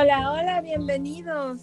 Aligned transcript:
Hola, 0.00 0.32
hola, 0.32 0.60
bienvenidos. 0.62 1.60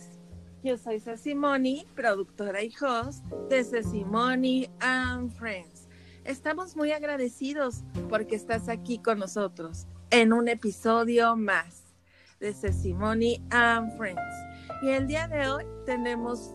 Yo 0.62 0.78
soy 0.78 1.00
Cecimoni, 1.00 1.88
productora 1.96 2.62
y 2.62 2.72
host 2.80 3.26
de 3.50 3.64
Cecimoni 3.64 4.70
and 4.80 5.32
Friends. 5.32 5.88
Estamos 6.24 6.76
muy 6.76 6.92
agradecidos 6.92 7.84
porque 8.10 8.36
estás 8.36 8.70
aquí 8.70 9.00
con 9.00 9.18
nosotros 9.18 9.88
en 10.12 10.34
un 10.34 10.50
episodio 10.50 11.36
más 11.36 11.96
de 12.40 12.54
Cecimoni 12.54 13.44
and 13.50 13.98
Friends. 13.98 14.36
Y 14.84 14.90
el 14.90 15.08
día 15.08 15.28
de 15.28 15.50
hoy 15.50 15.66
tenemos 15.88 16.54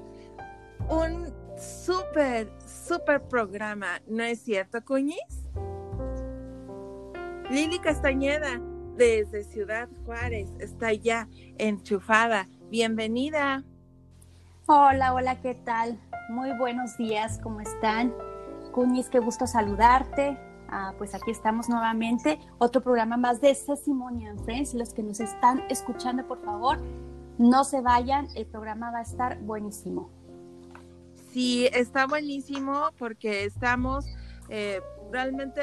un 0.88 1.34
súper, 1.58 2.48
súper 2.64 3.26
programa, 3.26 4.00
¿no 4.06 4.22
es 4.22 4.40
cierto, 4.40 4.84
Cuñiz? 4.84 5.48
Lili 7.50 7.80
Castañeda, 7.80 8.60
desde 8.96 9.44
Ciudad 9.44 9.88
Juárez, 10.04 10.50
está 10.58 10.92
ya 10.92 11.28
enchufada. 11.58 12.48
Bienvenida. 12.70 13.62
Hola, 14.66 15.14
hola, 15.14 15.40
¿qué 15.40 15.54
tal? 15.54 15.98
Muy 16.28 16.56
buenos 16.56 16.96
días, 16.96 17.38
¿cómo 17.42 17.60
están? 17.60 18.14
Cuñiz, 18.72 19.08
qué 19.08 19.18
gusto 19.18 19.46
saludarte. 19.46 20.38
Ah, 20.68 20.94
pues 20.96 21.14
aquí 21.14 21.30
estamos 21.30 21.68
nuevamente, 21.68 22.38
otro 22.58 22.80
programa 22.80 23.18
más 23.18 23.40
de 23.40 23.54
Sesimony 23.54 24.26
and 24.26 24.42
Friends. 24.44 24.72
Los 24.72 24.94
que 24.94 25.02
nos 25.02 25.20
están 25.20 25.62
escuchando, 25.68 26.26
por 26.26 26.42
favor, 26.42 26.78
no 27.38 27.64
se 27.64 27.82
vayan, 27.82 28.28
el 28.34 28.46
programa 28.46 28.90
va 28.90 29.00
a 29.00 29.02
estar 29.02 29.38
buenísimo. 29.40 30.10
Sí, 31.30 31.68
está 31.72 32.06
buenísimo 32.06 32.90
porque 32.98 33.44
estamos 33.44 34.06
eh, 34.48 34.80
realmente 35.12 35.60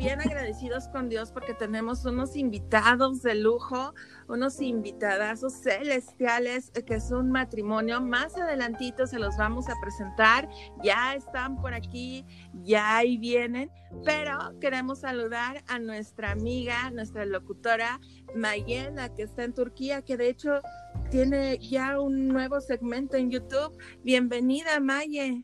bien 0.00 0.18
agradecidos 0.18 0.88
con 0.88 1.10
Dios 1.10 1.30
porque 1.30 1.52
tenemos 1.52 2.06
unos 2.06 2.34
invitados 2.34 3.20
de 3.20 3.34
lujo, 3.34 3.92
unos 4.28 4.62
invitadazos 4.62 5.52
celestiales 5.52 6.70
que 6.86 6.94
es 6.94 7.10
un 7.10 7.30
matrimonio. 7.30 8.00
Más 8.00 8.34
adelantito 8.38 9.06
se 9.06 9.18
los 9.18 9.36
vamos 9.36 9.68
a 9.68 9.74
presentar. 9.82 10.48
Ya 10.82 11.14
están 11.14 11.60
por 11.60 11.74
aquí, 11.74 12.24
ya 12.64 12.96
ahí 12.96 13.18
vienen, 13.18 13.70
pero 14.02 14.38
queremos 14.58 15.00
saludar 15.00 15.62
a 15.68 15.78
nuestra 15.78 16.30
amiga, 16.30 16.90
nuestra 16.90 17.26
locutora 17.26 18.00
Mayena, 18.34 19.14
que 19.14 19.24
está 19.24 19.44
en 19.44 19.52
Turquía, 19.52 20.00
que 20.00 20.16
de 20.16 20.30
hecho 20.30 20.62
tiene 21.10 21.58
ya 21.58 22.00
un 22.00 22.26
nuevo 22.28 22.62
segmento 22.62 23.18
en 23.18 23.30
YouTube. 23.30 23.76
Bienvenida, 24.02 24.80
Maye. 24.80 25.42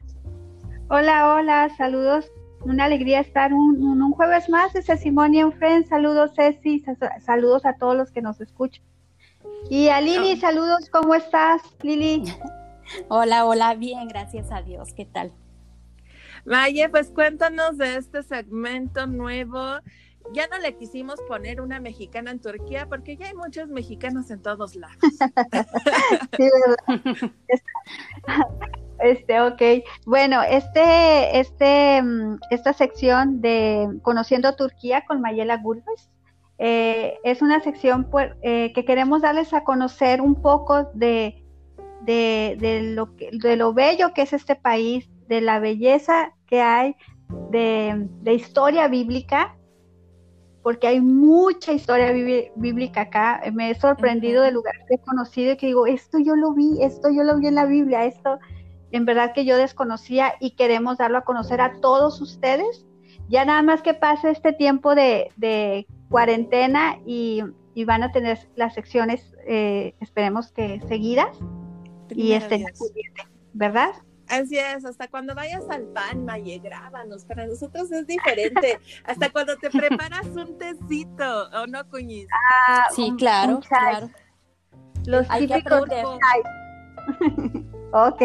Hola, 0.89 1.35
hola, 1.35 1.69
saludos 1.77 2.31
una 2.61 2.85
alegría 2.85 3.21
estar 3.21 3.53
un, 3.53 4.13
jueves 4.13 4.49
más 4.49 4.73
de 4.73 4.83
Cecimonia 4.83 5.51
Friends. 5.51 5.89
Saludos, 5.89 6.33
Ceci. 6.35 6.85
Saludos 7.21 7.67
a 7.67 7.75
todos 7.75 7.97
los 7.97 8.11
que 8.11 8.23
nos 8.23 8.41
escuchan. 8.41 8.85
Y 9.69 9.89
a 9.89 10.01
Lili, 10.01 10.37
saludos. 10.37 10.89
¿Cómo 10.91 11.15
estás, 11.15 11.63
Lili? 11.83 12.23
Hola, 13.09 13.47
hola. 13.47 13.75
Bien, 13.75 14.07
gracias 14.09 14.53
a 14.53 14.63
Dios. 14.63 14.93
¿Qué 14.95 15.05
tal? 15.05 15.33
Maye, 16.45 16.89
pues 16.89 17.11
cuéntanos 17.11 17.77
de 17.77 17.97
este 17.97 18.23
segmento 18.23 19.07
nuevo. 19.09 19.61
Ya 20.33 20.47
no 20.49 20.59
le 20.59 20.77
quisimos 20.77 21.21
poner 21.29 21.61
una 21.61 21.81
mexicana 21.81 22.31
en 22.31 22.41
Turquía 22.41 22.87
porque 22.89 23.17
ya 23.17 23.27
hay 23.27 23.35
muchos 23.35 23.69
mexicanos 23.69 24.31
en 24.31 24.43
todos 24.43 24.77
lados. 24.77 24.97
sí, 26.37 26.49
¿verdad? 26.89 27.33
Este, 29.01 29.41
ok. 29.41 29.63
Bueno, 30.07 30.43
este, 30.43 31.39
este, 31.39 32.03
mm, 32.03 32.39
esta 32.51 32.73
sección 32.73 33.41
de 33.41 33.89
Conociendo 34.03 34.55
Turquía 34.57 35.05
con 35.07 35.21
Mayela 35.21 35.59
Gulbes 35.59 36.11
eh, 36.59 37.19
es 37.23 37.43
una 37.43 37.61
sección 37.61 38.05
pues, 38.11 38.33
eh, 38.43 38.73
que 38.75 38.85
queremos 38.85 39.23
darles 39.23 39.53
a 39.53 39.65
conocer 39.65 40.23
un 40.23 40.41
poco 40.41 40.85
de, 40.95 41.45
de, 42.03 42.93
lo 42.95 43.07
de 43.07 43.57
lo 43.57 43.75
bello 43.75 44.15
que 44.15 44.23
es 44.23 44.33
este 44.33 44.57
país, 44.57 45.09
de 45.29 45.41
la 45.41 45.59
belleza 45.59 46.33
que 46.47 46.63
hay, 46.63 46.97
de, 47.51 48.09
historia 48.33 48.89
bíblica, 48.89 49.57
porque 50.63 50.87
hay 50.87 51.01
mucha 51.01 51.73
historia 51.73 52.13
bíblica 52.57 53.03
acá. 53.03 53.43
Me 53.53 53.71
he 53.71 53.75
sorprendido 53.75 54.43
de 54.43 54.53
lugares 54.53 54.83
que 54.89 54.95
he 54.95 54.99
conocido 54.99 55.53
y 55.53 55.57
que 55.57 55.67
digo, 55.67 55.87
esto 55.87 56.19
yo 56.19 56.37
lo 56.37 56.55
vi, 56.55 56.83
esto 56.83 57.11
yo 57.11 57.23
lo 57.23 57.39
vi 57.39 57.49
en 57.49 57.55
la 57.55 57.67
Biblia, 57.67 58.05
esto 58.05 58.39
en 58.93 59.05
verdad 59.05 59.33
que 59.35 59.45
yo 59.45 59.57
desconocía 59.57 60.35
y 60.41 60.53
queremos 60.53 60.99
darlo 60.99 61.19
a 61.19 61.25
conocer 61.25 61.61
a 61.61 61.81
todos 61.81 62.21
ustedes. 62.21 62.87
Ya 63.29 63.45
nada 63.45 63.63
más 63.63 63.83
que 63.83 63.95
pase 63.95 64.31
este 64.31 64.53
tiempo 64.53 64.95
de, 64.95 65.87
cuarentena 66.09 66.99
y, 67.05 67.43
van 67.85 68.03
a 68.03 68.13
tener 68.13 68.39
las 68.57 68.75
secciones, 68.75 69.35
eh, 69.47 69.95
esperemos 70.01 70.51
que 70.53 70.81
seguidas, 70.89 71.37
y 72.11 72.33
estén 72.33 72.65
¿verdad? 73.53 73.91
Así 74.29 74.59
es, 74.59 74.85
hasta 74.85 75.09
cuando 75.09 75.35
vayas 75.35 75.65
al 75.71 75.85
pan, 75.89 76.25
Maye, 76.25 76.59
grábanos. 76.59 77.25
Para 77.25 77.47
nosotros 77.47 77.91
es 77.93 78.07
diferente. 78.07 78.79
hasta 79.05 79.31
cuando 79.31 79.57
te 79.57 79.71
preparas 79.71 80.27
un 80.27 80.59
tecito, 80.59 81.49
¿o 81.53 81.67
no, 81.67 81.89
Cuñiz? 81.89 82.27
Ah, 82.69 82.87
sí, 82.95 83.13
claro, 83.17 83.61
claro. 83.61 84.11
Los 85.05 85.31
Hay 85.31 85.47
típicos 85.47 85.89
Ok. 87.97 88.23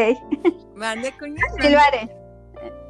Mande, 0.76 1.14
Sí, 1.62 1.70
lo 1.70 1.80
haré. 1.80 2.14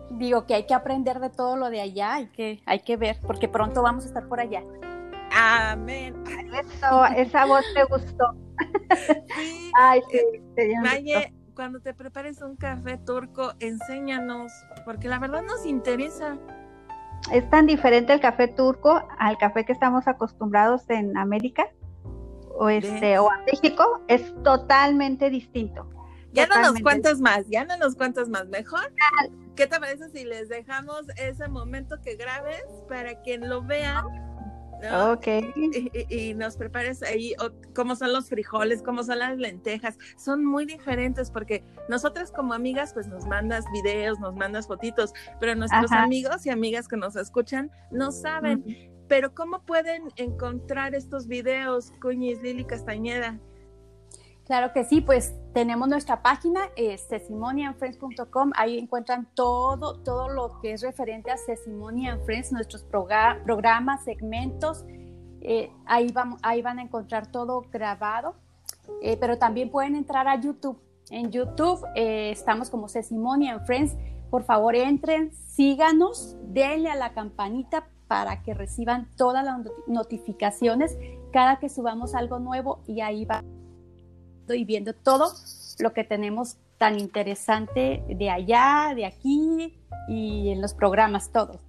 Digo 0.09 0.45
que 0.45 0.55
hay 0.55 0.65
que 0.65 0.73
aprender 0.73 1.19
de 1.19 1.29
todo 1.29 1.55
lo 1.55 1.69
de 1.69 1.81
allá, 1.81 2.15
hay 2.15 2.27
que, 2.27 2.61
hay 2.65 2.79
que 2.79 2.97
ver, 2.97 3.19
porque 3.25 3.47
pronto 3.47 3.81
vamos 3.81 4.03
a 4.05 4.07
estar 4.07 4.27
por 4.27 4.39
allá. 4.39 4.63
Amén. 5.31 6.23
Eso, 6.27 7.05
esa 7.15 7.45
voz 7.45 7.63
me 7.75 7.83
gustó. 7.85 8.25
Sí. 9.35 9.71
Ay, 9.79 10.01
sí. 10.11 10.19
Eh, 10.57 10.73
Maye, 10.81 11.33
cuando 11.55 11.79
te 11.79 11.93
prepares 11.93 12.41
un 12.41 12.57
café 12.57 12.97
turco, 12.97 13.53
enséñanos, 13.59 14.51
porque 14.85 15.07
la 15.07 15.17
verdad 15.17 15.41
nos 15.41 15.65
interesa. 15.65 16.37
Es 17.31 17.49
tan 17.49 17.65
diferente 17.65 18.13
el 18.13 18.19
café 18.19 18.49
turco 18.49 19.01
al 19.17 19.37
café 19.37 19.65
que 19.65 19.71
estamos 19.71 20.07
acostumbrados 20.07 20.87
en 20.89 21.17
América 21.17 21.65
o 22.55 22.69
este 22.69 23.17
o 23.17 23.29
en 23.33 23.45
México, 23.45 24.01
es 24.07 24.35
totalmente 24.43 25.29
distinto. 25.29 25.87
Ya 26.33 26.47
no 26.47 26.61
nos 26.61 26.81
cuentas 26.81 27.19
más, 27.19 27.45
ya 27.49 27.65
no 27.65 27.77
nos 27.77 27.95
cuentas 27.95 28.29
más. 28.29 28.47
Mejor, 28.47 28.93
¿qué 29.55 29.67
te 29.67 29.79
parece 29.79 30.09
si 30.09 30.23
les 30.23 30.49
dejamos 30.49 31.07
ese 31.17 31.47
momento 31.47 31.99
que 32.01 32.15
grabes 32.15 32.63
para 32.87 33.21
quien 33.21 33.49
lo 33.49 33.61
vean? 33.61 34.05
Ok. 34.89 35.27
Y, 36.09 36.33
nos 36.33 36.57
prepares 36.57 37.03
ahí 37.03 37.35
cómo 37.75 37.95
son 37.95 38.13
los 38.13 38.29
frijoles, 38.29 38.81
cómo 38.81 39.03
son 39.03 39.19
las 39.19 39.37
lentejas. 39.37 39.97
Son 40.17 40.43
muy 40.43 40.65
diferentes 40.65 41.29
porque 41.29 41.63
nosotras 41.87 42.31
como 42.31 42.53
amigas 42.53 42.93
pues 42.93 43.07
nos 43.07 43.25
mandas 43.25 43.65
videos, 43.71 44.19
nos 44.19 44.35
mandas 44.35 44.67
fotitos, 44.67 45.13
pero 45.39 45.53
nuestros 45.55 45.91
amigos 45.91 46.45
y 46.45 46.49
amigas 46.49 46.87
que 46.87 46.97
nos 46.97 47.15
escuchan 47.15 47.69
no 47.91 48.11
saben. 48.11 48.63
Pero 49.07 49.35
¿cómo 49.35 49.61
pueden 49.63 50.03
encontrar 50.15 50.95
estos 50.95 51.27
videos, 51.27 51.91
Cuñiz 52.01 52.41
Lili 52.41 52.63
Castañeda? 52.63 53.39
Claro 54.51 54.73
que 54.73 54.83
sí, 54.83 54.99
pues 54.99 55.33
tenemos 55.53 55.87
nuestra 55.87 56.21
página, 56.21 56.59
es 56.75 57.07
testimonianfriends.com, 57.07 58.51
ahí 58.57 58.77
encuentran 58.77 59.29
todo, 59.33 60.01
todo 60.01 60.27
lo 60.27 60.59
que 60.59 60.73
es 60.73 60.81
referente 60.81 61.31
a 61.31 61.37
Testimony 61.37 62.09
Friends, 62.25 62.51
nuestros 62.51 62.83
programas, 62.83 64.03
segmentos, 64.03 64.83
eh, 65.39 65.71
ahí, 65.85 66.11
vamos, 66.11 66.41
ahí 66.43 66.61
van 66.61 66.79
a 66.79 66.81
encontrar 66.81 67.27
todo 67.27 67.63
grabado, 67.71 68.35
eh, 69.01 69.15
pero 69.21 69.37
también 69.37 69.71
pueden 69.71 69.95
entrar 69.95 70.27
a 70.27 70.35
YouTube. 70.35 70.77
En 71.11 71.31
YouTube 71.31 71.87
eh, 71.95 72.31
estamos 72.31 72.69
como 72.69 72.87
Testimony 72.87 73.47
Friends, 73.65 73.95
por 74.29 74.43
favor 74.43 74.75
entren, 74.75 75.31
síganos, 75.31 76.35
denle 76.43 76.89
a 76.89 76.97
la 76.97 77.13
campanita 77.13 77.87
para 78.09 78.43
que 78.43 78.53
reciban 78.53 79.07
todas 79.15 79.45
las 79.45 79.61
notificaciones 79.87 80.97
cada 81.31 81.57
que 81.59 81.69
subamos 81.69 82.15
algo 82.15 82.39
nuevo 82.39 82.83
y 82.85 82.99
ahí 82.99 83.23
va 83.23 83.45
y 84.49 84.65
viendo 84.65 84.93
todo 84.93 85.33
lo 85.79 85.93
que 85.93 86.03
tenemos 86.03 86.57
tan 86.77 86.99
interesante 86.99 88.03
de 88.07 88.29
allá, 88.29 88.93
de 88.95 89.05
aquí 89.05 89.79
y 90.07 90.49
en 90.49 90.61
los 90.61 90.73
programas 90.73 91.31
todos. 91.31 91.61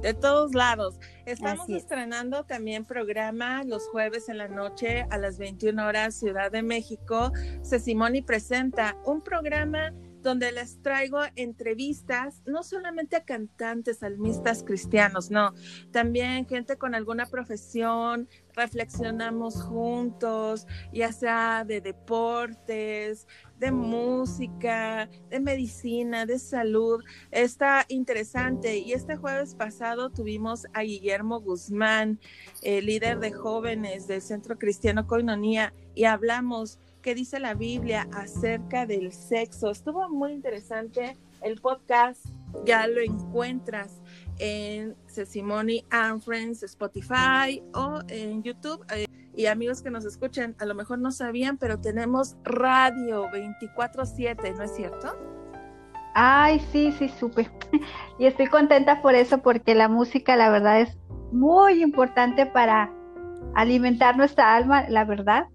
De 0.00 0.14
todos 0.14 0.54
lados. 0.54 0.98
Estamos 1.26 1.68
estrenando 1.68 2.44
también 2.44 2.84
programa 2.84 3.62
los 3.62 3.86
jueves 3.88 4.28
en 4.28 4.38
la 4.38 4.48
noche 4.48 5.06
a 5.10 5.18
las 5.18 5.38
21 5.38 5.86
horas 5.86 6.14
Ciudad 6.16 6.50
de 6.50 6.62
México. 6.62 7.30
Sesimoni 7.62 8.22
presenta 8.22 8.96
un 9.04 9.20
programa 9.20 9.92
donde 10.22 10.52
les 10.52 10.80
traigo 10.82 11.20
entrevistas, 11.36 12.42
no 12.46 12.62
solamente 12.62 13.16
a 13.16 13.24
cantantes, 13.24 13.98
salmistas 13.98 14.62
cristianos, 14.62 15.30
no, 15.30 15.52
también 15.90 16.46
gente 16.46 16.76
con 16.76 16.94
alguna 16.94 17.26
profesión, 17.26 18.28
reflexionamos 18.54 19.62
juntos, 19.62 20.66
ya 20.92 21.12
sea 21.12 21.64
de 21.64 21.80
deportes, 21.80 23.26
de 23.58 23.72
música, 23.72 25.08
de 25.30 25.40
medicina, 25.40 26.26
de 26.26 26.38
salud. 26.38 27.02
Está 27.30 27.84
interesante. 27.88 28.78
Y 28.78 28.92
este 28.92 29.16
jueves 29.16 29.54
pasado 29.54 30.10
tuvimos 30.10 30.66
a 30.74 30.82
Guillermo 30.82 31.40
Guzmán, 31.40 32.20
líder 32.62 33.20
de 33.20 33.32
jóvenes 33.32 34.06
del 34.08 34.20
Centro 34.20 34.58
Cristiano 34.58 35.06
Coinonía, 35.06 35.72
y 35.94 36.04
hablamos 36.04 36.78
qué 37.02 37.14
dice 37.14 37.40
la 37.40 37.54
Biblia 37.54 38.08
acerca 38.12 38.86
del 38.86 39.12
sexo. 39.12 39.70
Estuvo 39.70 40.08
muy 40.08 40.32
interesante 40.32 41.16
el 41.40 41.60
podcast, 41.60 42.24
ya 42.64 42.86
lo 42.86 43.00
encuentras 43.00 44.01
en 44.42 44.96
Sesimony 45.06 45.84
and 45.90 46.20
Friends 46.20 46.64
Spotify 46.64 47.62
o 47.74 48.00
en 48.08 48.42
YouTube. 48.42 48.84
Eh, 48.92 49.06
y 49.34 49.46
amigos 49.46 49.82
que 49.82 49.90
nos 49.90 50.04
escuchan, 50.04 50.56
a 50.58 50.66
lo 50.66 50.74
mejor 50.74 50.98
no 50.98 51.12
sabían, 51.12 51.56
pero 51.58 51.80
tenemos 51.80 52.36
radio 52.42 53.30
24/7, 53.30 54.52
¿no 54.56 54.64
es 54.64 54.74
cierto? 54.74 55.16
Ay, 56.14 56.60
sí, 56.72 56.92
sí, 56.98 57.08
supe. 57.08 57.48
Y 58.18 58.26
estoy 58.26 58.48
contenta 58.48 59.00
por 59.00 59.14
eso, 59.14 59.38
porque 59.38 59.74
la 59.74 59.88
música, 59.88 60.36
la 60.36 60.50
verdad, 60.50 60.80
es 60.80 60.98
muy 61.30 61.80
importante 61.80 62.44
para 62.44 62.92
alimentar 63.54 64.16
nuestra 64.16 64.54
alma, 64.54 64.88
la 64.88 65.04
verdad. 65.04 65.46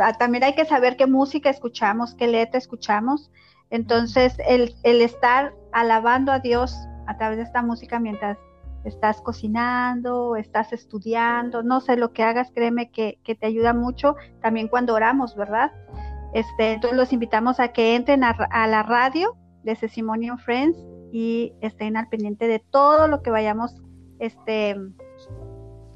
Ah, 0.00 0.14
también 0.14 0.44
hay 0.44 0.54
que 0.54 0.64
saber 0.64 0.96
qué 0.96 1.06
música 1.06 1.50
escuchamos, 1.50 2.14
qué 2.14 2.26
letra 2.26 2.58
escuchamos. 2.58 3.30
Entonces, 3.70 4.34
el, 4.48 4.74
el 4.82 5.02
estar 5.02 5.54
alabando 5.72 6.32
a 6.32 6.40
Dios 6.40 6.74
a 7.08 7.16
través 7.16 7.38
de 7.38 7.44
esta 7.44 7.62
música 7.62 7.98
mientras 7.98 8.38
estás 8.84 9.20
cocinando, 9.20 10.36
estás 10.36 10.72
estudiando, 10.72 11.62
no 11.62 11.80
sé 11.80 11.96
lo 11.96 12.12
que 12.12 12.22
hagas, 12.22 12.50
créeme 12.54 12.90
que, 12.90 13.18
que, 13.24 13.34
te 13.34 13.46
ayuda 13.46 13.72
mucho 13.72 14.14
también 14.40 14.68
cuando 14.68 14.94
oramos, 14.94 15.34
¿verdad? 15.34 15.72
Este, 16.34 16.74
entonces 16.74 16.96
los 16.96 17.12
invitamos 17.12 17.60
a 17.60 17.68
que 17.68 17.96
entren 17.96 18.22
a, 18.22 18.30
a 18.30 18.66
la 18.66 18.82
radio 18.82 19.36
de 19.64 19.74
Sesimonian 19.74 20.38
Friends 20.38 20.78
y 21.10 21.54
estén 21.60 21.96
al 21.96 22.08
pendiente 22.08 22.46
de 22.46 22.58
todo 22.58 23.08
lo 23.08 23.22
que 23.22 23.30
vayamos, 23.30 23.74
este, 24.18 24.76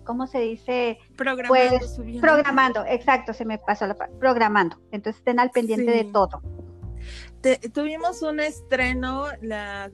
¿cómo 0.05 0.26
se 0.26 0.41
dice? 0.41 0.99
Programando. 1.17 1.79
Pues, 1.79 2.20
programando, 2.20 2.85
exacto, 2.87 3.35
se 3.35 3.44
me 3.44 3.58
pasó 3.58 3.87
la 3.87 3.94
programando. 4.19 4.76
Entonces 4.91 5.19
estén 5.19 5.38
al 5.38 5.50
pendiente 5.50 5.93
sí. 5.93 6.05
de 6.05 6.12
todo. 6.12 6.43
Te, 7.43 7.59
tuvimos 7.59 8.23
un 8.23 8.39
estreno 8.39 9.27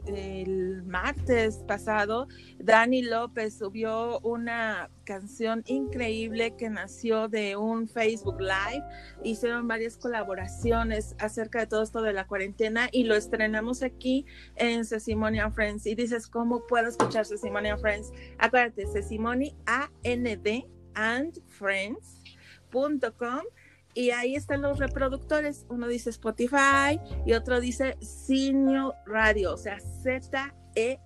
el 0.06 0.83
martes 0.85 1.65
pasado. 1.67 2.29
Dani 2.59 3.00
López 3.00 3.56
subió 3.56 4.21
una 4.21 4.91
canción 5.05 5.62
increíble 5.67 6.55
que 6.59 6.69
nació 6.69 7.27
de 7.29 7.56
un 7.56 7.89
Facebook 7.89 8.39
Live. 8.39 8.85
Hicieron 9.25 9.67
varias 9.67 9.97
colaboraciones 9.97 11.17
acerca 11.19 11.61
de 11.61 11.69
todo 11.69 11.83
esto 11.83 12.03
de 12.03 12.12
la 12.12 12.27
cuarentena 12.27 12.91
y 12.93 13.05
lo 13.05 13.15
estrenamos 13.15 13.83
aquí 13.83 14.27
en 14.56 14.85
Sesimony 14.85 15.39
Friends. 15.50 15.87
Y 15.87 15.95
dices, 15.95 16.27
¿cómo 16.27 16.67
puedo 16.67 16.87
escuchar 16.87 17.25
Sesimony 17.25 17.79
Friends? 17.81 18.12
Acuérdate, 18.37 18.87
Sesimony 18.89 19.56
A-N-D 19.65 20.67
and 20.93 21.41
Friends.com 21.49 23.41
y 23.94 24.11
ahí 24.11 24.37
están 24.37 24.62
los 24.62 24.79
reproductores. 24.79 25.67
Uno 25.69 25.88
dice 25.88 26.11
Spotify 26.11 27.00
y 27.26 27.32
otro 27.32 27.61
dice 27.61 27.96
Sinio 28.00 28.94
Radio, 29.06 29.55
o 29.55 29.56
sea, 29.56 29.81
Z-E-N-O. 30.02 31.00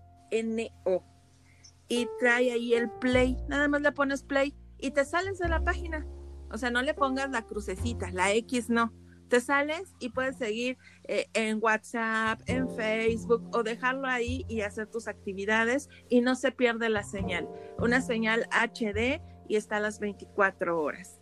Y 1.89 2.09
trae 2.19 2.53
ahí 2.53 2.75
el 2.75 2.91
play. 2.91 3.37
Nada 3.49 3.69
más 3.69 3.83
le 3.83 3.93
pones 3.93 4.23
play 4.23 4.55
y 4.79 4.91
te 4.91 5.05
sales 5.05 5.39
de 5.39 5.49
la 5.49 5.61
página. 5.61 6.07
O 6.51 6.59
sea, 6.59 6.71
no 6.71 6.83
le 6.83 6.95
pongas 6.95 7.31
la 7.31 7.43
crucecita, 7.43 8.11
la 8.11 8.33
X 8.33 8.69
no. 8.69 8.93
Te 9.29 9.41
sales 9.41 9.95
y 9.99 10.11
puedes 10.11 10.37
seguir 10.37 10.77
eh, 11.05 11.27
en 11.33 11.59
WhatsApp, 11.63 12.43
en 12.47 12.69
Facebook 12.77 13.49
o 13.55 13.63
dejarlo 13.63 14.07
ahí 14.07 14.45
y 14.49 14.61
hacer 14.61 14.89
tus 14.89 15.09
actividades 15.09 15.89
y 16.11 16.21
no 16.21 16.35
se 16.35 16.53
pierde 16.53 16.91
la 16.91 17.03
señal. 17.03 17.49
Una 17.79 18.03
señal 18.03 18.47
HD 18.51 19.23
y 19.49 19.57
está 19.57 19.77
a 19.77 19.81
las 19.81 20.01
24 20.01 20.79
horas. 20.79 21.22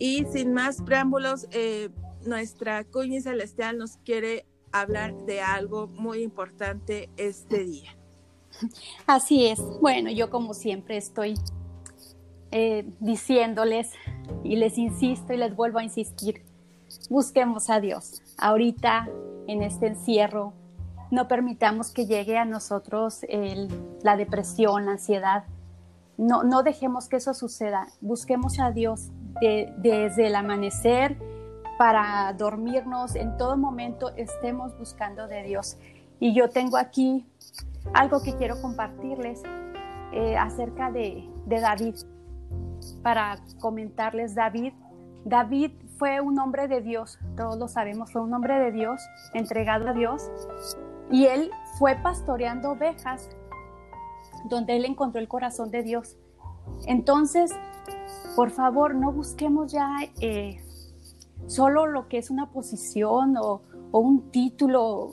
Y 0.00 0.24
sin 0.24 0.54
más 0.54 0.80
preámbulos, 0.80 1.46
eh, 1.50 1.90
nuestra 2.24 2.84
cuña 2.84 3.20
celestial 3.20 3.76
nos 3.76 3.98
quiere 3.98 4.46
hablar 4.72 5.14
de 5.26 5.42
algo 5.42 5.88
muy 5.88 6.22
importante 6.22 7.10
este 7.18 7.64
día. 7.64 7.98
Así 9.06 9.46
es. 9.46 9.60
Bueno, 9.82 10.10
yo 10.10 10.30
como 10.30 10.54
siempre 10.54 10.96
estoy 10.96 11.34
eh, 12.50 12.90
diciéndoles 13.00 13.92
y 14.42 14.56
les 14.56 14.78
insisto 14.78 15.34
y 15.34 15.36
les 15.36 15.54
vuelvo 15.54 15.80
a 15.80 15.84
insistir, 15.84 16.44
busquemos 17.10 17.68
a 17.68 17.80
Dios. 17.80 18.22
Ahorita, 18.38 19.06
en 19.48 19.62
este 19.62 19.88
encierro, 19.88 20.54
no 21.10 21.28
permitamos 21.28 21.90
que 21.90 22.06
llegue 22.06 22.38
a 22.38 22.46
nosotros 22.46 23.20
la 24.02 24.16
depresión, 24.16 24.86
la 24.86 24.92
ansiedad. 24.92 25.44
No, 26.16 26.42
no 26.42 26.62
dejemos 26.62 27.06
que 27.06 27.16
eso 27.16 27.34
suceda. 27.34 27.88
Busquemos 28.00 28.58
a 28.60 28.70
Dios 28.70 29.10
de, 29.40 29.72
desde 29.78 30.26
el 30.26 30.34
amanecer 30.34 31.16
para 31.78 32.32
dormirnos, 32.34 33.16
en 33.16 33.36
todo 33.36 33.56
momento 33.56 34.10
estemos 34.16 34.76
buscando 34.78 35.26
de 35.28 35.42
Dios. 35.44 35.78
Y 36.18 36.34
yo 36.34 36.50
tengo 36.50 36.76
aquí 36.76 37.26
algo 37.94 38.22
que 38.22 38.34
quiero 38.36 38.60
compartirles 38.60 39.42
eh, 40.12 40.36
acerca 40.36 40.90
de, 40.90 41.28
de 41.46 41.60
David. 41.60 41.94
Para 43.02 43.38
comentarles, 43.60 44.34
David, 44.34 44.74
David 45.24 45.72
fue 45.98 46.20
un 46.20 46.38
hombre 46.38 46.66
de 46.66 46.80
Dios, 46.80 47.18
todos 47.36 47.58
lo 47.58 47.68
sabemos, 47.68 48.12
fue 48.12 48.22
un 48.22 48.32
hombre 48.32 48.58
de 48.58 48.72
Dios, 48.72 49.00
entregado 49.34 49.88
a 49.88 49.92
Dios, 49.92 50.30
y 51.10 51.26
él 51.26 51.50
fue 51.78 51.96
pastoreando 51.96 52.70
ovejas 52.70 53.28
donde 54.48 54.76
él 54.76 54.84
encontró 54.84 55.20
el 55.20 55.28
corazón 55.28 55.70
de 55.70 55.82
Dios. 55.82 56.16
Entonces, 56.86 57.52
por 58.36 58.50
favor, 58.50 58.94
no 58.94 59.12
busquemos 59.12 59.72
ya 59.72 59.88
eh, 60.20 60.62
solo 61.46 61.86
lo 61.86 62.08
que 62.08 62.18
es 62.18 62.30
una 62.30 62.50
posición 62.50 63.36
o, 63.36 63.62
un 63.92 64.30
título, 64.30 65.10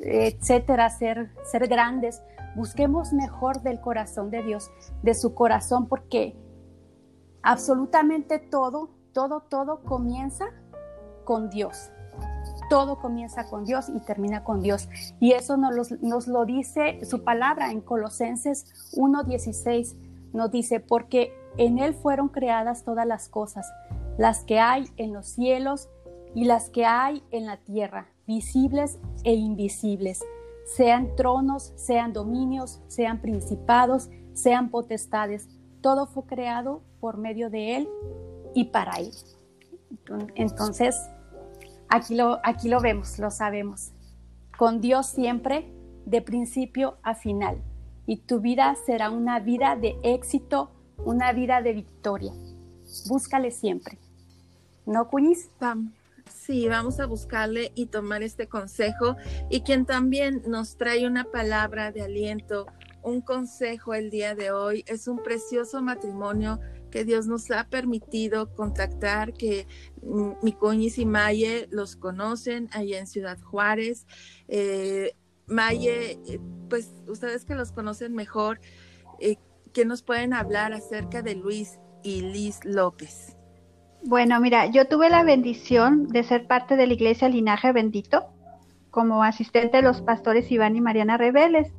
etcétera, 0.00 0.88
ser, 0.88 1.30
ser 1.44 1.68
grandes. 1.68 2.22
Busquemos 2.56 3.12
mejor 3.12 3.60
del 3.60 3.82
corazón 3.82 4.30
de 4.30 4.42
Dios, 4.42 4.70
de 5.02 5.14
su 5.14 5.34
corazón, 5.34 5.88
porque 5.88 6.34
absolutamente 7.42 8.38
todo, 8.38 8.88
todo, 9.12 9.42
todo 9.42 9.82
comienza 9.82 10.46
con 11.24 11.50
Dios. 11.50 11.90
Todo 12.70 12.98
comienza 12.98 13.46
con 13.50 13.66
Dios 13.66 13.90
y 13.94 14.00
termina 14.00 14.42
con 14.42 14.62
Dios. 14.62 14.88
Y 15.20 15.32
eso 15.32 15.58
nos, 15.58 15.92
nos 16.00 16.26
lo 16.26 16.46
dice 16.46 17.04
su 17.04 17.24
palabra 17.24 17.72
en 17.72 17.82
Colosenses 17.82 18.92
1.16. 18.96 19.96
Nos 20.32 20.50
dice, 20.50 20.80
porque 20.80 21.43
en 21.56 21.78
Él 21.78 21.94
fueron 21.94 22.28
creadas 22.28 22.84
todas 22.84 23.06
las 23.06 23.28
cosas, 23.28 23.70
las 24.18 24.44
que 24.44 24.58
hay 24.58 24.88
en 24.96 25.12
los 25.12 25.26
cielos 25.26 25.88
y 26.34 26.44
las 26.44 26.70
que 26.70 26.84
hay 26.84 27.22
en 27.30 27.46
la 27.46 27.58
tierra, 27.58 28.08
visibles 28.26 28.98
e 29.24 29.34
invisibles, 29.34 30.24
sean 30.64 31.14
tronos, 31.14 31.72
sean 31.76 32.12
dominios, 32.12 32.80
sean 32.88 33.20
principados, 33.20 34.08
sean 34.32 34.70
potestades. 34.70 35.48
Todo 35.80 36.06
fue 36.06 36.24
creado 36.24 36.82
por 37.00 37.18
medio 37.18 37.50
de 37.50 37.76
Él 37.76 37.88
y 38.54 38.64
para 38.64 38.98
Él. 38.98 39.12
Entonces, 40.34 40.96
aquí 41.88 42.16
lo, 42.16 42.40
aquí 42.42 42.68
lo 42.68 42.80
vemos, 42.80 43.18
lo 43.18 43.30
sabemos. 43.30 43.92
Con 44.56 44.80
Dios 44.80 45.06
siempre, 45.06 45.70
de 46.06 46.22
principio 46.22 46.96
a 47.02 47.14
final. 47.14 47.62
Y 48.06 48.18
tu 48.18 48.40
vida 48.40 48.74
será 48.86 49.10
una 49.10 49.40
vida 49.40 49.76
de 49.76 49.96
éxito, 50.02 50.70
una 50.98 51.32
vida 51.32 51.62
de 51.62 51.72
victoria. 51.72 52.32
Búscale 53.08 53.50
siempre. 53.50 53.98
¿No, 54.86 55.08
Cuñiz? 55.08 55.50
Sí, 56.32 56.68
vamos 56.68 57.00
a 57.00 57.06
buscarle 57.06 57.72
y 57.74 57.86
tomar 57.86 58.22
este 58.22 58.48
consejo. 58.48 59.16
Y 59.50 59.62
quien 59.62 59.86
también 59.86 60.42
nos 60.46 60.76
trae 60.76 61.06
una 61.06 61.24
palabra 61.24 61.92
de 61.92 62.02
aliento, 62.02 62.66
un 63.02 63.20
consejo 63.20 63.94
el 63.94 64.10
día 64.10 64.34
de 64.34 64.50
hoy, 64.50 64.84
es 64.86 65.08
un 65.08 65.22
precioso 65.22 65.82
matrimonio 65.82 66.60
que 66.90 67.04
Dios 67.04 67.26
nos 67.26 67.50
ha 67.50 67.68
permitido 67.68 68.54
contactar, 68.54 69.32
que 69.32 69.66
mm, 70.02 70.32
mi 70.42 70.52
Cuñiz 70.52 70.98
y 70.98 71.04
Maye 71.04 71.66
los 71.70 71.96
conocen 71.96 72.68
allá 72.72 72.98
en 72.98 73.06
Ciudad 73.06 73.38
Juárez. 73.40 74.06
Eh, 74.48 75.12
Maye, 75.46 76.12
eh, 76.26 76.40
pues 76.70 76.92
ustedes 77.08 77.44
que 77.44 77.54
los 77.54 77.72
conocen 77.72 78.14
mejor, 78.14 78.60
eh, 79.18 79.36
¿qué 79.74 79.84
nos 79.84 80.02
pueden 80.02 80.32
hablar 80.32 80.72
acerca 80.72 81.20
de 81.20 81.34
Luis 81.34 81.80
y 82.04 82.22
Liz 82.22 82.60
López? 82.64 83.36
Bueno, 84.04 84.38
mira, 84.40 84.66
yo 84.66 84.86
tuve 84.86 85.10
la 85.10 85.24
bendición 85.24 86.06
de 86.06 86.22
ser 86.22 86.46
parte 86.46 86.76
de 86.76 86.86
la 86.86 86.94
iglesia 86.94 87.28
Linaje 87.28 87.72
Bendito 87.72 88.26
como 88.90 89.24
asistente 89.24 89.78
de 89.78 89.82
los 89.82 90.00
pastores 90.00 90.50
Iván 90.52 90.76
y 90.76 90.80
Mariana 90.80 91.16
Rebeles. 91.16 91.72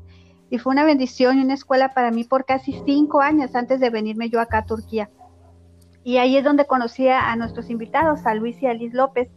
Y 0.50 0.58
fue 0.58 0.74
una 0.74 0.84
bendición 0.84 1.40
y 1.40 1.44
una 1.44 1.54
escuela 1.54 1.94
para 1.94 2.12
mí 2.12 2.26
por 2.26 2.46
casi 2.46 2.74
cinco 2.86 3.22
años 3.22 3.56
antes 3.56 3.80
de 3.80 3.90
venirme 3.90 4.30
yo 4.30 4.42
acá 4.42 4.60
a 4.60 4.66
Turquía. 4.66 5.10
Y 6.04 6.18
ahí 6.18 6.36
es 6.36 6.44
donde 6.44 6.68
conocí 6.68 7.08
a 7.08 7.34
nuestros 7.38 7.70
invitados, 7.70 8.26
a 8.26 8.36
Luis 8.36 8.62
y 8.62 8.68
a 8.68 8.74
Liz 8.74 8.94
López, 8.94 9.30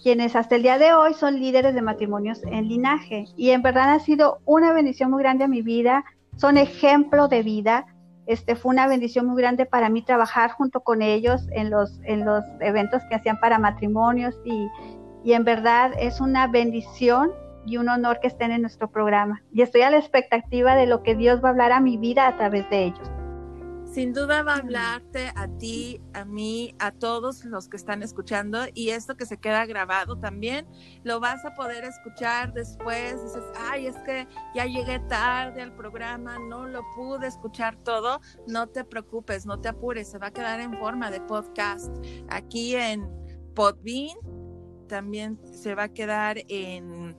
quienes 0.00 0.36
hasta 0.36 0.54
el 0.54 0.62
día 0.62 0.78
de 0.78 0.94
hoy 0.94 1.14
son 1.14 1.40
líderes 1.40 1.74
de 1.74 1.82
matrimonios 1.82 2.42
en 2.44 2.68
linaje. 2.68 3.24
Y 3.36 3.50
en 3.50 3.62
verdad 3.62 3.92
ha 3.92 3.98
sido 3.98 4.38
una 4.44 4.72
bendición 4.72 5.10
muy 5.10 5.22
grande 5.22 5.44
a 5.44 5.48
mi 5.48 5.62
vida, 5.62 6.04
son 6.36 6.58
ejemplo 6.58 7.28
de 7.28 7.42
vida. 7.42 7.86
Este 8.26 8.56
fue 8.56 8.72
una 8.72 8.86
bendición 8.86 9.26
muy 9.26 9.40
grande 9.40 9.66
para 9.66 9.88
mí 9.88 10.02
trabajar 10.02 10.50
junto 10.50 10.80
con 10.80 11.02
ellos 11.02 11.46
en 11.52 11.70
los, 11.70 12.00
en 12.04 12.24
los 12.24 12.44
eventos 12.60 13.02
que 13.08 13.14
hacían 13.14 13.38
para 13.40 13.58
matrimonios 13.58 14.34
y, 14.44 14.68
y 15.24 15.32
en 15.32 15.44
verdad 15.44 15.92
es 15.98 16.20
una 16.20 16.46
bendición 16.46 17.30
y 17.66 17.78
un 17.78 17.88
honor 17.88 18.20
que 18.20 18.28
estén 18.28 18.52
en 18.52 18.62
nuestro 18.62 18.90
programa. 18.90 19.42
Y 19.52 19.62
estoy 19.62 19.82
a 19.82 19.90
la 19.90 19.98
expectativa 19.98 20.74
de 20.76 20.86
lo 20.86 21.02
que 21.02 21.14
Dios 21.14 21.42
va 21.42 21.48
a 21.48 21.50
hablar 21.52 21.72
a 21.72 21.80
mi 21.80 21.96
vida 21.96 22.26
a 22.26 22.36
través 22.36 22.68
de 22.70 22.84
ellos. 22.84 23.10
Sin 23.96 24.12
duda 24.12 24.42
va 24.42 24.56
a 24.56 24.58
hablarte 24.58 25.32
a 25.36 25.48
ti, 25.56 26.02
a 26.12 26.26
mí, 26.26 26.74
a 26.78 26.92
todos 26.92 27.46
los 27.46 27.66
que 27.66 27.78
están 27.78 28.02
escuchando 28.02 28.66
y 28.74 28.90
esto 28.90 29.16
que 29.16 29.24
se 29.24 29.38
queda 29.38 29.64
grabado 29.64 30.18
también 30.18 30.68
lo 31.02 31.18
vas 31.18 31.46
a 31.46 31.54
poder 31.54 31.82
escuchar 31.82 32.52
después. 32.52 33.14
Dices, 33.24 33.42
ay, 33.58 33.86
es 33.86 33.96
que 34.00 34.28
ya 34.54 34.66
llegué 34.66 34.98
tarde 35.08 35.62
al 35.62 35.74
programa, 35.74 36.38
no 36.38 36.66
lo 36.66 36.82
pude 36.94 37.26
escuchar 37.26 37.78
todo. 37.84 38.20
No 38.46 38.66
te 38.66 38.84
preocupes, 38.84 39.46
no 39.46 39.62
te 39.62 39.70
apures, 39.70 40.10
se 40.10 40.18
va 40.18 40.26
a 40.26 40.30
quedar 40.30 40.60
en 40.60 40.78
forma 40.78 41.10
de 41.10 41.22
podcast 41.22 41.90
aquí 42.28 42.76
en 42.76 43.08
Podbean. 43.54 44.18
También 44.88 45.40
se 45.54 45.74
va 45.74 45.84
a 45.84 45.88
quedar 45.88 46.36
en 46.48 47.16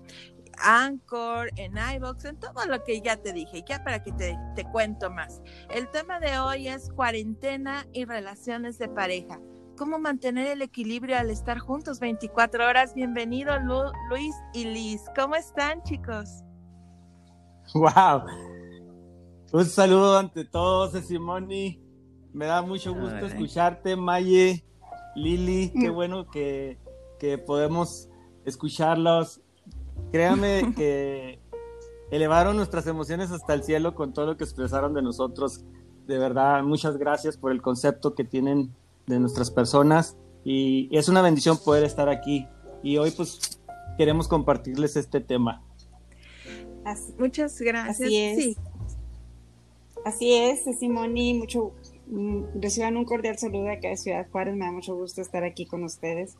Anchor, 0.59 1.49
en 1.55 1.73
iBox, 1.95 2.25
en 2.25 2.39
todo 2.39 2.65
lo 2.67 2.83
que 2.83 3.01
ya 3.01 3.17
te 3.17 3.33
dije, 3.33 3.63
ya 3.67 3.83
para 3.83 4.03
que 4.03 4.11
te, 4.11 4.37
te 4.55 4.63
cuento 4.65 5.09
más. 5.09 5.41
El 5.69 5.89
tema 5.89 6.19
de 6.19 6.39
hoy 6.39 6.67
es 6.67 6.89
cuarentena 6.89 7.85
y 7.93 8.05
relaciones 8.05 8.77
de 8.77 8.89
pareja. 8.89 9.39
¿Cómo 9.77 9.99
mantener 9.99 10.47
el 10.47 10.63
equilibrio 10.63 11.17
al 11.17 11.29
estar 11.29 11.59
juntos 11.59 11.99
24 11.99 12.65
horas? 12.67 12.95
Bienvenido 12.95 13.53
Luis 14.09 14.35
y 14.53 14.65
Liz. 14.65 15.01
¿Cómo 15.15 15.35
están 15.35 15.83
chicos? 15.83 16.43
¡Wow! 17.75 18.23
Un 19.53 19.65
saludo 19.65 20.17
ante 20.17 20.45
todos, 20.45 20.93
Simoni. 21.05 21.79
Me 22.33 22.47
da 22.47 22.61
mucho 22.63 22.93
gusto 22.93 23.27
escucharte, 23.27 23.95
Maye, 23.95 24.65
Lili. 25.15 25.71
Qué 25.79 25.91
mm. 25.91 25.93
bueno 25.93 26.27
que, 26.29 26.79
que 27.19 27.37
podemos 27.37 28.09
escucharlos 28.45 29.41
Créame 30.11 30.73
que 30.75 31.39
elevaron 32.11 32.55
nuestras 32.55 32.87
emociones 32.87 33.31
hasta 33.31 33.53
el 33.53 33.63
cielo 33.63 33.95
con 33.95 34.13
todo 34.13 34.25
lo 34.25 34.37
que 34.37 34.43
expresaron 34.43 34.93
de 34.93 35.01
nosotros. 35.01 35.63
De 36.05 36.17
verdad, 36.17 36.63
muchas 36.63 36.97
gracias 36.97 37.37
por 37.37 37.51
el 37.51 37.61
concepto 37.61 38.15
que 38.15 38.23
tienen 38.23 38.73
de 39.07 39.19
nuestras 39.19 39.51
personas 39.51 40.17
y 40.43 40.89
es 40.95 41.09
una 41.09 41.21
bendición 41.21 41.57
poder 41.57 41.83
estar 41.83 42.09
aquí. 42.09 42.47
Y 42.83 42.97
hoy 42.97 43.11
pues 43.11 43.59
queremos 43.97 44.27
compartirles 44.27 44.95
este 44.95 45.19
tema. 45.19 45.61
muchas 47.17 47.59
gracias. 47.59 48.01
Así 48.01 48.17
es. 48.17 48.57
Así 50.05 50.33
es, 50.33 50.63
Simoni, 50.79 51.33
mucho 51.33 51.73
mm, 52.07 52.61
reciban 52.61 52.95
un 52.95 53.03
cordial 53.03 53.37
saludo 53.37 53.63
de 53.63 53.73
acá 53.73 53.89
de 53.89 53.97
Ciudad 53.97 54.25
Juárez, 54.31 54.55
me 54.55 54.63
da 54.63 54.71
mucho 54.71 54.95
gusto 54.95 55.21
estar 55.21 55.43
aquí 55.43 55.65
con 55.65 55.83
ustedes 55.83 56.37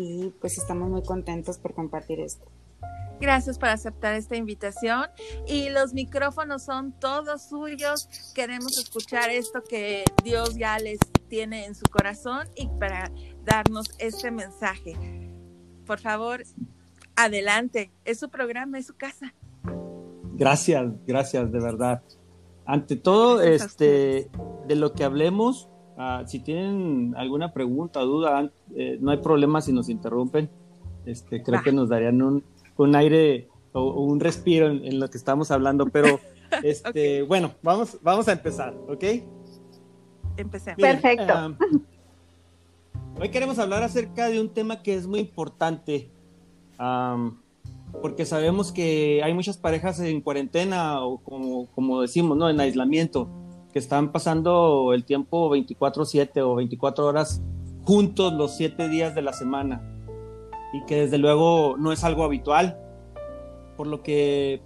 y 0.00 0.34
pues 0.40 0.56
estamos 0.56 0.88
muy 0.88 1.02
contentos 1.02 1.58
por 1.58 1.74
compartir 1.74 2.20
esto. 2.20 2.46
Gracias 3.20 3.58
por 3.58 3.68
aceptar 3.68 4.14
esta 4.14 4.34
invitación 4.34 5.04
y 5.46 5.68
los 5.68 5.92
micrófonos 5.92 6.62
son 6.62 6.92
todos 6.92 7.42
suyos. 7.42 8.08
Queremos 8.34 8.78
escuchar 8.78 9.28
esto 9.28 9.62
que 9.62 10.04
Dios 10.24 10.56
ya 10.56 10.78
les 10.78 10.98
tiene 11.28 11.66
en 11.66 11.74
su 11.74 11.84
corazón 11.90 12.48
y 12.56 12.68
para 12.78 13.12
darnos 13.44 13.88
este 13.98 14.30
mensaje. 14.30 14.94
Por 15.84 16.00
favor, 16.00 16.42
adelante. 17.14 17.90
Es 18.06 18.18
su 18.20 18.30
programa, 18.30 18.78
es 18.78 18.86
su 18.86 18.96
casa. 18.96 19.34
Gracias, 20.34 20.90
gracias, 21.06 21.52
de 21.52 21.60
verdad. 21.60 22.02
Ante 22.64 22.96
todo, 22.96 23.42
este, 23.42 24.30
de 24.66 24.74
lo 24.76 24.94
que 24.94 25.04
hablemos, 25.04 25.68
ah, 26.00 26.22
si 26.26 26.40
tienen 26.40 27.14
alguna 27.16 27.52
pregunta 27.52 28.00
o 28.00 28.06
duda, 28.06 28.50
eh, 28.74 28.98
no 29.00 29.10
hay 29.10 29.18
problema 29.18 29.60
si 29.60 29.72
nos 29.72 29.88
interrumpen. 29.88 30.48
Este, 31.04 31.42
creo 31.42 31.62
que 31.62 31.72
nos 31.72 31.88
darían 31.88 32.22
un, 32.22 32.42
un 32.76 32.96
aire 32.96 33.48
o, 33.72 34.02
un 34.02 34.20
respiro 34.20 34.68
en, 34.68 34.98
lo 34.98 35.08
que 35.10 35.18
estamos 35.18 35.50
hablando, 35.50 35.86
pero 35.86 36.18
este, 36.62 37.22
bueno, 37.22 37.52
vamos, 37.62 37.98
vamos 38.02 38.28
a 38.28 38.32
empezar, 38.32 38.74
¿ok? 38.88 39.04
Empecemos. 40.36 40.80
Perfecto. 40.80 41.56
hoy 43.20 43.28
queremos 43.28 43.58
hablar 43.58 43.82
acerca 43.82 44.28
de 44.28 44.40
un 44.40 44.48
tema 44.48 44.82
que 44.82 44.94
es 44.94 45.06
muy 45.06 45.20
importante, 45.20 46.10
porque 48.00 48.24
sabemos 48.24 48.72
que 48.72 49.20
hay 49.22 49.34
muchas 49.34 49.58
parejas 49.58 50.00
en 50.00 50.20
cuarentena 50.22 51.04
o 51.04 51.18
como, 51.18 51.66
como 51.66 52.00
decimos, 52.00 52.38
¿no? 52.38 52.48
En 52.48 52.58
aislamiento, 52.58 53.28
que 53.72 53.78
están 53.78 54.12
pasando 54.12 54.92
el 54.94 55.04
tiempo 55.04 55.48
24/7 55.50 56.42
o 56.42 56.56
24 56.56 57.06
horas 57.06 57.42
juntos 57.84 58.32
los 58.32 58.56
7 58.56 58.88
días 58.88 59.14
de 59.14 59.22
la 59.22 59.32
semana 59.32 59.82
y 60.72 60.84
que 60.86 61.02
desde 61.02 61.18
luego 61.18 61.76
no 61.78 61.92
es 61.92 62.04
algo 62.04 62.24
habitual, 62.24 62.78
por 63.76 63.86
lo 63.86 64.02
que 64.02 64.62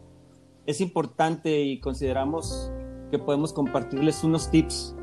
es 0.66 0.80
importante 0.80 1.62
y 1.62 1.80
consideramos 1.80 2.70
que 3.10 3.18
podemos 3.18 3.52
compartirles 3.52 4.24
unos 4.24 4.50
tips 4.50 4.96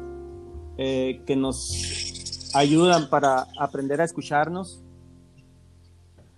eh, 0.78 1.22
que 1.26 1.36
nos 1.36 2.52
ayudan 2.54 3.10
para 3.10 3.48
aprender 3.60 4.02
a 4.02 4.04
escucharnos 4.04 4.84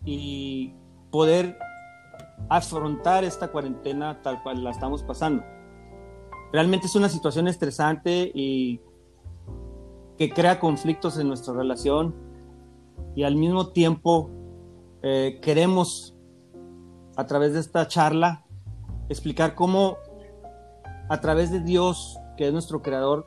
y 0.06 0.74
poder 1.12 1.58
afrontar 2.50 3.24
esta 3.24 3.48
cuarentena 3.48 4.22
tal 4.22 4.44
cual 4.44 4.64
la 4.64 4.72
estamos 4.72 5.04
pasando. 5.04 5.44
Realmente 6.54 6.86
es 6.86 6.96
una 6.96 7.10
situación 7.10 7.48
estresante 7.48 8.32
y 8.32 8.80
que 10.20 10.30
crea 10.30 10.60
conflictos 10.60 11.18
en 11.18 11.28
nuestra 11.28 11.52
relación 11.56 12.14
y 13.16 13.24
al 13.24 13.36
mismo 13.36 13.70
tiempo 13.70 14.30
eh, 15.02 15.40
queremos, 15.42 16.16
a 17.16 17.26
través 17.26 17.54
de 17.54 17.60
esta 17.60 17.88
charla, 17.88 18.46
explicar 19.10 19.56
cómo 19.56 19.98
a 21.10 21.20
través 21.22 21.52
de 21.52 21.60
Dios, 21.60 22.20
que 22.38 22.46
es 22.46 22.54
nuestro 22.54 22.84
creador, 22.84 23.26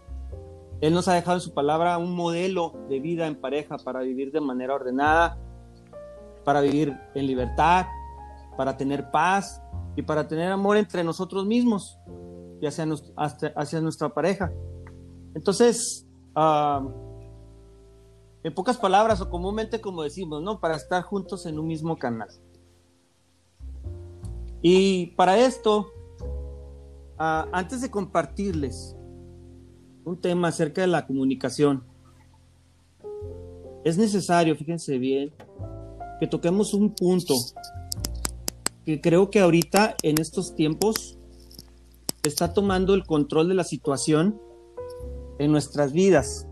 Él 0.81 0.95
nos 0.95 1.09
ha 1.09 1.15
dejado 1.15 1.39
en 1.39 1.41
su 1.41 1.53
palabra 1.53 1.99
un 1.99 2.15
modelo 2.15 2.75
de 2.89 3.01
vida 3.01 3.27
en 3.27 3.35
pareja 3.35 3.77
para 3.77 4.03
vivir 4.03 4.31
de 4.31 4.41
manera 4.41 4.73
ordenada, 4.73 5.37
para 6.45 6.61
vivir 6.61 6.97
en 7.17 7.27
libertad, 7.27 7.87
para 8.57 8.77
tener 8.77 9.11
paz 9.11 9.61
y 9.97 10.03
para 10.03 10.29
tener 10.29 10.53
amor 10.53 10.77
entre 10.77 11.03
nosotros 11.03 11.45
mismos 11.45 11.99
y 12.61 12.67
hacia, 12.67 12.87
hacia 13.57 13.81
nuestra 13.81 14.09
pareja. 14.09 14.53
Entonces, 15.35 16.07
uh, 16.35 16.89
en 18.47 18.55
pocas 18.55 18.77
palabras 18.77 19.21
o 19.21 19.29
comúnmente 19.29 19.81
como 19.81 20.03
decimos, 20.03 20.41
¿no? 20.43 20.61
Para 20.61 20.77
estar 20.77 21.03
juntos 21.03 21.47
en 21.47 21.59
un 21.59 21.67
mismo 21.67 21.99
canal. 21.99 22.29
Y 24.63 25.09
para 25.17 25.39
esto, 25.39 25.89
ah, 27.19 27.49
antes 27.53 27.83
de 27.83 27.91
compartirles 27.91 28.97
un 30.05 30.21
tema 30.21 30.49
acerca 30.49 30.81
de 30.81 30.87
la 30.87 31.07
comunicación, 31.07 31.83
es 33.85 33.99
necesario, 33.99 34.57
fíjense 34.57 34.99
bien, 34.99 35.33
que 36.21 36.27
toquemos 36.27 36.73
un 36.73 36.95
punto 36.95 37.35
que 38.85 39.01
creo 39.01 39.31
que 39.31 39.41
ahorita 39.41 39.97
en 40.03 40.21
estos 40.21 40.55
tiempos 40.55 41.16
está 42.27 42.53
tomando 42.53 42.95
el 42.95 43.05
control 43.05 43.49
de 43.49 43.55
la 43.55 43.65
situación 43.65 44.41
en 45.39 45.53
nuestras 45.53 45.93
vidas. 45.93 46.47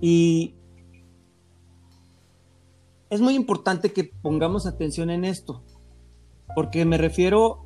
Y 0.00 0.54
es 3.10 3.20
muy 3.20 3.34
importante 3.34 3.92
que 3.92 4.04
pongamos 4.04 4.66
atención 4.66 5.10
en 5.10 5.24
esto, 5.24 5.64
porque 6.54 6.84
me 6.84 6.98
refiero 6.98 7.64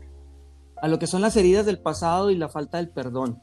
a 0.80 0.88
lo 0.88 0.98
que 0.98 1.06
son 1.06 1.22
las 1.22 1.36
heridas 1.36 1.66
del 1.66 1.80
pasado 1.80 2.30
y 2.30 2.36
la 2.36 2.48
falta 2.48 2.78
del 2.78 2.90
perdón. 2.90 3.40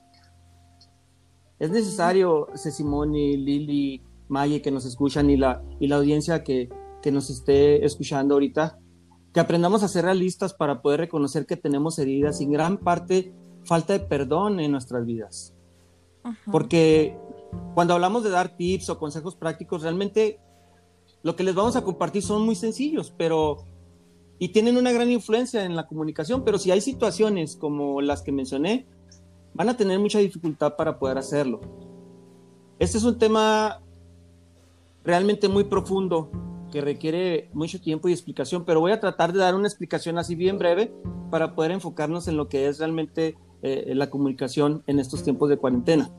Es 1.60 1.72
necesario, 1.72 2.48
Simone, 2.56 3.38
Lili, 3.38 4.02
Maye, 4.30 4.62
que 4.62 4.72
nos 4.72 4.86
escuchan 4.86 5.30
y 5.30 5.38
la, 5.38 5.62
y 5.80 5.88
la 5.88 5.98
audiencia 5.98 6.44
que, 6.44 6.70
que 7.02 7.12
nos 7.12 7.30
esté 7.30 7.86
escuchando 7.86 8.36
ahorita, 8.36 8.80
que 9.34 9.40
aprendamos 9.40 9.84
a 9.84 9.88
ser 9.88 10.06
realistas 10.06 10.54
para 10.54 10.82
poder 10.82 11.02
reconocer 11.02 11.46
que 11.46 11.58
tenemos 11.58 12.00
heridas 12.00 12.42
y 12.42 12.46
gran 12.46 12.78
parte 12.78 13.34
falta 13.64 13.94
de 13.94 14.00
perdón 14.00 14.60
en 14.60 14.72
nuestras 14.72 15.06
vidas. 15.06 15.54
Porque 16.52 17.18
cuando 17.74 17.94
hablamos 17.94 18.24
de 18.24 18.30
dar 18.30 18.56
tips 18.56 18.90
o 18.90 19.00
consejos 19.00 19.36
prácticos, 19.36 19.82
realmente 19.82 20.40
lo 21.24 21.36
que 21.36 21.44
les 21.44 21.56
vamos 21.56 21.76
a 21.76 21.84
compartir 21.84 22.22
son 22.22 22.44
muy 22.46 22.56
sencillos, 22.56 23.14
pero 23.18 23.66
y 24.40 24.50
tienen 24.50 24.78
una 24.78 24.92
gran 24.92 25.12
influencia 25.12 25.66
en 25.66 25.76
la 25.76 25.86
comunicación, 25.86 26.44
pero 26.46 26.58
si 26.58 26.72
hay 26.72 26.80
situaciones 26.80 27.58
como 27.58 28.00
las 28.00 28.22
que 28.22 28.32
mencioné, 28.32 28.88
van 29.54 29.68
a 29.68 29.76
tener 29.76 30.00
mucha 30.00 30.20
dificultad 30.20 30.78
para 30.78 30.98
poder 30.98 31.18
hacerlo. 31.18 31.60
Este 32.80 32.98
es 32.98 33.04
un 33.04 33.20
tema 33.20 33.82
realmente 35.04 35.50
muy 35.50 35.66
profundo 35.66 36.32
que 36.72 36.80
requiere 36.80 37.50
mucho 37.52 37.82
tiempo 37.82 38.08
y 38.08 38.14
explicación, 38.14 38.64
pero 38.64 38.80
voy 38.80 38.94
a 38.94 39.00
tratar 39.02 39.34
de 39.34 39.40
dar 39.40 39.56
una 39.56 39.68
explicación 39.68 40.18
así 40.18 40.36
bien 40.36 40.58
breve 40.58 40.94
para 41.30 41.56
poder 41.56 41.72
enfocarnos 41.72 42.28
en 42.30 42.38
lo 42.38 42.48
que 42.48 42.68
es 42.68 42.80
realmente 42.80 43.38
eh, 43.62 43.94
la 43.96 44.10
comunicación 44.10 44.84
en 44.88 45.00
estos 45.00 45.24
tiempos 45.24 45.50
de 45.50 45.58
cuarentena. 45.58 46.10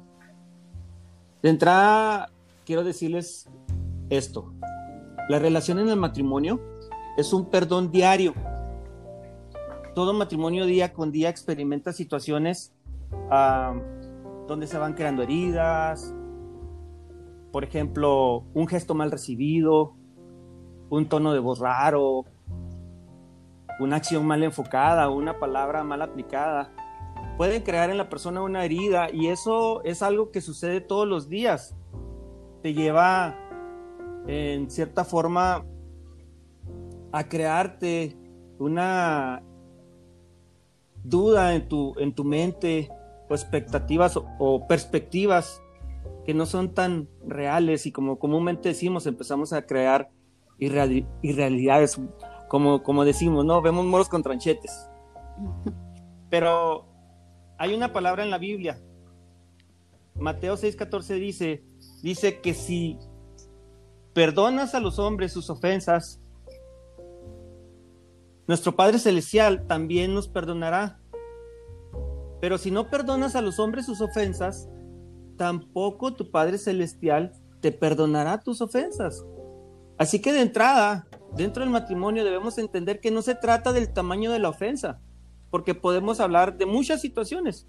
De 1.42 1.50
entrada, 1.50 2.30
quiero 2.64 2.84
decirles 2.84 3.48
esto. 4.10 4.52
La 5.28 5.38
relación 5.38 5.78
en 5.78 5.88
el 5.88 5.96
matrimonio 5.96 6.60
es 7.16 7.32
un 7.32 7.46
perdón 7.46 7.90
diario. 7.90 8.34
Todo 9.94 10.12
matrimonio 10.12 10.66
día 10.66 10.92
con 10.92 11.10
día 11.10 11.28
experimenta 11.28 11.92
situaciones 11.92 12.72
ah, 13.30 13.74
donde 14.46 14.66
se 14.66 14.78
van 14.78 14.94
creando 14.94 15.22
heridas, 15.22 16.14
por 17.52 17.64
ejemplo, 17.64 18.44
un 18.54 18.68
gesto 18.68 18.94
mal 18.94 19.10
recibido, 19.10 19.94
un 20.88 21.08
tono 21.08 21.32
de 21.32 21.40
voz 21.40 21.58
raro, 21.58 22.24
una 23.80 23.96
acción 23.96 24.26
mal 24.26 24.42
enfocada, 24.42 25.08
una 25.08 25.38
palabra 25.38 25.82
mal 25.82 26.02
aplicada. 26.02 26.72
Pueden 27.40 27.62
crear 27.62 27.88
en 27.88 27.96
la 27.96 28.10
persona 28.10 28.42
una 28.42 28.66
herida 28.66 29.08
y 29.10 29.28
eso 29.28 29.82
es 29.84 30.02
algo 30.02 30.30
que 30.30 30.42
sucede 30.42 30.82
todos 30.82 31.08
los 31.08 31.30
días. 31.30 31.74
Te 32.62 32.74
lleva 32.74 33.34
en 34.26 34.70
cierta 34.70 35.06
forma 35.06 35.64
a 37.12 37.28
crearte 37.30 38.14
una 38.58 39.42
duda 41.02 41.54
en 41.54 41.66
tu, 41.66 41.94
en 41.98 42.14
tu 42.14 42.24
mente 42.24 42.90
o 43.30 43.32
expectativas 43.32 44.18
o, 44.38 44.66
perspectivas 44.66 45.62
que 46.26 46.34
no 46.34 46.44
son 46.44 46.74
tan 46.74 47.08
reales 47.26 47.86
y 47.86 47.90
como 47.90 48.18
comúnmente 48.18 48.68
decimos, 48.68 49.06
empezamos 49.06 49.54
a 49.54 49.64
crear 49.64 50.10
irrealidades, 50.58 51.98
como, 52.48 52.82
como 52.82 53.06
decimos, 53.06 53.46
¿no? 53.46 53.62
Vemos 53.62 53.86
moros 53.86 54.10
con 54.10 54.22
tranchetes. 54.22 54.90
Pero 56.28 56.89
hay 57.60 57.74
una 57.74 57.92
palabra 57.92 58.24
en 58.24 58.30
la 58.30 58.38
Biblia. 58.38 58.80
Mateo 60.14 60.56
6:14 60.56 61.20
dice, 61.20 61.62
dice 62.02 62.40
que 62.40 62.54
si 62.54 62.98
perdonas 64.14 64.74
a 64.74 64.80
los 64.80 64.98
hombres 64.98 65.34
sus 65.34 65.50
ofensas, 65.50 66.22
nuestro 68.46 68.74
Padre 68.74 68.98
Celestial 68.98 69.66
también 69.66 70.14
nos 70.14 70.26
perdonará. 70.26 71.00
Pero 72.40 72.56
si 72.56 72.70
no 72.70 72.88
perdonas 72.88 73.36
a 73.36 73.42
los 73.42 73.58
hombres 73.58 73.84
sus 73.84 74.00
ofensas, 74.00 74.70
tampoco 75.36 76.14
tu 76.14 76.30
Padre 76.30 76.56
Celestial 76.56 77.34
te 77.60 77.72
perdonará 77.72 78.40
tus 78.40 78.62
ofensas. 78.62 79.22
Así 79.98 80.22
que 80.22 80.32
de 80.32 80.40
entrada, 80.40 81.06
dentro 81.36 81.62
del 81.62 81.70
matrimonio 81.70 82.24
debemos 82.24 82.56
entender 82.56 83.00
que 83.00 83.10
no 83.10 83.20
se 83.20 83.34
trata 83.34 83.74
del 83.74 83.92
tamaño 83.92 84.32
de 84.32 84.38
la 84.38 84.48
ofensa, 84.48 84.98
porque 85.50 85.74
podemos 85.74 86.20
hablar 86.20 86.56
de 86.56 86.66
muchas 86.66 87.00
situaciones. 87.00 87.68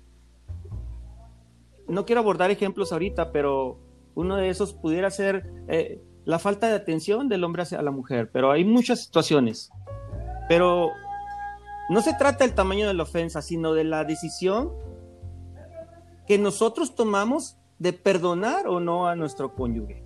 No 1.88 2.06
quiero 2.06 2.22
abordar 2.22 2.52
ejemplos 2.52 2.92
ahorita, 2.92 3.32
pero 3.32 3.80
uno 4.16 4.38
de 4.38 4.50
esos 4.50 4.74
pudiera 4.74 5.10
ser 5.10 5.52
eh, 5.68 6.02
la 6.26 6.40
falta 6.40 6.68
de 6.68 6.76
atención 6.76 7.28
del 7.28 7.44
hombre 7.44 7.64
hacia 7.64 7.82
la 7.82 7.92
mujer, 7.92 8.30
pero 8.32 8.52
hay 8.52 8.64
muchas 8.64 9.04
situaciones. 9.04 9.72
Pero 10.48 10.92
no 11.90 12.02
se 12.02 12.14
trata 12.14 12.46
del 12.46 12.54
tamaño 12.54 12.88
de 12.88 12.94
la 12.94 13.04
ofensa, 13.04 13.42
sino 13.42 13.74
de 13.74 13.84
la 13.84 14.06
decisión 14.06 14.72
que 16.28 16.38
nosotros 16.38 16.96
tomamos 16.96 17.58
de 17.80 17.94
perdonar 17.94 18.68
o 18.68 18.80
no 18.80 19.08
a 19.08 19.16
nuestro 19.16 19.56
cónyuge. 19.56 20.04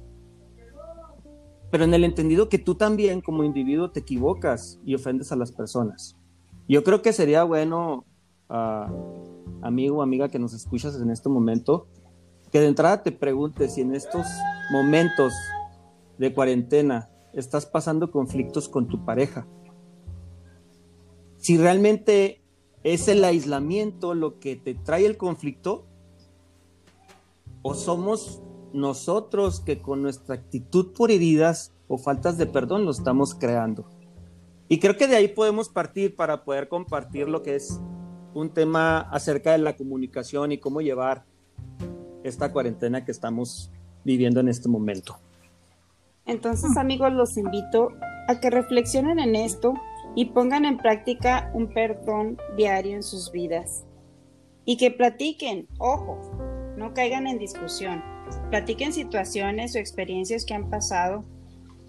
Pero 1.72 1.84
en 1.84 1.94
el 1.94 2.06
entendido 2.06 2.48
que 2.48 2.58
tú 2.58 2.76
también 2.76 3.22
como 3.22 3.44
individuo 3.44 3.92
te 3.92 4.00
equivocas 4.00 4.80
y 4.86 4.96
ofendes 4.96 5.32
a 5.32 5.36
las 5.36 5.52
personas. 5.52 6.18
Yo 6.68 6.84
creo 6.84 7.02
que 7.02 7.14
sería 7.14 7.44
bueno, 7.44 8.06
uh, 8.50 9.66
amigo 9.66 9.98
o 9.98 10.02
amiga 10.02 10.30
que 10.30 10.40
nos 10.40 10.54
escuchas 10.54 10.96
en 11.00 11.10
este 11.10 11.30
momento, 11.30 11.88
que 12.52 12.60
de 12.60 12.68
entrada 12.68 13.04
te 13.04 13.12
preguntes 13.12 13.76
si 13.76 13.82
en 13.82 13.94
estos 13.94 14.26
momentos 14.72 15.34
de 16.18 16.34
cuarentena 16.34 17.10
estás 17.34 17.66
pasando 17.66 18.12
conflictos 18.12 18.70
con 18.70 18.88
tu 18.88 19.04
pareja 19.04 19.46
si 21.46 21.60
realmente 21.60 22.42
es 22.84 23.08
el 23.08 23.24
aislamiento 23.24 24.16
lo 24.16 24.40
que 24.40 24.56
te 24.56 24.74
trae 24.74 25.06
el 25.06 25.16
conflicto 25.16 25.86
o 27.62 27.76
somos 27.76 28.42
nosotros 28.74 29.60
que 29.60 29.80
con 29.80 30.02
nuestra 30.02 30.34
actitud 30.34 30.94
por 30.94 31.12
heridas 31.12 31.72
o 31.88 32.00
faltas 32.00 32.40
de 32.40 32.48
perdón 32.48 32.84
lo 32.84 32.90
estamos 32.90 33.36
creando. 33.36 33.88
Y 34.68 34.80
creo 34.80 34.98
que 34.98 35.08
de 35.08 35.16
ahí 35.16 35.28
podemos 35.28 35.70
partir 35.70 36.16
para 36.16 36.44
poder 36.44 36.68
compartir 36.68 37.28
lo 37.28 37.44
que 37.44 37.56
es 37.56 37.80
un 38.34 38.50
tema 38.50 39.00
acerca 39.00 39.52
de 39.52 39.60
la 39.60 39.76
comunicación 39.76 40.52
y 40.52 40.58
cómo 40.58 40.82
llevar 40.82 41.24
esta 42.24 42.52
cuarentena 42.52 43.06
que 43.06 43.12
estamos 43.12 43.72
viviendo 44.04 44.40
en 44.40 44.50
este 44.50 44.68
momento. 44.68 45.18
Entonces, 46.26 46.76
amigos, 46.78 47.14
los 47.14 47.38
invito 47.38 47.90
a 48.28 48.40
que 48.40 48.50
reflexionen 48.50 49.20
en 49.20 49.36
esto 49.36 49.76
y 50.16 50.26
pongan 50.26 50.66
en 50.66 50.78
práctica 50.78 51.52
un 51.54 51.68
perdón 51.72 52.38
diario 52.58 52.96
en 52.96 53.04
sus 53.04 53.32
vidas. 53.32 53.86
Y 54.66 54.78
que 54.78 54.90
platiquen, 54.90 55.68
ojo, 55.78 56.20
no 56.76 56.94
caigan 56.94 57.28
en 57.28 57.38
discusión. 57.38 58.04
Platiquen 58.50 58.92
situaciones 58.92 59.76
o 59.76 59.80
experiencias 59.80 60.46
que 60.46 60.56
han 60.56 60.72
pasado 60.72 61.24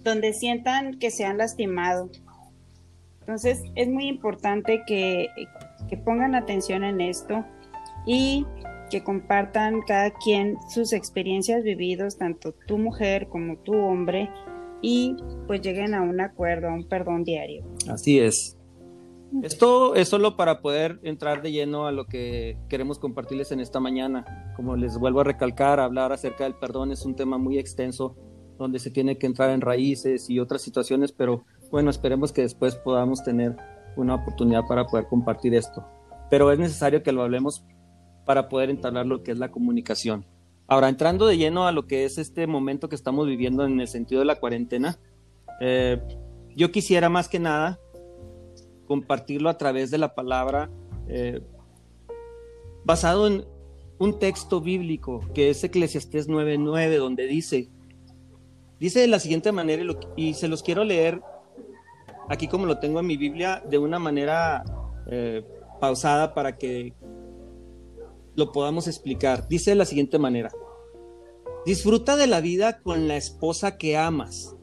donde 0.03 0.33
sientan 0.33 0.99
que 0.99 1.11
se 1.11 1.25
han 1.25 1.37
lastimado. 1.37 2.09
Entonces 3.27 3.61
es 3.75 3.89
muy 3.89 4.07
importante 4.07 4.83
que, 4.87 5.27
que 5.89 5.97
pongan 5.97 6.33
atención 6.33 6.85
en 6.85 7.01
esto 7.01 7.43
y 8.05 8.45
que 8.89 9.03
compartan 9.03 9.81
cada 9.85 10.11
quien 10.11 10.55
sus 10.69 10.93
experiencias 10.93 11.61
vividas, 11.61 12.17
tanto 12.17 12.53
tu 12.67 12.77
mujer 12.77 13.27
como 13.27 13.57
tu 13.57 13.75
hombre, 13.75 14.29
y 14.81 15.17
pues 15.45 15.59
lleguen 15.59 15.93
a 15.93 16.03
un 16.03 16.21
acuerdo, 16.21 16.69
a 16.69 16.73
un 16.73 16.87
perdón 16.87 17.25
diario. 17.25 17.65
Así 17.89 18.17
es. 18.17 18.57
Esto 19.43 19.95
es 19.95 20.07
solo 20.07 20.37
para 20.37 20.61
poder 20.61 21.01
entrar 21.03 21.41
de 21.41 21.51
lleno 21.51 21.85
a 21.85 21.91
lo 21.91 22.05
que 22.05 22.57
queremos 22.69 22.97
compartirles 22.97 23.51
en 23.51 23.59
esta 23.59 23.81
mañana. 23.81 24.53
Como 24.55 24.77
les 24.77 24.97
vuelvo 24.97 25.19
a 25.19 25.25
recalcar, 25.25 25.81
hablar 25.81 26.13
acerca 26.13 26.45
del 26.45 26.55
perdón 26.55 26.93
es 26.93 27.05
un 27.05 27.13
tema 27.13 27.37
muy 27.37 27.59
extenso 27.59 28.15
donde 28.57 28.79
se 28.79 28.89
tiene 28.89 29.17
que 29.17 29.27
entrar 29.27 29.49
en 29.49 29.59
raíces 29.59 30.29
y 30.29 30.39
otras 30.39 30.61
situaciones, 30.61 31.11
pero 31.11 31.43
bueno, 31.71 31.89
esperemos 31.89 32.31
que 32.31 32.41
después 32.41 32.75
podamos 32.75 33.23
tener 33.23 33.55
una 33.95 34.15
oportunidad 34.15 34.65
para 34.67 34.85
poder 34.85 35.07
compartir 35.07 35.53
esto. 35.53 35.85
Pero 36.29 36.51
es 36.51 36.59
necesario 36.59 37.03
que 37.03 37.11
lo 37.11 37.23
hablemos 37.23 37.63
para 38.25 38.49
poder 38.49 38.69
entablar 38.69 39.05
lo 39.05 39.23
que 39.23 39.31
es 39.31 39.37
la 39.37 39.51
comunicación. 39.51 40.25
Ahora, 40.67 40.89
entrando 40.89 41.27
de 41.27 41.37
lleno 41.37 41.65
a 41.65 41.71
lo 41.71 41.87
que 41.87 42.05
es 42.05 42.17
este 42.17 42.45
momento 42.45 42.89
que 42.89 42.95
estamos 42.95 43.25
viviendo 43.25 43.65
en 43.65 43.79
el 43.79 43.87
sentido 43.87 44.19
de 44.19 44.25
la 44.25 44.39
cuarentena, 44.39 44.99
eh, 45.61 46.01
yo 46.55 46.71
quisiera 46.71 47.09
más 47.09 47.29
que 47.29 47.39
nada 47.39 47.79
compartirlo 48.85 49.49
a 49.49 49.57
través 49.57 49.91
de 49.91 49.97
la 49.97 50.13
palabra 50.13 50.69
eh, 51.07 51.41
basado 52.83 53.27
en 53.27 53.45
un 53.99 54.19
texto 54.19 54.61
bíblico 54.61 55.21
que 55.33 55.49
es 55.49 55.63
Eclesiastés 55.63 56.27
9:9, 56.27 56.97
donde 56.97 57.27
dice, 57.27 57.69
dice 58.79 58.99
de 58.99 59.07
la 59.07 59.19
siguiente 59.19 59.51
manera, 59.51 59.83
y 60.15 60.33
se 60.33 60.47
los 60.47 60.63
quiero 60.63 60.83
leer 60.83 61.21
aquí 62.29 62.47
como 62.47 62.65
lo 62.65 62.79
tengo 62.79 62.99
en 62.99 63.07
mi 63.07 63.17
Biblia, 63.17 63.63
de 63.69 63.77
una 63.77 63.99
manera 63.99 64.63
eh, 65.09 65.43
pausada 65.79 66.33
para 66.33 66.57
que 66.57 66.93
lo 68.35 68.51
podamos 68.51 68.87
explicar. 68.87 69.47
Dice 69.47 69.71
de 69.71 69.75
la 69.75 69.85
siguiente 69.85 70.19
manera, 70.19 70.51
disfruta 71.65 72.15
de 72.15 72.27
la 72.27 72.41
vida 72.41 72.79
con 72.81 73.07
la 73.07 73.17
esposa 73.17 73.77
que 73.77 73.97
amas. 73.97 74.55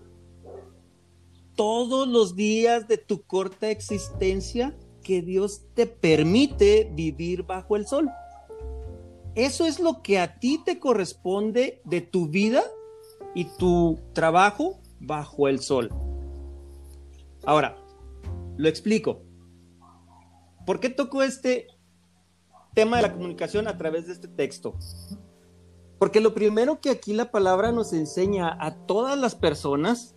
Todos 1.56 2.08
los 2.08 2.34
días 2.34 2.88
de 2.88 2.98
tu 2.98 3.22
corta 3.22 3.70
existencia 3.70 4.76
que 5.02 5.22
Dios 5.22 5.62
te 5.74 5.86
permite 5.86 6.90
vivir 6.92 7.44
bajo 7.44 7.76
el 7.76 7.86
sol. 7.86 8.10
Eso 9.34 9.66
es 9.66 9.80
lo 9.80 10.02
que 10.02 10.18
a 10.18 10.38
ti 10.38 10.60
te 10.64 10.78
corresponde 10.78 11.80
de 11.84 12.00
tu 12.00 12.28
vida 12.28 12.62
y 13.34 13.46
tu 13.56 14.00
trabajo 14.12 14.80
bajo 15.00 15.48
el 15.48 15.60
sol. 15.60 15.90
Ahora, 17.46 17.76
lo 18.56 18.68
explico. 18.68 19.22
¿Por 20.66 20.80
qué 20.80 20.88
toco 20.88 21.22
este 21.22 21.68
tema 22.74 22.96
de 22.96 23.02
la 23.02 23.12
comunicación 23.12 23.68
a 23.68 23.78
través 23.78 24.06
de 24.06 24.12
este 24.12 24.28
texto. 24.28 24.74
Porque 25.98 26.20
lo 26.20 26.34
primero 26.34 26.80
que 26.80 26.90
aquí 26.90 27.14
la 27.14 27.30
palabra 27.30 27.72
nos 27.72 27.92
enseña 27.92 28.56
a 28.60 28.74
todas 28.86 29.18
las 29.18 29.34
personas 29.34 30.16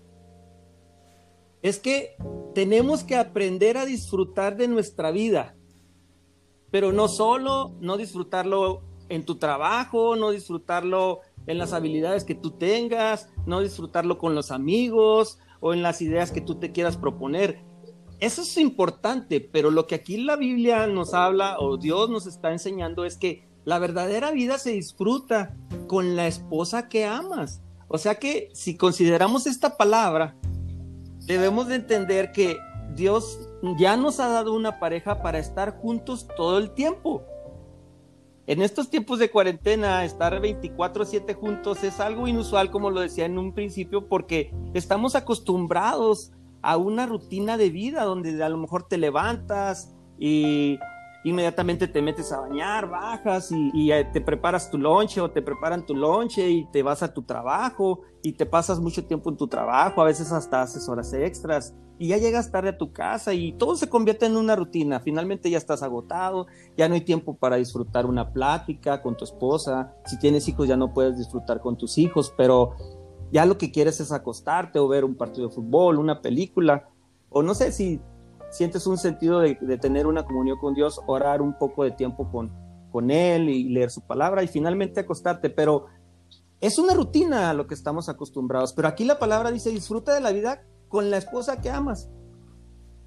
es 1.62 1.80
que 1.80 2.18
tenemos 2.54 3.04
que 3.04 3.16
aprender 3.16 3.78
a 3.78 3.86
disfrutar 3.86 4.58
de 4.58 4.68
nuestra 4.68 5.12
vida, 5.12 5.56
pero 6.72 6.92
no 6.92 7.08
solo, 7.08 7.76
no 7.80 7.96
disfrutarlo 7.98 8.82
en 9.10 9.24
tu 9.24 9.36
trabajo, 9.36 10.16
no 10.16 10.32
disfrutarlo 10.32 11.22
en 11.46 11.58
las 11.58 11.74
habilidades 11.74 12.24
que 12.24 12.36
tú 12.36 12.52
tengas, 12.52 13.30
no 13.46 13.62
disfrutarlo 13.62 14.18
con 14.18 14.36
los 14.36 14.52
amigos 14.52 15.38
o 15.60 15.74
en 15.74 15.82
las 15.82 16.02
ideas 16.02 16.32
que 16.32 16.42
tú 16.42 16.56
te 16.56 16.72
quieras 16.72 16.98
proponer. 16.98 17.64
Eso 18.20 18.42
es 18.42 18.58
importante, 18.58 19.40
pero 19.42 19.70
lo 19.70 19.86
que 19.86 19.96
aquí 19.96 20.18
la 20.18 20.36
Biblia 20.36 20.88
nos 20.88 21.14
habla 21.14 21.58
o 21.60 21.78
Dios 21.78 22.10
nos 22.10 22.26
está 22.26 22.52
enseñando 22.52 23.06
es 23.06 23.18
que 23.18 23.48
la 23.64 23.80
verdadera 23.80 24.32
vida 24.32 24.58
se 24.58 24.72
disfruta 24.72 25.56
con 25.88 26.16
la 26.16 26.26
esposa 26.26 26.90
que 26.90 27.06
amas. 27.06 27.62
O 27.88 27.98
sea 27.98 28.16
que 28.16 28.50
si 28.54 28.76
consideramos 28.76 29.46
esta 29.46 29.78
palabra, 29.78 30.36
debemos 31.26 31.68
de 31.68 31.76
entender 31.76 32.32
que 32.32 32.58
Dios 32.96 33.40
ya 33.78 33.98
nos 33.98 34.20
ha 34.20 34.28
dado 34.30 34.54
una 34.54 34.80
pareja 34.80 35.22
para 35.22 35.38
estar 35.38 35.78
juntos 35.78 36.28
todo 36.36 36.58
el 36.58 36.72
tiempo. 36.72 37.24
En 38.48 38.62
estos 38.62 38.90
tiempos 38.90 39.20
de 39.20 39.30
cuarentena, 39.30 40.06
estar 40.06 40.40
24/7 40.40 41.34
juntos 41.34 41.84
es 41.84 42.00
algo 42.00 42.30
inusual, 42.30 42.72
como 42.72 42.90
lo 42.90 43.02
decía 43.02 43.26
en 43.26 43.38
un 43.38 43.54
principio, 43.54 44.08
porque 44.08 44.54
estamos 44.74 45.16
acostumbrados 45.16 46.32
a 46.62 46.78
una 46.78 47.06
rutina 47.06 47.58
de 47.58 47.70
vida 47.70 48.06
donde 48.06 48.42
a 48.42 48.48
lo 48.48 48.58
mejor 48.58 48.88
te 48.88 48.98
levantas 48.98 49.94
y 50.18 50.80
inmediatamente 51.26 51.90
te 51.90 52.02
metes 52.02 52.32
a 52.32 52.40
bañar, 52.40 52.90
bajas 52.90 53.52
y, 53.52 53.92
eh, 53.92 54.06
te 54.14 54.22
preparas 54.22 54.72
tu 54.72 54.78
lonche 54.78 55.20
o 55.20 55.30
te 55.30 55.42
preparan 55.42 55.86
tu 55.86 55.94
lonche 55.94 56.50
y 56.50 56.72
te 56.72 56.84
vas 56.84 57.04
a 57.04 57.14
tu 57.14 57.24
trabajo 57.24 58.04
y 58.24 58.32
te 58.32 58.46
pasas 58.46 58.80
mucho 58.80 59.06
tiempo 59.06 59.30
en 59.30 59.36
tu 59.36 59.50
trabajo, 59.50 60.02
a 60.02 60.06
veces 60.06 60.32
hasta 60.32 60.62
haces 60.62 60.88
horas 60.88 61.12
extras 61.12 61.76
y 62.00 62.10
ya 62.10 62.18
llegas 62.18 62.52
tarde 62.52 62.70
a 62.70 62.78
tu 62.78 62.92
casa 62.92 63.34
y 63.34 63.54
todo 63.54 63.76
se 63.76 63.90
convierte 63.90 64.26
en 64.26 64.38
una 64.38 64.56
rutina. 64.56 65.00
Finalmente 65.00 65.50
ya 65.50 65.58
estás 65.58 65.84
agotado, 65.84 66.48
ya 66.78 66.88
no 66.88 66.96
hay 66.96 67.02
tiempo 67.02 67.36
para 67.36 67.56
disfrutar 67.56 68.06
una 68.06 68.34
plática 68.34 69.02
con 69.02 69.18
tu 69.18 69.26
esposa. 69.26 69.94
Si 70.06 70.20
tienes 70.20 70.48
hijos 70.48 70.68
ya 70.68 70.78
no 70.78 70.94
puedes 70.94 71.18
disfrutar 71.18 71.60
con 71.60 71.78
tus 71.78 71.98
hijos, 71.98 72.34
pero 72.38 72.76
ya 73.32 73.46
lo 73.46 73.58
que 73.58 73.72
quieres 73.72 74.00
es 74.00 74.12
acostarte 74.12 74.80
o 74.80 74.88
ver 74.88 75.04
un 75.04 75.16
partido 75.16 75.48
de 75.48 75.56
fútbol, 75.56 75.98
una 75.98 76.22
película 76.22 76.90
o 77.30 77.44
no 77.44 77.54
sé 77.54 77.72
si 77.72 78.00
sientes 78.50 78.88
un 78.88 78.98
sentido 78.98 79.40
de, 79.40 79.56
tener 79.78 80.08
una 80.08 80.26
comunión 80.26 80.58
con 80.58 80.74
Dios, 80.74 81.02
orar 81.06 81.42
un 81.42 81.58
poco 81.58 81.84
de 81.84 81.92
tiempo 81.92 82.32
con, 82.32 82.52
con 82.92 83.12
Él 83.12 83.50
y 83.50 83.70
leer 83.70 83.92
su 83.92 84.02
palabra 84.02 84.44
y 84.44 84.48
finalmente 84.48 85.02
acostarte, 85.02 85.50
pero 85.50 85.88
es 86.62 86.80
una 86.80 86.94
rutina 86.94 87.50
a 87.50 87.54
lo 87.54 87.68
que 87.68 87.74
estamos 87.74 88.10
acostumbrados, 88.10 88.74
pero 88.74 88.88
aquí 88.88 89.04
la 89.04 89.20
palabra 89.20 89.52
dice, 89.52 89.70
disfruta 89.70 90.14
de 90.14 90.22
la 90.22 90.32
vida 90.32 90.64
con 90.88 91.10
la 91.10 91.18
esposa 91.18 91.62
que 91.62 91.70
amas. 91.70 92.10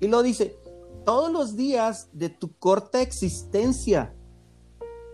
Y 0.00 0.08
lo 0.08 0.22
dice, 0.22 0.56
todos 1.04 1.30
los 1.30 1.56
días 1.56 2.08
de 2.12 2.28
tu 2.28 2.52
corta 2.56 3.02
existencia. 3.02 4.14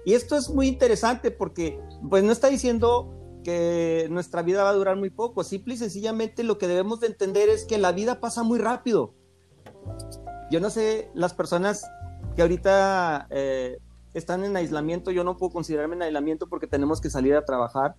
Y 0.04 0.14
esto 0.14 0.36
es 0.36 0.50
muy 0.50 0.68
interesante 0.68 1.30
porque 1.30 1.80
pues 2.08 2.22
no 2.22 2.32
está 2.32 2.48
diciendo 2.48 3.12
que 3.42 4.08
nuestra 4.10 4.42
vida 4.42 4.64
va 4.64 4.70
a 4.70 4.74
durar 4.74 4.96
muy 4.96 5.10
poco, 5.10 5.44
simple 5.44 5.74
y 5.74 5.76
sencillamente 5.76 6.42
lo 6.42 6.58
que 6.58 6.66
debemos 6.66 7.00
de 7.00 7.08
entender 7.08 7.48
es 7.48 7.64
que 7.64 7.78
la 7.78 7.92
vida 7.92 8.20
pasa 8.20 8.42
muy 8.42 8.58
rápido. 8.58 9.14
Yo 10.50 10.60
no 10.60 10.70
sé, 10.70 11.10
las 11.14 11.34
personas 11.34 11.84
que 12.34 12.42
ahorita 12.42 13.26
eh, 13.30 13.78
están 14.14 14.44
en 14.44 14.56
aislamiento, 14.56 15.10
yo 15.10 15.24
no 15.24 15.36
puedo 15.36 15.52
considerarme 15.52 15.96
en 15.96 16.02
aislamiento 16.02 16.48
porque 16.48 16.66
tenemos 16.66 17.00
que 17.00 17.10
salir 17.10 17.34
a 17.34 17.44
trabajar. 17.44 17.96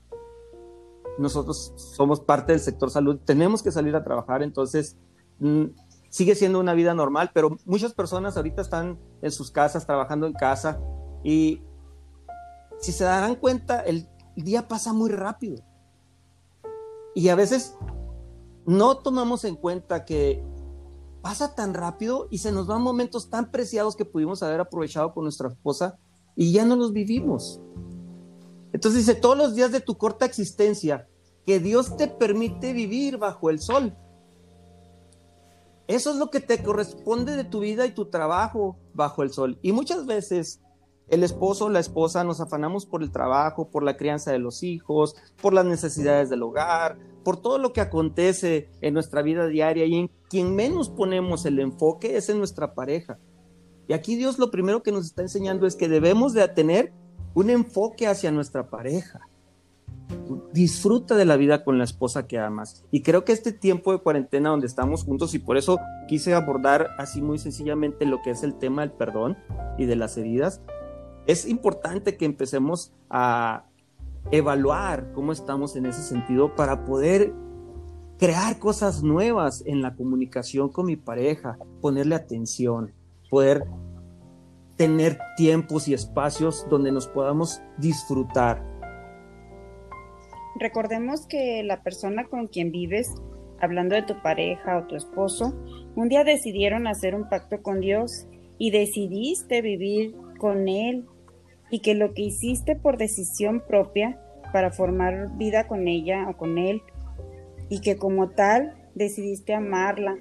Nosotros 1.18 1.74
somos 1.76 2.20
parte 2.20 2.52
del 2.52 2.62
sector 2.62 2.92
salud, 2.92 3.20
tenemos 3.26 3.64
que 3.64 3.72
salir 3.72 3.96
a 3.96 4.04
trabajar, 4.04 4.44
entonces 4.44 4.98
mm, 5.40 5.66
sigue 6.10 6.36
siendo 6.36 6.60
una 6.60 6.74
vida 6.74 6.94
normal, 6.94 7.32
pero 7.34 7.58
muchas 7.66 7.94
personas 7.94 8.38
ahorita 8.38 8.62
están 8.62 9.00
en 9.22 9.32
sus 9.32 9.52
casas, 9.52 9.86
trabajando 9.86 10.28
en 10.28 10.34
casa, 10.34 10.80
y 11.24 11.62
si 12.80 12.92
se 12.92 13.04
darán 13.04 13.36
cuenta, 13.36 13.82
el 13.82 14.08
día 14.36 14.68
pasa 14.68 14.94
muy 14.94 15.10
rápido. 15.10 15.64
Y 17.16 17.30
a 17.30 17.36
veces 17.36 17.76
no 18.66 18.98
tomamos 18.98 19.44
en 19.44 19.56
cuenta 19.56 20.06
que 20.06 20.44
pasa 21.22 21.56
tan 21.56 21.74
rápido 21.74 22.28
y 22.30 22.38
se 22.38 22.52
nos 22.52 22.68
van 22.68 22.82
momentos 22.82 23.30
tan 23.30 23.50
preciados 23.50 23.96
que 23.96 24.06
pudimos 24.06 24.44
haber 24.44 24.60
aprovechado 24.60 25.14
con 25.14 25.24
nuestra 25.24 25.50
esposa 25.50 25.98
y 26.36 26.52
ya 26.52 26.64
no 26.66 26.76
los 26.76 26.94
vivimos. 26.94 27.60
Entonces 28.78 29.08
dice, 29.08 29.20
todos 29.20 29.36
los 29.36 29.56
días 29.56 29.72
de 29.72 29.82
tu 29.82 29.98
corta 29.98 30.28
existencia, 30.28 31.08
que 31.48 31.60
Dios 31.60 31.98
te 31.98 32.08
permite 32.08 32.74
vivir 32.74 33.18
bajo 33.18 33.50
el 33.50 33.58
sol. 33.58 33.98
Eso 35.88 36.12
es 36.12 36.18
lo 36.18 36.30
que 36.30 36.42
te 36.42 36.62
corresponde 36.62 37.36
de 37.36 37.44
tu 37.44 37.62
vida 37.62 37.88
y 37.88 37.96
tu 37.96 38.06
trabajo 38.06 38.78
bajo 38.94 39.24
el 39.24 39.32
sol. 39.32 39.58
Y 39.64 39.72
muchas 39.72 40.06
veces 40.06 40.62
el 41.08 41.24
esposo 41.24 41.66
o 41.66 41.70
la 41.70 41.80
esposa 41.80 42.24
nos 42.24 42.40
afanamos 42.40 42.86
por 42.86 43.02
el 43.02 43.12
trabajo, 43.12 43.72
por 43.72 43.82
la 43.82 43.98
crianza 43.98 44.32
de 44.32 44.38
los 44.38 44.62
hijos, 44.62 45.16
por 45.42 45.56
las 45.56 45.66
necesidades 45.66 46.30
del 46.30 46.44
hogar, 46.44 47.00
por 47.24 47.38
todo 47.38 47.58
lo 47.58 47.74
que 47.74 47.82
acontece 47.82 48.70
en 48.82 48.94
nuestra 48.94 49.24
vida 49.24 49.48
diaria 49.48 49.88
y 49.88 49.96
en 49.96 50.12
quien 50.30 50.56
menos 50.56 50.90
ponemos 50.90 51.48
el 51.48 51.58
enfoque 51.58 52.16
es 52.16 52.30
en 52.30 52.38
nuestra 52.38 52.76
pareja. 52.76 53.18
Y 53.88 53.94
aquí 53.94 54.16
Dios 54.16 54.38
lo 54.38 54.52
primero 54.52 54.84
que 54.84 54.92
nos 54.92 55.08
está 55.08 55.24
enseñando 55.24 55.66
es 55.66 55.76
que 55.76 55.90
debemos 55.90 56.34
de 56.34 56.48
tener 56.50 56.94
un 57.38 57.52
enfoque 57.52 58.08
hacia 58.08 58.32
nuestra 58.32 58.68
pareja. 58.68 59.20
Disfruta 60.54 61.16
de 61.16 61.24
la 61.24 61.38
vida 61.38 61.64
con 61.64 61.78
la 61.78 61.84
esposa 61.84 62.26
que 62.26 62.40
amas. 62.40 62.84
Y 62.90 63.04
creo 63.04 63.26
que 63.26 63.32
este 63.32 63.52
tiempo 63.52 63.92
de 63.92 64.00
cuarentena 64.00 64.50
donde 64.50 64.66
estamos 64.66 65.04
juntos 65.04 65.36
y 65.36 65.40
por 65.40 65.56
eso 65.56 65.78
quise 66.08 66.34
abordar 66.34 66.88
así 66.98 67.22
muy 67.22 67.38
sencillamente 67.38 68.08
lo 68.08 68.24
que 68.24 68.32
es 68.32 68.42
el 68.42 68.56
tema 68.56 68.82
del 68.82 68.92
perdón 68.92 69.38
y 69.78 69.86
de 69.86 69.96
las 69.96 70.18
heridas, 70.18 70.64
es 71.28 71.48
importante 71.48 72.18
que 72.18 72.26
empecemos 72.26 72.92
a 73.08 73.66
evaluar 74.32 75.12
cómo 75.14 75.32
estamos 75.32 75.76
en 75.76 75.86
ese 75.86 76.02
sentido 76.02 76.56
para 76.56 76.86
poder 76.86 77.36
crear 78.18 78.58
cosas 78.58 79.04
nuevas 79.04 79.62
en 79.68 79.84
la 79.84 79.96
comunicación 79.96 80.70
con 80.70 80.88
mi 80.88 80.96
pareja, 80.96 81.60
ponerle 81.82 82.16
atención, 82.16 82.94
poder 83.30 83.68
tener 84.78 85.18
tiempos 85.36 85.88
y 85.88 85.94
espacios 85.94 86.68
donde 86.70 86.92
nos 86.92 87.08
podamos 87.08 87.62
disfrutar. 87.78 88.64
Recordemos 90.60 91.26
que 91.28 91.64
la 91.64 91.84
persona 91.84 92.26
con 92.26 92.48
quien 92.48 92.72
vives, 92.72 93.14
hablando 93.60 93.96
de 93.96 94.04
tu 94.04 94.22
pareja 94.22 94.78
o 94.78 94.88
tu 94.88 94.96
esposo, 94.96 95.54
un 95.96 96.10
día 96.10 96.24
decidieron 96.24 96.88
hacer 96.88 97.16
un 97.16 97.30
pacto 97.30 97.62
con 97.62 97.80
Dios 97.80 98.28
y 98.58 98.72
decidiste 98.72 99.62
vivir 99.62 100.16
con 100.40 100.68
Él 100.68 101.06
y 101.70 101.80
que 101.80 101.96
lo 101.96 102.14
que 102.14 102.24
hiciste 102.24 102.76
por 102.76 102.98
decisión 102.98 103.62
propia 103.68 104.20
para 104.52 104.72
formar 104.72 105.38
vida 105.38 105.68
con 105.68 105.88
ella 105.88 106.28
o 106.30 106.38
con 106.38 106.58
él 106.58 106.82
y 107.70 107.82
que 107.82 107.98
como 107.98 108.30
tal 108.30 108.76
decidiste 108.96 109.54
amarla 109.54 110.18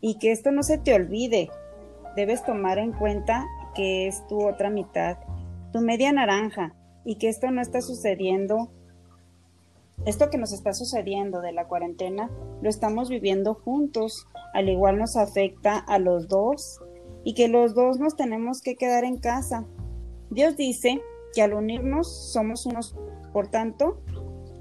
y 0.00 0.18
que 0.18 0.32
esto 0.32 0.52
no 0.52 0.62
se 0.62 0.78
te 0.78 0.94
olvide. 0.94 1.48
Debes 2.16 2.44
tomar 2.44 2.78
en 2.78 2.92
cuenta 2.92 3.46
que 3.74 4.06
es 4.08 4.26
tu 4.26 4.46
otra 4.46 4.70
mitad, 4.70 5.18
tu 5.72 5.80
media 5.80 6.12
naranja 6.12 6.74
y 7.04 7.16
que 7.16 7.28
esto 7.28 7.50
no 7.50 7.60
está 7.60 7.80
sucediendo. 7.82 8.70
Esto 10.04 10.30
que 10.30 10.38
nos 10.38 10.52
está 10.52 10.72
sucediendo 10.72 11.40
de 11.40 11.52
la 11.52 11.66
cuarentena 11.68 12.30
lo 12.62 12.68
estamos 12.68 13.08
viviendo 13.08 13.54
juntos, 13.54 14.26
al 14.54 14.68
igual 14.68 14.98
nos 14.98 15.16
afecta 15.16 15.78
a 15.78 15.98
los 15.98 16.28
dos 16.28 16.80
y 17.24 17.34
que 17.34 17.48
los 17.48 17.74
dos 17.74 17.98
nos 17.98 18.16
tenemos 18.16 18.60
que 18.60 18.76
quedar 18.76 19.04
en 19.04 19.18
casa 19.18 19.66
Dios 20.30 20.56
dice 20.56 21.00
que 21.34 21.42
al 21.42 21.54
unirnos 21.54 22.32
somos 22.32 22.66
unos, 22.66 22.96
por 23.32 23.48
tanto, 23.48 24.02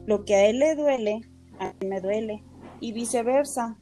lo 0.05 0.23
que 0.25 0.35
a 0.35 0.45
Él 0.47 0.59
le 0.59 0.75
duele, 0.75 1.21
a 1.59 1.73
mí 1.79 1.87
me 1.87 2.01
duele, 2.01 2.43
y 2.79 2.91
viceversa. 2.91 3.77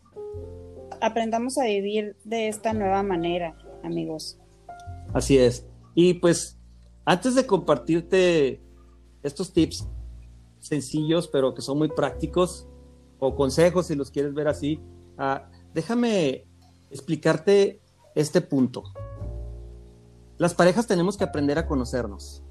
Aprendamos 1.01 1.57
a 1.57 1.65
vivir 1.65 2.15
de 2.23 2.47
esta 2.47 2.73
nueva 2.73 3.03
manera, 3.03 3.55
amigos. 3.83 4.39
Así 5.13 5.37
es. 5.37 5.65
Y 5.95 6.15
pues, 6.15 6.57
antes 7.05 7.35
de 7.35 7.45
compartirte 7.45 8.61
estos 9.21 9.53
tips 9.53 9.87
sencillos, 10.59 11.27
pero 11.27 11.53
que 11.53 11.61
son 11.61 11.77
muy 11.77 11.89
prácticos, 11.89 12.67
o 13.19 13.35
consejos 13.35 13.87
si 13.87 13.95
los 13.95 14.11
quieres 14.11 14.33
ver 14.33 14.47
así, 14.47 14.81
ah, 15.17 15.49
déjame 15.73 16.45
explicarte 16.89 17.81
este 18.15 18.41
punto. 18.41 18.83
Las 20.37 20.53
parejas 20.53 20.87
tenemos 20.87 21.15
que 21.15 21.23
aprender 21.23 21.57
a 21.57 21.67
conocernos, 21.67 22.43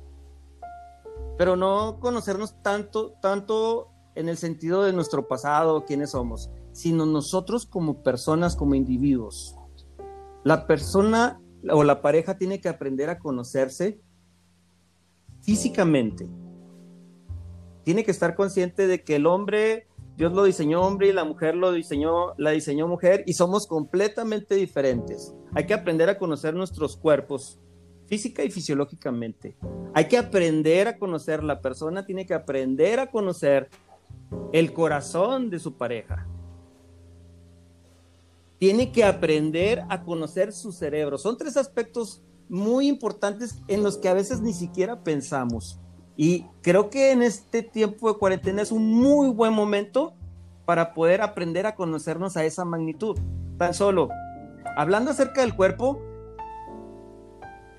pero 1.36 1.56
no 1.56 1.98
conocernos 2.00 2.62
tanto, 2.62 3.14
tanto 3.20 3.88
en 4.14 4.28
el 4.28 4.36
sentido 4.36 4.82
de 4.82 4.92
nuestro 4.92 5.26
pasado, 5.26 5.84
quiénes 5.84 6.10
somos, 6.10 6.50
sino 6.72 7.06
nosotros 7.06 7.66
como 7.66 8.02
personas, 8.02 8.56
como 8.56 8.74
individuos. 8.74 9.56
La 10.44 10.66
persona 10.66 11.40
o 11.70 11.84
la 11.84 12.02
pareja 12.02 12.36
tiene 12.36 12.60
que 12.60 12.68
aprender 12.68 13.10
a 13.10 13.18
conocerse 13.18 14.00
físicamente. 15.40 16.28
Tiene 17.84 18.04
que 18.04 18.10
estar 18.10 18.34
consciente 18.34 18.86
de 18.86 19.02
que 19.02 19.16
el 19.16 19.26
hombre 19.26 19.86
Dios 20.16 20.32
lo 20.32 20.44
diseñó 20.44 20.82
hombre 20.82 21.08
y 21.08 21.12
la 21.12 21.24
mujer 21.24 21.54
lo 21.54 21.72
diseñó, 21.72 22.34
la 22.36 22.50
diseñó 22.50 22.86
mujer 22.86 23.24
y 23.26 23.32
somos 23.32 23.66
completamente 23.66 24.54
diferentes. 24.54 25.34
Hay 25.54 25.66
que 25.66 25.74
aprender 25.74 26.08
a 26.10 26.18
conocer 26.18 26.54
nuestros 26.54 26.96
cuerpos 26.96 27.58
física 28.06 28.44
y 28.44 28.50
fisiológicamente. 28.50 29.56
Hay 29.94 30.06
que 30.08 30.18
aprender 30.18 30.86
a 30.86 30.98
conocer, 30.98 31.42
la 31.42 31.62
persona 31.62 32.04
tiene 32.04 32.26
que 32.26 32.34
aprender 32.34 33.00
a 33.00 33.10
conocer 33.10 33.70
el 34.52 34.74
corazón 34.74 35.48
de 35.48 35.58
su 35.58 35.76
pareja. 35.78 36.28
Tiene 38.62 38.92
que 38.92 39.02
aprender 39.02 39.84
a 39.88 40.04
conocer 40.04 40.52
su 40.52 40.70
cerebro. 40.70 41.18
Son 41.18 41.36
tres 41.36 41.56
aspectos 41.56 42.22
muy 42.48 42.86
importantes 42.86 43.60
en 43.66 43.82
los 43.82 43.98
que 43.98 44.08
a 44.08 44.14
veces 44.14 44.40
ni 44.40 44.52
siquiera 44.52 45.02
pensamos. 45.02 45.80
Y 46.16 46.46
creo 46.60 46.88
que 46.88 47.10
en 47.10 47.24
este 47.24 47.64
tiempo 47.64 48.12
de 48.12 48.20
cuarentena 48.20 48.62
es 48.62 48.70
un 48.70 48.94
muy 48.94 49.30
buen 49.30 49.52
momento 49.52 50.14
para 50.64 50.94
poder 50.94 51.22
aprender 51.22 51.66
a 51.66 51.74
conocernos 51.74 52.36
a 52.36 52.44
esa 52.44 52.64
magnitud. 52.64 53.18
Tan 53.58 53.74
solo, 53.74 54.10
hablando 54.76 55.10
acerca 55.10 55.40
del 55.40 55.56
cuerpo, 55.56 56.00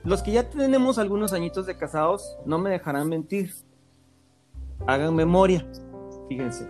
los 0.04 0.22
que 0.22 0.34
ya 0.34 0.50
tenemos 0.50 0.98
algunos 0.98 1.32
añitos 1.32 1.66
de 1.66 1.78
casados 1.78 2.38
no 2.46 2.58
me 2.58 2.70
dejarán 2.70 3.08
mentir. 3.08 3.54
Hagan 4.86 5.16
memoria. 5.16 5.66
Fíjense, 6.28 6.68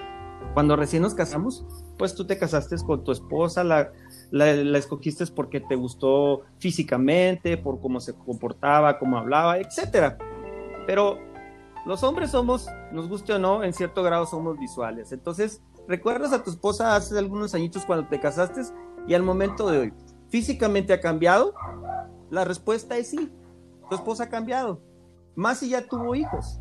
cuando 0.54 0.76
recién 0.76 1.02
nos 1.02 1.16
casamos, 1.16 1.66
pues 2.04 2.16
tú 2.16 2.26
te 2.26 2.38
casaste 2.38 2.76
con 2.86 3.02
tu 3.06 3.14
esposa, 3.14 3.64
la, 3.64 3.94
la, 4.30 4.78
escogiste 4.78 5.26
porque 5.28 5.62
te 5.62 5.76
gustó 5.76 6.42
físicamente, 6.60 7.56
por 7.56 7.80
cómo 7.80 8.02
se 8.02 8.14
comportaba, 8.14 9.00
cómo 9.00 9.18
hablaba, 9.18 9.58
etcétera. 9.58 10.18
Pero 10.86 11.18
los 11.86 12.04
hombres 12.04 12.32
somos, 12.32 12.68
nos 12.92 13.08
guste 13.08 13.32
o 13.32 13.40
no, 13.40 13.64
en 13.64 13.72
cierto 13.72 14.04
grado 14.04 14.26
somos 14.26 14.60
visuales. 14.60 15.14
Entonces, 15.14 15.62
¿recuerdas 15.88 16.34
a 16.34 16.44
tu 16.44 16.50
esposa 16.50 16.94
hace 16.98 17.18
algunos 17.18 17.56
añitos 17.56 17.86
cuando 17.86 18.06
te 18.10 18.20
casaste 18.20 18.64
y 19.08 19.14
al 19.14 19.24
momento 19.24 19.72
de 19.72 19.80
hoy? 19.80 19.94
¿Físicamente 20.28 20.92
ha 20.92 21.00
cambiado? 21.00 21.54
La 22.30 22.44
respuesta 22.44 22.98
es 22.98 23.12
sí. 23.12 23.32
Tu 23.90 23.96
esposa 23.96 24.26
ha 24.26 24.30
cambiado. 24.30 24.82
Más 25.36 25.60
si 25.60 25.70
ya 25.70 25.88
tuvo 25.88 26.16
hijos. 26.16 26.60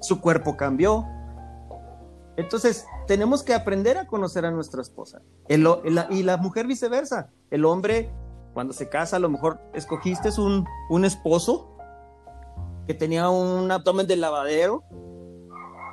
Su 0.00 0.22
cuerpo 0.22 0.56
cambió. 0.56 1.04
Entonces, 2.36 2.86
tenemos 3.06 3.42
que 3.42 3.54
aprender 3.54 3.96
a 3.98 4.06
conocer 4.06 4.44
a 4.44 4.50
nuestra 4.50 4.82
esposa. 4.82 5.22
y 5.48 6.22
la 6.22 6.36
mujer 6.36 6.66
viceversa. 6.66 7.30
El 7.50 7.64
hombre, 7.64 8.10
cuando 8.52 8.72
se 8.72 8.88
casa, 8.88 9.16
a 9.16 9.18
lo 9.18 9.28
mejor 9.28 9.60
escogiste 9.74 10.28
un, 10.40 10.66
un 10.90 11.04
esposo 11.04 11.76
que 12.86 12.94
tenía 12.94 13.28
un 13.28 13.70
abdomen 13.70 14.06
de 14.06 14.16
lavadero, 14.16 14.84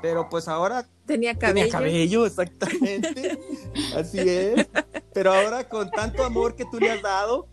pero 0.02 0.30
pues 0.30 0.48
ahora 0.48 0.86
tenía 1.06 1.38
cabello. 1.38 1.56
Tenía 1.56 1.72
cabello, 1.72 2.26
exactamente. 2.26 3.40
Así 3.96 4.20
es. 4.20 4.68
Pero 5.14 5.34
ahora 5.34 5.68
con 5.68 5.90
tanto 5.90 6.24
amor 6.24 6.56
que 6.56 6.66
tú 6.66 6.80
le 6.80 6.92
has 6.92 7.02
dado, 7.02 7.48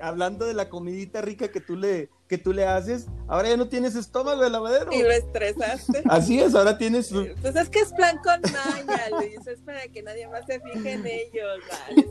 hablando 0.00 0.46
de 0.46 0.54
la 0.54 0.68
comidita 0.68 1.22
rica 1.22 1.48
que 1.48 1.60
tú 1.60 1.76
le 1.76 2.10
que 2.28 2.38
tú 2.38 2.52
le 2.52 2.66
haces, 2.66 3.06
ahora 3.28 3.50
ya 3.50 3.56
no 3.56 3.68
tienes 3.68 3.94
estómago 3.94 4.42
de 4.42 4.50
lavadero. 4.50 4.92
Y 4.92 5.02
lo 5.02 5.10
estresaste. 5.12 6.02
Así 6.08 6.40
es, 6.40 6.54
ahora 6.54 6.76
tienes 6.76 7.12
Pues 7.40 7.54
es 7.54 7.68
que 7.68 7.80
es 7.80 7.92
plan 7.92 8.18
con 8.18 8.40
maña, 8.42 9.10
Luis, 9.10 9.46
es 9.46 9.60
para 9.60 9.86
que 9.88 10.02
nadie 10.02 10.26
más 10.28 10.44
se 10.44 10.60
fije 10.60 10.92
en 10.92 11.06
ellos, 11.06 11.60
¿vale? 11.70 12.08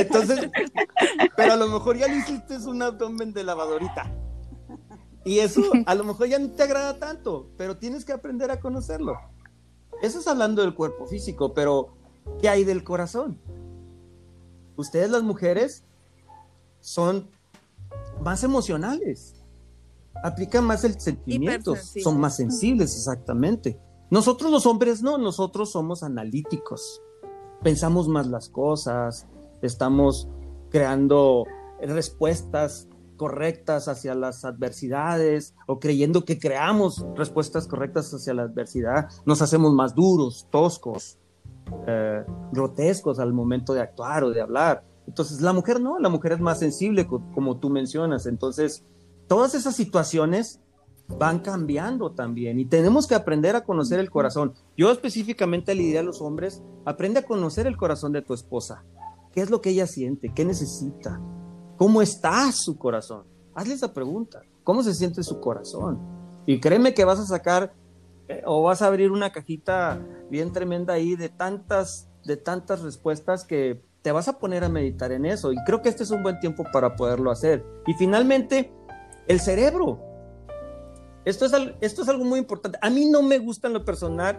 Entonces, 0.00 0.50
pero 1.36 1.54
a 1.54 1.56
lo 1.56 1.68
mejor 1.68 1.96
ya 1.96 2.06
le 2.06 2.18
hiciste 2.18 2.58
un 2.58 2.80
abdomen 2.82 3.32
de 3.32 3.42
lavadorita. 3.42 4.12
Y 5.24 5.40
eso 5.40 5.62
a 5.84 5.94
lo 5.94 6.04
mejor 6.04 6.28
ya 6.28 6.38
no 6.38 6.50
te 6.50 6.62
agrada 6.62 6.98
tanto, 6.98 7.50
pero 7.56 7.76
tienes 7.76 8.04
que 8.04 8.12
aprender 8.12 8.50
a 8.50 8.60
conocerlo. 8.60 9.18
Eso 10.00 10.20
es 10.20 10.26
hablando 10.26 10.62
del 10.62 10.74
cuerpo 10.74 11.06
físico, 11.06 11.52
pero 11.52 11.96
¿qué 12.40 12.48
hay 12.48 12.64
del 12.64 12.84
corazón? 12.84 13.38
Ustedes 14.76 15.10
las 15.10 15.22
mujeres 15.22 15.84
son 16.80 17.28
más 18.22 18.44
emocionales, 18.44 19.34
aplican 20.22 20.64
más 20.64 20.84
el 20.84 21.00
sentimiento, 21.00 21.74
son 21.76 22.20
más 22.20 22.36
sensibles, 22.36 22.94
exactamente. 22.96 23.78
Nosotros 24.10 24.50
los 24.50 24.66
hombres 24.66 25.02
no, 25.02 25.18
nosotros 25.18 25.70
somos 25.70 26.02
analíticos, 26.02 27.00
pensamos 27.62 28.08
más 28.08 28.26
las 28.26 28.48
cosas, 28.48 29.26
estamos 29.62 30.28
creando 30.70 31.44
respuestas 31.80 32.88
correctas 33.16 33.86
hacia 33.86 34.14
las 34.14 34.44
adversidades 34.44 35.54
o 35.66 35.78
creyendo 35.78 36.24
que 36.24 36.38
creamos 36.38 37.04
respuestas 37.14 37.66
correctas 37.66 38.12
hacia 38.14 38.34
la 38.34 38.42
adversidad, 38.42 39.08
nos 39.26 39.42
hacemos 39.42 39.74
más 39.74 39.94
duros, 39.94 40.48
toscos, 40.50 41.18
eh, 41.86 42.24
grotescos 42.52 43.18
al 43.18 43.32
momento 43.32 43.74
de 43.74 43.82
actuar 43.82 44.24
o 44.24 44.30
de 44.30 44.40
hablar. 44.40 44.84
Entonces, 45.10 45.40
la 45.40 45.52
mujer 45.52 45.80
no, 45.80 45.98
la 45.98 46.08
mujer 46.08 46.30
es 46.30 46.38
más 46.38 46.60
sensible, 46.60 47.08
como 47.08 47.58
tú 47.58 47.68
mencionas. 47.68 48.26
Entonces, 48.26 48.84
todas 49.26 49.56
esas 49.56 49.74
situaciones 49.74 50.60
van 51.18 51.40
cambiando 51.40 52.12
también 52.12 52.60
y 52.60 52.64
tenemos 52.64 53.08
que 53.08 53.16
aprender 53.16 53.56
a 53.56 53.64
conocer 53.64 53.98
el 53.98 54.08
corazón. 54.08 54.54
Yo 54.76 54.92
específicamente 54.92 55.74
le 55.74 55.82
diría 55.82 55.98
a 55.98 56.04
los 56.04 56.20
hombres, 56.20 56.62
aprende 56.84 57.18
a 57.18 57.24
conocer 57.24 57.66
el 57.66 57.76
corazón 57.76 58.12
de 58.12 58.22
tu 58.22 58.34
esposa. 58.34 58.84
¿Qué 59.32 59.40
es 59.40 59.50
lo 59.50 59.60
que 59.60 59.70
ella 59.70 59.88
siente? 59.88 60.32
¿Qué 60.32 60.44
necesita? 60.44 61.20
¿Cómo 61.76 62.02
está 62.02 62.52
su 62.52 62.78
corazón? 62.78 63.24
Hazle 63.56 63.74
esa 63.74 63.92
pregunta. 63.92 64.42
¿Cómo 64.62 64.84
se 64.84 64.94
siente 64.94 65.24
su 65.24 65.40
corazón? 65.40 65.98
Y 66.46 66.60
créeme 66.60 66.94
que 66.94 67.04
vas 67.04 67.18
a 67.18 67.26
sacar 67.26 67.74
eh, 68.28 68.42
o 68.46 68.62
vas 68.62 68.80
a 68.80 68.86
abrir 68.86 69.10
una 69.10 69.32
cajita 69.32 70.00
bien 70.30 70.52
tremenda 70.52 70.94
ahí 70.94 71.16
de 71.16 71.30
tantas, 71.30 72.08
de 72.24 72.36
tantas 72.36 72.82
respuestas 72.82 73.44
que 73.44 73.89
te 74.02 74.12
vas 74.12 74.28
a 74.28 74.38
poner 74.38 74.64
a 74.64 74.68
meditar 74.68 75.12
en 75.12 75.26
eso. 75.26 75.52
Y 75.52 75.56
creo 75.66 75.82
que 75.82 75.88
este 75.88 76.02
es 76.02 76.10
un 76.10 76.22
buen 76.22 76.40
tiempo 76.40 76.64
para 76.72 76.96
poderlo 76.96 77.30
hacer. 77.30 77.64
Y 77.86 77.94
finalmente, 77.94 78.72
el 79.26 79.40
cerebro. 79.40 80.00
Esto 81.24 81.44
es, 81.44 81.52
esto 81.80 82.02
es 82.02 82.08
algo 82.08 82.24
muy 82.24 82.38
importante. 82.38 82.78
A 82.80 82.90
mí 82.90 83.06
no 83.06 83.22
me 83.22 83.38
gusta 83.38 83.68
en 83.68 83.74
lo 83.74 83.84
personal 83.84 84.38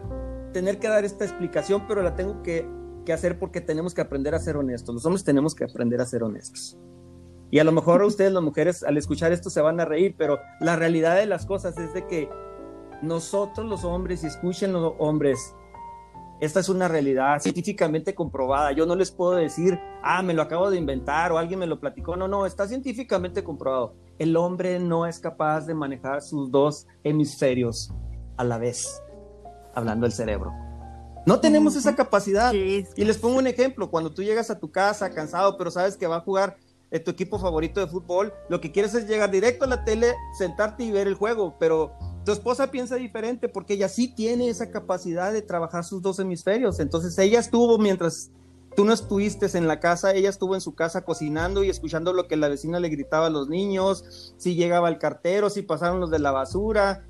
tener 0.52 0.80
que 0.80 0.88
dar 0.88 1.06
esta 1.06 1.26
explicación, 1.26 1.86
pero 1.88 2.02
la 2.02 2.16
tengo 2.16 2.42
que, 2.42 2.68
que 3.06 3.14
hacer 3.14 3.38
porque 3.38 3.62
tenemos 3.62 3.94
que 3.94 4.02
aprender 4.02 4.34
a 4.34 4.40
ser 4.40 4.58
honestos. 4.58 4.96
Los 4.96 5.06
hombres 5.06 5.24
tenemos 5.24 5.54
que 5.54 5.64
aprender 5.64 6.02
a 6.02 6.06
ser 6.06 6.24
honestos. 6.24 6.78
Y 7.52 7.60
a 7.60 7.64
lo 7.66 7.72
mejor 7.74 8.02
ustedes, 8.04 8.32
las 8.32 8.42
mujeres, 8.42 8.82
al 8.84 8.98
escuchar 8.98 9.32
esto 9.32 9.50
se 9.50 9.62
van 9.62 9.80
a 9.80 9.86
reír, 9.86 10.16
pero 10.18 10.40
la 10.62 10.78
realidad 10.78 11.18
de 11.18 11.26
las 11.26 11.46
cosas 11.46 11.78
es 11.78 11.94
de 11.94 12.08
que 12.08 12.30
nosotros 13.02 13.68
los 13.68 13.84
hombres, 13.84 14.24
y 14.24 14.28
escuchen 14.28 14.72
los 14.72 14.94
hombres, 15.00 15.54
esta 16.42 16.60
es 16.60 16.70
una 16.70 16.88
realidad 16.88 17.40
científicamente 17.40 18.16
comprobada. 18.16 18.72
Yo 18.72 18.88
no 18.88 18.96
les 18.96 19.12
puedo 19.12 19.36
decir, 19.36 19.80
ah, 20.02 20.24
me 20.24 20.34
lo 20.34 20.42
acabo 20.42 20.72
de 20.72 20.78
inventar 20.78 21.32
o 21.32 21.38
alguien 21.38 21.60
me 21.60 21.68
lo 21.68 21.80
platicó. 21.80 22.16
No, 22.16 22.28
no, 22.28 22.48
está 22.48 22.68
científicamente 22.68 23.44
comprobado. 23.44 23.94
El 24.18 24.36
hombre 24.36 24.80
no 24.80 25.06
es 25.06 25.20
capaz 25.20 25.68
de 25.68 25.76
manejar 25.76 26.24
sus 26.24 26.50
dos 26.50 26.88
hemisferios 27.04 27.94
a 28.38 28.44
la 28.44 28.58
vez, 28.58 29.04
hablando 29.76 30.06
del 30.06 30.14
cerebro. 30.14 30.52
No 31.28 31.40
tenemos 31.40 31.76
esa 31.76 31.96
capacidad. 31.96 32.52
Y 32.54 32.86
les 32.96 33.20
pongo 33.20 33.38
un 33.38 33.46
ejemplo. 33.46 33.92
Cuando 33.92 34.12
tú 34.12 34.24
llegas 34.24 34.50
a 34.50 34.60
tu 34.60 34.72
casa 34.72 35.14
cansado, 35.14 35.58
pero 35.60 35.70
sabes 35.70 35.96
que 35.96 36.08
va 36.08 36.18
a 36.18 36.22
jugar 36.22 36.58
eh, 36.90 37.00
tu 37.00 37.12
equipo 37.12 37.38
favorito 37.38 37.80
de 37.80 37.88
fútbol, 37.88 38.34
lo 38.50 38.60
que 38.60 38.72
quieres 38.72 38.96
es 38.96 39.08
llegar 39.08 39.30
directo 39.30 39.66
a 39.66 39.68
la 39.68 39.86
tele, 39.86 40.16
sentarte 40.40 40.84
y 40.84 40.92
ver 40.92 41.08
el 41.08 41.14
juego, 41.14 41.56
pero 41.60 41.94
tu 42.24 42.32
esposa 42.32 42.72
piensa 42.72 42.96
diferente 42.96 43.50
porque 43.50 43.74
ella 43.74 43.90
sí 43.90 44.08
tiene 44.08 44.50
esa 44.50 44.70
capacidad 44.72 45.34
de 45.34 45.42
trabajar 45.42 45.84
sus 45.84 46.02
dos 46.02 46.20
hemisferios. 46.20 46.80
Entonces 46.80 47.18
ella 47.18 47.40
estuvo 47.40 47.78
mientras 47.78 48.32
tú 48.76 48.86
no 48.86 48.94
estuviste 48.94 49.58
en 49.58 49.68
la 49.68 49.80
casa, 49.80 50.14
ella 50.14 50.30
estuvo 50.30 50.56
en 50.56 50.62
su 50.62 50.76
casa 50.76 51.04
cocinando 51.04 51.64
y 51.64 51.70
escuchando 51.70 52.14
lo 52.14 52.28
que 52.28 52.38
la 52.38 52.48
vecina 52.48 52.80
le 52.80 52.90
gritaba 52.90 53.28
a 53.28 53.30
los 53.32 53.50
niños, 53.50 54.34
si 54.38 54.56
llegaba 54.56 54.90
el 54.90 54.98
cartero, 54.98 55.50
si 55.50 55.62
pasaron 55.62 56.00
los 56.00 56.10
de 56.10 56.20
la 56.20 56.32
basura, 56.32 57.04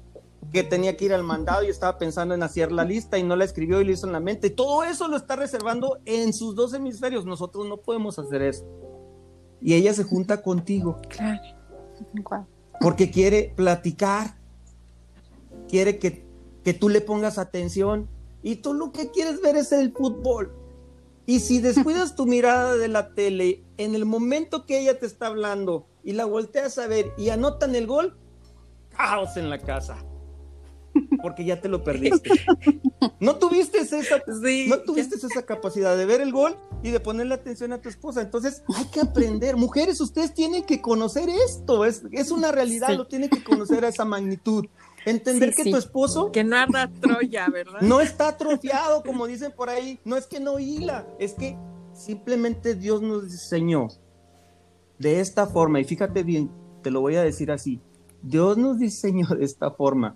que 0.52 0.63
tenía 0.63 0.97
que 0.97 1.06
ir 1.06 1.13
al 1.13 1.24
mandado 1.24 1.63
y 1.63 1.67
estaba 1.67 1.97
pensando 1.97 2.34
en 2.34 2.43
hacer 2.43 2.71
la 2.71 2.84
lista 2.84 3.17
y 3.17 3.24
no 3.24 3.36
la 3.36 3.45
escribió 3.45 3.80
y 3.80 3.86
lo 3.86 3.91
hizo 3.91 4.08
en 4.08 4.13
la 4.13 4.19
mente. 4.19 4.50
Todo 4.50 4.84
eso 4.84 5.08
lo 5.08 5.17
está 5.17 5.36
reservando 5.36 6.00
en 6.06 6.34
sus 6.34 6.56
dos 6.56 6.74
hemisferios. 6.74 7.26
Nosotros 7.26 7.67
no 7.67 7.78
podemos 7.78 8.17
hacer 8.17 8.41
eso. 8.41 8.65
Y 9.62 9.76
ella 9.76 9.93
se 9.93 10.04
junta 10.04 10.41
contigo. 10.41 11.00
Claro. 11.10 11.41
Porque 12.80 13.12
quiere 13.12 13.54
platicar 13.56 14.40
quiere 15.71 15.97
que, 15.97 16.23
que 16.63 16.73
tú 16.73 16.89
le 16.89 17.01
pongas 17.01 17.38
atención 17.38 18.10
y 18.43 18.57
tú 18.57 18.73
lo 18.73 18.91
que 18.91 19.10
quieres 19.10 19.41
ver 19.41 19.55
es 19.55 19.71
el 19.71 19.93
fútbol. 19.93 20.53
Y 21.25 21.39
si 21.39 21.60
descuidas 21.60 22.15
tu 22.17 22.25
mirada 22.25 22.75
de 22.75 22.89
la 22.89 23.13
tele 23.13 23.63
en 23.77 23.95
el 23.95 24.05
momento 24.05 24.65
que 24.65 24.79
ella 24.79 24.99
te 24.99 25.05
está 25.05 25.27
hablando 25.27 25.88
y 26.03 26.12
la 26.12 26.25
volteas 26.25 26.77
a 26.77 26.88
ver 26.88 27.13
y 27.17 27.29
anotan 27.29 27.73
el 27.73 27.88
gol, 27.88 28.17
caos 28.95 29.38
en 29.38 29.49
la 29.49 29.60
casa. 29.60 30.05
porque 31.21 31.45
ya 31.45 31.62
te 31.62 31.69
lo 31.69 31.84
perdiste. 31.84 32.29
No 33.19 33.38
tuviste 33.38 33.77
esa, 33.79 34.21
no 34.67 34.79
tuviste 34.79 35.15
esa 35.15 35.45
capacidad 35.45 35.95
de 35.95 36.05
ver 36.05 36.21
el 36.21 36.31
gol 36.31 36.57
y 36.84 36.89
de 36.89 36.99
ponerle 36.99 37.34
atención 37.36 37.71
a 37.71 37.81
tu 37.81 37.88
esposa. 37.88 38.21
Entonces, 38.21 38.63
hay 38.75 38.86
que 38.86 38.99
aprender. 38.99 39.55
Mujeres, 39.55 40.01
ustedes 40.01 40.34
tienen 40.34 40.63
que 40.63 40.81
conocer 40.81 41.29
esto. 41.29 41.86
Es, 41.86 42.03
es 42.12 42.31
una 42.31 42.51
realidad, 42.51 42.89
lo 42.95 43.07
tienen 43.07 43.29
que 43.29 43.43
conocer 43.43 43.86
a 43.86 43.88
esa 43.88 44.05
magnitud. 44.05 44.65
Entender 45.05 45.53
que 45.53 45.69
tu 45.69 45.77
esposo. 45.77 46.31
Que 46.31 46.43
no 46.43 46.55
anda 46.55 46.89
Troya, 47.01 47.47
¿verdad? 47.49 47.81
No 47.81 48.01
está 48.01 48.29
atrofiado, 48.29 49.03
como 49.03 49.27
dicen 49.27 49.51
por 49.55 49.69
ahí. 49.69 49.99
No 50.05 50.15
es 50.15 50.27
que 50.27 50.39
no 50.39 50.59
hila, 50.59 51.07
es 51.19 51.33
que 51.33 51.57
simplemente 51.93 52.75
Dios 52.75 53.01
nos 53.01 53.31
diseñó 53.31 53.87
de 54.99 55.19
esta 55.19 55.47
forma. 55.47 55.79
Y 55.79 55.85
fíjate 55.85 56.23
bien, 56.23 56.51
te 56.81 56.91
lo 56.91 57.01
voy 57.01 57.15
a 57.15 57.23
decir 57.23 57.51
así. 57.51 57.81
Dios 58.21 58.57
nos 58.57 58.77
diseñó 58.77 59.27
de 59.27 59.45
esta 59.45 59.71
forma 59.71 60.15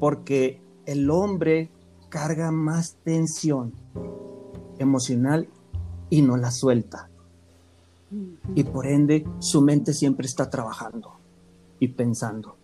porque 0.00 0.62
el 0.86 1.10
hombre 1.10 1.70
carga 2.08 2.50
más 2.50 2.96
tensión 3.04 3.74
emocional 4.78 5.48
y 6.08 6.22
no 6.22 6.36
la 6.36 6.50
suelta. 6.50 7.10
Y 8.54 8.64
por 8.64 8.86
ende 8.86 9.26
su 9.38 9.60
mente 9.60 9.92
siempre 9.92 10.26
está 10.26 10.48
trabajando 10.48 11.12
y 11.78 11.88
pensando 11.88 12.57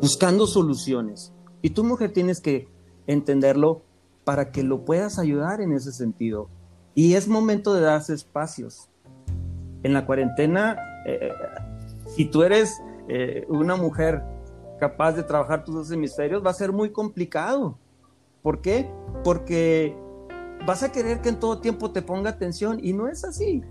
buscando 0.00 0.46
soluciones. 0.46 1.32
Y 1.62 1.70
tu 1.70 1.84
mujer 1.84 2.12
tienes 2.12 2.40
que 2.40 2.68
entenderlo 3.06 3.82
para 4.24 4.50
que 4.50 4.62
lo 4.62 4.84
puedas 4.84 5.18
ayudar 5.18 5.60
en 5.60 5.72
ese 5.72 5.92
sentido. 5.92 6.48
Y 6.94 7.14
es 7.14 7.28
momento 7.28 7.74
de 7.74 7.82
darse 7.82 8.14
espacios. 8.14 8.88
En 9.82 9.92
la 9.92 10.06
cuarentena, 10.06 10.76
eh, 11.06 11.30
si 12.14 12.24
tú 12.24 12.42
eres 12.42 12.80
eh, 13.08 13.46
una 13.48 13.76
mujer 13.76 14.22
capaz 14.80 15.12
de 15.12 15.22
trabajar 15.22 15.64
tus 15.64 15.74
dos 15.74 15.90
hemisferios, 15.90 16.44
va 16.44 16.50
a 16.50 16.54
ser 16.54 16.72
muy 16.72 16.90
complicado. 16.90 17.78
¿Por 18.42 18.60
qué? 18.60 18.90
Porque 19.24 19.96
vas 20.66 20.82
a 20.82 20.92
querer 20.92 21.20
que 21.20 21.28
en 21.28 21.38
todo 21.38 21.60
tiempo 21.60 21.92
te 21.92 22.02
ponga 22.02 22.30
atención 22.30 22.80
y 22.82 22.92
no 22.92 23.08
es 23.08 23.24
así. 23.24 23.62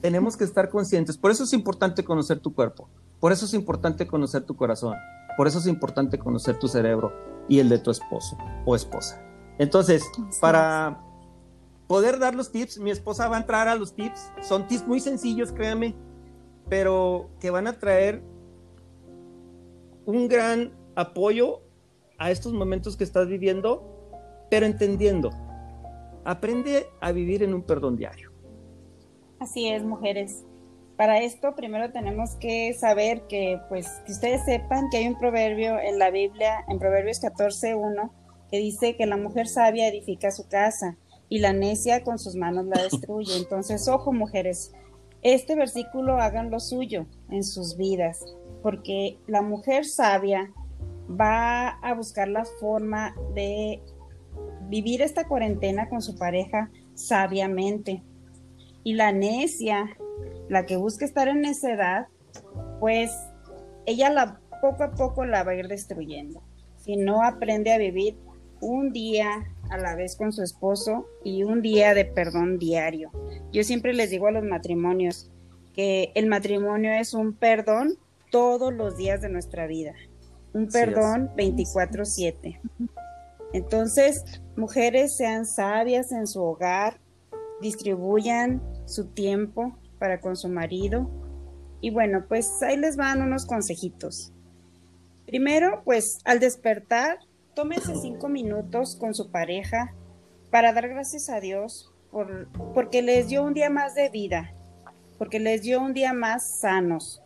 Tenemos 0.00 0.36
que 0.36 0.44
estar 0.44 0.68
conscientes. 0.68 1.16
Por 1.16 1.30
eso 1.30 1.44
es 1.44 1.52
importante 1.52 2.04
conocer 2.04 2.40
tu 2.40 2.54
cuerpo. 2.54 2.88
Por 3.18 3.32
eso 3.32 3.44
es 3.44 3.54
importante 3.54 4.06
conocer 4.06 4.42
tu 4.44 4.56
corazón. 4.56 4.96
Por 5.36 5.46
eso 5.46 5.58
es 5.58 5.66
importante 5.66 6.18
conocer 6.18 6.58
tu 6.58 6.68
cerebro 6.68 7.12
y 7.48 7.58
el 7.60 7.68
de 7.68 7.78
tu 7.78 7.90
esposo 7.90 8.36
o 8.64 8.74
esposa. 8.74 9.22
Entonces, 9.58 10.04
para 10.40 11.02
poder 11.86 12.18
dar 12.18 12.34
los 12.34 12.52
tips, 12.52 12.78
mi 12.78 12.90
esposa 12.90 13.28
va 13.28 13.36
a 13.36 13.40
entrar 13.40 13.68
a 13.68 13.74
los 13.74 13.94
tips. 13.94 14.32
Son 14.42 14.66
tips 14.66 14.86
muy 14.86 15.00
sencillos, 15.00 15.52
créanme, 15.52 15.94
pero 16.68 17.30
que 17.40 17.50
van 17.50 17.66
a 17.66 17.72
traer 17.74 18.22
un 20.06 20.28
gran 20.28 20.72
apoyo 20.94 21.62
a 22.18 22.30
estos 22.30 22.52
momentos 22.52 22.96
que 22.96 23.04
estás 23.04 23.28
viviendo, 23.28 23.82
pero 24.50 24.66
entendiendo. 24.66 25.30
Aprende 26.24 26.86
a 27.00 27.12
vivir 27.12 27.42
en 27.42 27.54
un 27.54 27.62
perdón 27.62 27.96
diario. 27.96 28.30
Así 29.40 29.68
es, 29.68 29.82
mujeres. 29.82 30.44
Para 31.00 31.22
esto 31.22 31.54
primero 31.54 31.92
tenemos 31.92 32.34
que 32.34 32.74
saber 32.74 33.22
que, 33.26 33.58
pues, 33.70 33.88
que 34.04 34.12
ustedes 34.12 34.44
sepan 34.44 34.90
que 34.90 34.98
hay 34.98 35.08
un 35.08 35.18
proverbio 35.18 35.80
en 35.80 35.98
la 35.98 36.10
Biblia, 36.10 36.62
en 36.68 36.78
Proverbios 36.78 37.22
14.1, 37.22 38.10
que 38.50 38.58
dice 38.58 38.96
que 38.96 39.06
la 39.06 39.16
mujer 39.16 39.48
sabia 39.48 39.88
edifica 39.88 40.30
su 40.30 40.46
casa 40.46 40.98
y 41.30 41.38
la 41.38 41.54
necia 41.54 42.04
con 42.04 42.18
sus 42.18 42.36
manos 42.36 42.66
la 42.66 42.82
destruye. 42.82 43.34
Entonces, 43.38 43.88
ojo, 43.88 44.12
mujeres, 44.12 44.72
este 45.22 45.54
versículo 45.54 46.18
hagan 46.18 46.50
lo 46.50 46.60
suyo 46.60 47.06
en 47.30 47.44
sus 47.44 47.78
vidas, 47.78 48.22
porque 48.62 49.16
la 49.26 49.40
mujer 49.40 49.86
sabia 49.86 50.52
va 51.10 51.78
a 51.80 51.94
buscar 51.94 52.28
la 52.28 52.44
forma 52.44 53.14
de 53.34 53.80
vivir 54.68 55.00
esta 55.00 55.26
cuarentena 55.26 55.88
con 55.88 56.02
su 56.02 56.18
pareja 56.18 56.70
sabiamente. 56.92 58.02
Y 58.84 58.92
la 58.92 59.12
necia 59.12 59.96
la 60.50 60.66
que 60.66 60.76
busca 60.76 61.04
estar 61.04 61.28
en 61.28 61.44
esa 61.44 61.72
edad, 61.72 62.06
pues 62.80 63.12
ella 63.86 64.10
la, 64.10 64.40
poco 64.60 64.82
a 64.82 64.90
poco 64.90 65.24
la 65.24 65.44
va 65.44 65.52
a 65.52 65.54
ir 65.54 65.68
destruyendo. 65.68 66.42
Si 66.76 66.96
no 66.96 67.22
aprende 67.22 67.72
a 67.72 67.78
vivir 67.78 68.16
un 68.60 68.92
día 68.92 69.46
a 69.70 69.78
la 69.78 69.94
vez 69.94 70.16
con 70.16 70.32
su 70.32 70.42
esposo 70.42 71.06
y 71.22 71.44
un 71.44 71.62
día 71.62 71.94
de 71.94 72.04
perdón 72.04 72.58
diario. 72.58 73.12
Yo 73.52 73.62
siempre 73.62 73.94
les 73.94 74.10
digo 74.10 74.26
a 74.26 74.32
los 74.32 74.44
matrimonios 74.44 75.30
que 75.72 76.10
el 76.16 76.26
matrimonio 76.26 76.90
es 76.92 77.14
un 77.14 77.32
perdón 77.32 77.94
todos 78.32 78.74
los 78.74 78.96
días 78.96 79.20
de 79.20 79.28
nuestra 79.28 79.68
vida, 79.68 79.94
un 80.52 80.66
perdón 80.66 81.30
24/7. 81.36 82.60
Entonces, 83.52 84.42
mujeres 84.56 85.16
sean 85.16 85.46
sabias 85.46 86.10
en 86.10 86.26
su 86.26 86.42
hogar, 86.42 86.98
distribuyan 87.60 88.60
su 88.84 89.06
tiempo, 89.06 89.76
para 90.00 90.20
con 90.20 90.34
su 90.34 90.48
marido. 90.48 91.08
Y 91.80 91.90
bueno, 91.90 92.24
pues 92.26 92.60
ahí 92.62 92.76
les 92.76 92.96
van 92.96 93.22
unos 93.22 93.46
consejitos. 93.46 94.32
Primero, 95.26 95.82
pues 95.84 96.18
al 96.24 96.40
despertar, 96.40 97.18
tómese 97.54 97.94
cinco 97.94 98.28
minutos 98.28 98.96
con 98.96 99.14
su 99.14 99.30
pareja 99.30 99.94
para 100.50 100.72
dar 100.72 100.88
gracias 100.88 101.30
a 101.30 101.38
Dios 101.38 101.92
por, 102.10 102.48
porque 102.74 103.02
les 103.02 103.28
dio 103.28 103.44
un 103.44 103.54
día 103.54 103.70
más 103.70 103.94
de 103.94 104.08
vida, 104.08 104.52
porque 105.18 105.38
les 105.38 105.62
dio 105.62 105.80
un 105.80 105.94
día 105.94 106.12
más 106.12 106.58
sanos. 106.58 107.22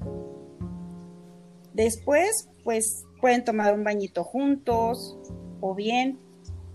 Después, 1.73 2.51
pues 2.63 3.05
pueden 3.21 3.45
tomar 3.45 3.73
un 3.75 3.85
bañito 3.85 4.23
juntos 4.23 5.19
o 5.61 5.75
bien 5.75 6.19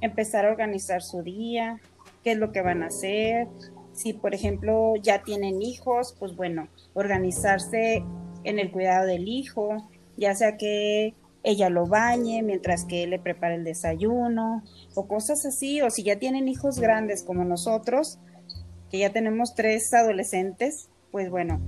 empezar 0.01 0.45
a 0.45 0.49
organizar 0.49 1.01
su 1.01 1.21
día, 1.21 1.79
qué 2.23 2.31
es 2.31 2.37
lo 2.37 2.51
que 2.51 2.61
van 2.61 2.83
a 2.83 2.87
hacer, 2.87 3.47
si, 3.99 4.13
por 4.13 4.33
ejemplo, 4.33 4.93
ya 4.95 5.23
tienen 5.23 5.61
hijos, 5.61 6.15
pues 6.17 6.33
bueno, 6.33 6.69
organizarse 6.93 8.01
en 8.45 8.57
el 8.57 8.71
cuidado 8.71 9.05
del 9.05 9.27
hijo, 9.27 9.89
ya 10.15 10.33
sea 10.35 10.55
que 10.55 11.15
ella 11.43 11.69
lo 11.69 11.85
bañe 11.85 12.41
mientras 12.41 12.85
que 12.85 13.03
él 13.03 13.09
le 13.09 13.19
prepara 13.19 13.55
el 13.55 13.65
desayuno 13.65 14.63
o 14.95 15.05
cosas 15.05 15.45
así, 15.45 15.81
o 15.81 15.89
si 15.89 16.03
ya 16.03 16.17
tienen 16.17 16.47
hijos 16.47 16.79
grandes 16.79 17.23
como 17.23 17.43
nosotros, 17.43 18.19
que 18.89 18.99
ya 18.99 19.11
tenemos 19.11 19.53
tres 19.53 19.93
adolescentes, 19.93 20.89
pues 21.11 21.29
bueno, 21.29 21.59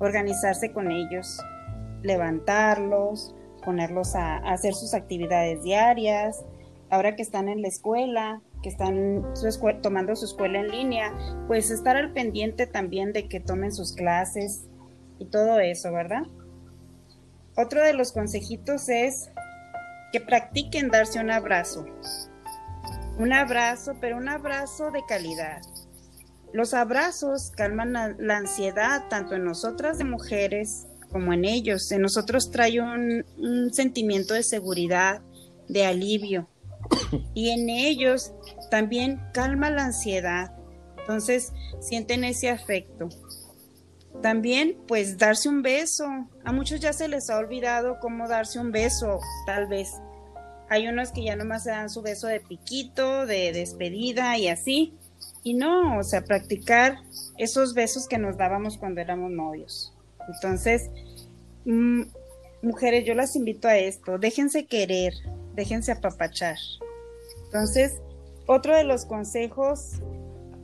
organizarse 0.00 0.72
con 0.72 0.90
ellos, 0.90 1.38
levantarlos, 2.02 3.32
ponerlos 3.64 4.16
a, 4.16 4.38
a 4.38 4.54
hacer 4.54 4.74
sus 4.74 4.92
actividades 4.92 5.62
diarias, 5.62 6.44
ahora 6.90 7.14
que 7.14 7.22
están 7.22 7.48
en 7.48 7.62
la 7.62 7.68
escuela, 7.68 8.42
que 8.66 8.70
están 8.70 9.22
tomando 9.80 10.16
su 10.16 10.24
escuela 10.24 10.58
en 10.58 10.66
línea, 10.66 11.16
pues 11.46 11.70
estar 11.70 11.96
al 11.96 12.12
pendiente 12.12 12.66
también 12.66 13.12
de 13.12 13.28
que 13.28 13.38
tomen 13.38 13.72
sus 13.72 13.92
clases 13.92 14.64
y 15.20 15.26
todo 15.26 15.60
eso, 15.60 15.92
¿verdad? 15.92 16.24
Otro 17.56 17.80
de 17.80 17.92
los 17.92 18.10
consejitos 18.10 18.88
es 18.88 19.30
que 20.10 20.20
practiquen 20.20 20.88
darse 20.88 21.20
un 21.20 21.30
abrazo. 21.30 21.86
Un 23.20 23.32
abrazo, 23.32 23.94
pero 24.00 24.16
un 24.16 24.28
abrazo 24.28 24.90
de 24.90 25.04
calidad. 25.06 25.62
Los 26.52 26.74
abrazos 26.74 27.52
calman 27.56 27.92
la, 27.92 28.36
ansiedad 28.36 29.04
tanto 29.08 29.36
en 29.36 29.44
nosotras 29.44 29.98
de 29.98 30.04
mujeres 30.04 30.88
como 31.12 31.32
en 31.32 31.44
ellos. 31.44 31.92
En 31.92 32.02
nosotros 32.02 32.50
trae 32.50 32.80
un, 32.80 33.24
un 33.38 33.72
sentimiento 33.72 34.34
de 34.34 34.42
seguridad, 34.42 35.22
de 35.68 35.86
alivio. 35.86 36.48
Y 37.34 37.50
en 37.50 37.68
ellos 37.68 38.32
también 38.70 39.20
calma 39.32 39.70
la 39.70 39.86
ansiedad. 39.86 40.52
Entonces, 40.98 41.52
sienten 41.80 42.24
ese 42.24 42.50
afecto. 42.50 43.08
También, 44.22 44.76
pues, 44.88 45.18
darse 45.18 45.48
un 45.48 45.62
beso. 45.62 46.06
A 46.44 46.52
muchos 46.52 46.80
ya 46.80 46.92
se 46.92 47.08
les 47.08 47.30
ha 47.30 47.38
olvidado 47.38 47.98
cómo 48.00 48.28
darse 48.28 48.58
un 48.58 48.72
beso, 48.72 49.20
tal 49.46 49.66
vez. 49.66 49.90
Hay 50.68 50.88
unos 50.88 51.12
que 51.12 51.22
ya 51.22 51.36
nomás 51.36 51.64
se 51.64 51.70
dan 51.70 51.90
su 51.90 52.02
beso 52.02 52.26
de 52.26 52.40
piquito, 52.40 53.26
de 53.26 53.52
despedida 53.52 54.36
y 54.38 54.48
así. 54.48 54.94
Y 55.44 55.54
no, 55.54 55.98
o 55.98 56.02
sea, 56.02 56.24
practicar 56.24 56.96
esos 57.38 57.74
besos 57.74 58.08
que 58.08 58.18
nos 58.18 58.36
dábamos 58.36 58.78
cuando 58.78 59.00
éramos 59.00 59.30
novios. 59.30 59.92
Entonces, 60.28 60.90
mm, 61.64 62.02
mujeres, 62.62 63.04
yo 63.04 63.14
las 63.14 63.36
invito 63.36 63.68
a 63.68 63.76
esto. 63.76 64.18
Déjense 64.18 64.66
querer, 64.66 65.12
déjense 65.54 65.92
apapachar. 65.92 66.56
Entonces, 67.44 68.00
otro 68.46 68.76
de 68.76 68.84
los 68.84 69.04
consejos. 69.04 70.00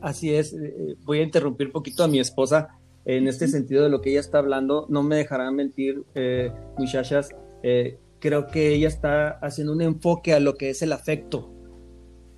Así 0.00 0.34
es, 0.34 0.52
eh, 0.52 0.74
eh, 0.76 0.94
voy 1.04 1.20
a 1.20 1.22
interrumpir 1.22 1.68
un 1.68 1.72
poquito 1.72 2.02
a 2.02 2.08
mi 2.08 2.18
esposa 2.18 2.78
en 3.04 3.28
este 3.28 3.48
sentido 3.48 3.82
de 3.84 3.88
lo 3.88 4.00
que 4.00 4.10
ella 4.10 4.20
está 4.20 4.38
hablando. 4.38 4.86
No 4.88 5.02
me 5.02 5.16
dejarán 5.16 5.54
mentir, 5.54 6.04
eh, 6.14 6.52
muchachas. 6.78 7.30
creo 8.18 8.46
que 8.46 8.72
ella 8.74 8.88
está 8.88 9.30
haciendo 9.40 9.72
un 9.72 9.82
enfoque 9.82 10.32
a 10.32 10.40
lo 10.40 10.54
que 10.54 10.70
es 10.70 10.82
el 10.82 10.92
afecto. 10.92 11.52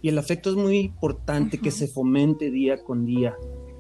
Y 0.00 0.08
el 0.08 0.18
afecto 0.18 0.50
es 0.50 0.56
muy 0.56 0.78
importante 0.78 1.58
que 1.58 1.70
se 1.70 1.88
fomente 1.88 2.50
día 2.50 2.82
con 2.82 3.06
día, 3.06 3.34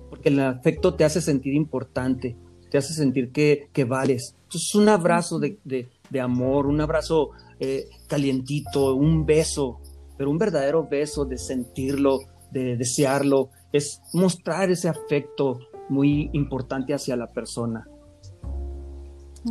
porque 0.08 0.30
el 0.30 0.40
afecto 0.40 0.94
te 0.94 1.04
hace 1.04 1.20
sentir 1.20 1.54
importante, 1.54 2.36
te 2.70 2.78
hace 2.78 2.94
sentir 2.94 3.30
que, 3.30 3.68
que 3.72 3.84
vales. 3.84 4.34
Entonces, 4.44 4.74
un 4.74 4.88
abrazo 4.88 5.38
de, 5.38 5.58
de, 5.64 5.88
de 6.10 6.20
amor, 6.20 6.66
un 6.66 6.80
abrazo 6.80 7.32
eh, 7.60 7.88
calientito, 8.08 8.94
un 8.94 9.24
beso, 9.24 9.80
pero 10.16 10.30
un 10.30 10.38
verdadero 10.38 10.86
beso 10.86 11.24
de 11.24 11.38
sentirlo, 11.38 12.20
de 12.50 12.76
desearlo, 12.76 13.50
es 13.72 14.00
mostrar 14.12 14.70
ese 14.70 14.88
afecto 14.88 15.58
muy 15.88 16.30
importante 16.32 16.94
hacia 16.94 17.16
la 17.16 17.32
persona. 17.32 17.86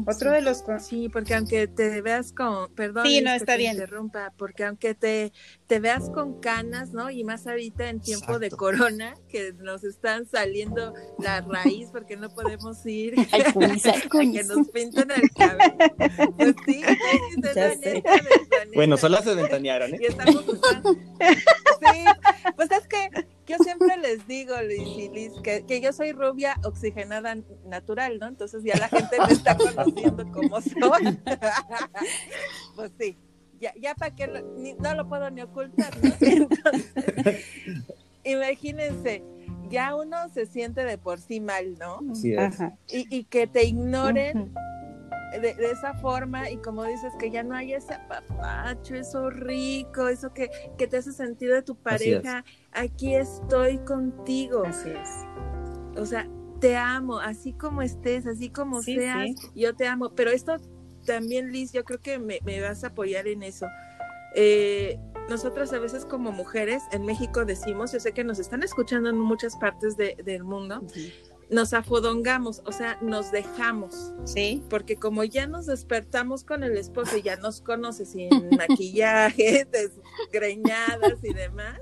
Otro 0.08 0.32
de 0.32 0.42
los 0.42 0.64
sí, 0.80 1.08
porque 1.10 1.36
aunque 1.36 1.68
te 1.68 2.02
veas 2.02 2.32
con, 2.32 2.74
perdón, 2.74 3.06
sí, 3.06 3.22
no 3.22 3.32
está 3.32 3.58
bien, 3.58 3.74
interrumpa, 3.74 4.34
porque 4.38 4.64
aunque 4.64 4.96
te, 4.96 5.32
te 5.68 5.80
veas 5.80 6.10
con 6.10 6.40
canas, 6.40 6.92
¿no? 6.92 7.12
Y 7.12 7.24
más 7.24 7.46
ahorita 7.46 7.90
en 7.90 8.00
tiempo 8.00 8.40
de 8.40 8.50
corona, 8.50 9.16
que 9.30 9.54
nos 9.54 9.84
están 9.84 10.26
saliendo 10.26 10.94
la 11.20 11.42
raíz 11.42 11.90
porque 11.92 12.18
no 12.18 12.34
podemos 12.34 12.84
ir 12.86 13.14
Ay, 13.32 13.44
que 14.34 14.44
nos 14.44 14.68
pinten 14.70 15.12
el 15.12 15.30
cabello. 15.32 16.34
Pues 16.38 16.56
sí, 16.66 16.82
sí 17.84 18.04
Bueno, 18.76 18.98
solo 18.98 19.22
se 19.22 19.36
ventanearon, 19.36 19.94
¿eh? 19.94 20.00
Y 20.02 20.06
estamos 20.06 20.48
usando... 20.48 20.94
Sí, 20.94 22.06
pues 22.56 22.72
es 22.72 22.88
que 22.88 23.33
yo 23.54 23.64
siempre 23.64 23.98
les 23.98 24.28
digo, 24.28 24.60
Liz 24.62 24.88
y 24.98 25.10
Liz, 25.10 25.32
que, 25.44 25.66
que, 25.66 25.82
yo 25.82 25.94
soy 25.94 26.12
rubia 26.12 26.58
oxigenada 26.64 27.38
natural, 27.66 28.20
¿no? 28.20 28.28
Entonces 28.28 28.64
ya 28.64 28.76
la 28.78 28.90
gente 28.90 29.18
me 29.20 29.34
está 29.34 29.56
conociendo 29.56 30.32
como 30.32 30.62
soy. 30.62 31.18
pues 32.76 32.92
sí, 33.00 33.18
ya, 33.60 33.74
ya 33.80 33.96
para 33.96 34.16
que 34.16 34.28
no 34.80 34.96
lo 34.96 35.08
puedo 35.08 35.30
ni 35.30 35.42
ocultar, 35.42 35.94
¿no? 36.04 36.14
Entonces, 36.20 37.46
imagínense, 38.24 39.24
ya 39.70 39.96
uno 39.96 40.18
se 40.34 40.46
siente 40.46 40.84
de 40.84 40.98
por 40.98 41.20
sí 41.20 41.40
mal, 41.40 41.78
¿no? 41.78 42.16
Sí 42.16 42.34
es. 42.34 42.58
Y, 42.88 43.16
y, 43.16 43.24
que 43.26 43.48
te 43.48 43.66
ignoren. 43.66 44.38
Uh 44.38 44.46
-huh 44.46 44.74
de, 45.40 45.54
de, 45.54 45.72
esa 45.72 45.94
forma 45.96 46.50
y 46.50 46.58
como 46.58 46.84
dices 46.84 47.14
que 47.20 47.32
ya 47.32 47.44
no 47.44 47.56
hay 47.56 47.74
ese 47.74 47.94
apapacho, 47.94 48.96
eso 48.96 49.30
rico, 49.30 50.08
eso 50.08 50.34
que, 50.34 50.50
que 50.78 50.88
te 50.88 50.98
hace 50.98 51.12
sentir 51.12 51.52
de 51.52 51.62
tu 51.62 51.76
pareja, 51.76 52.44
aquí 52.72 53.16
estoy 53.16 53.80
contigo. 53.80 54.64
Así 54.66 54.90
es. 54.90 55.10
O 55.98 56.06
sea, 56.06 56.28
te 56.60 56.76
amo, 56.78 57.20
así 57.20 57.54
como 57.54 57.82
estés, 57.82 58.26
así 58.28 58.50
como 58.50 58.82
sí, 58.82 58.96
seas, 58.96 59.30
sí. 59.38 59.52
yo 59.56 59.76
te 59.76 59.88
amo. 59.88 60.12
Pero 60.16 60.32
esto 60.32 60.58
también, 61.06 61.52
Liz, 61.52 61.72
yo 61.74 61.84
creo 61.84 62.00
que 62.00 62.20
me, 62.20 62.40
me 62.44 62.62
vas 62.62 62.84
a 62.84 62.88
apoyar 62.88 63.28
en 63.28 63.44
eso. 63.44 63.68
Eh, 64.36 65.00
nosotras 65.30 65.72
a 65.74 65.80
veces 65.80 66.06
como 66.06 66.32
mujeres 66.32 66.84
en 66.92 67.06
México 67.06 67.46
decimos, 67.46 67.92
yo 67.92 68.00
sé 68.00 68.14
que 68.14 68.24
nos 68.24 68.40
están 68.40 68.64
escuchando 68.64 69.10
en 69.10 69.20
muchas 69.20 69.56
partes 69.56 69.96
de, 69.96 70.18
del 70.24 70.44
mundo, 70.44 70.80
uh 70.82 70.86
-huh 70.86 71.33
nos 71.54 71.74
afodongamos, 71.74 72.62
o 72.66 72.72
sea, 72.72 72.98
nos 73.02 73.32
dejamos. 73.32 74.12
Sí. 74.26 74.64
Porque 74.70 74.96
como 74.96 75.24
ya 75.24 75.48
nos 75.48 75.68
despertamos 75.68 76.44
con 76.44 76.64
el 76.64 76.78
esposo 76.78 77.18
y 77.18 77.22
ya 77.22 77.38
nos 77.38 77.62
conoce 77.62 78.06
sin 78.06 78.30
maquillaje, 78.58 79.68
desgreñadas 79.72 81.24
y 81.24 81.34
demás, 81.34 81.80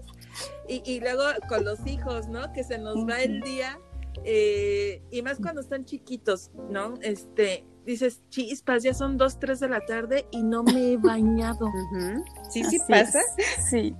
y, 0.67 0.81
y, 0.85 0.99
luego 0.99 1.23
con 1.49 1.65
los 1.65 1.85
hijos, 1.85 2.27
¿no? 2.27 2.51
Que 2.53 2.63
se 2.63 2.77
nos 2.77 2.95
uh 2.95 2.99
-huh. 2.99 3.09
va 3.09 3.21
el 3.21 3.41
día, 3.41 3.79
eh, 4.23 5.01
y 5.11 5.21
más 5.21 5.39
cuando 5.39 5.61
están 5.61 5.85
chiquitos, 5.85 6.51
¿no? 6.69 6.93
Este, 7.01 7.65
dices, 7.85 8.21
chispas, 8.29 8.83
ya 8.83 8.93
son 8.93 9.17
dos, 9.17 9.39
tres 9.39 9.59
de 9.59 9.69
la 9.69 9.81
tarde 9.81 10.27
y 10.31 10.43
no 10.43 10.63
me 10.63 10.93
he 10.93 10.97
bañado. 10.97 11.65
Uh 11.67 11.95
-huh. 11.95 12.23
Sí, 12.49 12.63
sí 12.63 12.79
pasa. 12.87 13.19
Es. 13.37 13.65
Sí. 13.69 13.95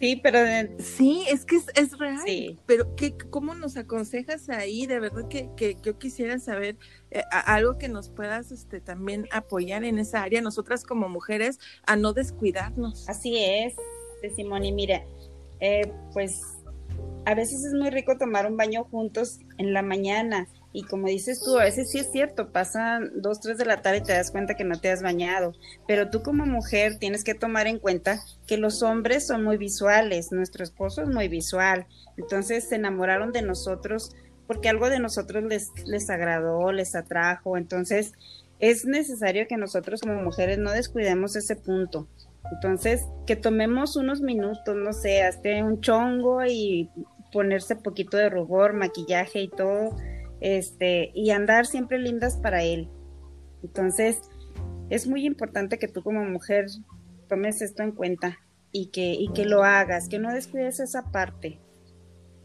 Sí, 0.00 0.16
pero 0.22 0.40
de... 0.40 0.74
sí, 0.78 1.24
es 1.28 1.44
que 1.44 1.56
es, 1.56 1.66
es 1.76 1.98
real. 1.98 2.20
Sí. 2.24 2.58
Pero 2.66 2.94
¿qué, 2.96 3.16
¿cómo 3.30 3.54
nos 3.54 3.76
aconsejas 3.76 4.48
ahí? 4.48 4.86
De 4.86 5.00
verdad 5.00 5.28
que, 5.28 5.50
que 5.56 5.76
yo 5.82 5.98
quisiera 5.98 6.38
saber 6.38 6.76
eh, 7.10 7.22
algo 7.30 7.78
que 7.78 7.88
nos 7.88 8.10
puedas 8.10 8.50
este, 8.50 8.80
también 8.80 9.26
apoyar 9.30 9.84
en 9.84 9.98
esa 9.98 10.22
área, 10.22 10.40
nosotras 10.40 10.84
como 10.84 11.08
mujeres, 11.08 11.58
a 11.86 11.96
no 11.96 12.12
descuidarnos. 12.12 13.08
Así 13.08 13.36
es, 13.38 13.74
Simón, 14.34 14.64
y 14.64 14.72
mira, 14.72 15.04
eh, 15.60 15.92
pues 16.12 16.42
a 17.26 17.34
veces 17.34 17.64
es 17.64 17.72
muy 17.72 17.90
rico 17.90 18.16
tomar 18.18 18.46
un 18.46 18.56
baño 18.56 18.84
juntos 18.84 19.38
en 19.58 19.72
la 19.72 19.82
mañana. 19.82 20.48
Y 20.76 20.82
como 20.82 21.06
dices 21.06 21.40
tú, 21.40 21.56
a 21.56 21.62
veces 21.62 21.88
sí 21.88 22.00
es 22.00 22.10
cierto, 22.10 22.50
pasan 22.50 23.12
dos, 23.14 23.38
tres 23.38 23.58
de 23.58 23.64
la 23.64 23.80
tarde 23.80 23.98
y 23.98 24.02
te 24.02 24.12
das 24.12 24.32
cuenta 24.32 24.56
que 24.56 24.64
no 24.64 24.76
te 24.76 24.90
has 24.90 25.02
bañado. 25.02 25.52
Pero 25.86 26.10
tú 26.10 26.24
como 26.24 26.46
mujer 26.46 26.98
tienes 26.98 27.22
que 27.22 27.36
tomar 27.36 27.68
en 27.68 27.78
cuenta 27.78 28.20
que 28.48 28.56
los 28.56 28.82
hombres 28.82 29.24
son 29.24 29.44
muy 29.44 29.56
visuales, 29.56 30.32
nuestro 30.32 30.64
esposo 30.64 31.02
es 31.02 31.08
muy 31.08 31.28
visual. 31.28 31.86
Entonces 32.16 32.64
se 32.64 32.74
enamoraron 32.74 33.30
de 33.30 33.42
nosotros 33.42 34.16
porque 34.48 34.68
algo 34.68 34.90
de 34.90 34.98
nosotros 34.98 35.44
les, 35.44 35.70
les 35.86 36.10
agradó, 36.10 36.72
les 36.72 36.96
atrajo. 36.96 37.56
Entonces 37.56 38.12
es 38.58 38.84
necesario 38.84 39.46
que 39.46 39.56
nosotros 39.56 40.00
como 40.00 40.22
mujeres 40.22 40.58
no 40.58 40.72
descuidemos 40.72 41.36
ese 41.36 41.54
punto. 41.54 42.08
Entonces, 42.50 43.06
que 43.26 43.36
tomemos 43.36 43.94
unos 43.94 44.22
minutos, 44.22 44.74
no 44.74 44.92
sé, 44.92 45.22
hasta 45.22 45.64
un 45.64 45.80
chongo 45.80 46.44
y 46.44 46.90
ponerse 47.32 47.76
poquito 47.76 48.16
de 48.16 48.28
rubor, 48.28 48.72
maquillaje 48.72 49.40
y 49.40 49.48
todo 49.48 49.96
este, 50.44 51.10
y 51.14 51.30
andar 51.30 51.64
siempre 51.64 51.98
lindas 51.98 52.36
para 52.36 52.62
él. 52.62 52.90
Entonces, 53.62 54.20
es 54.90 55.06
muy 55.06 55.24
importante 55.24 55.78
que 55.78 55.88
tú 55.88 56.02
como 56.02 56.22
mujer 56.22 56.66
tomes 57.30 57.62
esto 57.62 57.82
en 57.82 57.92
cuenta 57.92 58.38
y 58.70 58.90
que, 58.90 59.14
y 59.14 59.32
que 59.32 59.46
lo 59.46 59.64
hagas, 59.64 60.06
que 60.06 60.18
no 60.18 60.30
descuides 60.30 60.80
esa 60.80 61.10
parte. 61.10 61.60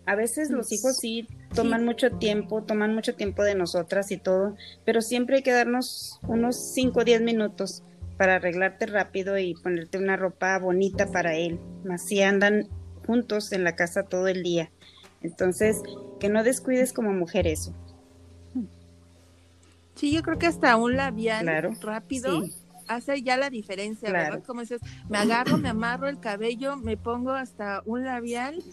A 0.06 0.16
veces 0.16 0.50
los 0.50 0.72
hijos 0.72 0.96
sí 0.96 1.28
toman 1.54 1.82
sí. 1.82 1.86
mucho 1.88 2.12
tiempo, 2.12 2.64
toman 2.64 2.96
mucho 2.96 3.16
tiempo 3.16 3.44
de 3.44 3.56
nosotras 3.56 4.12
y 4.12 4.18
todo, 4.18 4.56
pero 4.86 5.02
siempre 5.02 5.36
hay 5.36 5.44
que 5.44 5.52
darnos 5.52 6.22
unos 6.26 6.56
5 6.74 7.02
o 7.02 7.04
10 7.04 7.22
minutos 7.22 7.84
para 8.18 8.36
arreglarte 8.36 8.86
rápido 8.86 9.38
y 9.38 9.56
ponerte 9.56 9.98
una 9.98 10.16
ropa 10.16 10.58
bonita 10.58 11.12
para 11.12 11.36
él. 11.36 11.60
Así 11.92 12.22
andan 12.22 12.70
juntos 13.06 13.52
en 13.52 13.66
la 13.66 13.76
casa 13.76 14.04
todo 14.04 14.30
el 14.30 14.42
día. 14.42 14.72
Entonces, 15.22 15.82
que 16.22 16.30
no 16.30 16.46
descuides 16.46 16.94
como 16.94 17.12
mujer 17.12 17.46
eso. 17.46 17.76
Sí, 20.00 20.14
yo 20.14 20.24
creo 20.24 20.40
que 20.40 20.48
hasta 20.48 20.78
un 20.78 20.96
labial 20.96 21.44
claro, 21.44 21.74
rápido 21.82 22.42
sí. 22.46 22.54
hace 22.88 23.22
ya 23.22 23.36
la 23.36 23.50
diferencia, 23.50 24.08
claro. 24.08 24.36
¿verdad? 24.36 24.48
Como 24.48 24.62
dices, 24.62 24.80
me 25.10 25.18
agarro, 25.18 25.58
me 25.58 25.68
amarro 25.68 26.08
el 26.08 26.22
cabello, 26.22 26.78
me 26.78 26.96
pongo 26.96 27.34
hasta 27.34 27.82
un 27.84 28.06
labial, 28.06 28.64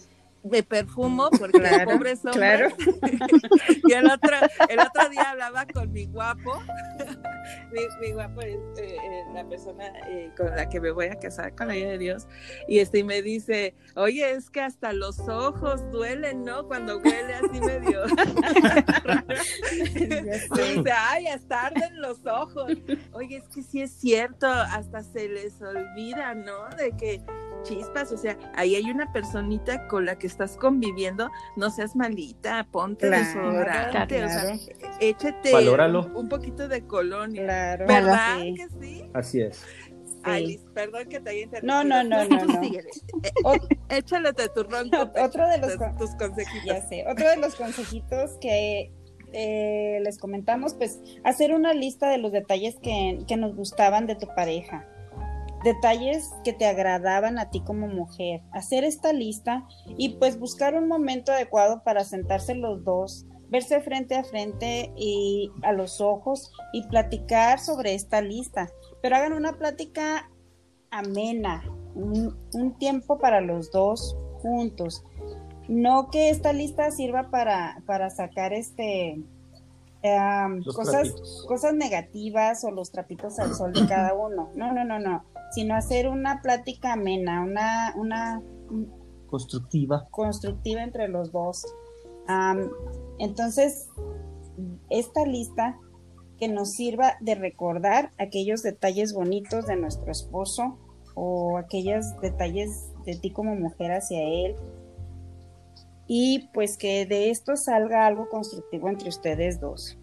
me 0.49 0.63
perfumo 0.63 1.29
porque 1.29 1.59
claro, 1.59 1.91
pobre 1.91 2.15
sombra. 2.15 2.33
Claro. 2.33 2.69
y 3.87 3.93
el 3.93 4.09
otro, 4.09 4.35
el 4.69 4.79
otro 4.79 5.09
día 5.09 5.31
hablaba 5.31 5.65
con 5.65 5.91
mi 5.91 6.05
guapo. 6.05 6.61
mi, 7.71 7.81
mi, 8.01 8.13
guapo 8.13 8.41
es 8.41 8.57
eh, 8.77 8.95
eh, 8.95 9.23
la 9.33 9.47
persona 9.47 9.85
eh, 10.07 10.31
con 10.35 10.55
la 10.55 10.67
que 10.69 10.79
me 10.79 10.91
voy 10.91 11.07
a 11.07 11.15
casar 11.19 11.55
con 11.55 11.67
la 11.67 11.73
ayuda 11.73 11.91
de 11.91 11.97
Dios. 11.97 12.27
Y 12.67 12.79
este 12.79 12.99
y 12.99 13.03
me 13.03 13.21
dice, 13.21 13.75
oye, 13.95 14.31
es 14.31 14.49
que 14.49 14.61
hasta 14.61 14.93
los 14.93 15.19
ojos 15.27 15.89
duelen, 15.91 16.43
¿no? 16.43 16.67
Cuando 16.67 16.97
huele 16.99 17.33
así 17.35 17.59
medio. 17.61 18.05
dice, 19.95 20.91
ay, 20.95 21.27
hasta 21.27 21.67
arden 21.67 22.01
los 22.01 22.25
ojos. 22.25 22.73
Oye, 23.13 23.37
es 23.37 23.47
que 23.49 23.63
sí 23.63 23.81
es 23.81 23.91
cierto, 23.91 24.47
hasta 24.47 25.03
se 25.03 25.27
les 25.29 25.61
olvida, 25.61 26.33
¿no? 26.33 26.69
De 26.77 26.91
que 26.97 27.21
chispas, 27.63 28.11
o 28.11 28.17
sea, 28.17 28.37
ahí 28.55 28.75
hay 28.75 28.89
una 28.89 29.11
personita 29.11 29.87
con 29.87 30.05
la 30.05 30.17
que 30.17 30.27
estás 30.27 30.57
conviviendo, 30.57 31.29
no 31.55 31.69
seas 31.69 31.95
malita, 31.95 32.67
ponte 32.71 33.07
claro, 33.07 33.25
desodorante, 33.25 34.17
claro. 34.17 34.27
o 34.27 34.29
sea, 34.29 34.97
échate 34.99 35.51
Valóralo. 35.51 36.11
un 36.15 36.29
poquito 36.29 36.67
de 36.67 36.85
colonia. 36.85 37.43
Claro. 37.43 37.87
¿Verdad 37.87 38.37
sí. 38.39 38.55
que 38.55 38.67
sí? 38.79 39.09
Así 39.13 39.41
es. 39.41 39.57
Sí. 39.57 40.23
Ay, 40.23 40.59
perdón 40.73 41.07
que 41.07 41.19
te 41.19 41.29
haya 41.29 41.43
interrumpido. 41.43 41.83
No, 41.83 42.03
no, 42.03 42.03
no, 42.03 42.25
no. 42.25 42.45
no. 42.45 42.61
Échale 43.89 44.31
de 44.33 44.49
tu 44.49 44.63
ronco. 44.63 44.97
Otro 45.21 45.47
de 45.47 45.57
los 45.59 45.79
de 45.79 45.91
tus 45.97 46.15
consejitos. 46.15 46.65
Ya 46.65 46.81
sé, 46.81 47.05
otro 47.07 47.29
de 47.29 47.37
los 47.37 47.55
consejitos 47.55 48.31
que 48.41 48.91
eh, 49.31 49.99
les 50.03 50.17
comentamos, 50.17 50.73
pues 50.73 50.99
hacer 51.23 51.53
una 51.53 51.73
lista 51.73 52.09
de 52.09 52.17
los 52.17 52.31
detalles 52.31 52.75
que, 52.81 53.19
que 53.27 53.37
nos 53.37 53.55
gustaban 53.55 54.07
de 54.07 54.15
tu 54.15 54.27
pareja 54.35 54.87
detalles 55.67 56.33
que 56.45 56.53
te 56.53 56.65
agradaban 56.65 57.37
a 57.39 57.49
ti 57.49 57.59
como 57.61 57.87
mujer. 57.87 58.41
Hacer 58.51 58.83
esta 58.85 59.11
lista 59.11 59.67
y 59.97 60.15
pues 60.15 60.39
buscar 60.39 60.75
un 60.75 60.87
momento 60.87 61.31
adecuado 61.31 61.83
para 61.83 62.05
sentarse 62.05 62.55
los 62.55 62.83
dos, 62.85 63.25
verse 63.49 63.81
frente 63.81 64.15
a 64.15 64.23
frente 64.23 64.93
y 64.95 65.51
a 65.63 65.73
los 65.73 65.99
ojos 65.99 66.51
y 66.71 66.87
platicar 66.87 67.59
sobre 67.59 67.95
esta 67.95 68.21
lista. 68.21 68.69
Pero 69.01 69.17
hagan 69.17 69.33
una 69.33 69.53
plática 69.53 70.29
amena, 70.89 71.63
un, 71.95 72.37
un 72.53 72.77
tiempo 72.77 73.19
para 73.19 73.41
los 73.41 73.69
dos 73.71 74.15
juntos. 74.41 75.03
No 75.67 76.09
que 76.09 76.29
esta 76.29 76.53
lista 76.53 76.91
sirva 76.91 77.29
para, 77.29 77.81
para 77.85 78.09
sacar 78.09 78.53
este 78.53 79.21
cosas, 80.73 81.13
cosas 81.47 81.73
negativas 81.73 82.63
o 82.63 82.71
los 82.71 82.91
trapitos 82.91 83.39
al 83.39 83.53
sol 83.53 83.73
de 83.73 83.85
cada 83.87 84.13
uno. 84.13 84.49
No, 84.55 84.73
no, 84.73 84.85
no, 84.85 84.99
no. 84.99 85.23
Sino 85.51 85.75
hacer 85.75 86.07
una 86.07 86.41
plática 86.41 86.93
amena, 86.93 87.43
una, 87.43 87.93
una 87.95 88.41
constructiva. 89.27 90.07
Constructiva 90.11 90.83
entre 90.83 91.07
los 91.07 91.31
dos. 91.31 91.65
Um, 92.27 92.69
entonces, 93.19 93.89
esta 94.89 95.25
lista 95.25 95.77
que 96.37 96.47
nos 96.47 96.71
sirva 96.71 97.17
de 97.19 97.35
recordar 97.35 98.11
aquellos 98.17 98.63
detalles 98.63 99.13
bonitos 99.13 99.65
de 99.65 99.75
nuestro 99.75 100.11
esposo 100.11 100.77
o 101.15 101.57
aquellos 101.57 102.19
detalles 102.21 102.91
de 103.05 103.15
ti 103.15 103.31
como 103.31 103.55
mujer 103.55 103.91
hacia 103.91 104.21
él. 104.21 104.55
Y 106.07 106.49
pues 106.53 106.77
que 106.77 107.05
de 107.05 107.31
esto 107.31 107.55
salga 107.55 108.05
algo 108.05 108.29
constructivo 108.29 108.87
entre 108.87 109.09
ustedes 109.09 109.59
dos. 109.59 109.97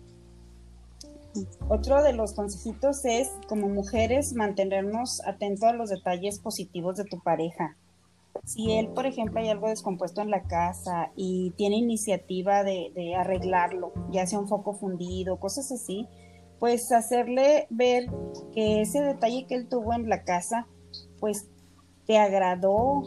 Otro 1.68 2.02
de 2.02 2.12
los 2.12 2.32
consejitos 2.32 3.04
es, 3.04 3.30
como 3.48 3.68
mujeres, 3.68 4.34
mantenernos 4.34 5.20
atentos 5.26 5.64
a 5.64 5.72
los 5.72 5.90
detalles 5.90 6.38
positivos 6.38 6.96
de 6.96 7.04
tu 7.04 7.20
pareja. 7.20 7.76
Si 8.44 8.72
él, 8.72 8.88
por 8.88 9.06
ejemplo, 9.06 9.40
hay 9.40 9.48
algo 9.48 9.68
descompuesto 9.68 10.20
en 10.20 10.30
la 10.30 10.42
casa 10.42 11.12
y 11.16 11.52
tiene 11.56 11.76
iniciativa 11.76 12.64
de, 12.64 13.14
arreglarlo, 13.16 13.92
ya 14.10 14.26
sea 14.26 14.40
un 14.40 14.48
foco 14.48 14.74
fundido, 14.74 15.38
cosas 15.38 15.70
así, 15.72 16.08
pues 16.58 16.92
hacerle 16.92 17.66
ver 17.70 18.10
que 18.52 18.82
ese 18.82 19.00
detalle 19.00 19.46
que 19.46 19.54
él 19.54 19.68
tuvo 19.68 19.94
en 19.94 20.08
la 20.08 20.24
casa, 20.24 20.66
pues 21.20 21.48
te 22.06 22.18
agradó 22.18 23.02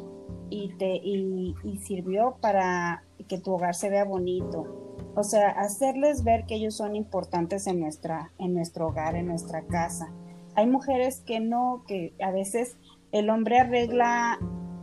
y 0.49 0.69
te 0.77 0.95
y, 0.95 1.55
sirvió 1.83 2.37
para 2.41 3.03
que 3.27 3.37
tu 3.37 3.53
hogar 3.53 3.75
se 3.75 3.89
vea 3.89 4.05
bonito. 4.05 4.96
O 5.17 5.23
sea, 5.23 5.49
hacerles 5.49 6.23
ver 6.23 6.45
que 6.45 6.55
ellos 6.55 6.75
son 6.75 6.95
importantes 6.95 7.65
en 7.67 7.79
nuestra 7.79 8.31
en 8.37 8.53
nuestro 8.53 8.87
hogar, 8.87 9.15
en 9.15 9.27
nuestra 9.27 9.63
casa. 9.63 10.11
Hay 10.55 10.67
mujeres 10.67 11.21
que 11.25 11.39
no, 11.39 11.83
que 11.87 12.13
a 12.23 12.31
veces 12.31 12.77
el 13.11 13.29
hombre 13.29 13.59
arregla 13.59 14.37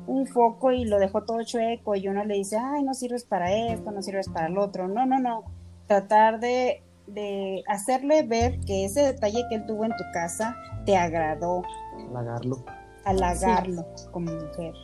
un 0.07 0.26
foco 0.26 0.72
y 0.72 0.85
lo 0.85 0.99
dejó 0.99 1.22
todo 1.22 1.43
chueco 1.43 1.95
y 1.95 2.09
uno 2.09 2.24
le 2.24 2.35
dice, 2.35 2.57
ay, 2.59 2.82
no 2.82 2.95
sirves 2.95 3.24
para 3.24 3.53
esto, 3.53 3.91
no 3.91 4.03
sirves 4.03 4.28
para 4.28 4.49
el 4.49 4.59
otro. 4.59 4.89
No, 4.89 5.07
no, 5.07 5.18
no. 5.18 5.45
Tratar 5.87 6.41
de 6.41 6.82
de 7.07 7.62
hacerle 7.68 8.22
ver 8.22 8.61
que 8.61 8.85
ese 8.85 9.03
detalle 9.03 9.45
que 9.49 9.57
él 9.57 9.66
tuvo 9.66 9.85
en 9.85 9.91
tu 9.93 10.05
casa 10.12 10.57
te 10.87 10.97
agradó. 10.97 11.62
Halagarlo. 12.09 12.64
Halagarlo 13.05 13.87
como 14.11 14.32
mujer. 14.32 14.74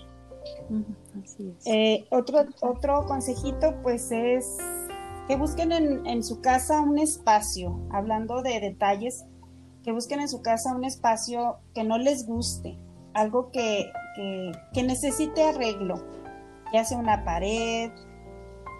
Eh, 1.65 2.05
otro, 2.11 2.45
otro 2.61 3.05
consejito 3.07 3.75
pues 3.83 4.11
es 4.13 4.59
que 5.31 5.37
busquen 5.37 5.70
en, 5.70 6.24
su 6.24 6.41
casa 6.41 6.81
un 6.81 6.99
espacio, 6.99 7.78
hablando 7.93 8.43
de 8.43 8.59
detalles, 8.59 9.24
que 9.85 9.93
busquen 9.93 10.18
en 10.18 10.28
su 10.28 10.43
casa 10.43 10.74
un 10.74 10.83
espacio 10.83 11.61
que 11.72 11.85
no 11.85 11.99
les 11.99 12.26
guste, 12.26 12.76
algo 13.14 13.53
que, 13.53 13.93
que, 14.16 14.51
que 14.72 14.83
necesite 14.83 15.45
arreglo, 15.45 16.05
ya 16.72 16.83
sea 16.83 16.99
una 16.99 17.24
pared, 17.24 17.93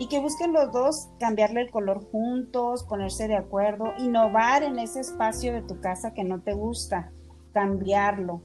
y 0.01 0.09
que 0.09 0.18
busquen 0.18 0.53
los 0.53 0.72
dos 0.72 1.11
cambiarle 1.20 1.61
el 1.61 1.70
color 1.70 2.11
juntos, 2.11 2.82
ponerse 2.82 3.28
de 3.28 3.36
acuerdo, 3.36 3.92
innovar 3.98 4.64
en 4.64 4.80
ese 4.80 4.98
espacio 4.98 5.53
de 5.53 5.62
tu 5.62 5.80
casa 5.80 6.14
que 6.14 6.24
no 6.24 6.40
te 6.40 6.55
gusta, 6.55 7.12
cambiarlo, 7.53 8.42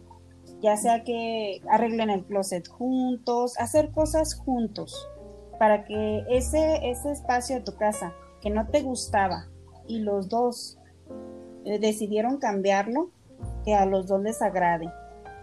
ya 0.61 0.77
sea 0.77 1.03
que 1.03 1.59
arreglen 1.71 2.11
el 2.11 2.23
closet 2.23 2.67
juntos, 2.67 3.57
hacer 3.57 3.89
cosas 3.89 4.35
juntos, 4.35 5.09
para 5.57 5.85
que 5.85 6.23
ese, 6.29 6.89
ese 6.89 7.11
espacio 7.11 7.55
de 7.55 7.61
tu 7.61 7.75
casa 7.75 8.13
que 8.41 8.49
no 8.49 8.67
te 8.67 8.81
gustaba 8.81 9.47
y 9.87 9.99
los 9.99 10.29
dos 10.29 10.77
eh, 11.65 11.79
decidieron 11.79 12.37
cambiarlo, 12.37 13.09
que 13.63 13.75
a 13.75 13.85
los 13.85 14.07
dos 14.07 14.21
les 14.21 14.41
agrade. 14.41 14.91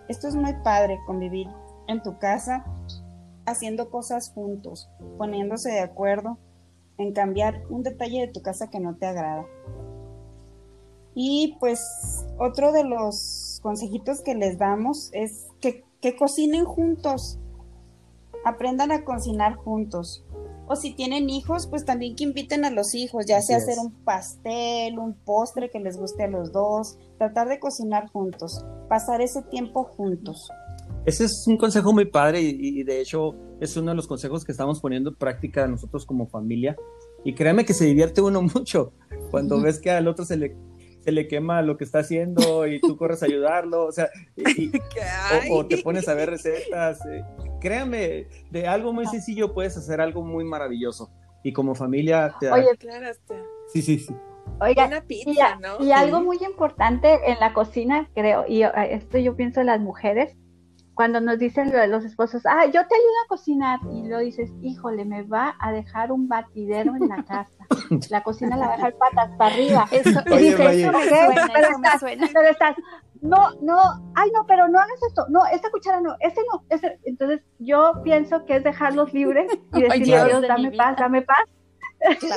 Esto 0.09 0.29
es 0.29 0.35
muy 0.35 0.55
padre, 0.63 0.99
convivir 1.07 1.49
en 1.89 2.03
tu 2.03 2.19
casa 2.19 2.65
haciendo 3.47 3.91
cosas 3.91 4.31
juntos, 4.31 4.89
poniéndose 5.19 5.71
de 5.71 5.81
acuerdo 5.81 6.39
en 6.99 7.13
cambiar 7.13 7.63
un 7.69 7.83
detalle 7.83 8.21
de 8.21 8.33
tu 8.33 8.43
casa 8.43 8.71
que 8.71 8.81
no 8.81 8.97
te 8.97 9.07
agrada. 9.07 9.47
Y 11.15 11.57
pues 11.61 12.27
otro 12.39 12.73
de 12.73 12.85
los 12.85 13.61
consejitos 13.63 14.23
que 14.23 14.35
les 14.35 14.59
damos 14.59 15.11
es 15.13 15.47
que, 15.61 15.85
cocinen 16.17 16.65
juntos, 16.65 17.39
aprendan 18.45 18.93
a 18.93 19.05
cocinar 19.05 19.57
juntos. 19.57 20.25
O 20.69 20.77
si 20.77 20.95
tienen 20.95 21.29
hijos, 21.29 21.67
pues 21.67 21.85
también 21.85 22.15
que 22.15 22.25
inviten 22.25 22.65
a 22.65 22.71
los 22.71 22.95
hijos, 22.95 23.27
ya 23.27 23.41
sea 23.43 23.59
hacer 23.59 23.79
un 23.79 23.93
pastel, 24.05 24.99
un 24.99 25.15
postre 25.15 25.71
que 25.71 25.81
les 25.81 25.99
guste 25.99 26.25
a 26.25 26.29
los 26.29 26.53
dos, 26.53 26.99
tratar 27.19 27.49
de 27.49 27.59
cocinar 27.59 28.09
juntos, 28.11 28.65
pasar 28.89 29.21
ese 29.21 29.43
tiempo 29.43 29.85
juntos. 29.85 30.49
Ese 31.05 31.25
es 31.25 31.45
un 31.49 31.57
consejo 31.57 31.93
muy 31.93 32.05
padre 32.05 32.41
y, 32.41 32.83
de 32.85 33.01
hecho 33.01 33.35
es 33.61 33.77
uno 33.77 33.91
de 33.91 33.97
los 33.97 34.07
consejos 34.07 34.45
que 34.45 34.53
estamos 34.53 34.81
poniendo 34.81 35.11
en 35.11 35.17
práctica 35.17 35.67
nosotros 35.67 36.07
como 36.07 36.29
familia. 36.29 36.77
Y 37.25 37.35
créame 37.35 37.65
que 37.65 37.75
se 37.75 37.85
divierte 37.85 38.21
uno 38.21 38.43
mucho 38.55 38.93
cuando 39.31 39.61
ves 39.61 39.81
que 39.81 39.91
al 39.91 40.07
otro 40.07 40.25
se 40.25 40.37
le, 40.37 40.57
se 41.03 41.13
le 41.13 41.27
quema 41.27 41.63
lo 41.63 41.77
que 41.77 41.85
está 41.85 42.01
haciendo 42.01 42.67
y 42.67 42.81
tú 42.81 42.97
corres 42.97 43.23
a 43.23 43.27
ayudarlo, 43.27 43.87
o 43.87 43.93
sea, 43.93 44.09
o, 45.51 45.67
te 45.67 45.79
pones 45.79 46.09
a 46.09 46.15
ver 46.15 46.31
recetas. 46.31 47.05
Eh. 47.07 47.25
Créame, 47.61 48.27
de 48.51 48.67
algo 48.67 48.93
muy 48.93 49.07
sencillo 49.07 49.53
puedes 49.53 49.77
hacer 49.77 50.01
algo 50.01 50.23
muy 50.23 50.45
maravilloso. 50.45 51.11
Y 51.45 51.53
como 51.53 51.75
familia 51.75 52.35
te 52.39 52.51
Oye, 52.51 52.77
claro, 52.79 53.07
Sí, 53.73 53.83
sí, 53.83 53.99
sí. 53.99 54.15
Oiga, 54.61 55.03
y, 55.09 55.93
algo 55.93 56.21
muy 56.21 56.39
importante 56.45 57.19
en 57.27 57.39
la 57.41 57.53
cocina, 57.53 58.09
creo, 58.15 58.45
y 58.47 58.63
eh, 58.63 58.71
esto 58.91 59.19
yo 59.19 59.35
pienso 59.35 59.61
en 59.61 59.67
las 59.67 59.81
mujeres, 59.81 60.37
cuando 60.95 61.21
nos 61.21 61.39
dicen 61.39 61.73
los 61.91 62.05
esposos, 62.05 62.43
ah, 62.45 62.67
yo 62.67 62.87
te 62.87 62.95
ayudo 62.95 63.19
a 63.25 63.29
cocinar, 63.29 63.81
y 63.93 64.09
lo 64.09 64.19
dices, 64.19 64.51
híjole, 64.61 65.05
me 65.05 65.23
va 65.23 65.57
a 65.59 65.73
dejar 65.73 66.13
un 66.13 66.29
batidero 66.29 66.95
en 66.97 67.09
la 67.09 67.25
casa. 67.25 67.49
La 68.11 68.23
cocina 68.23 68.57
la 68.57 68.67
va 68.67 68.75
a 68.75 68.77
dejar 68.77 68.95
patas 68.97 69.31
para 69.37 69.55
arriba. 69.55 69.89
Eso, 69.91 70.21
oye, 70.31 70.51
dices, 70.51 70.59
pero, 70.59 70.99
estás, 70.99 72.03
pero 72.33 72.49
estás, 72.49 72.77
no, 73.23 73.53
no, 73.63 73.79
ay, 74.15 74.31
no, 74.35 74.45
pero 74.47 74.69
no 74.69 74.79
hagas 74.79 75.03
esto, 75.07 75.27
no, 75.29 75.47
esta 75.47 75.71
cuchara 75.71 76.01
no, 76.01 76.17
este 76.21 76.41
no, 76.53 76.65
ese. 76.69 76.99
Entonces, 77.05 77.41
yo 77.59 77.95
pienso 78.03 78.45
que 78.45 78.57
es 78.57 78.65
dejarlos 78.65 79.15
libres 79.15 79.51
y 79.75 79.83
decirle 79.83 80.17
a 80.17 80.25
Dios, 80.25 80.43
dame 80.43 80.73
paz, 80.73 80.97
dame 80.99 81.23
paz. 81.23 81.45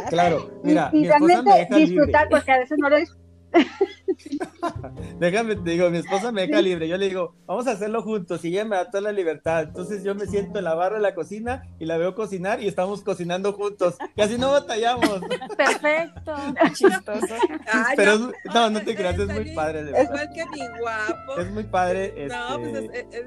Claro, 0.10 0.52
mira, 0.64 0.92
y, 0.94 1.08
realmente 1.08 1.68
disfrutar, 1.72 2.30
porque 2.30 2.52
a 2.52 2.60
veces 2.60 2.78
no 2.80 2.90
lo 2.90 2.98
disfruto 2.98 3.25
Déjame, 5.20 5.56
te 5.56 5.72
digo, 5.72 5.90
mi 5.90 6.00
esposa 6.00 6.32
me 6.32 6.48
deja 6.48 6.62
libre. 6.62 6.88
Yo 6.88 6.98
le 6.98 7.08
digo, 7.08 7.36
vamos 7.46 7.68
a 7.68 7.72
hacerlo 7.72 8.02
juntos 8.02 8.44
y 8.46 8.50
ella 8.50 8.66
me 8.66 8.76
da 8.76 8.90
toda 8.90 9.02
la 9.02 9.12
libertad. 9.12 9.64
Entonces 9.64 10.04
yo 10.04 10.16
me 10.16 10.26
siento 10.28 10.60
en 10.60 10.66
la 10.66 10.76
barra 10.76 10.96
de 10.98 11.02
la 11.02 11.16
cocina 11.16 11.64
y 11.80 11.86
la 11.86 11.98
veo 11.98 12.16
cocinar 12.16 12.62
y 12.62 12.68
estamos 12.68 13.02
cocinando 13.02 13.54
juntos. 13.54 13.96
Y 14.16 14.22
así 14.22 14.38
no 14.38 14.52
batallamos. 14.52 15.22
Perfecto. 15.58 16.36
Chistoso. 16.74 17.36
Pero 17.96 18.32
no, 18.54 18.70
no, 18.70 18.82
te 18.82 18.96
creas, 18.96 19.18
es 19.20 19.28
muy 19.28 19.54
padre. 19.54 19.84
De 19.84 19.92
es 19.92 20.06
igual 20.06 20.30
que 20.34 20.46
mi 20.46 20.80
guapo. 20.80 21.40
Es 21.40 21.52
muy 21.52 21.64
padre. 21.64 22.28
No, 22.28 22.60
pues 22.60 22.76
este, 22.76 23.20
es 23.20 23.26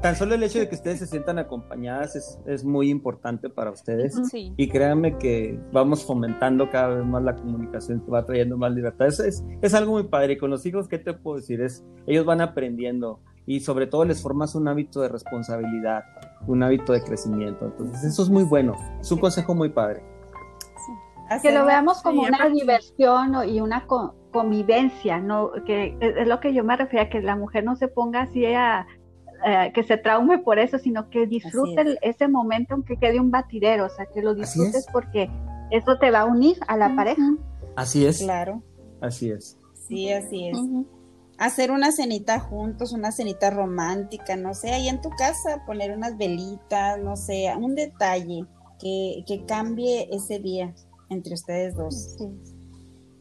tan 0.00 0.16
solo 0.16 0.34
el 0.34 0.42
hecho 0.42 0.58
de 0.58 0.68
que 0.68 0.74
ustedes 0.74 1.00
se 1.00 1.06
sientan 1.06 1.38
acompañadas 1.38 2.40
es, 2.46 2.64
muy 2.64 2.90
importante 2.90 3.48
para 3.50 3.70
ustedes. 3.70 4.14
Y 4.32 4.68
créanme 4.68 5.18
que 5.18 5.58
vamos 5.72 6.04
fomentando 6.04 6.70
cada 6.70 6.96
vez 6.96 7.04
más 7.04 7.22
la 7.22 7.36
comunicación 7.36 8.00
que 8.00 8.10
va 8.10 8.24
trayendo 8.24 8.56
más 8.56 8.72
libertad. 8.72 9.08
Es, 9.08 9.44
es, 9.60 9.74
algo 9.74 9.92
muy 9.92 10.04
padre. 10.04 10.34
Y 10.34 10.38
con 10.38 10.50
los 10.50 10.64
hijos, 10.66 10.88
¿qué 10.88 10.98
te 10.98 11.12
puedo 11.12 11.36
decir? 11.36 11.60
Es, 11.60 11.84
ellos 12.06 12.24
van 12.24 12.40
aprendiendo 12.40 13.20
y 13.46 13.60
sobre 13.60 13.86
todo 13.86 14.04
les 14.04 14.22
formas 14.22 14.54
un 14.54 14.68
hábito 14.68 15.00
de 15.00 15.08
responsabilidad, 15.08 16.04
un 16.46 16.62
hábito 16.62 16.92
de 16.92 17.02
crecimiento. 17.02 17.66
Entonces, 17.66 18.04
eso 18.04 18.22
es 18.22 18.28
muy 18.28 18.44
bueno. 18.44 18.74
Es 19.00 19.10
un 19.10 19.18
consejo 19.18 19.54
muy 19.54 19.70
padre. 19.70 20.02
Que 21.42 21.52
lo 21.52 21.64
veamos 21.64 22.02
como 22.02 22.22
una 22.22 22.48
diversión 22.48 23.48
y 23.48 23.60
una 23.60 23.86
convivencia, 24.32 25.20
¿no? 25.20 25.52
Que 25.64 25.96
es 26.00 26.26
lo 26.26 26.40
que 26.40 26.52
yo 26.52 26.64
me 26.64 26.76
refiero, 26.76 27.06
a 27.06 27.08
que 27.08 27.20
la 27.20 27.36
mujer 27.36 27.62
no 27.62 27.76
se 27.76 27.86
ponga 27.86 28.22
así 28.22 28.44
a 28.46 28.86
eh, 29.44 29.72
que 29.74 29.82
se 29.82 29.96
traume 29.96 30.38
por 30.38 30.58
eso, 30.58 30.78
sino 30.78 31.08
que 31.10 31.26
disfrute 31.26 31.98
ese 32.02 32.28
momento 32.28 32.74
aunque 32.74 32.96
quede 32.96 33.20
un 33.20 33.30
batidero, 33.30 33.86
o 33.86 33.88
sea, 33.88 34.06
que 34.06 34.22
lo 34.22 34.34
disfrutes 34.34 34.86
porque 34.92 35.30
eso 35.70 35.98
te 35.98 36.10
va 36.10 36.20
a 36.20 36.24
unir 36.24 36.58
a 36.66 36.76
la 36.76 36.94
pareja. 36.94 37.22
Así 37.76 38.06
es. 38.06 38.22
Claro. 38.22 38.62
Así 39.00 39.30
es. 39.30 39.58
Sí, 39.74 40.12
así 40.12 40.48
es. 40.48 40.58
Hacer 41.38 41.70
una 41.70 41.90
cenita 41.90 42.38
juntos, 42.38 42.92
una 42.92 43.12
cenita 43.12 43.50
romántica, 43.50 44.36
no 44.36 44.54
sé, 44.54 44.72
ahí 44.72 44.88
en 44.88 45.00
tu 45.00 45.10
casa, 45.10 45.64
poner 45.66 45.96
unas 45.96 46.18
velitas, 46.18 46.98
no 47.00 47.16
sé, 47.16 47.50
un 47.58 47.74
detalle 47.74 48.44
que, 48.78 49.24
que 49.26 49.44
cambie 49.46 50.08
ese 50.12 50.38
día 50.38 50.74
entre 51.08 51.34
ustedes 51.34 51.74
dos. 51.74 52.16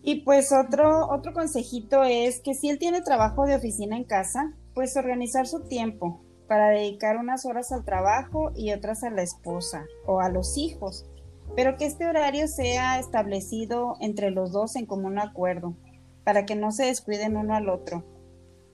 Y 0.01 0.21
pues 0.21 0.51
otro, 0.51 1.07
otro 1.09 1.33
consejito 1.33 2.03
es 2.03 2.39
que 2.39 2.53
si 2.53 2.69
él 2.69 2.79
tiene 2.79 3.01
trabajo 3.01 3.45
de 3.45 3.55
oficina 3.55 3.97
en 3.97 4.05
casa, 4.05 4.53
pues 4.73 4.95
organizar 4.97 5.47
su 5.47 5.67
tiempo 5.67 6.21
para 6.47 6.69
dedicar 6.69 7.17
unas 7.17 7.45
horas 7.45 7.71
al 7.71 7.85
trabajo 7.85 8.51
y 8.55 8.71
otras 8.73 9.03
a 9.03 9.11
la 9.11 9.21
esposa 9.21 9.85
o 10.05 10.19
a 10.19 10.29
los 10.29 10.57
hijos, 10.57 11.05
pero 11.55 11.77
que 11.77 11.85
este 11.85 12.07
horario 12.07 12.47
sea 12.47 12.99
establecido 12.99 13.95
entre 14.01 14.31
los 14.31 14.51
dos 14.51 14.75
en 14.75 14.85
común 14.85 15.19
acuerdo, 15.19 15.75
para 16.23 16.45
que 16.45 16.55
no 16.55 16.71
se 16.71 16.85
descuiden 16.85 17.37
uno 17.37 17.55
al 17.55 17.69
otro. 17.69 18.03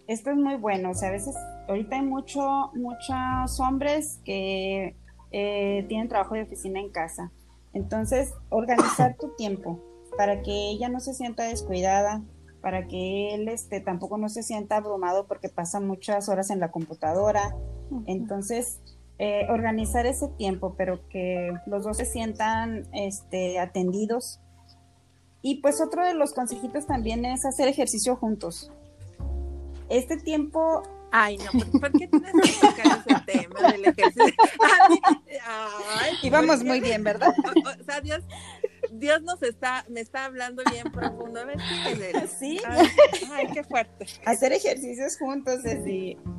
Esto 0.08 0.32
es 0.32 0.38
muy 0.38 0.56
bueno, 0.56 0.92
o 0.92 0.94
sea, 0.94 1.10
a 1.10 1.14
veces 1.14 1.36
ahorita 1.68 1.96
hay 1.96 2.04
mucho, 2.04 2.72
muchos 2.76 3.60
hombres 3.60 4.20
que 4.24 4.96
eh, 5.32 5.86
tienen 5.90 6.08
trabajo 6.08 6.36
de 6.36 6.44
oficina 6.44 6.80
en 6.80 6.92
casa. 6.92 7.32
Entonces, 7.74 8.34
organizar 8.50 9.18
tu 9.18 9.36
tiempo, 9.36 9.82
para 10.18 10.42
que 10.42 10.70
ella 10.70 10.88
no 10.88 11.00
se 11.00 11.14
sienta 11.14 11.44
descuidada, 11.44 12.24
para 12.66 12.88
que 12.88 13.36
él 13.36 13.48
este, 13.48 13.80
tampoco 13.80 14.18
no 14.18 14.28
se 14.28 14.42
sienta 14.42 14.78
abrumado 14.78 15.28
porque 15.28 15.50
pasa 15.50 15.80
muchas 15.80 16.30
horas 16.30 16.50
en 16.50 16.60
la 16.60 16.72
computadora. 16.72 17.56
Entonces, 18.08 18.80
eh, 19.20 19.46
organizar 19.52 20.08
ese 20.08 20.30
tiempo, 20.30 20.74
pero 20.76 21.08
que 21.10 21.54
los 21.68 21.84
dos 21.84 21.98
se 21.98 22.06
sientan 22.06 22.88
este, 22.92 23.60
atendidos. 23.60 24.40
Y 25.44 25.62
pues 25.62 25.80
otro 25.80 26.04
de 26.04 26.16
los 26.16 26.34
consejitos 26.34 26.88
también 26.88 27.24
es 27.24 27.46
hacer 27.46 27.68
ejercicio 27.68 28.16
juntos. 28.16 28.72
Este 29.88 30.18
tiempo 30.18 30.82
Ay, 31.18 31.38
no, 31.38 31.80
¿por, 31.80 31.94
qué 31.94 32.10
tienes 32.10 32.60
que 32.60 32.68
tocar 32.68 33.04
ese 33.08 33.22
tema 33.26 33.72
del 33.72 33.86
ejercicio? 33.86 34.34
Ay, 35.48 36.14
y 36.22 36.30
vamos 36.30 36.62
muy 36.62 36.82
bien, 36.82 37.06
¿verdad? 37.06 37.34
O, 37.40 37.84
sea, 37.86 38.02
Dios, 38.02 38.22
Dios 39.00 39.22
nos 39.24 39.42
está, 39.44 39.86
me 39.90 40.02
está 40.02 40.26
hablando 40.26 40.64
bien 40.72 40.92
profundo. 40.92 41.40
A 41.40 41.46
ver, 41.46 41.58
Sí. 42.40 42.60
Ay, 43.32 43.48
qué 43.54 43.64
fuerte. 43.64 44.06
Hacer 44.26 44.54
ejercicios 44.54 45.18
juntos, 45.18 45.64
es 45.66 45.80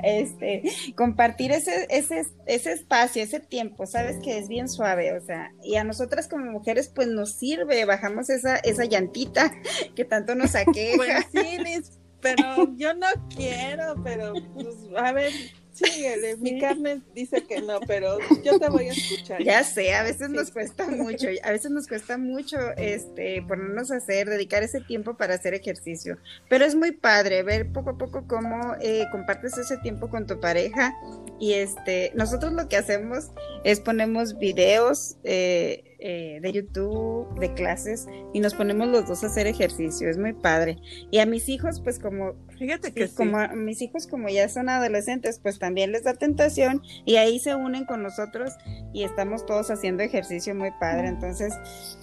este, 0.03 0.63
compartir 0.97 1.53
ese, 1.53 1.87
ese, 1.91 2.27
ese 2.47 2.73
espacio, 2.73 3.23
ese 3.23 3.41
tiempo, 3.41 3.87
sabes 3.87 4.19
que 4.23 4.39
es 4.39 4.49
bien 4.49 4.69
suave, 4.69 5.17
o 5.17 5.21
sea, 5.21 5.53
y 5.63 5.77
a 5.77 5.85
nosotras 5.85 6.29
como 6.29 6.45
mujeres, 6.51 6.89
pues 6.89 7.09
nos 7.09 7.35
sirve, 7.35 7.85
bajamos 7.85 8.31
esa, 8.31 8.57
esa 8.57 8.85
llantita 8.85 9.53
que 9.95 10.05
tanto 10.05 10.35
nos 10.35 10.55
aqueja. 10.55 10.97
Bueno, 10.97 11.21
sí, 11.33 11.59
Liz, 11.59 11.99
pero 12.21 12.77
yo 12.77 12.95
no 12.95 13.07
quiero, 13.35 13.95
pero 14.03 14.35
pues, 14.55 14.75
a 14.97 15.13
ver, 15.13 15.33
síguele. 15.77 16.37
Mi 16.37 16.61
carne 16.61 17.03
dice 17.15 17.45
que 17.45 17.61
no, 17.61 17.81
pero 17.87 18.19
yo 18.45 18.59
te 18.59 18.69
voy 18.69 18.89
a 18.89 18.93
escuchar. 18.93 19.43
Ya 19.43 19.63
sé, 19.65 19.95
a 19.95 20.03
veces 20.03 20.31
nos 20.31 20.51
cuesta 20.51 20.87
mucho, 20.89 21.29
a 21.43 21.51
veces 21.51 21.71
nos 21.71 21.87
cuesta 21.87 22.19
mucho 22.19 22.59
este 22.77 23.43
ponernos 23.43 23.91
a 23.91 23.97
hacer, 23.97 24.29
dedicar 24.29 24.63
ese 24.63 24.81
tiempo 24.81 25.17
para 25.17 25.35
hacer 25.35 25.55
ejercicio. 25.55 26.19
Pero 26.49 26.65
es 26.65 26.75
muy 26.75 26.93
padre 26.93 27.43
ver 27.43 27.73
poco 27.73 27.91
a 27.91 27.99
poco 27.99 28.27
cómo 28.27 28.75
eh, 28.81 29.05
compartes 29.13 29.59
ese 29.59 29.77
tiempo 29.79 30.09
con 30.09 30.27
tu 30.27 30.41
pareja. 30.41 30.95
Y 31.39 31.55
este, 31.55 32.13
nosotros 32.15 32.53
lo 32.53 32.69
que 32.69 32.77
hacemos 32.77 33.31
es 33.65 33.81
ponemos 33.81 34.39
videos. 34.39 35.17
Eh, 35.25 35.96
eh, 35.99 36.41
de 36.43 36.53
YouTube, 36.53 37.39
de 37.39 37.55
clases, 37.55 38.07
y 38.35 38.41
nos 38.41 38.55
ponemos 38.55 38.89
los 38.89 39.09
dos 39.09 39.25
a 39.25 39.29
hacer 39.29 39.47
ejercicio, 39.47 40.11
es 40.11 40.19
muy 40.19 40.35
padre. 40.35 40.77
Y 41.11 41.19
a 41.19 41.27
mis 41.27 41.49
hijos, 41.49 41.81
pues 41.81 41.99
como, 41.99 42.35
fíjate 42.59 42.93
que 42.93 43.09
como 43.09 43.39
mis 43.55 43.81
hijos 43.81 44.07
como 44.07 44.29
ya 44.29 44.49
son 44.49 44.69
adolescentes, 44.69 45.41
pues 45.43 45.59
también 45.59 45.93
les 45.93 46.05
da 46.05 46.15
tentación 46.15 46.83
y 47.05 47.17
ahí 47.17 47.39
se 47.39 47.55
unen 47.55 47.87
con 47.87 48.03
nosotros 48.03 48.53
y 48.93 49.05
estamos 49.05 49.47
todos 49.47 49.71
haciendo 49.71 50.03
ejercicio 50.03 50.55
muy 50.55 50.71
padre. 50.79 51.09
Entonces, 51.09 51.55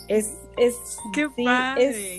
es, 0.07 0.33
es, 0.57 0.75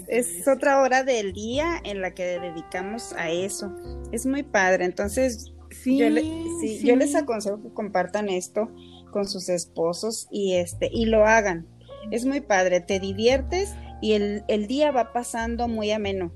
es, 0.08 0.48
otra 0.48 0.80
hora 0.80 1.02
del 1.02 1.32
día 1.32 1.80
en 1.84 2.00
la 2.00 2.12
que 2.14 2.38
dedicamos 2.38 3.12
a 3.14 3.30
eso. 3.30 3.74
Es 4.12 4.26
muy 4.26 4.42
padre. 4.42 4.84
Entonces, 4.84 5.52
yo, 5.84 6.08
yo 6.08 6.96
les 6.96 7.14
aconsejo 7.14 7.60
que 7.62 7.72
compartan 7.74 8.28
esto 8.28 8.70
con 9.14 9.28
sus 9.28 9.48
esposos 9.48 10.26
y 10.32 10.54
este 10.54 10.90
y 10.92 11.06
lo 11.06 11.24
hagan. 11.24 11.68
Es 12.10 12.26
muy 12.26 12.40
padre, 12.40 12.80
te 12.80 12.98
diviertes 12.98 13.72
y 14.02 14.12
el, 14.12 14.42
el 14.48 14.66
día 14.66 14.90
va 14.90 15.12
pasando 15.12 15.68
muy 15.68 15.92
ameno. 15.92 16.32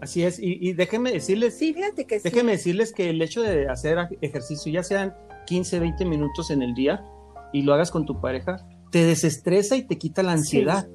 Así 0.00 0.22
es, 0.22 0.38
y, 0.38 0.56
y 0.60 0.72
déjenme 0.72 1.10
decirles, 1.10 1.58
sí, 1.58 1.74
fíjate 1.74 2.06
que 2.06 2.20
déjenme 2.20 2.52
decirles 2.52 2.92
que 2.92 3.10
el 3.10 3.20
hecho 3.20 3.42
de 3.42 3.68
hacer 3.68 3.98
ejercicio, 4.20 4.72
ya 4.72 4.84
sean 4.84 5.14
15, 5.46 5.80
20 5.80 6.04
minutos 6.04 6.50
en 6.50 6.62
el 6.62 6.74
día, 6.74 7.04
y 7.52 7.62
lo 7.62 7.74
hagas 7.74 7.90
con 7.90 8.06
tu 8.06 8.20
pareja, 8.20 8.66
te 8.92 9.04
desestresa 9.04 9.76
y 9.76 9.82
te 9.82 9.98
quita 9.98 10.22
la 10.22 10.32
ansiedad 10.32 10.88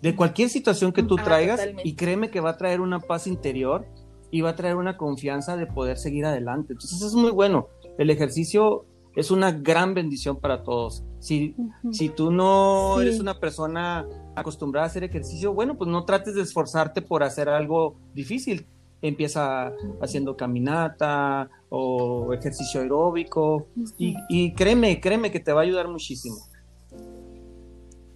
de 0.00 0.16
cualquier 0.16 0.48
situación 0.48 0.92
que 0.92 1.02
tú 1.02 1.16
ah, 1.20 1.22
traigas, 1.22 1.60
y 1.84 1.94
créeme 1.94 2.30
que 2.30 2.40
va 2.40 2.50
a 2.50 2.56
traer 2.56 2.80
una 2.80 2.98
paz 2.98 3.26
interior 3.26 3.86
y 4.30 4.40
va 4.40 4.50
a 4.50 4.56
traer 4.56 4.76
una 4.76 4.96
confianza 4.96 5.56
de 5.56 5.66
poder 5.66 5.98
seguir 5.98 6.24
adelante. 6.24 6.72
Entonces, 6.72 7.02
es 7.02 7.14
muy 7.14 7.30
bueno. 7.30 7.68
El 7.98 8.10
ejercicio 8.10 8.86
es 9.14 9.30
una 9.30 9.52
gran 9.52 9.94
bendición 9.94 10.38
para 10.38 10.62
todos. 10.62 11.04
Si, 11.18 11.54
si 11.90 12.08
tú 12.08 12.30
no 12.30 13.00
eres 13.00 13.20
una 13.20 13.38
persona 13.38 14.06
acostumbrada 14.36 14.86
a 14.86 14.88
hacer 14.88 15.04
ejercicio, 15.04 15.52
bueno, 15.52 15.76
pues 15.76 15.90
no 15.90 16.04
trates 16.04 16.34
de 16.34 16.42
esforzarte 16.42 17.02
por 17.02 17.22
hacer 17.22 17.48
algo 17.48 17.98
difícil. 18.14 18.66
Empieza 19.02 19.72
haciendo 20.00 20.36
caminata 20.36 21.48
o 21.70 22.32
ejercicio 22.34 22.80
aeróbico 22.82 23.66
y, 23.98 24.14
y, 24.28 24.54
créeme, 24.54 25.00
créeme 25.00 25.30
que 25.30 25.40
te 25.40 25.52
va 25.52 25.60
a 25.60 25.64
ayudar 25.64 25.88
muchísimo. 25.88 26.36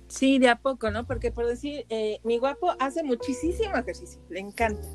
Sí, 0.09 0.39
de 0.39 0.49
a 0.49 0.57
poco, 0.57 0.91
¿no? 0.91 1.07
Porque 1.07 1.33
por 1.33 1.47
decir, 1.47 1.87
eh, 1.89 2.21
mi 2.23 2.39
guapo 2.39 2.75
hace 2.79 3.03
muchísimo 3.03 3.75
ejercicio, 3.75 4.21
le 4.29 4.41
encanta. 4.41 4.87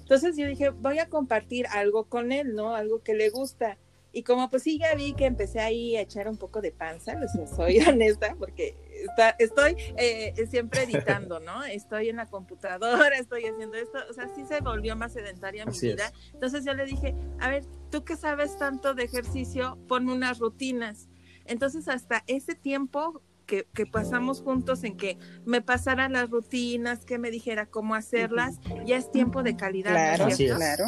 Entonces 0.00 0.36
yo 0.36 0.46
dije, 0.46 0.70
voy 0.70 0.98
a 1.00 1.08
compartir 1.08 1.66
algo 1.66 2.04
con 2.04 2.30
él, 2.32 2.54
¿no? 2.54 2.74
Algo 2.74 3.02
que 3.02 3.14
le 3.14 3.28
gusta. 3.30 3.76
Y 4.12 4.22
como 4.22 4.48
pues 4.48 4.62
sí 4.62 4.78
ya 4.78 4.94
vi 4.94 5.12
que 5.12 5.26
empecé 5.26 5.60
ahí 5.60 5.96
a 5.96 6.00
echar 6.00 6.28
un 6.28 6.38
poco 6.38 6.60
de 6.60 6.72
panza, 6.72 7.14
les 7.14 7.30
soy 7.54 7.78
honesta, 7.88 8.34
porque 8.38 8.76
está, 9.02 9.30
estoy 9.38 9.76
eh, 9.96 10.34
siempre 10.50 10.84
editando, 10.84 11.40
¿no? 11.40 11.64
Estoy 11.64 12.08
en 12.08 12.16
la 12.16 12.26
computadora, 12.26 13.16
estoy 13.18 13.44
haciendo 13.44 13.76
esto, 13.76 13.98
o 14.08 14.12
sea, 14.12 14.28
sí 14.34 14.44
se 14.46 14.60
volvió 14.60 14.96
más 14.96 15.12
sedentaria 15.12 15.66
mi 15.66 15.78
vida. 15.78 16.12
Entonces 16.32 16.64
yo 16.64 16.74
le 16.74 16.86
dije, 16.86 17.14
a 17.38 17.50
ver, 17.50 17.64
tú 17.90 18.04
que 18.04 18.16
sabes 18.16 18.56
tanto 18.58 18.94
de 18.94 19.04
ejercicio, 19.04 19.78
pon 19.86 20.08
unas 20.08 20.38
rutinas. 20.38 21.08
Entonces 21.44 21.88
hasta 21.88 22.24
ese 22.26 22.54
tiempo 22.54 23.22
que, 23.46 23.66
que, 23.72 23.86
pasamos 23.86 24.42
juntos 24.42 24.84
en 24.84 24.96
que 24.96 25.18
me 25.46 25.62
pasaran 25.62 26.12
las 26.12 26.28
rutinas, 26.28 27.06
que 27.06 27.18
me 27.18 27.30
dijera 27.30 27.66
cómo 27.66 27.94
hacerlas, 27.94 28.58
ya 28.84 28.96
es 28.96 29.10
tiempo 29.10 29.42
de 29.42 29.56
calidad. 29.56 29.92
Claro, 29.92 30.36
claro. 30.36 30.84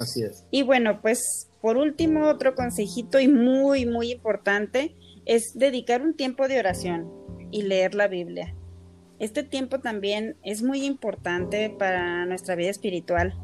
Así 0.00 0.22
es. 0.24 0.44
Y 0.50 0.62
bueno, 0.62 1.00
pues 1.00 1.50
por 1.60 1.76
último, 1.76 2.28
otro 2.28 2.54
consejito 2.54 3.20
y 3.20 3.28
muy, 3.28 3.84
muy 3.84 4.12
importante 4.12 4.96
es 5.26 5.52
dedicar 5.54 6.00
un 6.00 6.14
tiempo 6.14 6.48
de 6.48 6.58
oración 6.58 7.10
y 7.50 7.62
leer 7.62 7.94
la 7.94 8.08
Biblia. 8.08 8.54
Este 9.18 9.42
tiempo 9.42 9.80
también 9.80 10.36
es 10.42 10.62
muy 10.62 10.84
importante 10.84 11.68
para 11.68 12.24
nuestra 12.24 12.54
vida 12.54 12.70
espiritual. 12.70 13.34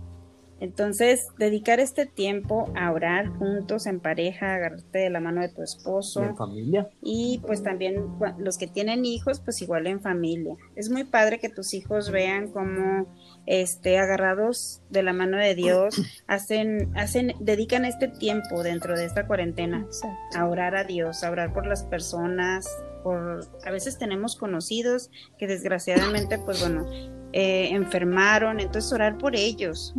Entonces, 0.58 1.26
dedicar 1.38 1.80
este 1.80 2.06
tiempo 2.06 2.72
a 2.74 2.90
orar 2.90 3.28
juntos 3.28 3.84
en 3.86 4.00
pareja, 4.00 4.54
agarrarte 4.54 5.00
de 5.00 5.10
la 5.10 5.20
mano 5.20 5.42
de 5.42 5.50
tu 5.50 5.62
esposo. 5.62 6.24
En 6.24 6.34
familia. 6.34 6.88
Y 7.02 7.42
pues 7.46 7.62
también 7.62 8.06
los 8.38 8.56
que 8.56 8.66
tienen 8.66 9.04
hijos, 9.04 9.40
pues 9.40 9.60
igual 9.60 9.86
en 9.86 10.00
familia. 10.00 10.56
Es 10.74 10.88
muy 10.88 11.04
padre 11.04 11.38
que 11.38 11.50
tus 11.50 11.74
hijos 11.74 12.10
vean 12.10 12.50
cómo 12.50 13.14
este, 13.46 13.98
agarrados 13.98 14.82
de 14.90 15.02
la 15.02 15.12
mano 15.12 15.38
de 15.38 15.54
Dios, 15.54 15.94
hacen, 16.26 16.92
hacen, 16.96 17.34
dedican 17.40 17.84
este 17.84 18.08
tiempo 18.08 18.62
dentro 18.62 18.96
de 18.96 19.04
esta 19.04 19.26
cuarentena 19.26 19.86
a 20.34 20.46
orar 20.46 20.76
a 20.76 20.84
Dios, 20.84 21.22
a 21.22 21.30
orar 21.30 21.52
por 21.52 21.66
las 21.66 21.84
personas, 21.84 22.68
por, 23.02 23.46
a 23.64 23.70
veces 23.70 23.98
tenemos 23.98 24.36
conocidos 24.36 25.10
que 25.38 25.46
desgraciadamente, 25.46 26.38
pues 26.38 26.60
bueno, 26.60 26.86
eh, 27.32 27.68
enfermaron, 27.70 28.60
entonces 28.60 28.92
orar 28.92 29.16
por 29.16 29.36
ellos, 29.36 29.94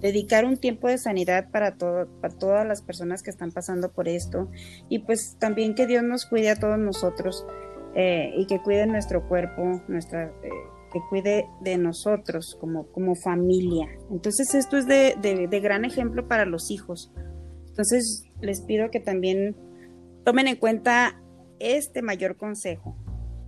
dedicar 0.00 0.44
un 0.44 0.56
tiempo 0.56 0.88
de 0.88 0.96
sanidad 0.96 1.50
para, 1.50 1.74
todo, 1.74 2.06
para 2.20 2.34
todas 2.34 2.66
las 2.66 2.82
personas 2.82 3.22
que 3.22 3.30
están 3.30 3.50
pasando 3.50 3.90
por 3.90 4.08
esto 4.08 4.48
y 4.88 5.00
pues 5.00 5.36
también 5.38 5.74
que 5.74 5.86
Dios 5.86 6.02
nos 6.04 6.24
cuide 6.24 6.50
a 6.50 6.56
todos 6.56 6.78
nosotros 6.78 7.44
eh, 7.94 8.32
y 8.36 8.46
que 8.46 8.60
cuide 8.60 8.86
nuestro 8.86 9.28
cuerpo, 9.28 9.82
nuestra... 9.88 10.26
Eh, 10.42 10.77
que 10.92 11.00
cuide 11.08 11.48
de 11.60 11.78
nosotros 11.78 12.56
como, 12.60 12.86
como 12.88 13.14
familia. 13.14 13.88
Entonces 14.10 14.54
esto 14.54 14.76
es 14.76 14.86
de, 14.86 15.16
de, 15.20 15.60
gran 15.60 15.84
ejemplo 15.84 16.26
para 16.28 16.44
los 16.44 16.70
hijos. 16.70 17.12
Entonces 17.68 18.24
les 18.40 18.60
pido 18.62 18.90
que 18.90 19.00
también 19.00 19.56
tomen 20.24 20.48
en 20.48 20.56
cuenta 20.56 21.20
este 21.58 22.02
mayor 22.02 22.36
consejo, 22.36 22.96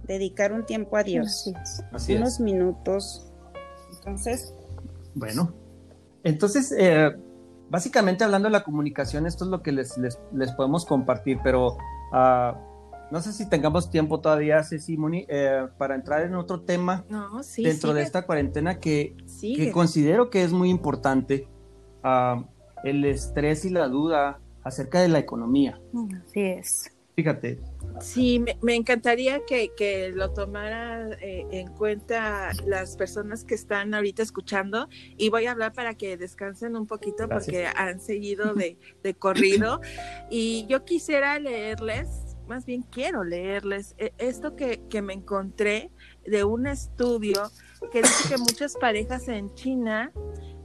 dedicar 0.05 0.53
un 0.53 0.66
tiempo 0.66 0.97
a 0.97 1.03
Dios, 1.03 1.53
Así 1.93 2.14
unos 2.14 2.41
minutos. 2.41 3.32
Entonces, 3.93 4.55
bueno, 5.14 5.53
entonces 6.22 6.74
eh, 6.76 7.11
básicamente 7.70 8.24
hablando 8.24 8.49
de 8.49 8.53
la 8.53 8.64
comunicación, 8.64 9.26
esto 9.26 9.45
es 9.45 9.51
lo 9.51 9.62
que 9.62 9.72
les, 9.72 9.97
les, 9.99 10.53
podemos 10.53 10.84
compartir, 10.84 11.38
pero 11.43 11.76
uh, 12.12 12.70
no 13.11 13.21
sé 13.21 13.33
si 13.33 13.49
tengamos 13.49 13.91
tiempo 13.91 14.21
todavía, 14.21 14.63
Ceci 14.63 14.97
Moni, 14.97 15.27
eh, 15.29 15.67
para 15.79 15.95
entrar 15.95 16.23
en 16.23 16.35
otro 16.35 16.61
tema 16.61 17.05
dentro 17.57 17.93
de 17.93 18.03
esta 18.03 18.23
cuarentena 18.27 18.79
que, 18.79 19.17
que, 19.41 19.73
considero 19.73 20.31
que 20.31 20.45
es 20.45 20.53
muy 20.53 20.71
importante, 20.71 21.49
ah, 22.03 22.45
el 22.85 23.05
estrés 23.05 23.65
y 23.65 23.71
la 23.71 23.89
duda 23.89 24.41
acerca 24.63 25.01
de 25.01 25.09
la 25.09 25.19
economía. 25.19 25.81
Así 26.27 26.41
es. 26.41 26.93
Fíjate. 27.17 27.59
Sí, 28.01 28.43
me, 28.63 28.75
encantaría 28.75 29.43
que, 29.45 30.13
lo 30.15 30.33
tomara 30.33 31.11
eh, 31.21 31.47
en 31.51 31.69
cuenta 31.69 32.53
las 32.65 32.97
personas 32.97 33.45
que 33.45 33.55
están 33.55 33.93
ahorita 33.93 34.23
escuchando 34.23 34.89
y 35.19 35.29
voy 35.29 35.47
a 35.47 35.51
hablar 35.51 35.73
para 35.75 35.95
que 35.95 36.17
descansen 36.17 36.77
un 36.77 36.87
poquito 36.87 37.29
porque 37.29 37.67
han 37.67 38.01
seguido 38.01 38.55
de, 38.55 38.79
de 39.03 39.15
corrido 39.15 39.81
y 40.31 40.65
yo 40.67 40.85
quisiera 40.85 41.39
leerles 41.39 42.30
más 42.51 42.66
bien 42.66 42.82
quiero 42.82 43.22
leerles 43.22 43.94
eh, 43.96 44.12
esto 44.18 44.57
que, 44.57 44.82
que 44.90 45.03
me 45.03 45.12
encontré 45.12 45.92
de 46.26 46.42
un 46.42 46.66
estudio 46.66 47.48
que 47.92 48.03
dice 48.03 48.28
que 48.28 48.38
muchas 48.38 48.74
parejas 48.74 49.28
en 49.28 49.55
China, 49.55 50.11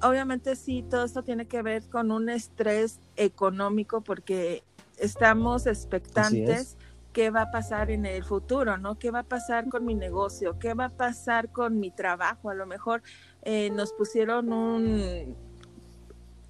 obviamente 0.01 0.55
sí, 0.55 0.83
todo 0.89 1.05
esto 1.05 1.23
tiene 1.23 1.45
que 1.45 1.61
ver 1.61 1.87
con 1.87 2.11
un 2.11 2.29
estrés 2.29 3.01
económico 3.15 4.01
porque 4.01 4.63
estamos 4.97 5.67
expectantes 5.67 6.75
qué 7.13 7.29
va 7.29 7.43
a 7.43 7.51
pasar 7.51 7.91
en 7.91 8.07
el 8.07 8.23
futuro, 8.23 8.77
¿no? 8.77 8.97
¿Qué 8.97 9.11
va 9.11 9.19
a 9.19 9.23
pasar 9.23 9.69
con 9.69 9.85
mi 9.85 9.93
negocio? 9.93 10.57
¿Qué 10.57 10.73
va 10.73 10.85
a 10.85 10.89
pasar 10.89 11.51
con 11.51 11.79
mi 11.79 11.91
trabajo? 11.91 12.49
A 12.49 12.55
lo 12.55 12.65
mejor 12.65 13.03
eh, 13.43 13.69
nos 13.69 13.93
pusieron 13.93 14.51
un, 14.51 15.35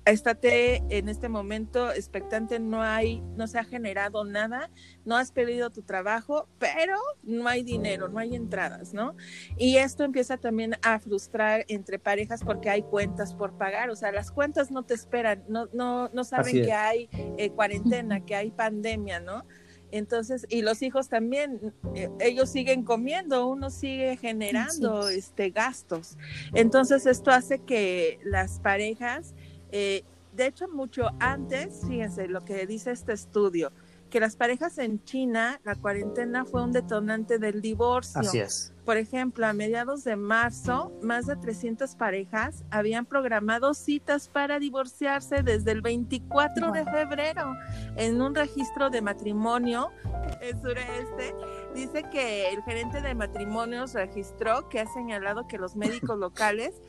estate 0.06 0.84
en 0.90 1.10
este 1.10 1.30
momento 1.30 1.92
expectante, 1.92 2.60
no 2.60 2.82
hay, 2.82 3.22
no 3.36 3.48
se 3.48 3.58
ha 3.58 3.64
generado 3.64 4.24
nada, 4.24 4.70
no 5.04 5.18
has 5.18 5.32
perdido 5.32 5.72
tu 5.72 5.82
trabajo, 5.82 6.48
pero 6.60 6.98
no 7.24 7.48
hay 7.48 7.64
dinero, 7.64 8.08
no 8.08 8.20
hay 8.20 8.36
entradas, 8.36 8.94
¿no? 8.94 9.16
Y 9.58 9.78
esto 9.78 10.04
empieza 10.04 10.38
también 10.38 10.76
a 10.84 11.00
frustrar 11.00 11.66
entre 11.68 11.98
parejas 11.98 12.44
porque 12.44 12.70
hay 12.70 12.84
cuentas 12.84 13.34
por 13.34 13.58
pagar, 13.58 13.90
o 13.90 13.96
sea, 13.96 14.12
las 14.12 14.32
cuentas 14.32 14.72
no 14.72 14.84
te 14.84 14.94
esperan, 14.94 15.44
no, 15.50 15.68
no, 15.74 16.10
no 16.10 16.24
saben 16.24 16.64
que 16.64 16.74
hay 16.74 17.10
eh, 17.38 17.50
cuarentena, 17.50 18.24
que 18.24 18.36
hay 18.36 18.52
pandemia, 18.52 19.20
¿no? 19.20 19.44
Entonces, 19.92 20.46
y 20.50 20.62
los 20.62 20.82
hijos 20.82 21.10
también, 21.10 21.74
eh, 21.96 22.10
ellos 22.20 22.50
siguen 22.50 22.84
comiendo, 22.84 23.48
uno 23.48 23.70
sigue 23.70 24.18
generando 24.18 25.08
este 25.08 25.52
gastos. 25.52 26.18
Entonces, 26.54 27.06
esto 27.06 27.32
hace 27.32 27.60
que 27.60 28.20
las 28.24 28.60
parejas 28.60 29.34
eh, 29.78 30.06
de 30.32 30.46
hecho, 30.46 30.70
mucho 30.70 31.10
antes, 31.20 31.82
fíjense 31.86 32.30
lo 32.30 32.46
que 32.46 32.66
dice 32.66 32.92
este 32.92 33.12
estudio, 33.12 33.74
que 34.10 34.22
las 34.22 34.38
parejas 34.38 34.78
en 34.78 35.04
China, 35.04 35.60
la 35.66 35.76
cuarentena 35.76 36.46
fue 36.46 36.64
un 36.64 36.72
detonante 36.72 37.40
del 37.40 37.62
divorcio. 37.62 38.22
Así 38.22 38.40
es. 38.40 38.74
Por 38.86 38.96
ejemplo, 38.96 39.46
a 39.46 39.52
mediados 39.52 40.06
de 40.06 40.16
marzo, 40.16 40.94
más 41.02 41.26
de 41.26 41.36
300 41.36 41.94
parejas 41.96 42.64
habían 42.72 43.06
programado 43.06 43.74
citas 43.74 44.30
para 44.30 44.60
divorciarse 44.60 45.44
desde 45.44 45.74
el 45.74 45.82
24 45.82 46.72
de 46.72 46.86
febrero 46.86 47.54
en 47.98 48.22
un 48.22 48.34
registro 48.34 48.90
de 48.90 49.02
matrimonio 49.02 49.90
en 50.42 50.62
sureste. 50.62 51.36
Dice 51.74 52.04
que 52.10 52.50
el 52.54 52.64
gerente 52.64 53.02
de 53.02 53.14
matrimonios 53.14 53.94
registró 53.94 54.70
que 54.70 54.80
ha 54.80 54.86
señalado 54.94 55.48
que 55.48 55.58
los 55.58 55.76
médicos 55.76 56.18
locales 56.20 56.82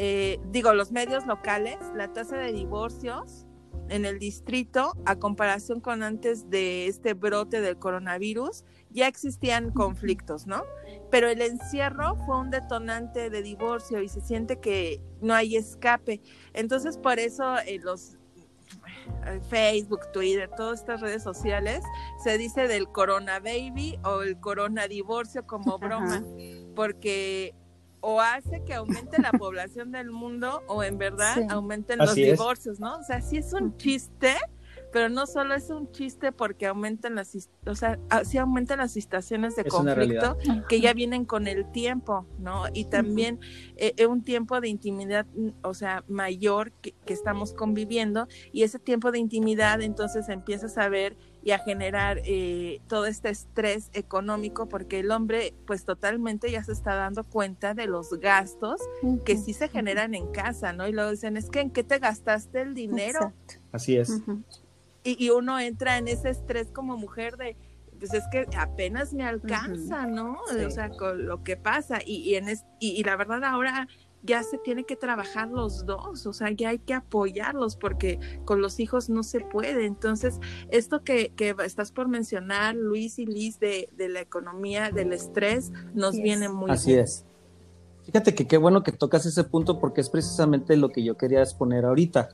eh, 0.00 0.38
digo, 0.52 0.72
los 0.74 0.92
medios 0.92 1.26
locales, 1.26 1.76
la 1.96 2.12
tasa 2.12 2.36
de 2.36 2.52
divorcios 2.52 3.46
en 3.88 4.04
el 4.04 4.20
distrito, 4.20 4.92
a 5.06 5.16
comparación 5.16 5.80
con 5.80 6.04
antes 6.04 6.48
de 6.50 6.86
este 6.86 7.14
brote 7.14 7.60
del 7.60 7.80
coronavirus, 7.80 8.64
ya 8.90 9.08
existían 9.08 9.72
conflictos, 9.72 10.46
¿no? 10.46 10.62
Pero 11.10 11.28
el 11.28 11.42
encierro 11.42 12.14
fue 12.26 12.38
un 12.38 12.50
detonante 12.50 13.28
de 13.28 13.42
divorcio 13.42 14.00
y 14.00 14.08
se 14.08 14.20
siente 14.20 14.60
que 14.60 15.00
no 15.20 15.34
hay 15.34 15.56
escape. 15.56 16.20
Entonces, 16.52 16.96
por 16.96 17.18
eso 17.18 17.58
eh, 17.66 17.80
los 17.82 18.18
eh, 19.26 19.40
Facebook, 19.50 20.12
Twitter, 20.12 20.48
todas 20.56 20.78
estas 20.78 21.00
redes 21.00 21.24
sociales, 21.24 21.82
se 22.22 22.38
dice 22.38 22.68
del 22.68 22.86
corona 22.86 23.40
baby 23.40 23.98
o 24.04 24.22
el 24.22 24.38
corona 24.38 24.86
divorcio 24.86 25.44
como 25.44 25.76
broma, 25.80 26.22
porque 26.76 27.52
o 28.00 28.20
hace 28.20 28.62
que 28.64 28.74
aumente 28.74 29.20
la 29.20 29.32
población 29.32 29.92
del 29.92 30.10
mundo 30.10 30.62
o 30.66 30.82
en 30.82 30.98
verdad 30.98 31.36
aumenten 31.50 31.98
los 31.98 32.14
divorcios, 32.14 32.80
¿no? 32.80 32.98
O 32.98 33.02
sea, 33.02 33.20
sí 33.20 33.38
es 33.38 33.52
un 33.52 33.76
chiste, 33.76 34.34
pero 34.92 35.08
no 35.08 35.26
solo 35.26 35.54
es 35.54 35.70
un 35.70 35.90
chiste 35.92 36.32
porque 36.32 36.66
aumentan 36.66 37.14
las, 37.14 37.50
o 37.66 37.74
sea, 37.74 37.98
ah, 38.10 38.24
sí 38.24 38.38
aumentan 38.38 38.78
las 38.78 38.92
situaciones 38.92 39.56
de 39.56 39.64
conflicto 39.64 40.38
que 40.68 40.80
ya 40.80 40.92
vienen 40.94 41.24
con 41.24 41.46
el 41.46 41.70
tiempo, 41.72 42.26
¿no? 42.38 42.64
Y 42.72 42.84
también 42.86 43.38
eh, 43.76 44.06
un 44.06 44.22
tiempo 44.22 44.60
de 44.60 44.68
intimidad, 44.68 45.26
o 45.62 45.74
sea, 45.74 46.04
mayor 46.08 46.72
que, 46.72 46.94
que, 47.04 47.12
estamos 47.12 47.52
conviviendo 47.52 48.28
y 48.52 48.62
ese 48.62 48.78
tiempo 48.78 49.10
de 49.10 49.18
intimidad 49.18 49.82
entonces 49.82 50.28
empiezas 50.28 50.78
a 50.78 50.88
ver 50.88 51.16
y 51.48 51.50
a 51.50 51.58
generar 51.58 52.20
eh, 52.26 52.82
todo 52.88 53.06
este 53.06 53.30
estrés 53.30 53.88
económico 53.94 54.68
porque 54.68 54.98
el 54.98 55.10
hombre 55.10 55.54
pues 55.66 55.86
totalmente 55.86 56.50
ya 56.50 56.62
se 56.62 56.72
está 56.72 56.94
dando 56.94 57.24
cuenta 57.24 57.72
de 57.72 57.86
los 57.86 58.10
gastos 58.20 58.82
que 59.24 59.38
sí 59.38 59.54
se 59.54 59.68
generan 59.68 60.14
en 60.14 60.30
casa, 60.30 60.74
¿no? 60.74 60.86
Y 60.86 60.92
luego 60.92 61.10
dicen, 61.10 61.38
es 61.38 61.48
que 61.48 61.60
en 61.60 61.70
qué 61.70 61.84
te 61.84 62.00
gastaste 62.00 62.60
el 62.60 62.74
dinero. 62.74 63.32
Así 63.72 63.96
es. 63.96 64.20
y, 65.02 65.30
uno 65.30 65.58
entra 65.58 65.96
en 65.96 66.08
ese 66.08 66.28
estrés 66.28 66.70
como 66.70 66.98
mujer 66.98 67.38
de, 67.38 67.56
pues 67.98 68.12
es 68.12 68.24
que 68.30 68.46
apenas 68.54 69.14
me 69.14 69.24
alcanza, 69.24 70.06
¿no? 70.06 70.42
O 70.66 70.70
sea, 70.70 70.90
con 70.90 71.24
lo 71.24 71.44
que 71.44 71.56
pasa. 71.56 72.00
Y, 72.04 72.16
y, 72.30 72.34
en 72.34 72.44
y 72.78 73.02
la 73.04 73.16
verdad 73.16 73.42
ahora 73.42 73.88
ya 74.22 74.42
se 74.42 74.58
tiene 74.58 74.84
que 74.84 74.96
trabajar 74.96 75.48
los 75.48 75.86
dos, 75.86 76.26
o 76.26 76.32
sea, 76.32 76.50
ya 76.50 76.70
hay 76.70 76.78
que 76.78 76.94
apoyarlos 76.94 77.76
porque 77.76 78.18
con 78.44 78.60
los 78.60 78.80
hijos 78.80 79.08
no 79.08 79.22
se 79.22 79.40
puede. 79.40 79.86
Entonces, 79.86 80.40
esto 80.70 81.02
que, 81.02 81.30
que 81.30 81.54
estás 81.64 81.92
por 81.92 82.08
mencionar, 82.08 82.74
Luis 82.74 83.18
y 83.18 83.26
Liz, 83.26 83.58
de, 83.60 83.88
de 83.96 84.08
la 84.08 84.20
economía, 84.20 84.90
del 84.90 85.12
estrés, 85.12 85.72
nos 85.94 86.16
viene 86.16 86.48
muy 86.48 86.70
Así 86.70 86.94
es. 86.94 87.24
Fíjate 88.04 88.34
que 88.34 88.46
qué 88.46 88.56
bueno 88.56 88.82
que 88.82 88.92
tocas 88.92 89.26
ese 89.26 89.44
punto 89.44 89.78
porque 89.78 90.00
es 90.00 90.08
precisamente 90.08 90.76
lo 90.76 90.88
que 90.88 91.04
yo 91.04 91.16
quería 91.16 91.42
exponer 91.42 91.84
ahorita. 91.84 92.30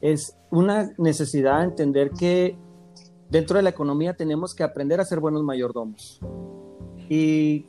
Es 0.00 0.36
una 0.50 0.92
necesidad 0.98 1.58
de 1.58 1.64
entender 1.64 2.10
que 2.10 2.56
dentro 3.28 3.56
de 3.56 3.62
la 3.62 3.70
economía 3.70 4.14
tenemos 4.14 4.54
que 4.54 4.62
aprender 4.62 5.00
a 5.00 5.04
ser 5.04 5.20
buenos 5.20 5.42
mayordomos. 5.42 6.20
Y 7.08 7.66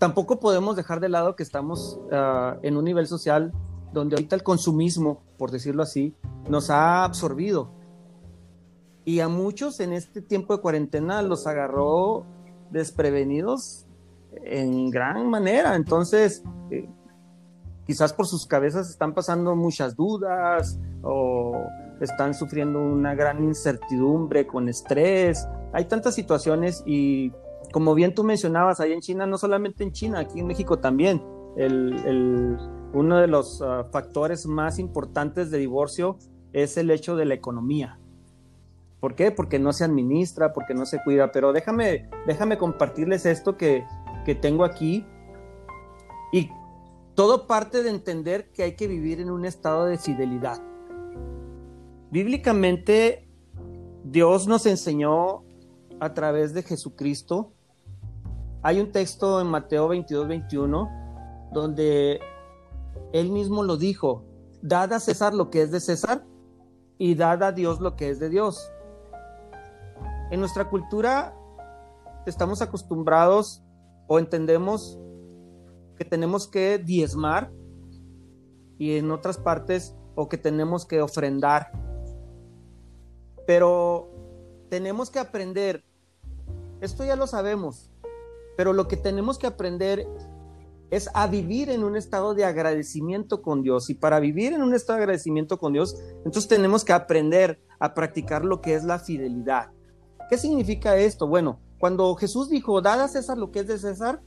tampoco 0.00 0.40
podemos 0.40 0.76
dejar 0.76 0.98
de 0.98 1.10
lado 1.10 1.36
que 1.36 1.42
estamos 1.42 2.00
ah, 2.10 2.56
en 2.62 2.76
un 2.76 2.84
nivel 2.84 3.06
social 3.06 3.52
donde 3.92 4.16
ahorita 4.16 4.34
el 4.34 4.42
consumismo, 4.42 5.22
por 5.36 5.50
decirlo 5.50 5.82
así, 5.82 6.16
nos 6.48 6.70
ha 6.70 7.04
absorbido. 7.04 7.70
Y 9.04 9.20
a 9.20 9.28
muchos 9.28 9.78
en 9.78 9.92
este 9.92 10.22
tiempo 10.22 10.56
de 10.56 10.62
cuarentena 10.62 11.20
los 11.22 11.46
agarró 11.46 12.24
desprevenidos 12.70 13.86
en 14.42 14.90
gran 14.90 15.28
manera. 15.28 15.74
Entonces, 15.74 16.42
eh, 16.70 16.88
quizás 17.86 18.14
por 18.14 18.26
sus 18.26 18.46
cabezas 18.46 18.88
están 18.88 19.12
pasando 19.12 19.54
muchas 19.54 19.96
dudas 19.96 20.78
o 21.02 21.62
están 22.00 22.32
sufriendo 22.32 22.80
una 22.80 23.14
gran 23.14 23.44
incertidumbre 23.44 24.46
con 24.46 24.68
estrés. 24.68 25.46
Hay 25.74 25.84
tantas 25.86 26.14
situaciones 26.14 26.82
y 26.86 27.32
como 27.72 27.94
bien 27.94 28.14
tú 28.14 28.24
mencionabas, 28.24 28.80
ahí 28.80 28.92
en 28.92 29.00
China, 29.00 29.26
no 29.26 29.38
solamente 29.38 29.84
en 29.84 29.92
China, 29.92 30.20
aquí 30.20 30.40
en 30.40 30.46
México 30.46 30.78
también, 30.78 31.22
el, 31.56 32.58
uno 32.92 33.18
de 33.18 33.26
los 33.26 33.62
ah, 33.62 33.86
factores 33.90 34.46
más 34.46 34.78
importantes 34.78 35.50
de 35.50 35.58
divorcio 35.58 36.18
es 36.52 36.76
el 36.76 36.90
hecho 36.90 37.16
de 37.16 37.24
la 37.24 37.34
economía. 37.34 37.98
¿Por 39.00 39.14
qué? 39.14 39.30
Porque 39.30 39.58
no 39.58 39.72
se 39.72 39.84
administra, 39.84 40.52
porque 40.52 40.74
no 40.74 40.84
se 40.84 41.02
cuida. 41.02 41.32
Pero 41.32 41.52
déjame, 41.52 42.08
déjame 42.26 42.58
compartirles 42.58 43.24
esto 43.24 43.56
que, 43.56 43.84
que 44.26 44.34
tengo 44.34 44.64
aquí. 44.64 45.06
Y 46.32 46.50
todo 47.14 47.46
parte 47.46 47.82
de 47.82 47.90
entender 47.90 48.50
que 48.52 48.62
hay 48.62 48.76
que 48.76 48.88
vivir 48.88 49.20
en 49.20 49.30
un 49.30 49.46
estado 49.46 49.86
de 49.86 49.96
fidelidad. 49.96 50.60
Bíblicamente, 52.10 53.28
Dios 54.04 54.46
nos 54.46 54.66
enseñó 54.66 55.44
a 56.00 56.12
través 56.12 56.52
de 56.52 56.62
Jesucristo 56.62 57.52
hay 58.62 58.80
un 58.80 58.92
texto 58.92 59.40
en 59.40 59.46
Mateo 59.46 59.88
22, 59.88 60.28
21, 60.28 61.48
donde 61.52 62.20
él 63.12 63.30
mismo 63.30 63.62
lo 63.62 63.76
dijo, 63.76 64.24
dad 64.62 64.92
a 64.92 65.00
César 65.00 65.34
lo 65.34 65.50
que 65.50 65.62
es 65.62 65.70
de 65.70 65.80
César 65.80 66.24
y 66.98 67.14
dad 67.14 67.42
a 67.42 67.52
Dios 67.52 67.80
lo 67.80 67.96
que 67.96 68.10
es 68.10 68.20
de 68.20 68.28
Dios. 68.28 68.70
En 70.30 70.40
nuestra 70.40 70.68
cultura 70.68 71.34
estamos 72.26 72.60
acostumbrados 72.60 73.62
o 74.06 74.18
entendemos 74.18 74.98
que 75.96 76.04
tenemos 76.04 76.46
que 76.46 76.78
diezmar 76.78 77.50
y 78.78 78.96
en 78.96 79.10
otras 79.10 79.38
partes 79.38 79.94
o 80.14 80.28
que 80.28 80.38
tenemos 80.38 80.86
que 80.86 81.00
ofrendar. 81.00 81.72
Pero 83.46 84.10
tenemos 84.68 85.10
que 85.10 85.18
aprender, 85.18 85.84
esto 86.80 87.04
ya 87.04 87.16
lo 87.16 87.26
sabemos, 87.26 87.89
pero 88.60 88.74
lo 88.74 88.88
que 88.88 88.98
tenemos 88.98 89.38
que 89.38 89.46
aprender 89.46 90.06
es 90.90 91.08
a 91.14 91.26
vivir 91.26 91.70
en 91.70 91.82
un 91.82 91.96
estado 91.96 92.34
de 92.34 92.44
agradecimiento 92.44 93.40
con 93.40 93.62
Dios. 93.62 93.88
Y 93.88 93.94
para 93.94 94.20
vivir 94.20 94.52
en 94.52 94.60
un 94.60 94.74
estado 94.74 94.98
de 94.98 95.04
agradecimiento 95.04 95.58
con 95.58 95.72
Dios, 95.72 95.96
entonces 96.26 96.46
tenemos 96.46 96.84
que 96.84 96.92
aprender 96.92 97.58
a 97.78 97.94
practicar 97.94 98.44
lo 98.44 98.60
que 98.60 98.74
es 98.74 98.84
la 98.84 98.98
fidelidad. 98.98 99.70
¿Qué 100.28 100.36
significa 100.36 100.94
esto? 100.98 101.26
Bueno, 101.26 101.58
cuando 101.78 102.14
Jesús 102.16 102.50
dijo, 102.50 102.82
dad 102.82 103.00
a 103.00 103.08
César 103.08 103.38
lo 103.38 103.50
que 103.50 103.60
es 103.60 103.66
de 103.66 103.78
César, 103.78 104.20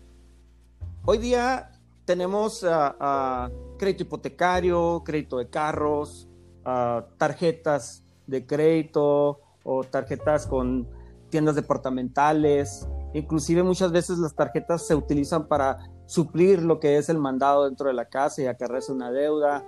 hoy 1.06 1.20
día 1.20 1.70
tenemos 2.04 2.64
ah, 2.64 2.96
ah, 3.00 3.52
crédito 3.78 4.02
hipotecario, 4.02 5.04
crédito 5.06 5.38
de 5.38 5.48
carros, 5.48 6.28
ah, 6.66 7.06
tarjetas 7.20 8.04
de 8.26 8.48
crédito 8.48 9.42
o 9.64 9.84
tarjetas 9.84 10.48
con 10.48 10.90
tiendas 11.30 11.54
departamentales, 11.54 12.88
inclusive 13.14 13.64
muchas 13.64 13.92
veces 13.92 14.18
las 14.18 14.36
tarjetas 14.36 14.86
se 14.86 14.96
utilizan 14.96 15.48
para 15.48 15.80
suplir 16.06 16.62
lo 16.62 16.80
que 16.80 16.98
es 16.98 17.10
el 17.10 17.18
mandado 17.18 17.66
dentro 17.66 17.88
de 17.88 17.94
la 17.94 18.06
casa 18.06 18.42
y 18.42 18.48
acarrearse 18.48 18.92
una 18.92 19.12
deuda. 19.12 19.66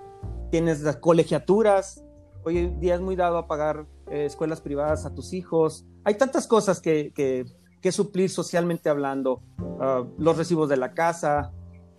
Tienes 0.50 0.82
las 0.82 0.96
colegiaturas, 0.96 2.04
hoy 2.44 2.58
en 2.58 2.80
día 2.80 2.94
es 2.94 3.00
muy 3.00 3.16
dado 3.16 3.38
a 3.38 3.46
pagar 3.46 3.86
eh, 4.10 4.24
escuelas 4.24 4.60
privadas 4.60 5.04
a 5.06 5.14
tus 5.14 5.32
hijos. 5.32 5.84
Hay 6.04 6.14
tantas 6.14 6.46
cosas 6.46 6.80
que, 6.80 7.12
que, 7.14 7.46
suplir 7.92 8.28
socialmente 8.30 8.88
hablando, 8.88 9.44
ah, 9.80 10.04
los 10.18 10.36
recibos 10.36 10.68
de 10.68 10.76
la 10.76 10.92
casa, 10.92 11.52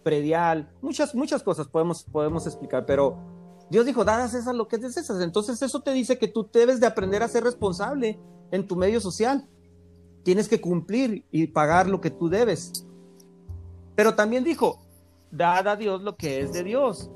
predial, 0.03 0.69
muchas, 0.81 1.15
muchas 1.15 1.43
cosas 1.43 1.69
podemos, 1.69 2.03
podemos 2.03 2.45
explicar, 2.45 2.85
pero 2.85 3.17
Dios 3.69 3.85
dijo, 3.85 4.05
dadas 4.05 4.33
esas 4.33 4.55
lo 4.55 4.67
que 4.67 4.77
es 4.77 4.97
esas. 4.97 5.21
Entonces 5.21 5.61
eso 5.61 5.81
te 5.81 5.91
dice 5.91 6.17
que 6.17 6.27
tú 6.27 6.49
debes 6.51 6.79
de 6.79 6.87
aprender 6.87 7.23
a 7.23 7.27
ser 7.27 7.43
responsable 7.43 8.19
en 8.51 8.67
tu 8.67 8.75
medio 8.75 8.99
social. 8.99 9.47
Tienes 10.27 10.49
que 10.49 10.59
cumplir 10.59 11.23
y 11.31 11.47
pagar 11.47 11.87
lo 11.87 12.01
que 12.01 12.11
tú 12.11 12.27
debes. 12.27 12.85
Pero 13.95 14.13
también 14.13 14.43
dijo, 14.43 14.85
dad 15.31 15.65
a 15.69 15.77
Dios 15.77 16.01
lo 16.01 16.17
que 16.17 16.41
es 16.41 16.51
de 16.51 16.65
Dios. 16.65 17.09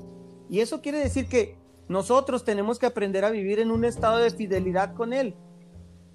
Y 0.48 0.60
eso 0.60 0.80
quiere 0.80 1.00
decir 1.00 1.28
que 1.28 1.58
nosotros 1.88 2.42
tenemos 2.42 2.78
que 2.78 2.86
aprender 2.86 3.26
a 3.26 3.30
vivir 3.30 3.58
en 3.58 3.70
un 3.70 3.84
estado 3.84 4.16
de 4.16 4.30
fidelidad 4.30 4.94
con 4.94 5.12
Él. 5.12 5.36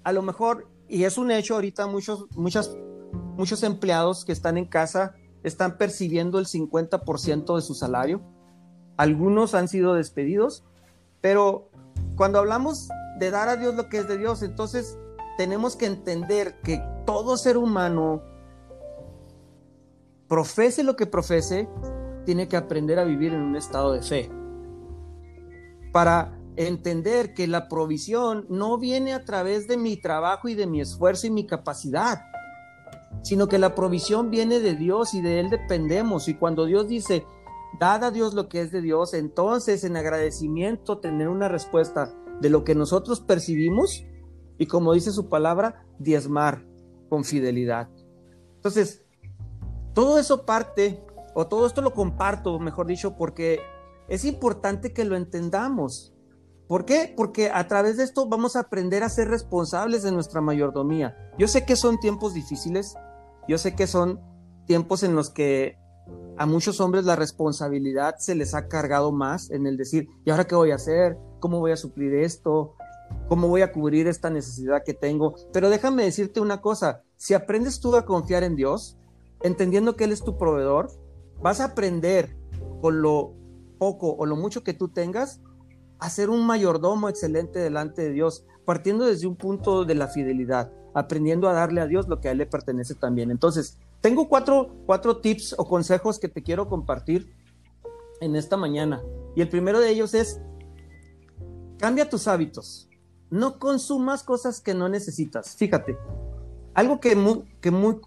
A 0.02 0.12
lo 0.12 0.22
mejor, 0.22 0.66
y 0.88 1.04
es 1.04 1.18
un 1.18 1.30
hecho 1.30 1.54
ahorita, 1.54 1.86
muchos, 1.86 2.26
muchas, 2.34 2.76
muchos 3.36 3.62
empleados 3.62 4.24
que 4.24 4.32
están 4.32 4.58
en 4.58 4.64
casa 4.64 5.14
están 5.44 5.78
percibiendo 5.78 6.40
el 6.40 6.46
50% 6.46 7.54
de 7.54 7.62
su 7.62 7.76
salario. 7.76 8.22
Algunos 8.96 9.54
han 9.54 9.68
sido 9.68 9.94
despedidos, 9.94 10.64
pero 11.20 11.70
cuando 12.16 12.40
hablamos 12.40 12.88
de 13.20 13.30
dar 13.30 13.48
a 13.48 13.54
Dios 13.54 13.76
lo 13.76 13.88
que 13.88 13.98
es 13.98 14.08
de 14.08 14.18
Dios, 14.18 14.42
entonces 14.42 14.98
tenemos 15.38 15.76
que 15.76 15.86
entender 15.86 16.60
que 16.62 16.82
todo 17.06 17.36
ser 17.36 17.56
humano 17.56 18.20
profese 20.26 20.82
lo 20.82 20.96
que 20.96 21.06
profese, 21.06 21.68
tiene 22.26 22.48
que 22.48 22.56
aprender 22.56 22.98
a 22.98 23.04
vivir 23.04 23.32
en 23.32 23.42
un 23.42 23.54
estado 23.54 23.92
de 23.92 24.02
fe. 24.02 24.30
Para 25.92 26.36
entender 26.56 27.34
que 27.34 27.46
la 27.46 27.68
provisión 27.68 28.46
no 28.50 28.78
viene 28.78 29.14
a 29.14 29.24
través 29.24 29.68
de 29.68 29.76
mi 29.76 29.96
trabajo 29.96 30.48
y 30.48 30.56
de 30.56 30.66
mi 30.66 30.80
esfuerzo 30.80 31.28
y 31.28 31.30
mi 31.30 31.46
capacidad, 31.46 32.22
sino 33.22 33.46
que 33.46 33.58
la 33.58 33.76
provisión 33.76 34.30
viene 34.30 34.58
de 34.58 34.74
Dios 34.74 35.14
y 35.14 35.22
de 35.22 35.38
Él 35.38 35.50
dependemos. 35.50 36.26
Y 36.26 36.34
cuando 36.34 36.66
Dios 36.66 36.88
dice, 36.88 37.24
dad 37.78 38.02
a 38.02 38.10
Dios 38.10 38.34
lo 38.34 38.48
que 38.48 38.60
es 38.60 38.72
de 38.72 38.82
Dios, 38.82 39.14
entonces 39.14 39.84
en 39.84 39.96
agradecimiento 39.96 40.98
tener 40.98 41.28
una 41.28 41.46
respuesta 41.46 42.12
de 42.40 42.50
lo 42.50 42.64
que 42.64 42.74
nosotros 42.74 43.20
percibimos 43.20 44.04
y 44.58 44.66
como 44.66 44.92
dice 44.92 45.12
su 45.12 45.28
palabra, 45.28 45.86
diezmar 45.98 46.66
con 47.08 47.24
fidelidad. 47.24 47.88
Entonces, 48.56 49.04
todo 49.94 50.18
eso 50.18 50.44
parte, 50.44 51.02
o 51.34 51.46
todo 51.46 51.66
esto 51.66 51.80
lo 51.80 51.94
comparto, 51.94 52.58
mejor 52.58 52.86
dicho, 52.86 53.16
porque 53.16 53.60
es 54.08 54.24
importante 54.24 54.92
que 54.92 55.04
lo 55.04 55.16
entendamos. 55.16 56.14
¿Por 56.66 56.84
qué? 56.84 57.14
Porque 57.16 57.50
a 57.50 57.66
través 57.66 57.96
de 57.96 58.04
esto 58.04 58.28
vamos 58.28 58.56
a 58.56 58.60
aprender 58.60 59.02
a 59.02 59.08
ser 59.08 59.28
responsables 59.28 60.02
de 60.02 60.12
nuestra 60.12 60.40
mayordomía. 60.40 61.16
Yo 61.38 61.48
sé 61.48 61.64
que 61.64 61.76
son 61.76 61.98
tiempos 61.98 62.34
difíciles, 62.34 62.94
yo 63.48 63.56
sé 63.56 63.74
que 63.74 63.86
son 63.86 64.20
tiempos 64.66 65.02
en 65.02 65.14
los 65.14 65.30
que 65.30 65.78
a 66.36 66.46
muchos 66.46 66.80
hombres 66.80 67.04
la 67.04 67.16
responsabilidad 67.16 68.16
se 68.18 68.34
les 68.34 68.54
ha 68.54 68.68
cargado 68.68 69.12
más 69.12 69.50
en 69.50 69.66
el 69.66 69.76
decir, 69.76 70.08
¿y 70.24 70.30
ahora 70.30 70.46
qué 70.46 70.54
voy 70.54 70.70
a 70.70 70.76
hacer? 70.76 71.18
¿Cómo 71.40 71.58
voy 71.58 71.72
a 71.72 71.76
suplir 71.76 72.14
esto? 72.14 72.76
¿Cómo 73.28 73.48
voy 73.48 73.62
a 73.62 73.72
cubrir 73.72 74.06
esta 74.06 74.30
necesidad 74.30 74.82
que 74.84 74.94
tengo? 74.94 75.34
Pero 75.52 75.68
déjame 75.68 76.04
decirte 76.04 76.40
una 76.40 76.60
cosa, 76.60 77.02
si 77.16 77.34
aprendes 77.34 77.80
tú 77.80 77.94
a 77.94 78.06
confiar 78.06 78.42
en 78.42 78.56
Dios, 78.56 78.96
entendiendo 79.42 79.96
que 79.96 80.04
Él 80.04 80.12
es 80.12 80.22
tu 80.22 80.38
proveedor, 80.38 80.90
vas 81.42 81.60
a 81.60 81.66
aprender 81.66 82.36
con 82.80 83.02
lo 83.02 83.34
poco 83.78 84.14
o 84.14 84.26
lo 84.26 84.36
mucho 84.36 84.62
que 84.62 84.74
tú 84.74 84.88
tengas 84.88 85.40
a 85.98 86.10
ser 86.10 86.30
un 86.30 86.46
mayordomo 86.46 87.08
excelente 87.08 87.58
delante 87.58 88.02
de 88.02 88.12
Dios, 88.12 88.44
partiendo 88.64 89.04
desde 89.04 89.26
un 89.26 89.36
punto 89.36 89.84
de 89.84 89.94
la 89.94 90.08
fidelidad, 90.08 90.72
aprendiendo 90.94 91.48
a 91.48 91.52
darle 91.52 91.80
a 91.80 91.86
Dios 91.86 92.08
lo 92.08 92.20
que 92.20 92.28
a 92.28 92.32
Él 92.32 92.38
le 92.38 92.46
pertenece 92.46 92.94
también. 92.94 93.30
Entonces, 93.30 93.78
tengo 94.00 94.28
cuatro, 94.28 94.76
cuatro 94.86 95.18
tips 95.18 95.54
o 95.58 95.66
consejos 95.66 96.18
que 96.18 96.28
te 96.28 96.42
quiero 96.42 96.68
compartir 96.68 97.34
en 98.20 98.36
esta 98.36 98.56
mañana. 98.56 99.02
Y 99.34 99.40
el 99.40 99.48
primero 99.48 99.80
de 99.80 99.90
ellos 99.90 100.14
es, 100.14 100.40
cambia 101.78 102.08
tus 102.08 102.28
hábitos. 102.28 102.88
No 103.30 103.58
consumas 103.58 104.22
cosas 104.22 104.60
que 104.60 104.74
no 104.74 104.88
necesitas. 104.88 105.56
Fíjate, 105.56 105.98
algo 106.74 107.00
que 107.00 107.16
que 107.60 107.70
muy 107.70 108.00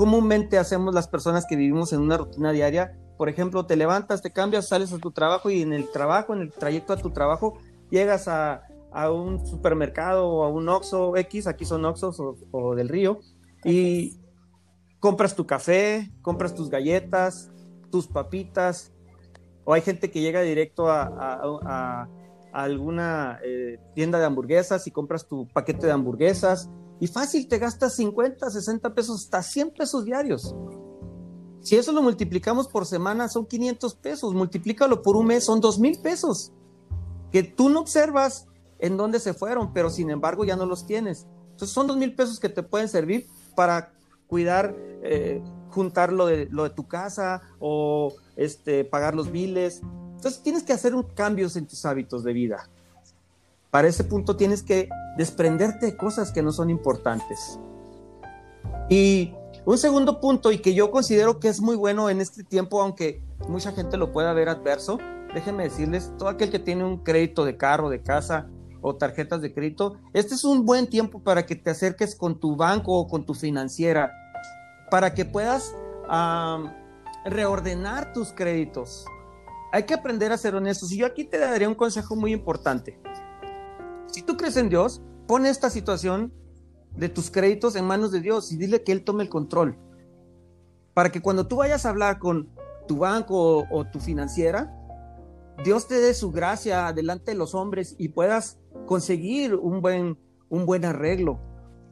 comúnmente 0.00 0.56
hacemos 0.56 0.94
las 0.94 1.08
personas 1.08 1.44
que 1.46 1.56
vivimos 1.56 1.92
en 1.92 2.00
una 2.00 2.16
rutina 2.16 2.52
diaria. 2.52 2.96
Por 3.18 3.28
ejemplo, 3.28 3.66
te 3.66 3.76
levantas, 3.76 4.22
te 4.22 4.32
cambias, 4.32 4.66
sales 4.66 4.94
a 4.94 4.98
tu 4.98 5.10
trabajo 5.10 5.50
y 5.50 5.60
en 5.60 5.74
el 5.74 5.90
trabajo, 5.90 6.32
en 6.32 6.40
el 6.40 6.52
trayecto 6.52 6.94
a 6.94 6.96
tu 6.96 7.10
trabajo, 7.10 7.58
llegas 7.90 8.28
a, 8.28 8.62
un 9.12 9.46
supermercado 9.46 10.26
o 10.26 10.44
a 10.44 10.48
un 10.48 10.68
Oxxo 10.70 11.16
X, 11.18 11.46
aquí 11.46 11.66
son 11.66 11.84
Oxxos 11.84 12.18
o, 12.50 12.74
del 12.74 12.88
Río, 12.88 13.20
y 13.62 14.18
compras 15.00 15.36
tu 15.36 15.46
café, 15.46 16.10
compras 16.22 16.54
tus 16.54 16.70
galletas, 16.70 17.50
tus 17.90 18.06
papitas, 18.06 18.92
o 19.64 19.74
hay 19.74 19.82
gente 19.82 20.10
que 20.10 20.22
llega 20.22 20.40
directo 20.40 20.90
a, 20.90 22.08
alguna 22.52 23.38
eh, 23.44 23.78
tienda 23.94 24.18
de 24.18 24.24
hamburguesas 24.24 24.86
y 24.86 24.90
compras 24.90 25.26
tu 25.26 25.46
paquete 25.48 25.86
de 25.86 25.92
hamburguesas 25.92 26.68
y 27.00 27.06
fácil, 27.06 27.48
te 27.48 27.58
gastas 27.58 27.96
50, 27.96 28.50
60 28.50 28.94
pesos, 28.94 29.24
hasta 29.24 29.42
100 29.42 29.70
pesos 29.70 30.04
diarios. 30.04 30.54
Si 31.62 31.76
eso 31.76 31.92
lo 31.92 32.02
multiplicamos 32.02 32.68
por 32.68 32.84
semana, 32.84 33.28
son 33.28 33.46
500 33.46 33.94
pesos. 33.94 34.34
Multiplícalo 34.34 35.00
por 35.02 35.16
un 35.16 35.26
mes, 35.26 35.44
son 35.44 35.60
2 35.60 35.78
mil 35.78 35.98
pesos. 36.00 36.52
Que 37.32 37.42
tú 37.42 37.70
no 37.70 37.80
observas 37.80 38.46
en 38.78 38.98
dónde 38.98 39.18
se 39.18 39.32
fueron, 39.32 39.72
pero 39.72 39.88
sin 39.88 40.10
embargo 40.10 40.44
ya 40.44 40.56
no 40.56 40.66
los 40.66 40.86
tienes. 40.86 41.26
Entonces 41.52 41.70
son 41.70 41.86
2 41.86 41.96
mil 41.96 42.14
pesos 42.14 42.38
que 42.38 42.50
te 42.50 42.62
pueden 42.62 42.88
servir 42.88 43.26
para 43.56 43.92
cuidar, 44.26 44.76
eh, 45.02 45.42
juntar 45.70 46.12
lo 46.12 46.26
de, 46.26 46.48
lo 46.50 46.64
de 46.64 46.70
tu 46.70 46.86
casa 46.86 47.40
o 47.60 48.14
este, 48.36 48.84
pagar 48.84 49.14
los 49.14 49.32
biles. 49.32 49.80
Entonces 50.20 50.42
tienes 50.42 50.64
que 50.64 50.74
hacer 50.74 50.92
cambios 51.14 51.56
en 51.56 51.66
tus 51.66 51.86
hábitos 51.86 52.22
de 52.24 52.34
vida. 52.34 52.68
Para 53.70 53.88
ese 53.88 54.04
punto 54.04 54.36
tienes 54.36 54.62
que 54.62 54.86
desprenderte 55.16 55.86
de 55.86 55.96
cosas 55.96 56.30
que 56.30 56.42
no 56.42 56.52
son 56.52 56.68
importantes. 56.68 57.58
Y 58.90 59.32
un 59.64 59.78
segundo 59.78 60.20
punto, 60.20 60.52
y 60.52 60.58
que 60.58 60.74
yo 60.74 60.90
considero 60.90 61.40
que 61.40 61.48
es 61.48 61.62
muy 61.62 61.74
bueno 61.74 62.10
en 62.10 62.20
este 62.20 62.44
tiempo, 62.44 62.82
aunque 62.82 63.22
mucha 63.48 63.72
gente 63.72 63.96
lo 63.96 64.12
pueda 64.12 64.34
ver 64.34 64.50
adverso, 64.50 64.98
déjenme 65.32 65.62
decirles, 65.62 66.12
todo 66.18 66.28
aquel 66.28 66.50
que 66.50 66.58
tiene 66.58 66.84
un 66.84 66.98
crédito 66.98 67.46
de 67.46 67.56
carro, 67.56 67.88
de 67.88 68.02
casa 68.02 68.46
o 68.82 68.96
tarjetas 68.96 69.40
de 69.40 69.54
crédito, 69.54 69.96
este 70.12 70.34
es 70.34 70.44
un 70.44 70.66
buen 70.66 70.86
tiempo 70.90 71.22
para 71.22 71.46
que 71.46 71.56
te 71.56 71.70
acerques 71.70 72.14
con 72.14 72.38
tu 72.38 72.56
banco 72.56 72.92
o 72.92 73.08
con 73.08 73.24
tu 73.24 73.32
financiera, 73.32 74.12
para 74.90 75.14
que 75.14 75.24
puedas 75.24 75.74
reordenar 77.24 78.12
tus 78.12 78.34
créditos. 78.34 79.06
Hay 79.72 79.84
que 79.84 79.94
aprender 79.94 80.32
a 80.32 80.38
ser 80.38 80.54
honestos. 80.54 80.92
Y 80.92 80.98
yo 80.98 81.06
aquí 81.06 81.24
te 81.24 81.38
daría 81.38 81.68
un 81.68 81.74
consejo 81.74 82.16
muy 82.16 82.32
importante. 82.32 82.98
Si 84.06 84.22
tú 84.22 84.36
crees 84.36 84.56
en 84.56 84.68
Dios, 84.68 85.02
pon 85.26 85.46
esta 85.46 85.70
situación 85.70 86.32
de 86.96 87.08
tus 87.08 87.30
créditos 87.30 87.76
en 87.76 87.84
manos 87.84 88.10
de 88.10 88.20
Dios 88.20 88.50
y 88.52 88.56
dile 88.56 88.82
que 88.82 88.92
Él 88.92 89.04
tome 89.04 89.22
el 89.22 89.28
control. 89.28 89.78
Para 90.92 91.12
que 91.12 91.22
cuando 91.22 91.46
tú 91.46 91.56
vayas 91.56 91.86
a 91.86 91.90
hablar 91.90 92.18
con 92.18 92.48
tu 92.88 92.98
banco 92.98 93.64
o, 93.70 93.84
tu 93.84 94.00
financiera, 94.00 94.76
Dios 95.62 95.86
te 95.86 96.00
dé 96.00 96.14
su 96.14 96.32
gracia 96.32 96.92
delante 96.92 97.30
de 97.30 97.36
los 97.36 97.54
hombres 97.54 97.94
y 97.98 98.08
puedas 98.08 98.58
conseguir 98.86 99.54
un 99.54 99.80
buen, 99.80 100.18
un 100.48 100.66
buen 100.66 100.84
arreglo. 100.84 101.38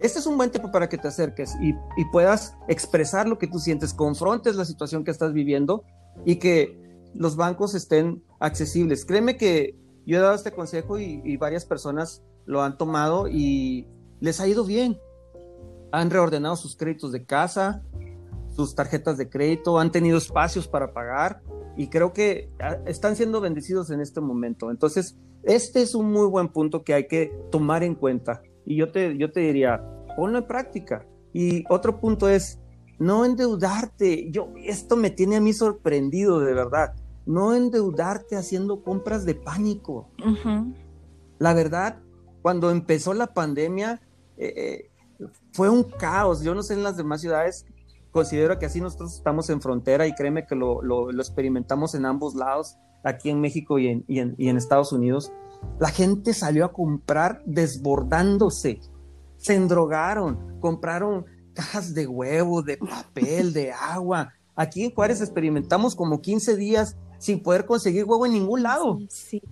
Este 0.00 0.18
es 0.18 0.26
un 0.26 0.36
buen 0.36 0.50
tiempo 0.50 0.72
para 0.72 0.88
que 0.88 0.98
te 0.98 1.06
acerques 1.06 1.54
y, 1.60 1.70
y, 1.96 2.04
puedas 2.10 2.56
expresar 2.66 3.28
lo 3.28 3.38
que 3.38 3.46
tú 3.46 3.58
sientes, 3.58 3.94
confrontes 3.94 4.56
la 4.56 4.64
situación 4.64 5.04
que 5.04 5.10
estás 5.10 5.32
viviendo 5.32 5.84
y 6.24 6.36
que 6.36 6.87
los 7.14 7.36
bancos 7.36 7.74
estén 7.74 8.22
accesibles. 8.40 9.04
Créeme 9.04 9.36
que 9.36 9.76
yo 10.06 10.18
he 10.18 10.20
dado 10.20 10.34
este 10.34 10.52
consejo 10.52 10.98
y, 10.98 11.36
varias 11.36 11.64
personas 11.66 12.22
lo 12.46 12.62
han 12.62 12.78
tomado 12.78 13.28
y 13.28 13.86
les 14.20 14.40
ha 14.40 14.48
ido 14.48 14.64
bien. 14.64 14.98
Han 15.92 16.10
reordenado 16.10 16.56
sus 16.56 16.76
créditos 16.76 17.12
de 17.12 17.24
casa, 17.24 17.82
sus 18.48 18.74
tarjetas 18.74 19.18
de 19.18 19.28
crédito, 19.28 19.78
han 19.78 19.92
tenido 19.92 20.18
espacios 20.18 20.66
para 20.66 20.92
pagar 20.92 21.42
y 21.76 21.88
creo 21.88 22.12
que 22.12 22.50
ah, 22.58 22.78
están 22.86 23.16
siendo 23.16 23.40
bendecidos 23.40 23.90
en 23.90 24.00
este 24.00 24.20
momento. 24.20 24.70
Entonces, 24.70 25.16
este 25.42 25.82
es 25.82 25.94
un 25.94 26.10
muy 26.10 26.26
buen 26.26 26.48
punto 26.48 26.82
que 26.82 26.94
hay 26.94 27.06
que 27.06 27.32
tomar 27.50 27.82
en 27.82 27.94
cuenta. 27.94 28.42
Y 28.64 28.76
yo 28.76 28.90
te, 28.90 29.16
yo 29.16 29.30
te 29.30 29.40
diría, 29.40 29.82
ponlo 30.16 30.38
en 30.38 30.46
práctica. 30.46 31.06
Y 31.32 31.64
otro 31.68 32.00
punto 32.00 32.28
es, 32.28 32.58
no 32.98 33.24
endeudarte. 33.24 34.30
Yo, 34.30 34.48
esto 34.64 34.96
me 34.96 35.10
tiene 35.10 35.36
a 35.36 35.40
mí 35.40 35.52
sorprendido, 35.52 36.40
de 36.40 36.54
verdad 36.54 36.94
no 37.28 37.54
endeudarte 37.54 38.36
haciendo 38.36 38.82
compras 38.82 39.26
de 39.26 39.34
pánico. 39.34 40.08
La 41.38 41.52
verdad, 41.52 41.98
cuando 42.40 42.70
empezó 42.70 43.12
la 43.12 43.34
pandemia, 43.34 44.00
eh, 44.38 44.90
eh, 45.20 45.26
fue 45.52 45.68
un 45.68 45.82
caos. 45.82 46.42
Yo 46.42 46.54
no 46.54 46.62
sé 46.62 46.72
en 46.72 46.82
las 46.82 46.96
demás 46.96 47.20
ciudades, 47.20 47.66
considero 48.12 48.58
que 48.58 48.64
así 48.64 48.80
nosotros 48.80 49.14
estamos 49.14 49.50
en 49.50 49.60
frontera 49.60 50.06
y 50.06 50.14
créeme 50.14 50.46
que 50.46 50.54
lo, 50.54 50.80
lo, 50.80 51.10
experimentamos 51.10 51.94
en 51.94 52.06
ambos 52.06 52.34
lados, 52.34 52.78
aquí 53.04 53.28
en 53.28 53.42
México 53.42 53.78
y 53.78 53.88
en, 53.88 54.04
y 54.08 54.20
en, 54.20 54.34
y 54.38 54.48
en 54.48 54.56
Estados 54.56 54.90
Unidos. 54.92 55.30
La 55.78 55.90
gente 55.90 56.32
salió 56.32 56.64
a 56.64 56.72
comprar 56.72 57.42
desbordándose, 57.44 58.80
se 59.36 59.54
endrogaron, 59.54 60.58
compraron 60.60 61.26
cajas 61.58 61.92
de 61.92 62.06
huevo, 62.06 62.62
de 62.62 62.76
papel, 62.76 63.52
de 63.52 63.72
agua. 63.72 64.32
Aquí 64.54 64.84
en 64.84 64.94
Juárez 64.94 65.20
experimentamos 65.20 65.96
como 65.96 66.20
15 66.20 66.54
días 66.54 66.96
sin 67.18 67.42
poder 67.42 67.66
conseguir 67.66 68.04
huevo 68.04 68.26
en 68.26 68.32
ningún 68.32 68.62
lado. 68.62 69.00
Sí, 69.08 69.42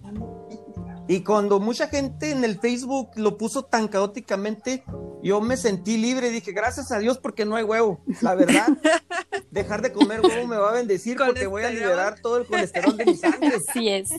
Y 1.09 1.24
cuando 1.24 1.59
mucha 1.59 1.88
gente 1.88 2.30
en 2.30 2.44
el 2.44 2.61
Facebook 2.61 3.11
lo 3.16 3.36
puso 3.36 3.64
tan 3.64 3.88
caóticamente, 3.88 4.84
yo 5.20 5.40
me 5.40 5.57
sentí 5.57 5.96
libre 5.96 6.28
y 6.28 6.30
dije, 6.30 6.52
gracias 6.52 6.92
a 6.92 7.00
Dios 7.00 7.18
porque 7.18 7.44
no 7.44 7.57
hay 7.57 7.64
huevo. 7.64 8.00
La 8.20 8.36
verdad, 8.36 8.68
dejar 9.50 9.82
de 9.82 9.92
comer 9.92 10.20
huevo 10.20 10.46
me 10.46 10.59
va 10.59 10.70
a 10.70 10.74
bendecir 10.74 11.16
porque 11.16 11.48
voy 11.48 11.64
a 11.64 11.70
liberar 11.70 12.20
todo 12.22 12.36
el 12.36 12.46
colesterol 12.46 12.96
de 12.96 13.04
mi 13.04 13.16
sangre. 13.16 13.59
Sí 13.72 13.88
es. 13.88 14.11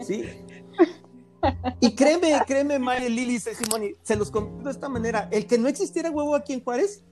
Sí. 0.00 0.24
Y 1.80 1.94
créeme, 1.94 2.32
créeme, 2.46 2.78
Maya, 2.78 3.08
Lili, 3.08 3.38
Simoni, 3.38 3.92
se 4.02 4.16
los 4.16 4.30
comento 4.30 4.64
de 4.64 4.70
esta 4.70 4.88
manera. 4.88 5.28
El 5.30 5.46
que 5.46 5.58
no 5.58 5.68
existiera 5.68 6.10
huevo 6.10 6.34
aquí 6.34 6.52
en 6.52 6.62
Juárez, 6.62 7.04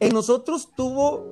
en 0.00 0.12
nosotros 0.12 0.68
tuvo 0.76 1.24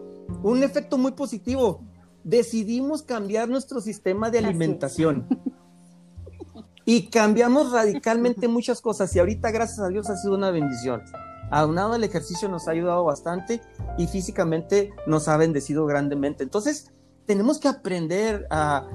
un 0.42 0.62
efecto 0.62 0.98
muy 0.98 1.12
positivo 1.12 1.80
decidimos 2.26 3.02
cambiar 3.02 3.48
nuestro 3.48 3.80
sistema 3.80 4.30
de 4.30 4.38
alimentación. 4.38 5.26
Y 6.84 7.08
cambiamos 7.08 7.72
radicalmente 7.72 8.48
muchas 8.48 8.80
cosas 8.80 9.14
y 9.14 9.18
ahorita 9.20 9.50
gracias 9.50 9.78
a 9.80 9.88
Dios 9.88 10.10
ha 10.10 10.16
sido 10.16 10.34
una 10.34 10.50
bendición. 10.50 11.02
Aunado 11.50 11.94
al 11.94 12.04
ejercicio 12.04 12.48
nos 12.48 12.66
ha 12.66 12.72
ayudado 12.72 13.04
bastante 13.04 13.60
y 13.96 14.06
físicamente 14.08 14.92
nos 15.06 15.28
ha 15.28 15.36
bendecido 15.36 15.86
grandemente. 15.86 16.42
Entonces 16.42 16.92
tenemos 17.26 17.58
que 17.58 17.68
aprender 17.68 18.46
a 18.50 18.88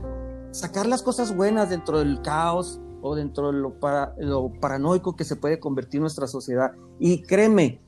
sacar 0.51 0.85
las 0.85 1.01
cosas 1.01 1.35
buenas 1.35 1.69
dentro 1.69 1.99
del 1.99 2.21
caos 2.21 2.81
o 3.01 3.15
dentro 3.15 3.51
de 3.51 3.59
lo, 3.59 3.75
lo 4.17 4.51
paranoico 4.59 5.15
que 5.15 5.23
se 5.23 5.35
puede 5.35 5.59
convertir 5.59 6.01
nuestra 6.01 6.27
sociedad. 6.27 6.73
Y 6.99 7.23
créeme, 7.23 7.81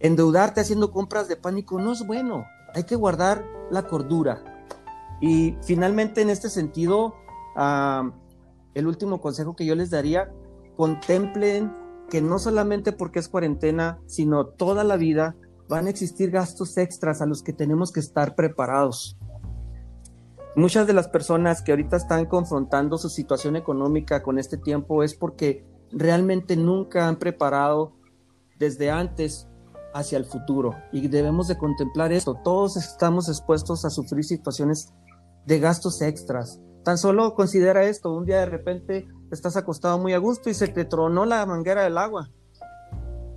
endeudarte 0.00 0.60
haciendo 0.60 0.90
compras 0.90 1.28
de 1.28 1.36
pánico 1.36 1.80
no 1.80 1.92
es 1.92 2.06
bueno. 2.06 2.44
Hay 2.74 2.84
que 2.84 2.96
guardar 2.96 3.44
la 3.70 3.86
cordura. 3.86 4.42
Y 5.20 5.56
finalmente, 5.62 6.20
en 6.22 6.30
este 6.30 6.48
sentido, 6.48 7.14
el 8.74 8.86
último 8.86 9.20
consejo 9.20 9.54
que 9.54 9.66
yo 9.66 9.74
les 9.74 9.90
daría, 9.90 10.32
contemplen 10.76 11.72
que 12.10 12.20
no 12.20 12.38
solamente 12.38 12.92
porque 12.92 13.20
es 13.20 13.28
cuarentena, 13.28 14.00
sino 14.06 14.46
toda 14.46 14.84
la 14.84 14.96
vida 14.96 15.36
van 15.68 15.86
a 15.86 15.90
existir 15.90 16.30
gastos 16.30 16.76
extras 16.76 17.22
a 17.22 17.26
los 17.26 17.42
que 17.42 17.52
tenemos 17.52 17.92
que 17.92 18.00
estar 18.00 18.34
preparados. 18.34 19.16
Muchas 20.54 20.86
de 20.86 20.92
las 20.92 21.08
personas 21.08 21.62
que 21.62 21.72
ahorita 21.72 21.96
están 21.96 22.26
confrontando 22.26 22.98
su 22.98 23.08
situación 23.08 23.56
económica 23.56 24.22
con 24.22 24.38
este 24.38 24.58
tiempo 24.58 25.02
es 25.02 25.14
porque 25.14 25.64
realmente 25.90 26.56
nunca 26.56 27.08
han 27.08 27.16
preparado 27.16 27.94
desde 28.58 28.90
antes 28.90 29.48
hacia 29.94 30.18
el 30.18 30.26
futuro 30.26 30.74
y 30.92 31.08
debemos 31.08 31.48
de 31.48 31.56
contemplar 31.56 32.12
esto. 32.12 32.38
Todos 32.44 32.76
estamos 32.76 33.30
expuestos 33.30 33.86
a 33.86 33.90
sufrir 33.90 34.24
situaciones 34.24 34.92
de 35.46 35.58
gastos 35.58 36.02
extras. 36.02 36.60
Tan 36.84 36.98
solo 36.98 37.34
considera 37.34 37.84
esto, 37.84 38.12
un 38.12 38.26
día 38.26 38.40
de 38.40 38.46
repente 38.46 39.08
estás 39.30 39.56
acostado 39.56 39.98
muy 39.98 40.12
a 40.12 40.18
gusto 40.18 40.50
y 40.50 40.54
se 40.54 40.68
te 40.68 40.84
tronó 40.84 41.24
la 41.24 41.46
manguera 41.46 41.84
del 41.84 41.96
agua. 41.96 42.28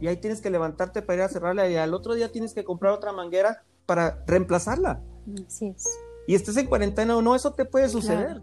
Y 0.01 0.07
ahí 0.07 0.17
tienes 0.17 0.41
que 0.41 0.49
levantarte 0.49 1.01
para 1.01 1.15
ir 1.15 1.21
a 1.21 1.29
cerrarla 1.29 1.69
y 1.69 1.77
al 1.77 1.93
otro 1.93 2.13
día 2.13 2.29
tienes 2.29 2.53
que 2.53 2.65
comprar 2.65 2.91
otra 2.91 3.13
manguera 3.13 3.63
para 3.85 4.21
reemplazarla. 4.27 5.01
Así 5.47 5.67
es. 5.67 5.85
Y 6.27 6.35
estés 6.35 6.57
en 6.57 6.67
cuarentena 6.67 7.15
o 7.15 7.21
no, 7.21 7.35
eso 7.35 7.53
te 7.53 7.65
puede 7.65 7.89
suceder. 7.89 8.41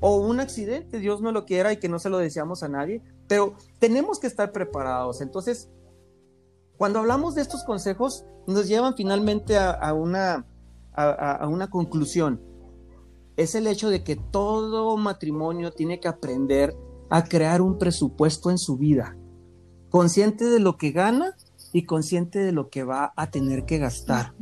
O 0.00 0.16
un 0.16 0.40
accidente, 0.40 0.98
Dios 0.98 1.20
no 1.20 1.30
lo 1.30 1.44
quiera 1.44 1.72
y 1.72 1.76
que 1.76 1.88
no 1.88 1.98
se 1.98 2.08
lo 2.08 2.18
deseamos 2.18 2.62
a 2.62 2.68
nadie, 2.68 3.02
pero 3.28 3.54
tenemos 3.78 4.18
que 4.18 4.26
estar 4.26 4.50
preparados. 4.50 5.20
Entonces, 5.20 5.68
cuando 6.78 6.98
hablamos 6.98 7.34
de 7.34 7.42
estos 7.42 7.64
consejos, 7.64 8.24
nos 8.46 8.66
llevan 8.66 8.94
finalmente 8.96 9.58
a, 9.58 9.92
una, 9.92 10.46
a 10.94 11.46
una 11.48 11.68
conclusión 11.68 12.40
es 13.40 13.54
el 13.54 13.66
hecho 13.66 13.88
de 13.88 14.04
que 14.04 14.16
todo 14.16 14.98
matrimonio 14.98 15.72
tiene 15.72 15.98
que 15.98 16.08
aprender 16.08 16.76
a 17.08 17.24
crear 17.24 17.62
un 17.62 17.78
presupuesto 17.78 18.50
en 18.50 18.58
su 18.58 18.76
vida, 18.76 19.16
consciente 19.88 20.44
de 20.44 20.60
lo 20.60 20.76
que 20.76 20.90
gana 20.90 21.34
y 21.72 21.84
consciente 21.84 22.40
de 22.40 22.52
lo 22.52 22.68
que 22.68 22.84
va 22.84 23.14
a 23.16 23.30
tener 23.30 23.64
que 23.64 23.78
gastar. 23.78 24.34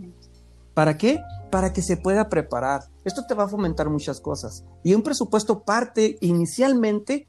¿Para 0.78 0.96
qué? 0.96 1.20
Para 1.50 1.72
que 1.72 1.82
se 1.82 1.96
pueda 1.96 2.28
preparar. 2.28 2.82
Esto 3.04 3.26
te 3.26 3.34
va 3.34 3.46
a 3.46 3.48
fomentar 3.48 3.90
muchas 3.90 4.20
cosas. 4.20 4.64
Y 4.84 4.94
un 4.94 5.02
presupuesto 5.02 5.64
parte 5.64 6.18
inicialmente, 6.20 7.28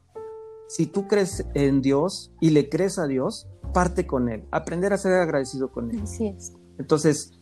si 0.68 0.86
tú 0.86 1.08
crees 1.08 1.43
en 1.56 1.82
Dios 1.82 2.32
y 2.39 2.52
le 2.52 2.70
crees 2.70 3.00
a 3.00 3.08
Dios, 3.08 3.47
parte 3.74 4.06
con 4.06 4.30
Él. 4.30 4.45
Aprender 4.52 4.93
a 4.93 5.00
ser 5.00 5.14
agradecido 5.14 5.72
con 5.72 5.89
Él. 5.89 6.00
Así 6.04 6.28
es. 6.28 6.54
Entonces, 6.78 7.41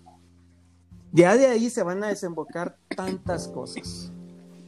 ya 1.12 1.36
de 1.36 1.48
ahí 1.48 1.70
se 1.70 1.84
van 1.84 2.02
a 2.06 2.08
desembocar 2.08 2.78
tantas 2.96 3.50
cosas. 3.50 4.14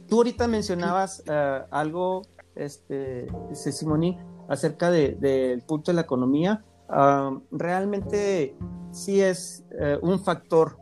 Tú 0.08 0.16
ahorita 0.16 0.46
mencionabas 0.46 1.22
eh, 1.26 1.62
algo, 1.70 2.20
este, 2.54 3.28
Simoni, 3.54 4.18
acerca 4.46 4.90
del 4.90 5.62
punto 5.62 5.90
de 5.90 5.94
la 5.94 6.02
economía. 6.02 6.66
Ah, 6.86 7.34
realmente 7.50 8.58
sí 8.90 9.22
es 9.22 9.64
eh, 9.80 9.98
un 10.02 10.22
factor 10.22 10.79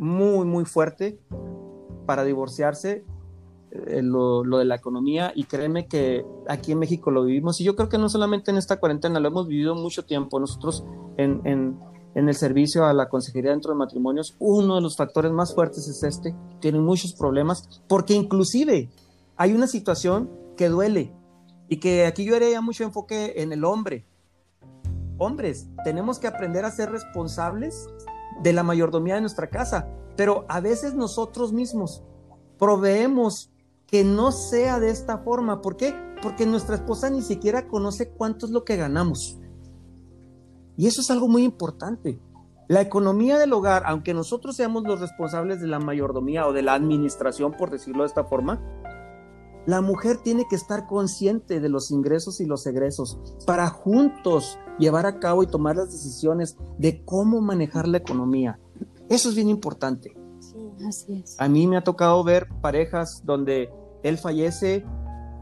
muy, 0.00 0.46
muy 0.46 0.64
fuerte 0.64 1.20
para 2.06 2.24
divorciarse, 2.24 3.04
eh, 3.70 4.02
lo, 4.02 4.42
de 4.42 4.64
la 4.64 4.74
economía, 4.74 5.30
y 5.34 5.44
créeme 5.44 5.86
que 5.86 6.24
aquí 6.48 6.72
en 6.72 6.78
México 6.78 7.10
lo 7.10 7.22
vivimos, 7.22 7.60
y 7.60 7.64
yo 7.64 7.76
creo 7.76 7.88
que 7.88 7.98
no 7.98 8.08
solamente 8.08 8.50
en 8.50 8.56
esta 8.56 8.80
cuarentena, 8.80 9.20
lo 9.20 9.28
hemos 9.28 9.46
vivido 9.46 9.74
mucho 9.74 10.04
tiempo. 10.04 10.40
Nosotros 10.40 10.84
en, 11.18 11.42
en 12.14 12.28
el 12.28 12.34
servicio 12.34 12.86
a 12.86 12.94
la 12.94 13.08
consejería 13.08 13.50
dentro 13.50 13.72
de 13.72 13.78
matrimonios, 13.78 14.34
uno 14.38 14.76
de 14.76 14.80
los 14.80 14.96
factores 14.96 15.30
más 15.32 15.54
fuertes 15.54 15.86
es 15.86 16.02
este, 16.02 16.34
tienen 16.60 16.82
muchos 16.82 17.12
problemas, 17.12 17.82
porque 17.86 18.14
inclusive 18.14 18.90
hay 19.36 19.52
una 19.52 19.66
situación 19.66 20.30
que 20.56 20.68
duele 20.68 21.12
y 21.68 21.76
que 21.76 22.06
aquí 22.06 22.24
yo 22.24 22.36
haría 22.36 22.60
mucho 22.60 22.84
enfoque 22.84 23.34
en 23.36 23.52
el 23.52 23.64
hombre. 23.64 24.06
Hombres, 25.18 25.68
tenemos 25.84 26.18
que 26.18 26.26
aprender 26.26 26.64
a 26.64 26.70
ser 26.70 26.90
responsables 26.90 27.86
de 28.42 28.52
la 28.52 28.62
mayordomía 28.62 29.14
de 29.14 29.20
nuestra 29.20 29.48
casa, 29.48 29.88
pero 30.16 30.44
a 30.48 30.60
veces 30.60 30.94
nosotros 30.94 31.52
mismos 31.52 32.02
proveemos 32.58 33.50
que 33.86 34.04
no 34.04 34.32
sea 34.32 34.78
de 34.78 34.90
esta 34.90 35.18
forma. 35.18 35.62
¿Por 35.62 35.76
qué? 35.76 35.94
Porque 36.22 36.46
nuestra 36.46 36.76
esposa 36.76 37.10
ni 37.10 37.22
siquiera 37.22 37.66
conoce 37.68 38.10
cuánto 38.10 38.46
es 38.46 38.52
lo 38.52 38.64
que 38.64 38.76
ganamos. 38.76 39.38
Y 40.76 40.86
eso 40.86 41.00
es 41.00 41.10
algo 41.10 41.28
muy 41.28 41.42
importante. 41.42 42.20
La 42.68 42.80
economía 42.80 43.36
del 43.36 43.52
hogar, 43.52 43.82
aunque 43.86 44.14
nosotros 44.14 44.54
seamos 44.54 44.84
los 44.84 45.00
responsables 45.00 45.60
de 45.60 45.66
la 45.66 45.80
mayordomía 45.80 46.46
o 46.46 46.52
de 46.52 46.62
la 46.62 46.74
administración, 46.74 47.52
por 47.52 47.70
decirlo 47.70 48.04
de 48.04 48.08
esta 48.08 48.24
forma, 48.24 48.60
la 49.66 49.80
mujer 49.80 50.18
tiene 50.18 50.46
que 50.48 50.56
estar 50.56 50.86
consciente 50.86 51.60
de 51.60 51.68
los 51.68 51.90
ingresos 51.90 52.40
y 52.40 52.46
los 52.46 52.66
egresos 52.66 53.18
para 53.46 53.68
juntos 53.68 54.58
llevar 54.78 55.06
a 55.06 55.18
cabo 55.18 55.42
y 55.42 55.46
tomar 55.46 55.76
las 55.76 55.92
decisiones 55.92 56.56
de 56.78 57.04
cómo 57.04 57.40
manejar 57.40 57.86
la 57.86 57.98
economía. 57.98 58.58
Eso 59.08 59.28
es 59.28 59.34
bien 59.34 59.48
importante. 59.48 60.16
Sí, 60.40 60.70
así 60.86 61.22
es. 61.22 61.36
A 61.38 61.48
mí 61.48 61.66
me 61.66 61.76
ha 61.76 61.84
tocado 61.84 62.22
ver 62.24 62.48
parejas 62.60 63.22
donde 63.24 63.70
él 64.02 64.18
fallece 64.18 64.84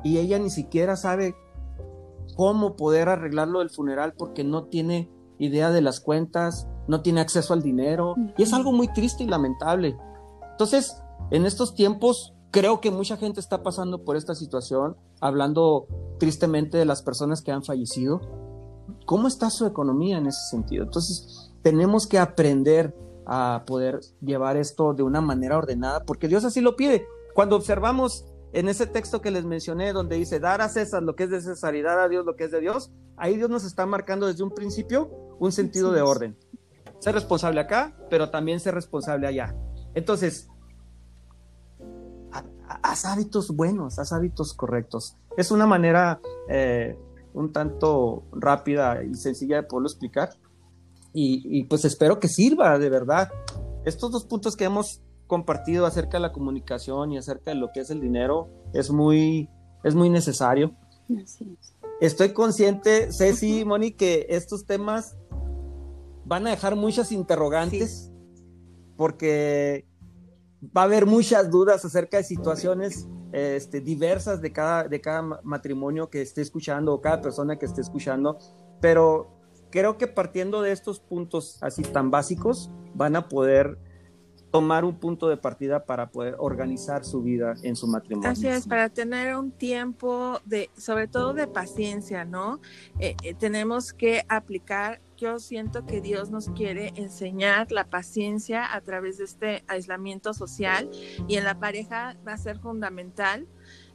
y 0.03 0.19
ella 0.19 0.39
ni 0.39 0.51
siquiera 0.51 0.97
sabe 0.97 1.37
cómo 2.37 2.77
poder 2.77 3.09
arreglarlo 3.09 3.61
del 3.61 3.71
funeral 3.71 4.15
porque 4.17 4.45
no 4.45 4.65
tiene 4.65 5.11
idea 5.39 5.71
de 5.71 5.81
las 5.81 6.01
cuentas, 6.01 6.69
no 6.89 7.03
tiene 7.03 7.21
acceso 7.21 7.53
al 7.53 7.63
dinero 7.63 8.15
y 8.37 8.43
es 8.43 8.53
algo 8.53 8.73
muy 8.73 8.89
triste 8.89 9.25
y 9.25 9.29
lamentable. 9.29 9.97
Entonces, 10.51 11.01
en 11.31 11.47
estos 11.47 11.75
tiempos, 11.75 12.35
creo 12.51 12.81
que 12.81 12.91
mucha 12.91 13.17
gente 13.17 13.41
está 13.41 13.63
pasando 13.63 14.05
por 14.05 14.17
esta 14.17 14.35
situación, 14.35 14.97
hablando 15.21 15.87
tristemente 16.19 16.79
de 16.79 16.85
las 16.85 17.03
personas 17.03 17.43
que 17.43 17.53
han 17.53 17.65
fallecido. 17.65 18.21
¿Cómo 19.05 19.29
está 19.29 19.51
su 19.51 19.67
economía 19.67 20.19
en 20.19 20.27
ese 20.27 20.41
sentido? 20.51 20.85
Entonces, 20.85 21.53
tenemos 21.63 22.07
que 22.07 22.19
aprender 22.19 22.95
a 23.27 23.65
poder 23.67 24.01
llevar 24.23 24.57
esto 24.57 24.95
de 24.95 25.03
una 25.03 25.21
manera 25.21 25.59
ordenada, 25.59 26.05
porque 26.05 26.29
Dios 26.29 26.45
así 26.45 26.61
lo 26.61 26.77
pide. 26.77 27.07
Cuando 27.35 27.57
observamos 27.57 28.25
en 28.53 28.69
ese 28.69 28.87
texto 28.87 29.21
que 29.21 29.31
les 29.31 29.45
mencioné, 29.45 29.93
donde 29.93 30.17
dice 30.17 30.41
dar 30.41 30.63
a 30.63 30.69
César 30.69 31.03
lo 31.03 31.15
que 31.15 31.25
es 31.25 31.31
de 31.31 31.43
César 31.43 31.75
y 31.75 31.83
dar 31.83 31.99
a 31.99 32.09
Dios 32.09 32.25
lo 32.25 32.37
que 32.37 32.45
es 32.45 32.51
de 32.51 32.61
Dios, 32.61 32.91
ahí 33.17 33.37
Dios 33.37 33.51
nos 33.51 33.65
está 33.65 33.85
marcando 33.85 34.27
desde 34.27 34.43
un 34.43 34.51
principio 34.51 35.11
un 35.39 35.53
sentido 35.53 35.93
de 35.93 36.01
orden. 36.01 36.37
Ser 36.99 37.15
responsable 37.15 37.61
acá, 37.61 37.97
pero 38.11 38.31
también 38.31 38.61
ser 38.61 38.75
responsable 38.75 39.27
allá. 39.27 39.55
Entonces, 39.95 40.49
haz 42.83 43.05
hábitos 43.05 43.55
buenos, 43.55 43.99
haz 43.99 44.13
hábitos 44.13 44.55
correctos. 44.55 45.17
Es 45.37 45.51
una 45.51 45.67
manera 45.67 46.21
eh, 46.49 46.99
un 47.35 47.53
tanto 47.53 48.25
rápida 48.33 49.03
y 49.03 49.15
sencilla 49.15 49.57
de 49.57 49.63
poderlo 49.65 49.89
explicar. 49.89 50.31
y, 51.13 51.65
pues 51.65 51.85
espero 51.85 52.21
que 52.21 52.29
sirva 52.29 52.79
de 52.79 52.91
verdad. 52.91 53.29
Estos 53.85 54.13
dos 54.13 54.25
puntos 54.25 54.57
que 54.57 54.65
hemos 54.65 55.01
compartido 55.27 55.87
acerca 55.87 56.17
de 56.17 56.23
la 56.23 56.33
comunicación 56.33 57.13
y 57.13 57.19
acerca 57.19 57.51
de 57.53 57.57
lo 57.57 57.71
que 57.73 57.81
es 57.81 57.91
el 57.91 58.01
dinero 58.01 58.49
es 58.73 58.91
muy, 58.91 59.49
es 59.85 59.95
muy 59.95 60.11
necesario. 60.11 60.75
Estoy 62.01 62.33
consciente, 62.33 63.13
Ceci, 63.13 63.65
Moni, 63.65 63.93
que 63.93 64.27
estos 64.31 64.65
temas 64.67 65.17
van 66.25 66.47
a 66.47 66.51
dejar 66.51 66.77
muchas 66.77 67.13
interrogantes 67.13 68.13
porque 68.97 69.87
va 70.63 70.83
a 70.83 70.85
haber 70.85 71.07
muchas 71.07 71.51
dudas 71.51 71.85
acerca 71.85 72.17
de 72.17 72.25
situaciones 72.25 73.09
este, 73.33 73.81
diversas 73.81 74.41
de 74.41 74.53
cada, 74.53 74.89
de 74.89 75.01
cada 75.01 75.23
matrimonio 75.43 76.09
que 76.09 76.23
esté 76.23 76.41
escuchando 76.41 76.95
o 76.95 77.01
cada 77.01 77.21
persona 77.21 77.59
que 77.59 77.67
esté 77.67 77.81
escuchando, 77.81 78.39
pero 78.81 79.29
creo 79.71 79.99
que 79.99 80.07
partiendo 80.07 80.63
de 80.63 80.73
estos 80.73 81.01
puntos 81.01 81.59
así 81.63 81.83
tan 81.83 82.11
básicos, 82.11 82.71
van 82.95 83.17
a 83.17 83.29
poder 83.29 83.79
tomar 84.51 84.85
un 84.85 84.99
punto 84.99 85.29
de 85.29 85.37
partida 85.37 85.85
para 85.85 86.11
poder 86.11 86.37
organizar 86.39 87.05
su 87.05 87.23
vida 87.23 87.55
en 87.63 87.77
su 87.77 87.87
matrimonio. 87.87 88.31
Así 88.31 88.47
es, 88.47 88.67
para 88.67 88.89
tener 88.89 89.37
un 89.37 89.51
tiempo 89.51 90.41
de, 90.47 90.71
sobre 90.77 91.07
todo 91.07 91.35
de 91.35 91.47
paciencia, 91.47 92.25
¿no? 92.25 92.61
Eh, 92.99 93.15
eh, 93.23 93.35
tenemos 93.35 93.93
que 93.93 94.25
aplicar, 94.29 95.01
yo 95.19 95.41
siento 95.41 95.85
que 95.85 96.01
Dios 96.01 96.31
nos 96.31 96.49
quiere 96.51 96.93
enseñar 96.95 97.73
la 97.73 97.85
paciencia 97.85 98.73
a 98.73 98.81
través 98.81 99.19
de 99.19 99.25
este 99.25 99.65
aislamiento 99.67 100.33
social 100.33 100.89
y 101.27 101.37
en 101.37 101.45
la 101.45 101.59
pareja 101.59 102.17
va 102.27 102.35
a 102.35 102.39
ser 102.39 102.61
fundamental, 102.61 103.47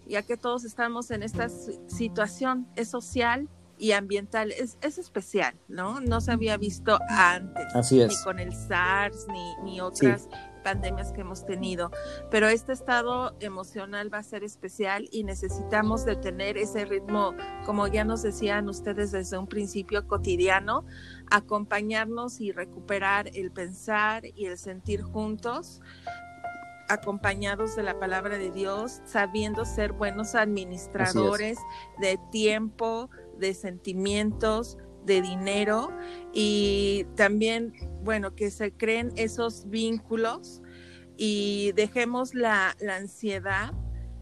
ya 0.05 0.21
que 0.21 0.35
todos 0.35 0.65
estamos 0.65 1.11
en 1.11 1.23
esta 1.23 1.47
situación, 1.87 2.67
es 2.75 2.89
social, 2.89 3.47
y 3.77 3.93
ambiental 3.93 4.51
es, 4.51 4.77
es, 4.81 4.97
especial, 4.97 5.55
¿no? 5.67 5.99
No 5.99 6.21
se 6.21 6.31
había 6.31 6.57
visto 6.57 6.99
antes, 7.09 7.65
Así 7.73 8.01
es. 8.01 8.09
ni 8.09 8.23
con 8.23 8.39
el 8.39 8.53
SARS, 8.53 9.27
ni, 9.27 9.55
ni 9.63 9.81
otras 9.81 10.29
pandemias 10.63 11.11
que 11.11 11.21
hemos 11.21 11.45
tenido, 11.45 11.91
pero 12.31 12.47
este 12.47 12.71
estado 12.71 13.35
emocional 13.41 14.11
va 14.11 14.19
a 14.19 14.23
ser 14.23 14.43
especial 14.43 15.09
y 15.11 15.23
necesitamos 15.23 16.05
de 16.05 16.15
tener 16.15 16.57
ese 16.57 16.85
ritmo, 16.85 17.35
como 17.65 17.87
ya 17.87 18.05
nos 18.05 18.23
decían 18.23 18.69
ustedes 18.69 19.11
desde 19.11 19.37
un 19.37 19.47
principio 19.47 20.07
cotidiano, 20.07 20.85
acompañarnos 21.31 22.39
y 22.41 22.51
recuperar 22.51 23.29
el 23.33 23.51
pensar 23.51 24.25
y 24.35 24.45
el 24.45 24.57
sentir 24.57 25.01
juntos 25.01 25.81
acompañados 26.89 27.75
de 27.75 27.83
la 27.83 27.99
palabra 27.99 28.37
de 28.37 28.51
Dios, 28.51 29.01
sabiendo 29.05 29.65
ser 29.65 29.93
buenos 29.93 30.35
administradores 30.35 31.57
de 31.99 32.19
tiempo, 32.31 33.09
de 33.37 33.53
sentimientos, 33.53 34.77
de 35.05 35.21
dinero 35.21 35.89
y 36.33 37.05
también, 37.15 37.73
bueno, 38.03 38.35
que 38.35 38.51
se 38.51 38.71
creen 38.71 39.11
esos 39.15 39.69
vínculos 39.69 40.61
y 41.17 41.71
dejemos 41.73 42.33
la, 42.33 42.75
la 42.79 42.95
ansiedad, 42.97 43.73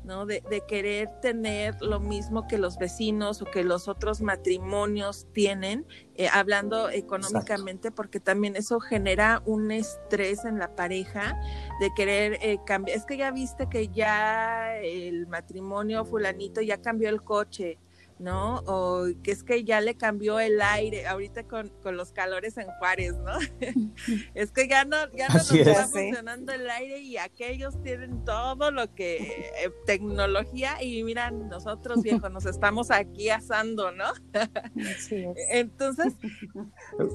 ¿no? 0.03 0.25
De, 0.25 0.43
de, 0.49 0.61
querer 0.61 1.09
tener 1.21 1.81
lo 1.81 1.99
mismo 1.99 2.47
que 2.47 2.57
los 2.57 2.77
vecinos 2.77 3.41
o 3.41 3.45
que 3.45 3.63
los 3.63 3.87
otros 3.87 4.21
matrimonios 4.21 5.27
tienen, 5.33 5.85
eh, 6.15 6.27
hablando 6.31 6.89
económicamente, 6.89 7.89
Exacto. 7.89 7.95
porque 7.95 8.19
también 8.19 8.55
eso 8.55 8.79
genera 8.79 9.41
un 9.45 9.71
estrés 9.71 10.45
en 10.45 10.59
la 10.59 10.75
pareja 10.75 11.39
de 11.79 11.93
querer 11.93 12.39
eh, 12.41 12.59
cambiar. 12.65 12.97
Es 12.97 13.05
que 13.05 13.17
ya 13.17 13.31
viste 13.31 13.67
que 13.69 13.89
ya 13.89 14.75
el 14.77 15.27
matrimonio 15.27 16.05
fulanito 16.05 16.61
ya 16.61 16.81
cambió 16.81 17.09
el 17.09 17.23
coche, 17.23 17.77
¿no? 18.21 18.59
O 18.67 19.07
que 19.23 19.31
es 19.31 19.43
que 19.43 19.63
ya 19.63 19.81
le 19.81 19.95
cambió 19.95 20.39
el 20.39 20.61
aire, 20.61 21.07
ahorita 21.07 21.43
con, 21.43 21.69
con 21.81 21.97
los 21.97 22.11
calores 22.11 22.57
en 22.57 22.67
Juárez, 22.77 23.15
¿no? 23.17 23.33
es 24.35 24.51
que 24.51 24.67
ya 24.67 24.85
no, 24.85 24.97
ya 25.11 25.27
no 25.27 25.33
nos 25.33 25.51
está 25.51 25.87
funcionando 25.87 26.53
el 26.53 26.69
aire 26.69 26.99
y 26.99 27.17
aquellos 27.17 27.81
tienen 27.81 28.23
todo 28.23 28.71
lo 28.71 28.93
que, 28.93 29.17
eh, 29.17 29.71
tecnología, 29.85 30.81
y 30.81 31.03
miran, 31.03 31.49
nosotros 31.49 32.03
viejos 32.03 32.31
nos 32.31 32.45
estamos 32.45 32.91
aquí 32.91 33.29
asando, 33.29 33.91
¿no? 33.91 34.05
Entonces... 35.51 36.13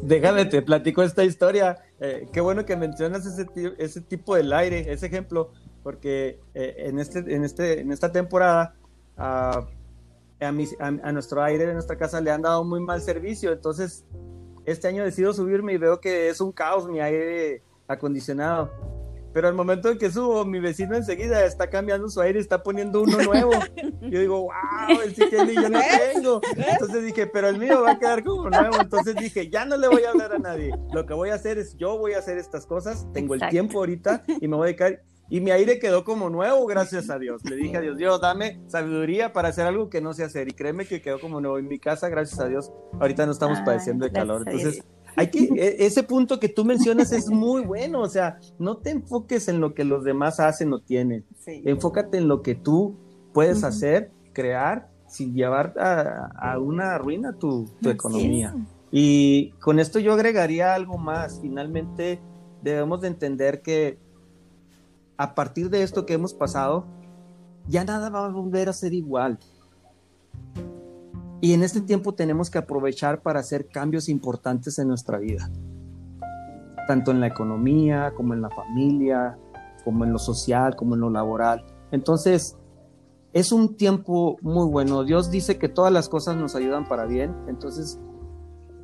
Déjame, 0.02 0.44
te 0.46 0.60
platico 0.62 1.02
esta 1.02 1.24
historia. 1.24 1.78
Eh, 2.00 2.28
qué 2.32 2.40
bueno 2.40 2.66
que 2.66 2.76
mencionas 2.76 3.24
ese, 3.26 3.46
ese 3.78 4.00
tipo 4.00 4.34
del 4.34 4.52
aire, 4.52 4.92
ese 4.92 5.06
ejemplo, 5.06 5.52
porque 5.84 6.40
eh, 6.54 6.74
en, 6.78 6.98
este, 6.98 7.20
en, 7.20 7.44
este, 7.44 7.80
en 7.80 7.92
esta 7.92 8.10
temporada... 8.10 8.74
Uh, 9.18 9.75
a, 10.40 10.52
mi, 10.52 10.64
a, 10.78 10.86
a, 10.86 11.12
nuestro 11.12 11.42
aire 11.42 11.66
de 11.66 11.72
nuestra 11.72 11.96
casa 11.96 12.20
le 12.20 12.30
han 12.30 12.42
dado 12.42 12.64
muy 12.64 12.80
mal 12.80 13.00
servicio, 13.00 13.52
entonces 13.52 14.04
este 14.64 14.88
año 14.88 15.04
decido 15.04 15.32
subirme 15.32 15.72
y 15.72 15.78
veo 15.78 16.00
que 16.00 16.28
es 16.28 16.40
un 16.40 16.52
caos 16.52 16.88
mi 16.88 17.00
aire 17.00 17.62
acondicionado. 17.86 18.70
Pero 19.36 19.48
al 19.48 19.54
momento 19.54 19.90
en 19.90 19.98
que 19.98 20.10
subo, 20.10 20.46
mi 20.46 20.60
vecino 20.60 20.96
enseguida 20.96 21.44
está 21.44 21.68
cambiando 21.68 22.08
su 22.08 22.22
aire 22.22 22.40
está 22.40 22.62
poniendo 22.62 23.02
uno 23.02 23.18
nuevo. 23.18 23.52
Yo 24.00 24.18
digo, 24.18 24.40
wow, 24.40 25.00
él 25.04 25.14
sí 25.14 25.24
tiene 25.28 25.52
y 25.52 25.56
yo 25.56 25.68
no 25.68 25.78
tengo. 26.14 26.40
Entonces 26.56 27.04
dije, 27.04 27.26
pero 27.26 27.48
el 27.48 27.58
mío 27.58 27.82
va 27.82 27.92
a 27.92 27.98
quedar 27.98 28.24
como 28.24 28.48
nuevo. 28.48 28.80
Entonces 28.80 29.14
dije, 29.16 29.50
ya 29.50 29.66
no 29.66 29.76
le 29.76 29.88
voy 29.88 30.04
a 30.04 30.10
hablar 30.12 30.32
a 30.32 30.38
nadie. 30.38 30.72
Lo 30.90 31.04
que 31.04 31.12
voy 31.12 31.28
a 31.28 31.34
hacer 31.34 31.58
es, 31.58 31.76
yo 31.76 31.98
voy 31.98 32.14
a 32.14 32.18
hacer 32.20 32.38
estas 32.38 32.64
cosas, 32.64 33.06
tengo 33.12 33.34
Exacto. 33.34 33.44
el 33.44 33.50
tiempo 33.50 33.78
ahorita 33.80 34.22
y 34.40 34.48
me 34.48 34.56
voy 34.56 34.64
a 34.64 34.66
dedicar 34.68 35.02
y 35.28 35.40
mi 35.40 35.50
aire 35.50 35.78
quedó 35.78 36.04
como 36.04 36.30
nuevo, 36.30 36.66
gracias 36.66 37.10
a 37.10 37.18
Dios. 37.18 37.44
Le 37.44 37.56
dije 37.56 37.76
a 37.76 37.80
Dios, 37.80 37.96
Dios, 37.96 38.20
dame 38.20 38.60
sabiduría 38.68 39.32
para 39.32 39.48
hacer 39.48 39.66
algo 39.66 39.90
que 39.90 40.00
no 40.00 40.12
sé 40.14 40.22
hacer. 40.22 40.48
Y 40.48 40.52
créeme 40.52 40.86
que 40.86 41.02
quedó 41.02 41.20
como 41.20 41.40
nuevo 41.40 41.58
en 41.58 41.66
mi 41.66 41.78
casa, 41.78 42.08
gracias 42.08 42.38
a 42.38 42.46
Dios. 42.46 42.70
Ahorita 43.00 43.26
no 43.26 43.32
estamos 43.32 43.60
padeciendo 43.60 44.04
de 44.04 44.12
calor. 44.12 44.44
Entonces, 44.46 44.84
hay 45.16 45.30
que, 45.30 45.48
ese 45.80 46.04
punto 46.04 46.38
que 46.38 46.48
tú 46.48 46.64
mencionas 46.64 47.10
es 47.10 47.28
muy 47.28 47.62
bueno. 47.62 48.02
O 48.02 48.08
sea, 48.08 48.38
no 48.58 48.76
te 48.76 48.90
enfoques 48.90 49.48
en 49.48 49.60
lo 49.60 49.74
que 49.74 49.84
los 49.84 50.04
demás 50.04 50.38
hacen 50.38 50.72
o 50.72 50.80
tienen. 50.80 51.24
Sí. 51.38 51.62
Enfócate 51.64 52.18
en 52.18 52.28
lo 52.28 52.42
que 52.42 52.54
tú 52.54 52.96
puedes 53.32 53.58
uh 53.58 53.62
-huh. 53.62 53.68
hacer, 53.68 54.12
crear, 54.32 54.88
sin 55.08 55.34
llevar 55.34 55.74
a, 55.76 56.30
a 56.36 56.58
una 56.60 56.98
ruina 56.98 57.32
tu, 57.32 57.68
tu 57.82 57.90
economía. 57.90 58.54
Y 58.92 59.50
con 59.60 59.80
esto 59.80 59.98
yo 59.98 60.12
agregaría 60.12 60.72
algo 60.72 60.98
más. 60.98 61.40
Finalmente, 61.40 62.20
debemos 62.62 63.00
de 63.00 63.08
entender 63.08 63.60
que 63.60 63.98
a 65.16 65.34
partir 65.34 65.70
de 65.70 65.82
esto 65.82 66.06
que 66.06 66.14
hemos 66.14 66.34
pasado, 66.34 66.84
ya 67.68 67.84
nada 67.84 68.10
va 68.10 68.26
a 68.26 68.30
volver 68.30 68.68
a 68.68 68.72
ser 68.72 68.94
igual. 68.94 69.38
Y 71.40 71.52
en 71.52 71.62
este 71.62 71.80
tiempo 71.80 72.14
tenemos 72.14 72.50
que 72.50 72.58
aprovechar 72.58 73.22
para 73.22 73.40
hacer 73.40 73.68
cambios 73.68 74.08
importantes 74.08 74.78
en 74.78 74.88
nuestra 74.88 75.18
vida, 75.18 75.50
tanto 76.86 77.10
en 77.10 77.20
la 77.20 77.26
economía, 77.26 78.12
como 78.16 78.34
en 78.34 78.42
la 78.42 78.50
familia, 78.50 79.38
como 79.84 80.04
en 80.04 80.12
lo 80.12 80.18
social, 80.18 80.76
como 80.76 80.94
en 80.94 81.02
lo 81.02 81.10
laboral. 81.10 81.64
Entonces, 81.92 82.56
es 83.32 83.52
un 83.52 83.76
tiempo 83.76 84.38
muy 84.40 84.66
bueno. 84.66 85.04
Dios 85.04 85.30
dice 85.30 85.58
que 85.58 85.68
todas 85.68 85.92
las 85.92 86.08
cosas 86.08 86.36
nos 86.36 86.54
ayudan 86.54 86.88
para 86.88 87.04
bien. 87.04 87.34
Entonces, 87.48 88.00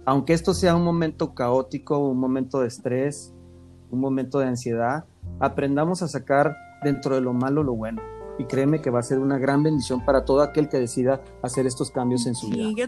aunque 0.05 0.35
esto 0.35 0.53
sea 0.53 0.77
un 0.77 0.85
momento 0.85 1.35
caótico, 1.35 1.99
un 1.99 2.19
momento 2.19 2.61
de 2.61 2.69
estrés, 2.69 3.33
un 3.91 4.01
momento 4.01 4.41
de 4.41 4.47
ansiedad, 4.47 5.07
aprendamos 5.43 6.03
a 6.03 6.09
sacar 6.09 6.57
dentro 6.83 7.17
de 7.17 7.21
lo 7.21 7.35
malo 7.35 7.63
lo 7.63 7.75
bueno. 7.75 8.01
Y 8.39 8.45
créeme 8.45 8.81
que 8.81 8.91
va 8.91 9.01
a 9.01 9.03
ser 9.03 9.19
una 9.19 9.39
gran 9.39 9.63
bendición 9.63 10.05
para 10.05 10.25
todo 10.25 10.41
aquel 10.41 10.69
que 10.69 10.79
decida 10.79 11.21
hacer 11.43 11.67
estos 11.67 11.91
cambios 11.91 12.27
en 12.27 12.35
su 12.35 12.47
sí, 12.47 12.53
vida. 12.53 12.71
Yo... 12.77 12.87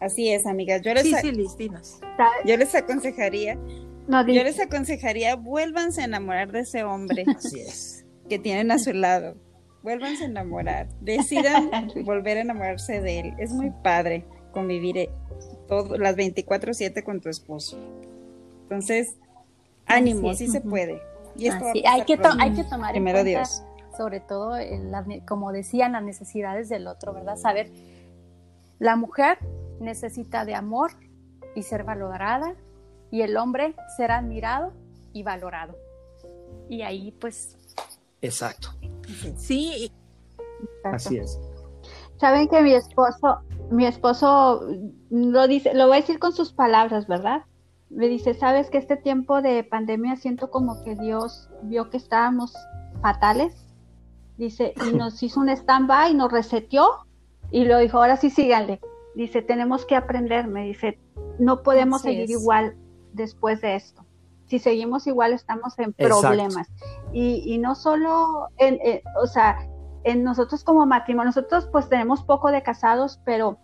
Así 0.00 0.30
es, 0.30 0.46
amigas. 0.46 0.82
Yo 0.82 0.92
les, 0.94 1.04
sí, 1.04 1.12
yo 2.44 2.56
les 2.56 2.74
aconsejaría, 2.74 3.56
no, 4.08 4.26
yo 4.26 4.42
les 4.42 4.58
aconsejaría, 4.58 5.36
vuélvanse 5.36 6.02
a 6.02 6.06
enamorar 6.06 6.50
de 6.50 6.60
ese 6.60 6.82
hombre 6.82 7.24
Así 7.36 7.60
es. 7.60 8.04
que 8.28 8.40
tienen 8.40 8.72
a 8.72 8.78
su 8.78 8.92
lado. 8.92 9.36
Vuélvanse 9.84 10.24
a 10.24 10.26
enamorar. 10.26 10.88
Decidan 11.00 11.70
volver 12.04 12.38
a 12.38 12.40
enamorarse 12.40 13.00
de 13.00 13.20
él. 13.20 13.34
Es 13.38 13.52
muy 13.52 13.70
padre 13.84 14.24
convivir 14.50 14.96
eh, 14.96 15.10
todo, 15.68 15.96
las 15.98 16.16
24-7 16.16 17.04
con 17.04 17.20
tu 17.20 17.28
esposo. 17.28 17.78
Entonces, 18.62 19.16
ánimo, 19.86 20.34
sí, 20.34 20.46
sí 20.46 20.52
se 20.52 20.60
puede. 20.62 21.11
Y 21.36 21.48
esto 21.48 21.64
Así, 21.64 21.82
hay, 21.86 22.04
que 22.04 22.18
hay 22.38 22.52
que 22.52 22.64
tomar 22.64 22.92
Primero 22.92 23.18
en 23.18 23.24
cuenta, 23.24 23.40
Dios. 23.40 23.62
sobre 23.96 24.20
todo, 24.20 24.56
la, 24.56 25.04
como 25.26 25.52
decían, 25.52 25.92
las 25.92 26.02
necesidades 26.02 26.68
del 26.68 26.86
otro, 26.86 27.12
¿verdad? 27.12 27.36
Saber, 27.36 27.70
la 28.78 28.96
mujer 28.96 29.38
necesita 29.80 30.44
de 30.44 30.54
amor 30.54 30.92
y 31.54 31.62
ser 31.62 31.84
valorada, 31.84 32.54
y 33.10 33.22
el 33.22 33.36
hombre 33.36 33.74
ser 33.96 34.10
admirado 34.10 34.72
y 35.12 35.22
valorado. 35.22 35.76
Y 36.68 36.82
ahí, 36.82 37.12
pues... 37.20 37.58
Exacto. 38.22 38.70
Sí. 39.36 39.92
Exacto. 40.60 40.96
Así 40.96 41.18
es. 41.18 41.38
Saben 42.18 42.48
que 42.48 42.62
mi 42.62 42.72
esposo, 42.72 43.40
mi 43.70 43.84
esposo 43.84 44.64
lo 45.10 45.48
dice, 45.48 45.74
lo 45.74 45.88
voy 45.88 45.98
a 45.98 46.00
decir 46.00 46.18
con 46.18 46.32
sus 46.32 46.52
palabras, 46.52 47.06
¿verdad? 47.08 47.42
Me 47.94 48.08
dice, 48.08 48.34
sabes 48.34 48.70
que 48.70 48.78
este 48.78 48.96
tiempo 48.96 49.42
de 49.42 49.64
pandemia 49.64 50.16
siento 50.16 50.50
como 50.50 50.82
que 50.82 50.96
Dios 50.96 51.50
vio 51.62 51.90
que 51.90 51.98
estábamos 51.98 52.54
fatales, 53.02 53.54
dice, 54.38 54.74
y 54.86 54.92
nos 54.96 55.22
hizo 55.22 55.40
un 55.40 55.48
stand-by, 55.48 56.14
nos 56.14 56.32
reseteó 56.32 56.88
y 57.50 57.64
lo 57.64 57.78
dijo, 57.78 57.98
ahora 57.98 58.16
sí 58.16 58.30
síganle. 58.30 58.80
Dice, 59.14 59.42
tenemos 59.42 59.84
que 59.84 59.94
aprender, 59.94 60.48
me 60.48 60.64
dice, 60.64 60.98
no 61.38 61.62
podemos 61.62 62.00
Así 62.00 62.08
seguir 62.08 62.36
es. 62.36 62.42
igual. 62.42 62.76
después 63.12 63.60
de 63.60 63.76
esto. 63.76 64.06
Si 64.46 64.58
seguimos 64.58 65.06
igual, 65.06 65.34
estamos 65.34 65.78
en 65.78 65.92
problemas. 65.92 66.68
Y, 67.12 67.58
no 67.58 67.74
solo, 67.74 68.48
en, 68.56 68.78
o 69.22 69.26
sea, 69.26 69.58
en 70.04 70.24
nosotros 70.24 70.64
como 70.64 70.86
matrimonio, 70.86 71.26
nosotros 71.26 71.68
pues 71.70 71.88
tenemos 71.88 72.22
poco 72.24 72.50
de 72.50 72.62
casados, 72.62 73.20
pero, 73.24 73.58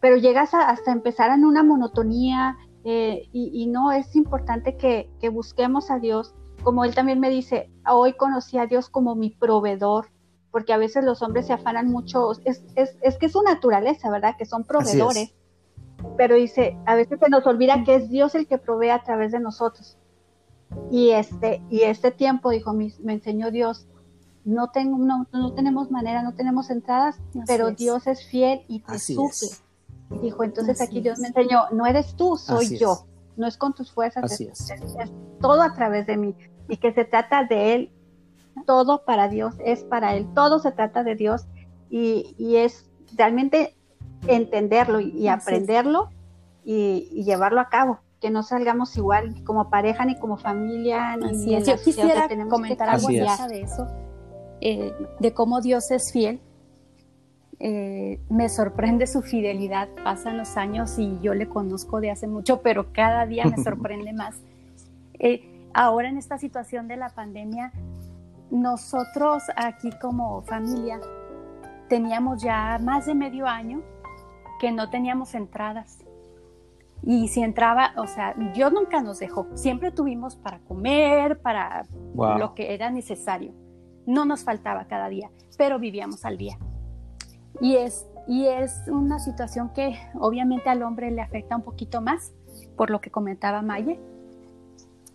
pero 0.00 0.16
llegas 0.16 0.54
hasta 0.54 0.92
empezar 0.92 1.30
en 1.30 1.44
una 1.44 1.64
monotonía 1.64 2.56
eh, 2.84 3.28
y, 3.32 3.66
no 3.66 3.92
es 3.92 4.14
importante 4.14 4.76
que, 4.76 5.10
que 5.18 5.30
busquemos 5.30 5.90
a 5.90 5.98
Dios. 5.98 6.34
Como 6.62 6.84
él 6.84 6.94
también 6.94 7.18
me 7.18 7.30
dice, 7.30 7.70
hoy 7.90 8.12
conocí 8.12 8.58
a 8.58 8.66
Dios 8.66 8.90
como 8.90 9.14
mi 9.14 9.30
proveedor, 9.30 10.08
porque 10.50 10.72
a 10.72 10.76
veces 10.76 11.02
los 11.02 11.22
hombres 11.22 11.46
se 11.46 11.54
afanan 11.54 11.90
mucho, 11.90 12.32
es, 12.44 12.62
es, 12.74 12.96
es 13.00 13.16
que 13.16 13.26
es 13.26 13.32
su 13.32 13.42
naturaleza, 13.42 14.10
¿verdad? 14.10 14.36
Que 14.36 14.44
son 14.44 14.64
proveedores. 14.64 15.34
Pero 16.18 16.36
dice, 16.36 16.76
a 16.86 16.94
veces 16.94 17.18
se 17.18 17.28
nos 17.30 17.46
olvida 17.46 17.84
que 17.84 17.96
es 17.96 18.10
Dios 18.10 18.34
el 18.34 18.46
que 18.46 18.58
provee 18.58 18.90
a 18.90 19.02
través 19.02 19.32
de 19.32 19.40
nosotros. 19.40 19.96
Y 20.90 21.10
este, 21.10 21.62
y 21.70 21.82
este 21.82 22.10
tiempo, 22.10 22.50
dijo, 22.50 22.74
me, 22.74 22.92
enseñó 23.12 23.50
Dios, 23.50 23.86
no, 24.44 24.70
tengo, 24.70 24.98
no, 24.98 25.26
no, 25.32 25.54
tenemos 25.54 25.90
manera, 25.90 26.22
no 26.22 26.34
tenemos 26.34 26.68
entradas, 26.70 27.16
pero 27.46 27.70
Dios 27.70 28.06
es 28.06 28.26
fiel 28.26 28.62
y 28.68 28.80
te 28.80 28.98
suple. 28.98 29.48
Dijo, 30.20 30.44
entonces 30.44 30.80
aquí 30.80 31.00
Dios 31.00 31.18
me 31.18 31.28
enseñó, 31.28 31.64
no 31.72 31.86
eres 31.86 32.14
tú, 32.16 32.36
soy 32.36 32.78
yo. 32.78 33.06
No 33.36 33.46
es 33.48 33.56
con 33.56 33.74
tus 33.74 33.90
fuerzas, 33.92 34.40
es, 34.40 34.72
todo 35.40 35.62
a 35.62 35.74
través 35.74 36.06
de 36.06 36.16
mí. 36.16 36.36
Y 36.68 36.76
que 36.76 36.92
se 36.92 37.04
trata 37.04 37.44
de 37.44 37.74
Él 37.74 37.92
todo 38.66 39.04
para 39.04 39.28
Dios 39.28 39.54
es 39.64 39.84
para 39.84 40.14
Él, 40.14 40.26
todo 40.34 40.58
se 40.58 40.72
trata 40.72 41.02
de 41.02 41.16
Dios 41.16 41.46
y, 41.90 42.56
es 42.56 42.90
realmente 43.16 43.76
entenderlo 44.26 45.00
y, 45.00 45.28
aprenderlo 45.28 46.10
y, 46.64 47.22
llevarlo 47.24 47.60
a 47.60 47.68
cabo, 47.68 48.00
que 48.20 48.30
no 48.30 48.42
salgamos 48.42 48.96
igual 48.96 49.44
como 49.44 49.70
pareja 49.70 50.04
ni 50.04 50.18
como 50.18 50.36
familia. 50.36 51.16
Ni 51.16 51.62
Yo 51.62 51.76
quisiera 51.76 52.28
comentar 52.48 52.88
algo 52.88 53.08
de 53.08 53.60
eso, 53.60 53.86
eh, 54.60 54.92
de 55.20 55.34
cómo 55.34 55.60
Dios 55.60 55.90
es 55.90 56.12
fiel. 56.12 56.40
Eh, 57.60 58.20
me 58.28 58.48
sorprende 58.48 59.06
su 59.06 59.22
fidelidad, 59.22 59.88
pasan 60.02 60.38
los 60.38 60.56
años 60.56 60.98
y 60.98 61.18
yo 61.20 61.34
le 61.34 61.48
conozco 61.48 62.00
de 62.00 62.10
hace 62.10 62.26
mucho, 62.26 62.62
pero 62.62 62.92
cada 62.92 63.26
día 63.26 63.44
me 63.44 63.56
sorprende 63.62 64.12
más. 64.12 64.36
Eh, 65.18 65.68
ahora 65.72 66.08
en 66.08 66.18
esta 66.18 66.38
situación 66.38 66.88
de 66.88 66.96
la 66.96 67.10
pandemia, 67.10 67.72
nosotros 68.50 69.44
aquí 69.56 69.90
como 70.00 70.42
familia 70.42 71.00
teníamos 71.88 72.42
ya 72.42 72.78
más 72.80 73.06
de 73.06 73.14
medio 73.14 73.46
año 73.46 73.82
que 74.60 74.72
no 74.72 74.90
teníamos 74.90 75.34
entradas. 75.34 75.98
Y 77.02 77.28
si 77.28 77.42
entraba, 77.42 77.92
o 77.96 78.06
sea, 78.06 78.34
Dios 78.54 78.72
nunca 78.72 79.02
nos 79.02 79.18
dejó. 79.18 79.46
Siempre 79.54 79.90
tuvimos 79.90 80.36
para 80.36 80.58
comer, 80.60 81.40
para 81.40 81.84
lo 82.14 82.54
que 82.54 82.72
era 82.72 82.90
necesario. 82.90 83.52
No 84.06 84.24
nos 84.24 84.42
faltaba 84.42 84.86
cada 84.86 85.08
día, 85.08 85.30
pero 85.58 85.78
vivíamos 85.78 86.24
al 86.24 86.38
día. 86.38 86.58
Y 87.60 87.76
es, 87.76 88.06
y 88.26 88.46
es 88.46 88.82
una 88.88 89.18
situación 89.18 89.70
que 89.72 89.96
obviamente 90.14 90.68
al 90.68 90.82
hombre 90.82 91.10
le 91.10 91.22
afecta 91.22 91.56
un 91.56 91.62
poquito 91.62 92.00
más, 92.00 92.32
por 92.76 92.90
lo 92.90 93.00
que 93.00 93.10
comentaba 93.10 93.62
Maye, 93.62 94.00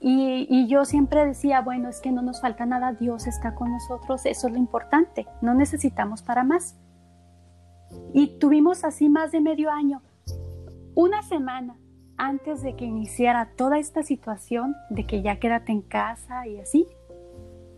y, 0.01 0.67
yo 0.67 0.85
siempre 0.85 1.25
decía, 1.25 1.61
bueno, 1.61 1.89
es 1.89 1.99
que 1.99 2.11
no 2.11 2.21
nos 2.21 2.39
falta 2.39 2.65
nada, 2.65 2.93
Dios 2.93 3.27
está 3.27 3.53
con 3.53 3.71
nosotros, 3.71 4.25
eso 4.25 4.47
es 4.47 4.53
lo 4.53 4.59
importante, 4.59 5.27
no 5.41 5.53
necesitamos 5.53 6.21
para 6.23 6.45
más. 6.45 6.77
Y 8.13 8.39
tuvimos 8.39 8.85
así 8.85 9.09
más 9.09 9.31
de 9.31 9.41
medio 9.41 9.69
año, 9.69 10.01
una 10.95 11.21
semana 11.23 11.75
antes 12.17 12.61
de 12.61 12.75
que 12.75 12.85
iniciara 12.85 13.51
toda 13.55 13.77
esta 13.77 14.03
situación 14.03 14.75
de 14.89 15.05
que 15.05 15.21
ya 15.21 15.39
quédate 15.39 15.71
en 15.71 15.81
casa 15.81 16.47
y 16.47 16.59
así, 16.59 16.87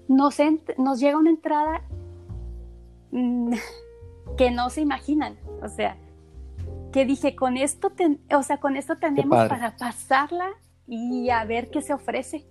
nos, 0.07 0.37
nos 0.77 0.99
llega 0.99 1.17
una 1.17 1.29
entrada 1.29 1.81
mm, 3.11 3.53
que 4.37 4.51
no 4.51 4.69
se 4.69 4.81
imaginan, 4.81 5.37
o 5.61 5.69
sea, 5.69 5.97
que 6.91 7.05
dije, 7.05 7.35
con 7.35 7.57
esto, 7.57 7.91
o 8.35 8.43
sea, 8.43 8.57
con 8.57 8.75
esto 8.75 8.97
tenemos 8.97 9.47
para 9.47 9.75
pasarla 9.77 10.49
y 10.87 11.29
a 11.29 11.45
ver 11.45 11.69
qué 11.69 11.81
se 11.81 11.93
ofrece. 11.93 12.45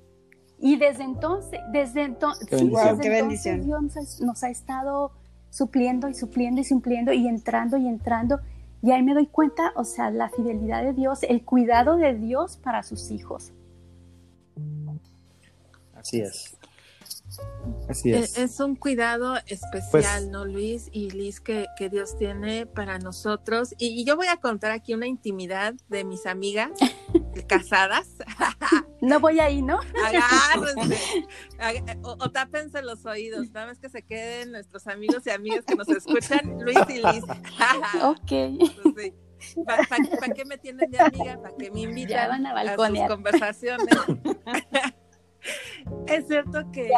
Y 0.59 0.77
desde 0.77 1.05
entonces, 1.05 1.61
desde, 1.73 2.03
entonces, 2.03 2.49
Dios 2.51 4.21
nos 4.21 4.43
ha, 4.45 4.51
estado 4.51 5.13
supliendo 5.51 6.09
y 6.09 6.15
supliendo 6.15 6.61
y 6.61 6.65
supliendo 6.65 7.13
y 7.13 7.29
entrando 7.29 7.77
y 7.77 7.87
entrando. 7.87 8.41
Y 8.83 8.93
ahí 8.93 9.03
me 9.03 9.15
doy 9.15 9.27
cuenta, 9.27 9.73
o 9.75 9.85
sea, 9.85 10.11
la 10.11 10.31
fidelidad 10.31 10.83
de 10.83 10.93
Dios, 10.93 11.23
el 11.23 11.45
cuidado 11.45 11.97
de 11.97 12.15
Dios 12.15 12.57
para 12.59 12.83
sus 12.83 13.11
hijos. 13.11 13.53
Así 15.95 16.21
es. 16.21 16.60
Así 17.89 18.13
es. 18.13 18.39
es. 18.39 18.61
un 18.61 18.77
cuidado 18.77 19.37
especial, 19.47 19.91
pues 19.91 20.29
¿no, 20.29 20.45
Luis? 20.45 20.89
Y 20.93 21.11
Liz, 21.11 21.41
que, 21.41 21.67
Dios 21.91 22.17
tiene 22.17 22.67
para 22.67 22.99
nosotros. 22.99 23.75
Y, 23.79 24.05
yo 24.05 24.17
voy 24.17 24.29
a 24.29 24.37
contar 24.37 24.71
aquí 24.71 24.95
una 24.95 25.07
intimidad 25.07 25.75
de 25.89 26.05
mis 26.05 26.27
amigas 26.27 26.71
casadas. 27.49 28.09
no 29.01 29.21
voy 29.21 29.41
ahí, 29.41 29.63
¿no? 29.63 29.81
Agárrense. 30.05 31.27
O, 32.03 32.17
o, 32.19 32.31
tápense 32.31 32.83
los 32.83 33.05
oídos. 33.07 33.51
Nada 33.51 33.67
más 33.67 33.79
que 33.79 33.89
se 33.89 34.03
queden 34.03 34.53
nuestros 34.53 34.87
amigos 34.87 35.27
y 35.27 35.31
amigas 35.31 35.65
que 35.65 35.75
nos 35.75 35.89
escuchan, 35.89 36.59
Luis 36.61 36.79
y 36.89 36.99
Liz. 36.99 37.25
ok. 38.03 38.33
¿Para 39.65 40.35
qué 40.35 40.45
me 40.45 40.59
tienen 40.59 40.91
de 40.91 41.01
amiga? 41.01 41.41
¿Para 41.41 41.57
que 41.57 41.71
me 41.71 41.81
invitan 41.81 42.47
a, 42.47 42.61
a 42.61 42.77
sus 42.77 43.01
conversaciones? 43.09 43.89
Es 46.07 46.27
cierto 46.27 46.71
que, 46.73 46.91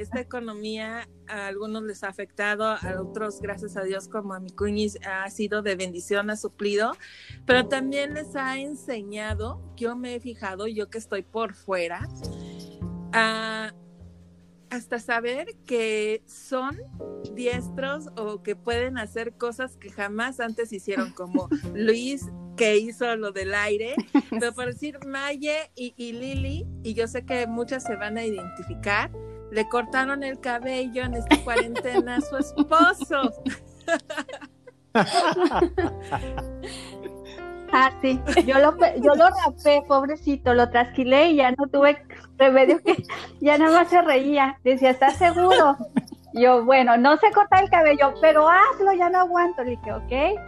esta 0.00 0.20
economía 0.20 1.08
a 1.26 1.48
algunos 1.48 1.82
les 1.82 2.04
ha 2.04 2.08
afectado, 2.08 2.64
a 2.64 3.00
otros, 3.00 3.40
gracias 3.40 3.76
a 3.76 3.82
Dios, 3.82 4.08
como 4.08 4.34
a 4.34 4.40
mi 4.40 4.50
cuñis, 4.50 4.98
ha 5.06 5.28
sido 5.30 5.62
de 5.62 5.74
bendición, 5.74 6.30
ha 6.30 6.36
suplido, 6.36 6.92
pero 7.46 7.66
también 7.66 8.14
les 8.14 8.36
ha 8.36 8.58
enseñado, 8.58 9.60
yo 9.76 9.96
me 9.96 10.14
he 10.14 10.20
fijado, 10.20 10.66
yo 10.68 10.88
que 10.88 10.98
estoy 10.98 11.22
por 11.22 11.54
fuera, 11.54 12.06
a 13.12 13.72
hasta 14.70 14.98
saber 14.98 15.56
que 15.66 16.22
son 16.26 16.76
diestros 17.34 18.08
o 18.16 18.42
que 18.42 18.56
pueden 18.56 18.98
hacer 18.98 19.34
cosas 19.34 19.76
que 19.76 19.90
jamás 19.90 20.40
antes 20.40 20.72
hicieron, 20.72 21.12
como 21.12 21.48
Luis 21.74 22.26
que 22.56 22.78
hizo 22.78 23.16
lo 23.16 23.32
del 23.32 23.54
aire, 23.54 23.94
pero 24.30 24.52
por 24.52 24.66
decir 24.66 24.98
Maye 25.06 25.70
y, 25.74 26.12
Lili, 26.12 26.66
y 26.82 26.94
yo 26.94 27.06
sé 27.06 27.24
que 27.24 27.46
muchas 27.46 27.84
se 27.84 27.96
van 27.96 28.16
a 28.16 28.24
identificar, 28.24 29.10
le 29.52 29.68
cortaron 29.68 30.22
el 30.22 30.40
cabello 30.40 31.04
en 31.04 31.14
esta 31.14 31.42
cuarentena 31.44 32.16
a 32.16 32.20
su 32.20 32.36
esposo. 32.38 33.32
Ah, 37.78 37.92
sí, 38.00 38.18
yo 38.46 38.58
lo, 38.58 38.74
yo 39.02 39.14
lo 39.14 39.28
rapé, 39.28 39.82
pobrecito, 39.86 40.54
lo 40.54 40.70
trasquilé 40.70 41.32
y 41.32 41.36
ya 41.36 41.50
no 41.50 41.66
tuve 41.66 42.02
remedio 42.38 42.82
que 42.82 43.04
ya 43.42 43.58
nada 43.58 43.80
más 43.80 43.88
se 43.88 44.00
reía. 44.00 44.58
Decía, 44.64 44.88
¿estás 44.88 45.16
seguro? 45.16 45.76
Yo, 46.32 46.64
bueno, 46.64 46.96
no 46.96 47.18
se 47.18 47.30
corta 47.32 47.60
el 47.60 47.68
cabello, 47.68 48.14
pero 48.22 48.48
hazlo, 48.48 48.94
ya 48.94 49.10
no 49.10 49.18
aguanto. 49.18 49.62
Le 49.62 49.72
dije, 49.72 49.92
ok. 49.92 50.40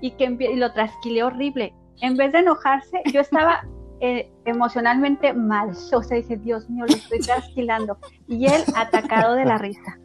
Y 0.00 0.12
que 0.12 0.36
y 0.38 0.54
lo 0.54 0.72
trasquilé 0.72 1.24
horrible. 1.24 1.74
En 2.00 2.16
vez 2.16 2.30
de 2.30 2.38
enojarse, 2.38 3.02
yo 3.12 3.22
estaba 3.22 3.64
eh, 4.00 4.30
emocionalmente 4.44 5.32
mal. 5.32 5.70
O 5.70 6.02
sea, 6.04 6.16
dije, 6.16 6.36
Dios 6.36 6.70
mío, 6.70 6.86
lo 6.86 6.94
estoy 6.94 7.18
trasquilando. 7.18 7.98
Y 8.28 8.46
él 8.46 8.62
atacado 8.76 9.34
de 9.34 9.44
la 9.44 9.58
risa. 9.58 9.98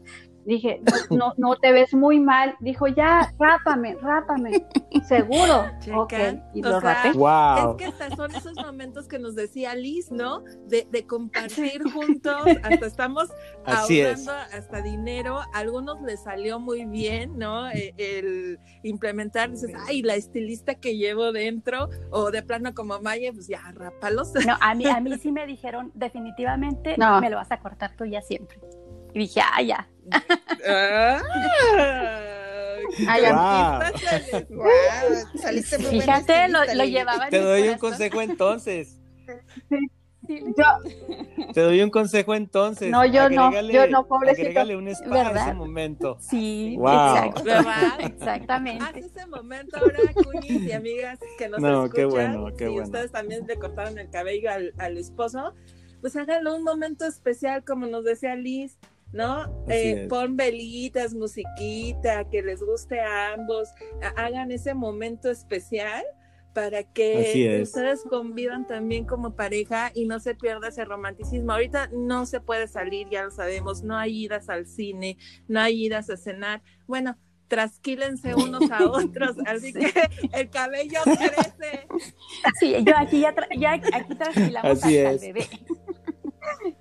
Dije, 0.45 0.81
no, 1.09 1.33
no, 1.37 1.55
te 1.55 1.71
ves 1.71 1.93
muy 1.93 2.19
mal. 2.19 2.55
Dijo, 2.59 2.87
ya, 2.87 3.33
rápame, 3.39 3.95
rápame. 3.95 4.65
Seguro. 5.07 5.65
ok, 5.95 6.13
y 6.53 6.61
lo 6.61 6.79
rapé. 6.79 7.09
Es 7.09 7.15
que 7.77 8.15
son 8.15 8.35
esos 8.35 8.55
momentos 8.55 9.07
que 9.07 9.19
nos 9.19 9.35
decía 9.35 9.75
Liz, 9.75 10.11
¿no? 10.11 10.43
De, 10.67 10.87
de 10.91 11.05
compartir 11.05 11.83
juntos, 11.91 12.43
hasta 12.63 12.85
estamos 12.85 13.29
ahorrando 13.65 14.31
hasta 14.31 14.81
dinero. 14.81 15.39
A 15.39 15.59
algunos 15.59 16.01
les 16.01 16.23
salió 16.23 16.59
muy 16.59 16.85
bien, 16.85 17.37
¿no? 17.37 17.69
E, 17.71 17.93
el, 17.97 18.59
implementar, 18.83 19.51
dices, 19.51 19.71
ay, 19.87 20.01
la 20.01 20.15
estilista 20.15 20.75
que 20.75 20.97
llevo 20.97 21.31
dentro, 21.31 21.89
o 22.11 22.31
de 22.31 22.43
plano 22.43 22.73
como 22.73 22.99
Maya, 22.99 23.31
pues 23.33 23.47
ya, 23.47 23.61
rápalos. 23.73 24.33
No, 24.43 24.57
a 24.59 24.75
mí, 24.75 24.85
a 24.87 24.99
mí 24.99 25.17
sí 25.21 25.31
me 25.31 25.47
dijeron, 25.47 25.91
definitivamente 25.93 26.95
no. 26.97 27.21
me 27.21 27.29
lo 27.29 27.37
vas 27.37 27.51
a 27.51 27.59
cortar 27.59 27.95
tú 27.95 28.03
ya 28.05 28.21
siempre. 28.21 28.59
Y 29.13 29.19
dije, 29.19 29.41
ah, 29.41 29.61
ya. 29.61 29.87
Ah, 30.65 31.21
Fíjate, 35.89 36.47
lo, 36.49 36.59
lo 36.75 36.83
llevaban. 36.85 37.29
Te 37.29 37.39
doy 37.39 37.69
un 37.69 37.77
consejo 37.77 38.21
entonces. 38.21 38.99
Te 41.53 41.61
doy 41.61 41.81
un 41.81 41.89
consejo 41.89 42.33
entonces. 42.33 42.89
No, 42.89 43.05
yo 43.05 43.29
no, 43.29 43.51
yo 43.69 43.87
no, 43.87 44.07
pobrecito. 44.07 44.41
Agrégale 44.41 44.77
un 44.77 44.87
spa 44.87 45.09
¿verdad? 45.09 45.47
ese 45.47 45.53
momento. 45.53 46.17
Sí, 46.19 46.75
wow. 46.77 47.15
exacto. 47.15 47.43
¿verdad? 47.43 47.99
Exactamente. 47.99 48.83
Haz 48.83 48.95
ese 48.97 49.25
momento 49.27 49.77
ahora, 49.77 49.99
cuñis 50.13 50.63
y 50.63 50.71
amigas 50.71 51.19
que 51.37 51.49
nos 51.49 51.59
no, 51.59 51.85
escuchan. 51.85 51.95
qué 51.95 52.05
bueno, 52.05 52.45
qué 52.57 52.65
si 52.65 52.71
bueno. 52.71 52.85
ustedes 52.85 53.11
también 53.11 53.45
le 53.45 53.57
cortaron 53.57 53.97
el 53.99 54.09
cabello 54.09 54.49
al, 54.49 54.73
al 54.77 54.97
esposo, 54.97 55.53
pues 55.99 56.15
háganlo 56.15 56.55
un 56.55 56.63
momento 56.63 57.05
especial, 57.05 57.63
como 57.65 57.87
nos 57.87 58.05
decía 58.05 58.35
Liz, 58.35 58.77
¿no? 59.13 59.63
Eh, 59.69 60.07
pon 60.09 60.35
velitas, 60.35 61.13
musiquita, 61.13 62.27
que 62.29 62.41
les 62.41 62.61
guste 62.61 62.99
a 62.99 63.33
ambos, 63.33 63.69
hagan 64.17 64.51
ese 64.51 64.73
momento 64.73 65.29
especial 65.29 66.03
para 66.53 66.83
que 66.83 67.61
ustedes 67.63 68.03
convivan 68.09 68.67
también 68.67 69.05
como 69.05 69.35
pareja 69.35 69.91
y 69.93 70.05
no 70.05 70.19
se 70.19 70.35
pierda 70.35 70.67
ese 70.67 70.85
romanticismo. 70.85 71.51
Ahorita 71.51 71.89
no 71.91 72.25
se 72.25 72.41
puede 72.41 72.67
salir, 72.67 73.07
ya 73.09 73.23
lo 73.23 73.31
sabemos, 73.31 73.83
no 73.83 73.97
hay 73.97 74.25
idas 74.25 74.49
al 74.49 74.67
cine, 74.67 75.17
no 75.47 75.59
hay 75.59 75.85
idas 75.85 76.09
a 76.09 76.17
cenar. 76.17 76.61
Bueno, 76.85 77.17
trasquílense 77.47 78.35
unos 78.35 78.69
a 78.71 78.85
otros, 78.89 79.35
así 79.45 79.73
que 79.73 79.91
el 80.33 80.49
cabello 80.49 80.99
crece. 81.03 81.87
Sí, 82.59 82.75
yo 82.85 82.93
aquí 82.97 83.21
ya, 83.21 83.33
tra 83.33 83.47
ya 83.57 83.73
aquí 83.73 84.15
trasquilamos 84.15 84.83
el 84.85 85.19
bebé. 85.19 85.47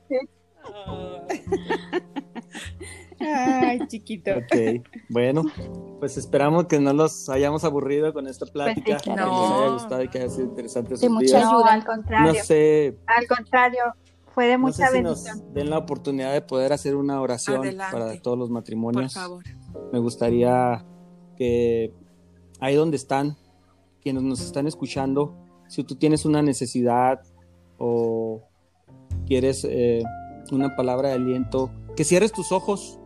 Ay, 3.20 3.78
chiquito. 3.86 4.32
Ok, 4.32 4.84
bueno, 5.08 5.42
pues 6.00 6.16
esperamos 6.16 6.66
que 6.66 6.80
no 6.80 6.92
los 6.92 7.28
hayamos 7.28 7.62
aburrido 7.64 8.12
con 8.12 8.26
esta 8.26 8.46
plática, 8.46 8.98
sí, 8.98 9.04
que 9.10 9.14
claro. 9.14 9.30
les 9.30 9.50
haya 9.50 9.66
No. 9.66 9.72
gustado 9.74 10.02
y 10.02 10.08
que 10.08 10.18
haya 10.18 10.28
sido 10.28 10.44
interesante 10.46 10.96
De 10.96 11.08
mucha. 11.08 11.40
No, 11.40 11.58
ayuda. 11.58 11.72
al 11.72 11.84
contrario, 11.84 12.32
No 12.32 12.34
sé, 12.44 12.98
al 13.06 13.26
contrario, 13.28 13.82
fue 14.34 14.46
de 14.46 14.52
no 14.54 14.58
mucha 14.66 14.88
sé 14.88 14.96
si 14.96 15.02
nos 15.02 15.22
bendición. 15.24 15.54
den 15.54 15.70
la 15.70 15.78
oportunidad 15.78 16.32
de 16.32 16.42
poder 16.42 16.72
hacer 16.72 16.96
una 16.96 17.20
oración 17.20 17.58
Adelante. 17.58 17.96
para 17.96 18.20
todos 18.20 18.38
los 18.38 18.48
Por 18.48 18.54
matrimonios. 18.54 19.14
favor. 19.14 19.44
Me 19.92 20.00
gustaría 20.00 20.84
que 21.36 21.94
ahí 22.58 22.74
donde 22.74 22.96
están, 22.96 23.36
quienes 24.02 24.24
nos 24.24 24.40
están 24.40 24.66
escuchando, 24.66 25.36
si 25.68 25.84
tú 25.84 25.94
tienes 25.94 26.24
una 26.24 26.42
necesidad 26.42 27.20
o 27.78 28.42
quieres 29.26 29.64
eh, 29.68 30.02
una 30.54 30.76
palabra 30.76 31.08
de 31.08 31.14
aliento, 31.14 31.70
que 31.96 32.04
cierres 32.04 32.32
tus 32.32 32.52
ojos 32.52 32.98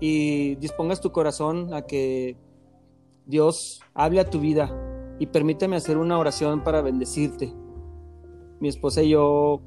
y 0.00 0.56
dispongas 0.56 1.00
tu 1.00 1.12
corazón 1.12 1.72
a 1.72 1.82
que 1.82 2.36
Dios 3.26 3.80
hable 3.94 4.20
a 4.20 4.28
tu 4.28 4.40
vida 4.40 4.70
y 5.18 5.26
permíteme 5.26 5.76
hacer 5.76 5.96
una 5.96 6.18
oración 6.18 6.62
para 6.62 6.82
bendecirte. 6.82 7.52
Mi 8.60 8.68
esposa 8.68 9.02
y 9.02 9.10
yo 9.10 9.62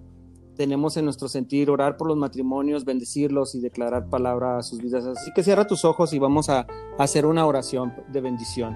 tenemos 0.55 0.97
en 0.97 1.05
nuestro 1.05 1.27
sentir 1.27 1.69
orar 1.69 1.97
por 1.97 2.07
los 2.07 2.17
matrimonios, 2.17 2.84
bendecirlos 2.84 3.55
y 3.55 3.61
declarar 3.61 4.09
palabra 4.09 4.57
a 4.57 4.63
sus 4.63 4.81
vidas. 4.81 5.05
Así 5.05 5.31
que 5.34 5.43
cierra 5.43 5.67
tus 5.67 5.85
ojos 5.85 6.13
y 6.13 6.19
vamos 6.19 6.49
a, 6.49 6.67
hacer 6.97 7.27
una 7.27 7.45
oración 7.45 7.93
de 8.11 8.21
bendición. 8.21 8.75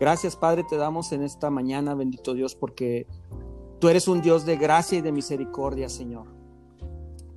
Gracias 0.00 0.36
Padre 0.36 0.64
te 0.64 0.76
damos 0.76 1.12
en 1.12 1.22
esta 1.22 1.50
mañana, 1.50 1.94
bendito 1.94 2.32
Dios, 2.32 2.54
porque 2.54 3.06
tú 3.78 3.88
eres 3.88 4.08
un 4.08 4.22
Dios 4.22 4.46
de 4.46 4.56
gracia 4.56 4.98
y 4.98 5.02
de 5.02 5.12
misericordia, 5.12 5.88
Señor. 5.88 6.37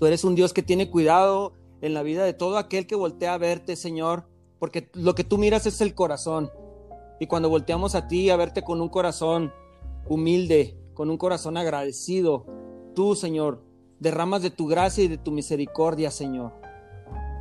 Tú 0.01 0.07
eres 0.07 0.23
un 0.23 0.33
Dios 0.33 0.51
que 0.51 0.63
tiene 0.63 0.89
cuidado 0.89 1.53
en 1.79 1.93
la 1.93 2.01
vida 2.01 2.23
de 2.23 2.33
todo 2.33 2.57
aquel 2.57 2.87
que 2.87 2.95
voltea 2.95 3.35
a 3.35 3.37
verte, 3.37 3.75
Señor, 3.75 4.25
porque 4.57 4.89
lo 4.95 5.13
que 5.13 5.23
tú 5.23 5.37
miras 5.37 5.67
es 5.67 5.79
el 5.79 5.93
corazón. 5.93 6.49
Y 7.19 7.27
cuando 7.27 7.49
volteamos 7.49 7.93
a 7.93 8.07
ti 8.07 8.31
a 8.31 8.35
verte 8.35 8.63
con 8.63 8.81
un 8.81 8.89
corazón 8.89 9.53
humilde, 10.09 10.75
con 10.95 11.11
un 11.11 11.19
corazón 11.19 11.55
agradecido, 11.55 12.47
tú, 12.95 13.13
Señor, 13.13 13.63
derramas 13.99 14.41
de 14.41 14.49
tu 14.49 14.65
gracia 14.65 15.03
y 15.03 15.07
de 15.07 15.19
tu 15.19 15.29
misericordia, 15.29 16.09
Señor. 16.09 16.51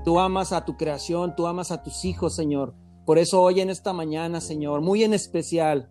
Tú 0.04 0.20
amas 0.20 0.52
a 0.52 0.66
tu 0.66 0.76
creación, 0.76 1.34
tú 1.34 1.46
amas 1.46 1.70
a 1.70 1.82
tus 1.82 2.04
hijos, 2.04 2.36
Señor. 2.36 2.74
Por 3.06 3.16
eso 3.16 3.40
hoy 3.40 3.62
en 3.62 3.70
esta 3.70 3.94
mañana, 3.94 4.42
Señor, 4.42 4.82
muy 4.82 5.02
en 5.02 5.14
especial, 5.14 5.88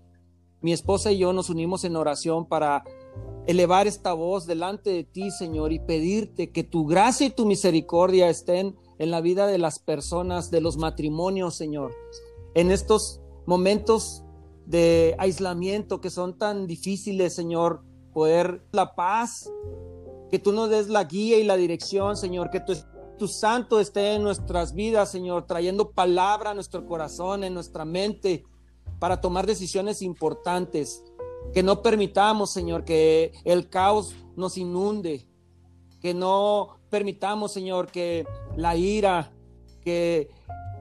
mi 0.61 0.71
esposa 0.71 1.11
y 1.11 1.17
yo 1.17 1.33
nos 1.33 1.49
unimos 1.49 1.83
en 1.83 1.95
oración 1.95 2.45
para 2.45 2.83
elevar 3.47 3.87
esta 3.87 4.13
voz 4.13 4.45
delante 4.45 4.91
de 4.91 5.03
ti, 5.03 5.31
Señor, 5.31 5.71
y 5.71 5.79
pedirte 5.79 6.51
que 6.51 6.63
tu 6.63 6.85
gracia 6.85 7.27
y 7.27 7.31
tu 7.31 7.45
misericordia 7.45 8.29
estén 8.29 8.75
en 8.99 9.11
la 9.11 9.21
vida 9.21 9.47
de 9.47 9.57
las 9.57 9.79
personas, 9.79 10.51
de 10.51 10.61
los 10.61 10.77
matrimonios, 10.77 11.55
Señor. 11.55 11.93
En 12.53 12.69
estos 12.69 13.21
momentos 13.45 14.23
de 14.65 15.15
aislamiento 15.17 15.99
que 15.99 16.11
son 16.11 16.37
tan 16.37 16.67
difíciles, 16.67 17.33
Señor, 17.33 17.81
poder 18.13 18.61
la 18.71 18.93
paz, 18.93 19.49
que 20.29 20.37
tú 20.37 20.51
nos 20.51 20.69
des 20.69 20.89
la 20.89 21.05
guía 21.05 21.39
y 21.39 21.43
la 21.43 21.57
dirección, 21.57 22.17
Señor, 22.17 22.51
que 22.51 22.59
tu 22.59 22.73
Espíritu 22.73 23.27
Santo 23.27 23.79
esté 23.79 24.13
en 24.13 24.23
nuestras 24.23 24.73
vidas, 24.73 25.11
Señor, 25.11 25.47
trayendo 25.47 25.91
palabra 25.91 26.51
a 26.51 26.53
nuestro 26.53 26.85
corazón, 26.85 27.43
en 27.43 27.53
nuestra 27.53 27.83
mente, 27.83 28.43
para 28.99 29.21
tomar 29.21 29.47
decisiones 29.47 30.01
importantes. 30.01 31.03
Que 31.53 31.63
no 31.63 31.81
permitamos, 31.81 32.51
Señor, 32.51 32.85
que 32.85 33.33
el 33.43 33.69
caos 33.69 34.13
nos 34.35 34.57
inunde. 34.57 35.27
Que 36.01 36.13
no 36.13 36.77
permitamos, 36.89 37.51
Señor, 37.51 37.91
que 37.91 38.25
la 38.55 38.75
ira, 38.75 39.31
que 39.81 40.29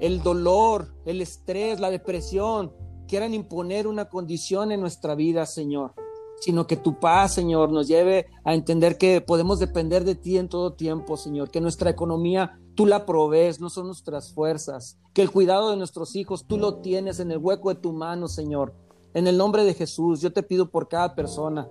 el 0.01 0.23
dolor, 0.23 0.95
el 1.05 1.21
estrés, 1.21 1.81
la 1.81 1.91
depresión 1.91 2.73
quieran 3.09 3.35
imponer 3.35 3.87
una 3.87 4.09
condición 4.09 4.71
en 4.71 4.81
nuestra 4.81 5.15
vida, 5.15 5.47
Señor. 5.47 5.95
Sino 6.41 6.69
que 6.69 6.77
tu 6.77 7.01
paz, 7.01 7.35
Señor, 7.35 7.73
nos 7.73 7.89
lleve 7.89 8.27
a 8.45 8.55
entender 8.55 8.97
que 8.97 9.21
podemos 9.21 9.59
depender 9.59 10.05
de 10.05 10.15
ti 10.15 10.39
en 10.39 10.49
todo 10.49 10.75
tiempo, 10.75 11.17
Señor. 11.17 11.51
Que 11.51 11.61
nuestra 11.61 11.91
economía 11.91 12.61
tú 12.77 12.87
la 12.87 13.07
provees, 13.07 13.59
no 13.59 13.71
son 13.71 13.87
nuestras 13.87 14.33
fuerzas. 14.33 14.99
Que 15.13 15.23
el 15.23 15.33
cuidado 15.33 15.71
de 15.71 15.77
nuestros 15.77 16.15
hijos 16.15 16.47
tú 16.47 16.59
lo 16.59 16.77
tienes 16.77 17.19
en 17.19 17.33
el 17.33 17.39
hueco 17.39 17.71
de 17.71 17.81
tu 17.81 17.93
mano, 17.93 18.29
Señor. 18.29 18.73
En 19.15 19.27
el 19.27 19.37
nombre 19.37 19.65
de 19.65 19.75
Jesús, 19.75 20.21
yo 20.21 20.33
te 20.33 20.43
pido 20.43 20.71
por 20.71 20.89
cada 20.89 21.15
persona. 21.15 21.69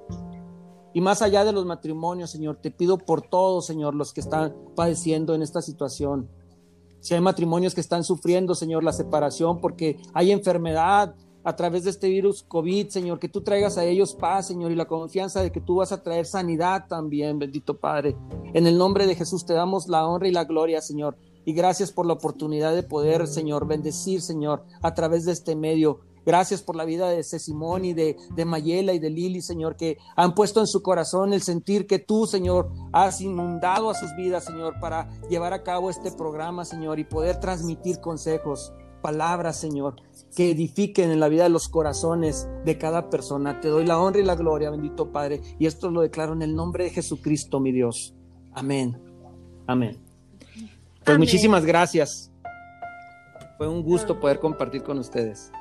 Y 0.94 1.02
más 1.02 1.22
allá 1.22 1.46
de 1.46 1.54
los 1.54 1.66
matrimonios, 1.66 2.32
Señor, 2.32 2.58
te 2.58 2.72
pido 2.72 2.98
por 2.98 3.22
todos, 3.22 3.66
Señor, 3.66 3.94
los 3.94 4.14
que 4.14 4.22
están 4.22 4.56
padeciendo 4.76 5.36
en 5.36 5.42
esta 5.42 5.62
situación. 5.62 6.28
Si 7.00 7.14
hay 7.14 7.22
matrimonios 7.22 7.76
que 7.76 7.82
están 7.82 8.04
sufriendo, 8.04 8.56
Señor, 8.56 8.84
la 8.84 8.92
separación 8.92 9.60
porque 9.62 10.00
hay 10.14 10.32
enfermedad 10.32 11.16
a 11.44 11.56
través 11.56 11.86
de 11.86 11.92
este 11.92 12.10
virus 12.10 12.44
COVID, 12.44 12.90
Señor, 12.90 13.20
que 13.20 13.30
tú 13.30 13.42
traigas 13.42 13.78
a 13.78 13.86
ellos 13.86 14.14
paz, 14.16 14.48
Señor, 14.48 14.72
y 14.72 14.76
la 14.76 14.86
confianza 14.86 15.42
de 15.42 15.52
que 15.52 15.62
tú 15.62 15.76
vas 15.76 15.94
a 15.94 16.04
traer 16.04 16.26
sanidad 16.26 16.88
también, 16.90 17.40
bendito 17.40 17.78
Padre. 17.78 18.18
En 18.54 18.68
el 18.68 18.78
nombre 18.78 19.08
de 19.08 19.16
Jesús 19.16 19.46
te 19.46 19.54
damos 19.54 19.88
la 19.88 20.06
honra 20.06 20.28
y 20.28 20.34
la 20.34 20.44
gloria, 20.44 20.82
Señor. 20.82 21.16
Y 21.46 21.54
gracias 21.54 21.94
por 21.94 22.06
la 22.06 22.14
oportunidad 22.14 22.76
de 22.76 22.84
poder, 22.84 23.28
Señor, 23.28 23.66
bendecir, 23.66 24.22
Señor, 24.22 24.66
a 24.82 24.94
través 24.94 25.24
de 25.24 25.32
este 25.32 25.56
medio. 25.56 26.02
Gracias 26.28 26.62
por 26.62 26.76
la 26.76 26.84
vida 26.84 27.10
de 27.10 27.24
Simón 27.24 27.86
y 27.86 27.94
de, 27.94 28.18
de 28.36 28.44
Mayela 28.44 28.92
y 28.92 29.00
de 29.00 29.10
Lili, 29.10 29.42
Señor, 29.42 29.78
que 29.78 29.98
han 30.18 30.36
puesto 30.36 30.60
en 30.60 30.68
su 30.68 30.82
corazón 30.82 31.32
el 31.32 31.42
sentir 31.42 31.88
que 31.88 32.00
tú, 32.00 32.28
Señor, 32.28 32.70
has 32.92 33.22
inundado 33.22 33.90
a 33.90 33.94
sus 33.94 34.14
vidas, 34.18 34.44
Señor, 34.44 34.78
para 34.82 35.10
llevar 35.30 35.54
a 35.54 35.64
cabo 35.64 35.90
este 35.90 36.12
programa, 36.12 36.66
Señor, 36.66 37.00
y 37.00 37.06
poder 37.06 37.40
transmitir 37.40 38.02
consejos, 38.02 38.74
palabras, 39.02 39.56
Señor, 39.56 39.96
que 40.36 40.52
edifiquen 40.52 41.12
en 41.12 41.22
la 41.22 41.30
vida 41.30 41.44
de 41.44 41.50
los 41.50 41.70
corazones 41.70 42.46
de 42.66 42.78
cada 42.78 43.10
persona. 43.10 43.62
Te 43.62 43.70
doy 43.70 43.86
la 43.86 43.98
honra 43.98 44.20
y 44.20 44.26
la 44.26 44.36
gloria, 44.36 44.70
bendito 44.70 45.14
Padre, 45.14 45.40
y 45.58 45.66
esto 45.66 45.90
lo 45.92 46.02
declaro 46.02 46.34
en 46.34 46.42
el 46.42 46.54
nombre 46.54 46.84
de 46.84 46.90
Jesucristo, 46.90 47.62
mi 47.62 47.72
Dios. 47.72 48.14
Amén. 48.52 49.02
Amén. 49.66 49.98
Pues 50.50 50.68
Amén. 51.06 51.20
muchísimas 51.20 51.64
gracias. 51.64 52.34
Fue 53.58 53.70
un 53.70 53.82
gusto 53.82 54.20
poder 54.20 54.40
compartir 54.40 54.84
con 54.84 55.00
ustedes. 55.00 55.54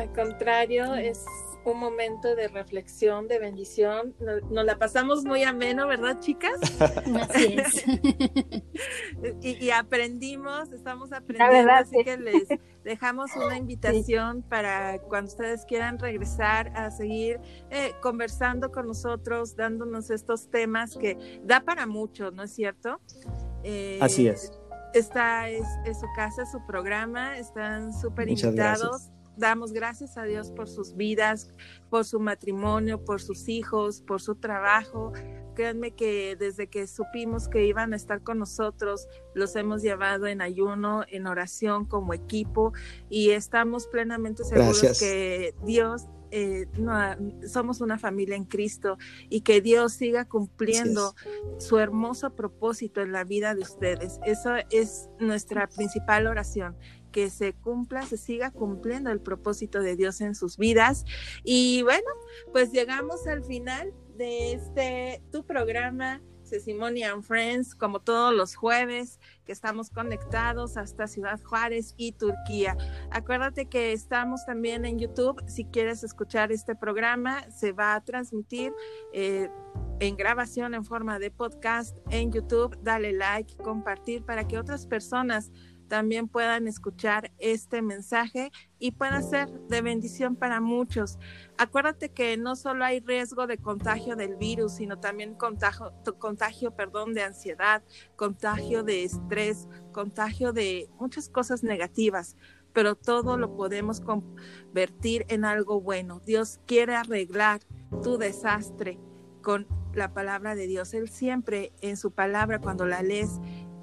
Al 0.00 0.12
contrario, 0.14 0.94
es 0.94 1.26
un 1.64 1.78
momento 1.78 2.34
de 2.34 2.48
reflexión, 2.48 3.28
de 3.28 3.38
bendición. 3.38 4.14
Nos, 4.18 4.50
nos 4.50 4.64
la 4.64 4.78
pasamos 4.78 5.24
muy 5.24 5.42
ameno, 5.42 5.86
¿verdad, 5.86 6.18
chicas? 6.20 6.58
Así 7.28 7.56
es. 7.58 7.84
Y, 9.42 9.66
y 9.66 9.70
aprendimos, 9.70 10.72
estamos 10.72 11.12
aprendiendo, 11.12 11.52
verdad, 11.52 11.80
así 11.80 11.96
sí. 11.98 12.04
que 12.04 12.16
les 12.16 12.48
dejamos 12.82 13.30
una 13.36 13.56
invitación 13.58 14.42
para 14.42 14.98
cuando 15.00 15.30
ustedes 15.30 15.66
quieran 15.66 15.98
regresar 15.98 16.72
a 16.74 16.90
seguir 16.90 17.38
eh, 17.68 17.92
conversando 18.00 18.72
con 18.72 18.86
nosotros, 18.86 19.56
dándonos 19.56 20.10
estos 20.10 20.48
temas 20.48 20.96
que 20.96 21.40
da 21.44 21.60
para 21.60 21.86
mucho, 21.86 22.30
¿no 22.30 22.44
es 22.44 22.54
cierto? 22.54 23.00
Eh, 23.62 23.98
Así 24.00 24.26
es. 24.26 24.50
Esta 24.94 25.50
es, 25.50 25.66
es 25.84 26.00
su 26.00 26.06
casa, 26.16 26.46
su 26.46 26.64
programa, 26.66 27.36
están 27.36 27.92
súper 27.92 28.30
invitados. 28.30 28.80
gracias. 28.80 29.19
Damos 29.40 29.72
gracias 29.72 30.18
a 30.18 30.24
Dios 30.24 30.50
por 30.50 30.68
sus 30.68 30.94
vidas, 30.96 31.48
por 31.88 32.04
su 32.04 32.20
matrimonio, 32.20 33.02
por 33.02 33.22
sus 33.22 33.48
hijos, 33.48 34.02
por 34.02 34.20
su 34.20 34.34
trabajo. 34.34 35.12
Créanme 35.54 35.92
que 35.92 36.36
desde 36.36 36.68
que 36.68 36.86
supimos 36.86 37.48
que 37.48 37.64
iban 37.64 37.94
a 37.94 37.96
estar 37.96 38.22
con 38.22 38.38
nosotros, 38.38 39.08
los 39.34 39.56
hemos 39.56 39.80
llevado 39.80 40.26
en 40.26 40.42
ayuno, 40.42 41.04
en 41.08 41.26
oración 41.26 41.86
como 41.86 42.12
equipo 42.12 42.74
y 43.08 43.30
estamos 43.30 43.86
plenamente 43.86 44.44
seguros 44.44 44.82
Gracias. 44.82 45.00
que 45.00 45.54
Dios 45.64 46.06
eh, 46.32 46.66
somos 47.46 47.80
una 47.80 47.98
familia 47.98 48.36
en 48.36 48.44
Cristo 48.44 48.98
y 49.28 49.40
que 49.40 49.60
Dios 49.60 49.94
siga 49.94 50.26
cumpliendo 50.26 51.14
su 51.58 51.78
hermoso 51.78 52.34
propósito 52.36 53.00
en 53.00 53.12
la 53.12 53.24
vida 53.24 53.54
de 53.54 53.62
ustedes. 53.62 54.20
Eso 54.24 54.52
es 54.70 55.08
nuestra 55.18 55.66
principal 55.66 56.26
oración 56.26 56.76
que 57.10 57.30
se 57.30 57.52
cumpla, 57.52 58.02
se 58.02 58.16
siga 58.16 58.50
cumpliendo 58.50 59.10
el 59.10 59.20
propósito 59.20 59.80
de 59.80 59.96
Dios 59.96 60.20
en 60.20 60.34
sus 60.34 60.56
vidas. 60.56 61.04
Y 61.44 61.82
bueno, 61.82 62.10
pues 62.52 62.72
llegamos 62.72 63.26
al 63.26 63.44
final 63.44 63.92
de 64.16 64.52
este 64.52 65.22
tu 65.32 65.44
programa 65.44 66.20
Simone 66.58 67.04
and 67.04 67.22
Friends, 67.22 67.74
como 67.74 68.00
todos 68.00 68.34
los 68.34 68.56
jueves, 68.56 69.20
que 69.44 69.52
estamos 69.52 69.90
conectados 69.90 70.76
hasta 70.76 71.06
Ciudad 71.06 71.40
Juárez 71.42 71.94
y 71.96 72.12
Turquía. 72.12 72.76
Acuérdate 73.10 73.66
que 73.66 73.92
estamos 73.92 74.44
también 74.46 74.84
en 74.84 74.98
YouTube. 74.98 75.40
Si 75.46 75.66
quieres 75.66 76.02
escuchar 76.02 76.50
este 76.50 76.74
programa, 76.74 77.48
se 77.50 77.72
va 77.72 77.94
a 77.94 78.04
transmitir 78.04 78.72
eh, 79.12 79.48
en 80.00 80.16
grabación 80.16 80.74
en 80.74 80.84
forma 80.84 81.18
de 81.18 81.30
podcast 81.30 81.96
en 82.10 82.32
YouTube. 82.32 82.76
Dale 82.82 83.12
like, 83.12 83.56
compartir 83.58 84.24
para 84.24 84.48
que 84.48 84.58
otras 84.58 84.86
personas 84.86 85.52
también 85.90 86.28
puedan 86.28 86.68
escuchar 86.68 87.32
este 87.38 87.82
mensaje 87.82 88.52
y 88.78 88.92
pueda 88.92 89.20
ser 89.22 89.50
de 89.50 89.82
bendición 89.82 90.36
para 90.36 90.60
muchos. 90.60 91.18
Acuérdate 91.58 92.10
que 92.10 92.36
no 92.36 92.54
solo 92.54 92.84
hay 92.84 93.00
riesgo 93.00 93.48
de 93.48 93.58
contagio 93.58 94.14
del 94.14 94.36
virus, 94.36 94.74
sino 94.76 95.00
también 95.00 95.34
contagio, 95.34 95.92
contagio 96.20 96.70
perdón, 96.76 97.12
de 97.12 97.24
ansiedad, 97.24 97.82
contagio 98.14 98.84
de 98.84 99.02
estrés, 99.02 99.68
contagio 99.90 100.52
de 100.52 100.88
muchas 101.00 101.28
cosas 101.28 101.64
negativas, 101.64 102.36
pero 102.72 102.94
todo 102.94 103.36
lo 103.36 103.56
podemos 103.56 104.00
convertir 104.00 105.26
en 105.28 105.44
algo 105.44 105.80
bueno. 105.80 106.20
Dios 106.20 106.60
quiere 106.66 106.94
arreglar 106.94 107.62
tu 108.00 108.16
desastre 108.16 109.00
con 109.42 109.66
la 109.92 110.14
palabra 110.14 110.54
de 110.54 110.68
Dios. 110.68 110.94
Él 110.94 111.08
siempre 111.08 111.72
en 111.80 111.96
su 111.96 112.12
palabra, 112.12 112.60
cuando 112.60 112.86
la 112.86 113.02
lees, 113.02 113.40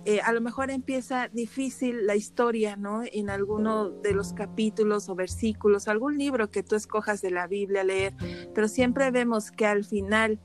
eh, 0.10 0.22
a 0.22 0.32
lo 0.32 0.40
mejor 0.40 0.72
empieza 0.72 1.28
difícil 1.28 2.08
la 2.08 2.16
historia, 2.16 2.78
¿no? 2.78 3.02
En 3.12 3.30
alguno 3.30 3.90
de 3.90 4.14
los 4.14 4.32
capítulos 4.32 5.10
o 5.10 5.16
versículos, 5.16 5.90
algún 5.90 6.18
libro 6.18 6.50
que 6.50 6.64
tú 6.64 6.78
escojas 6.78 7.22
de 7.22 7.30
la 7.30 7.46
Biblia 7.46 7.84
leer, 7.84 8.14
pero 8.56 8.70
siempre 8.70 9.12
vemos 9.12 9.52
que 9.52 9.66
al 9.66 9.84
final 9.84 10.40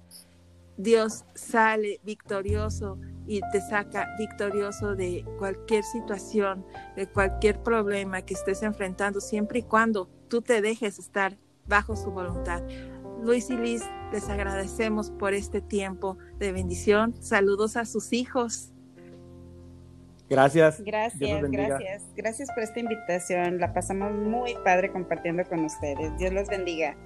Dios 0.76 1.24
sale 1.36 2.01
victorioso 2.02 2.98
y 3.28 3.40
te 3.52 3.60
saca 3.60 4.09
victorioso 4.18 4.97
de 4.97 5.24
cualquier 5.39 5.84
situación, 5.84 6.66
de 6.97 7.06
cualquier 7.06 7.62
problema 7.62 8.22
que 8.22 8.34
estés 8.34 8.64
enfrentando, 8.64 9.20
siempre 9.20 9.60
y 9.60 9.62
cuando 9.62 10.10
tú 10.26 10.43
te 10.43 10.60
dejes 10.60 10.98
estar 10.98 11.39
bajo 11.68 11.94
su 11.94 12.10
voluntad. 12.10 12.64
Luis 13.22 13.48
y 13.48 13.56
Liz, 13.56 13.84
les 14.12 14.28
agradecemos 14.28 15.12
por 15.12 15.34
este 15.34 15.60
tiempo 15.60 16.18
de 16.40 16.51
bendición. 16.51 17.14
Saludos 17.22 17.76
a 17.76 17.84
sus 17.84 18.12
hijos. 18.12 18.72
Gracias. 20.33 20.81
Gracias, 20.83 21.51
gracias. 21.51 22.03
Gracias 22.17 22.49
por 22.55 22.63
esta 22.63 22.81
invitación. 22.81 23.59
La 23.59 23.75
pasamos 23.75 24.13
muy 24.15 24.55
padre 24.65 24.91
compartiendo 24.91 25.45
con 25.45 25.63
ustedes. 25.67 26.17
Dios 26.17 26.33
los 26.33 26.49
bendiga. 26.49 26.97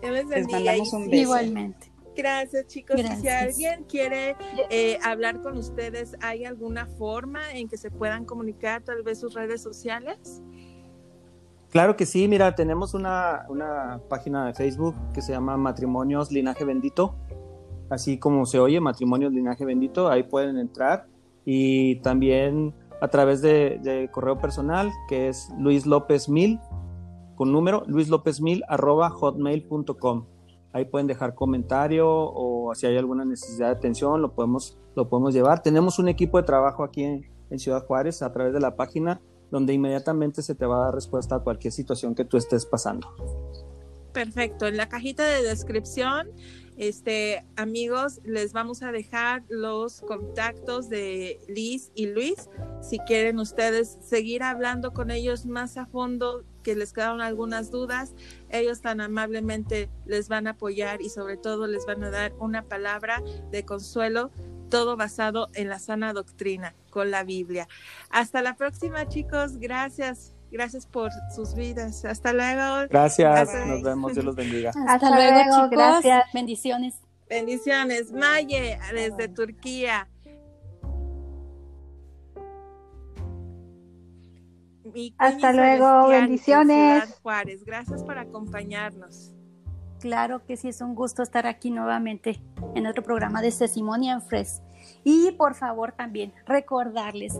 Dios 0.00 0.12
les 0.12 0.28
bendiga. 0.28 0.58
Les 0.58 0.66
mandamos 0.66 0.92
un 0.92 1.10
beso. 1.10 1.22
Igualmente. 1.22 1.92
Gracias, 2.16 2.68
chicos. 2.68 3.00
si 3.20 3.28
alguien 3.28 3.82
quiere 3.88 4.36
eh, 4.70 4.96
hablar 5.04 5.42
con 5.42 5.58
ustedes, 5.58 6.16
¿hay 6.20 6.44
alguna 6.44 6.86
forma 6.86 7.52
en 7.52 7.68
que 7.68 7.76
se 7.76 7.90
puedan 7.90 8.24
comunicar, 8.24 8.82
tal 8.82 9.02
vez 9.02 9.18
sus 9.18 9.34
redes 9.34 9.60
sociales? 9.60 10.40
Claro 11.70 11.96
que 11.96 12.06
sí, 12.06 12.28
mira, 12.28 12.54
tenemos 12.54 12.94
una, 12.94 13.44
una 13.48 14.00
página 14.08 14.46
de 14.46 14.54
Facebook 14.54 14.94
que 15.12 15.20
se 15.20 15.32
llama 15.32 15.56
Matrimonios 15.56 16.30
Linaje 16.30 16.64
Bendito, 16.64 17.16
así 17.90 18.18
como 18.18 18.46
se 18.46 18.60
oye, 18.60 18.80
Matrimonios 18.80 19.32
Linaje 19.32 19.64
Bendito, 19.64 20.08
ahí 20.08 20.22
pueden 20.22 20.58
entrar 20.58 21.06
y 21.50 21.96
también 22.00 22.74
a 23.00 23.08
través 23.08 23.40
de, 23.40 24.10
correo 24.12 24.36
personal 24.36 24.92
que 25.08 25.28
es 25.28 25.48
Luis 25.58 25.86
López 25.86 26.28
Mil 26.28 26.60
con 27.36 27.52
número 27.52 27.84
Luis 27.86 28.10
López 28.10 28.42
Mil 28.42 28.62
arroba 28.68 29.08
hotmail.com. 29.08 30.26
Ahí 30.74 30.84
pueden 30.84 31.06
dejar 31.06 31.34
comentario 31.34 32.06
o 32.06 32.74
si 32.74 32.86
hay 32.86 32.98
alguna 32.98 33.24
necesidad 33.24 33.68
de 33.68 33.76
atención 33.78 34.20
lo 34.20 34.34
podemos, 34.34 34.76
lo 34.94 35.08
podemos 35.08 35.32
llevar. 35.32 35.62
Tenemos 35.62 35.98
un 35.98 36.08
equipo 36.08 36.36
de 36.36 36.42
trabajo 36.42 36.84
aquí 36.84 37.04
en, 37.04 37.22
en 37.48 37.58
Ciudad 37.58 37.86
Juárez 37.86 38.20
a 38.20 38.30
través 38.30 38.52
de 38.52 38.60
la 38.60 38.76
página 38.76 39.22
donde 39.50 39.72
inmediatamente 39.72 40.42
se 40.42 40.54
te 40.54 40.66
va 40.66 40.82
a 40.82 40.84
dar 40.84 40.94
respuesta 40.96 41.36
a 41.36 41.38
cualquier 41.38 41.72
situación 41.72 42.14
que 42.14 42.26
tú 42.26 42.36
estés 42.36 42.66
pasando. 42.66 43.08
Perfecto. 44.12 44.66
En 44.66 44.76
la 44.76 44.90
cajita 44.90 45.24
de 45.24 45.42
descripción 45.42 46.28
este, 46.78 47.44
amigos, 47.56 48.20
les 48.24 48.52
vamos 48.52 48.82
a 48.82 48.92
dejar 48.92 49.42
los 49.48 50.00
contactos 50.02 50.88
de 50.88 51.40
Liz 51.48 51.90
y 51.94 52.06
Luis. 52.06 52.48
Si 52.80 52.98
quieren 53.00 53.40
ustedes 53.40 53.98
seguir 54.00 54.44
hablando 54.44 54.92
con 54.92 55.10
ellos 55.10 55.44
más 55.44 55.76
a 55.76 55.86
fondo, 55.86 56.44
que 56.62 56.76
les 56.76 56.92
quedaron 56.92 57.20
algunas 57.20 57.70
dudas, 57.70 58.14
ellos 58.50 58.80
tan 58.80 59.00
amablemente 59.00 59.90
les 60.06 60.28
van 60.28 60.46
a 60.46 60.50
apoyar 60.50 61.02
y 61.02 61.08
sobre 61.08 61.36
todo 61.36 61.66
les 61.66 61.84
van 61.84 62.04
a 62.04 62.10
dar 62.10 62.32
una 62.38 62.62
palabra 62.62 63.22
de 63.50 63.64
consuelo, 63.64 64.30
todo 64.68 64.96
basado 64.96 65.48
en 65.54 65.68
la 65.68 65.78
sana 65.78 66.12
doctrina 66.12 66.74
con 66.90 67.10
la 67.10 67.24
Biblia. 67.24 67.68
Hasta 68.10 68.42
la 68.42 68.54
próxima, 68.54 69.08
chicos. 69.08 69.56
Gracias. 69.56 70.37
Gracias 70.50 70.86
por 70.86 71.10
sus 71.34 71.54
vidas. 71.54 72.04
Hasta 72.04 72.32
luego. 72.32 72.88
Gracias. 72.88 73.54
Nos 73.66 73.82
vemos. 73.82 74.14
Dios 74.14 74.24
los 74.24 74.36
bendiga. 74.36 74.72
Hasta, 74.86 75.10
luego, 75.10 75.38
chicos. 75.40 75.70
Gracias. 75.70 76.24
Bendiciones. 76.32 76.94
Bendiciones. 77.28 78.12
Maye, 78.12 78.78
desde 78.92 79.28
Turquía. 79.28 80.08
Hasta 85.18 85.52
luego. 85.52 86.08
Bendiciones. 86.08 87.20
Juárez. 87.22 87.64
Gracias 87.64 88.02
por 88.02 88.18
acompañarnos. 88.18 89.32
Claro 90.00 90.44
que 90.46 90.56
sí, 90.56 90.68
es 90.68 90.80
un 90.80 90.94
gusto 90.94 91.22
estar 91.22 91.46
aquí 91.46 91.70
nuevamente 91.70 92.40
en 92.74 92.86
otro 92.86 93.02
programa 93.02 93.42
de 93.42 93.50
Sesimonia 93.50 94.20
Fresh. 94.20 94.60
Y 95.02 95.32
por 95.32 95.54
favor 95.54 95.92
también 95.92 96.32
recordarles 96.46 97.34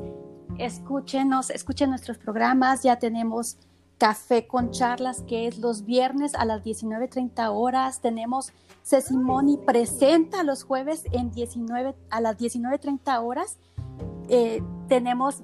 escúchenos, 0.58 1.50
escuchen 1.50 1.90
nuestros 1.90 2.18
programas, 2.18 2.82
ya 2.82 2.98
tenemos 2.98 3.58
Café 3.98 4.46
con 4.46 4.70
Charlas, 4.70 5.22
que 5.22 5.48
es 5.48 5.58
los 5.58 5.84
viernes 5.84 6.36
a 6.36 6.44
las 6.44 6.62
19.30 6.62 7.50
horas. 7.52 8.00
Tenemos 8.00 8.52
Sesimoni 8.82 9.58
Presenta 9.58 10.44
los 10.44 10.62
jueves 10.62 11.04
en 11.10 11.32
19, 11.32 11.96
a 12.10 12.20
las 12.20 12.38
19.30 12.38 13.20
horas. 13.20 13.58
Eh, 14.28 14.62
tenemos 14.88 15.42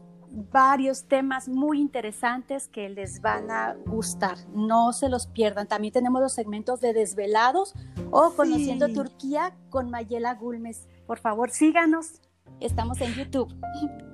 varios 0.52 1.04
temas 1.04 1.48
muy 1.48 1.80
interesantes 1.80 2.68
que 2.68 2.88
les 2.88 3.20
van 3.20 3.50
a 3.50 3.74
gustar. 3.86 4.38
No 4.54 4.92
se 4.92 5.08
los 5.08 5.26
pierdan. 5.26 5.66
También 5.66 5.92
tenemos 5.92 6.22
los 6.22 6.32
segmentos 6.32 6.80
de 6.80 6.92
Desvelados 6.92 7.74
o 8.10 8.30
Conociendo 8.34 8.88
Turquía 8.88 9.52
con 9.68 9.90
Mayela 9.90 10.34
Gulmes. 10.34 10.86
Por 11.06 11.18
favor, 11.18 11.50
síganos. 11.50 12.20
Estamos 12.64 12.98
en 13.02 13.12
YouTube. 13.14 13.54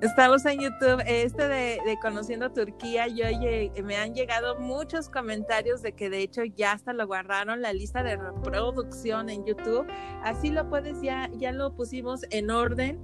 Estamos 0.01 0.45
en 0.45 0.59
YouTube. 0.59 1.01
Este 1.05 1.47
de, 1.47 1.97
Conociendo 2.01 2.51
Turquía, 2.51 3.07
yo 3.07 3.25
me 3.83 3.95
han 3.95 4.13
llegado 4.13 4.59
muchos 4.59 5.07
comentarios 5.07 5.81
de 5.81 5.93
que 5.93 6.09
de 6.09 6.19
hecho 6.19 6.43
ya 6.43 6.73
hasta 6.73 6.91
lo 6.91 7.07
guardaron 7.07 7.61
la 7.61 7.71
lista 7.71 8.03
de 8.03 8.17
reproducción 8.17 9.29
en 9.29 9.45
YouTube. 9.45 9.87
Así 10.23 10.49
lo 10.49 10.69
puedes, 10.69 11.01
ya, 11.01 11.29
ya 11.37 11.53
lo 11.53 11.75
pusimos 11.75 12.25
en 12.29 12.51
orden. 12.51 13.01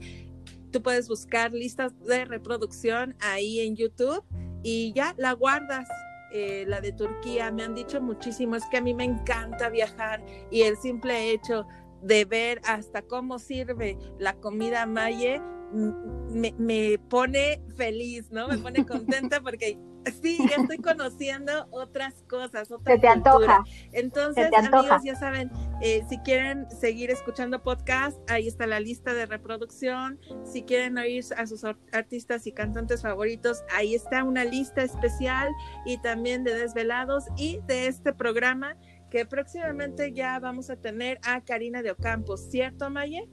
Tú 0.72 0.82
puedes 0.82 1.08
buscar 1.08 1.54
listas 1.54 1.94
de 2.04 2.26
reproducción 2.26 3.16
ahí 3.22 3.62
en 3.62 3.78
YouTube 3.78 4.26
y 4.64 4.92
ya 4.94 5.16
la 5.18 5.32
guardas. 5.32 5.88
Eh, 6.34 6.66
la 6.68 6.82
de 6.82 6.92
Turquía, 6.92 7.52
me 7.52 7.64
han 7.64 7.74
dicho 7.74 8.02
muchísimo, 8.02 8.58
es 8.58 8.66
que 8.70 8.76
a 8.76 8.82
mí 8.82 8.94
me 8.94 9.06
encanta 9.06 9.70
viajar 9.70 10.22
y 10.52 10.64
el 10.64 10.76
simple 10.76 11.32
hecho 11.32 11.66
de 12.02 12.26
ver 12.26 12.62
hasta 12.66 13.02
cómo 13.02 13.40
sirve 13.40 13.98
la 14.20 14.34
comida 14.34 14.86
maye, 14.86 15.42
me, 15.72 16.98
pone 17.10 17.62
feliz, 17.76 18.32
¿no? 18.32 18.48
Me 18.48 18.58
pone 18.58 18.86
contenta 18.86 19.42
porque 19.44 19.78
sí, 20.22 20.38
ya 20.50 20.62
estoy 20.62 20.78
conociendo 20.78 21.68
otras 21.72 22.24
cosas, 22.30 22.72
otra 22.72 22.94
Se 22.94 23.00
te 23.00 23.08
antoja. 23.08 23.64
Entonces, 23.92 24.50
amigos, 24.56 25.04
ya 25.04 25.16
saben, 25.16 25.52
eh, 25.82 26.04
si 26.10 26.18
quieren 26.20 26.70
seguir 26.72 27.12
escuchando 27.12 27.62
podcast, 27.62 28.18
ahí 28.30 28.48
está 28.48 28.68
la 28.68 28.80
lista 28.80 29.14
de 29.14 29.26
reproducción. 29.26 30.20
Si 30.46 30.64
quieren 30.64 30.98
oír 30.98 31.26
a 31.36 31.46
sus 31.46 31.64
artistas 31.92 32.48
y 32.48 32.54
cantantes 32.54 33.02
favoritos, 33.02 33.64
ahí 33.76 33.96
está 33.96 34.24
una 34.24 34.46
lista 34.46 34.84
especial 34.84 35.50
y 35.86 35.98
también 35.98 36.44
de 36.44 36.56
desvelados 36.56 37.26
y 37.36 37.60
de 37.68 37.88
este 37.88 38.14
programa 38.14 38.78
que 39.10 39.26
próximamente 39.26 40.14
ya 40.14 40.40
vamos 40.40 40.70
a 40.70 40.76
tener 40.76 41.20
a 41.24 41.42
Karina 41.42 41.82
de 41.82 41.92
Ocampo, 41.92 42.38
¿cierto, 42.38 42.90
Maye? 42.90 43.30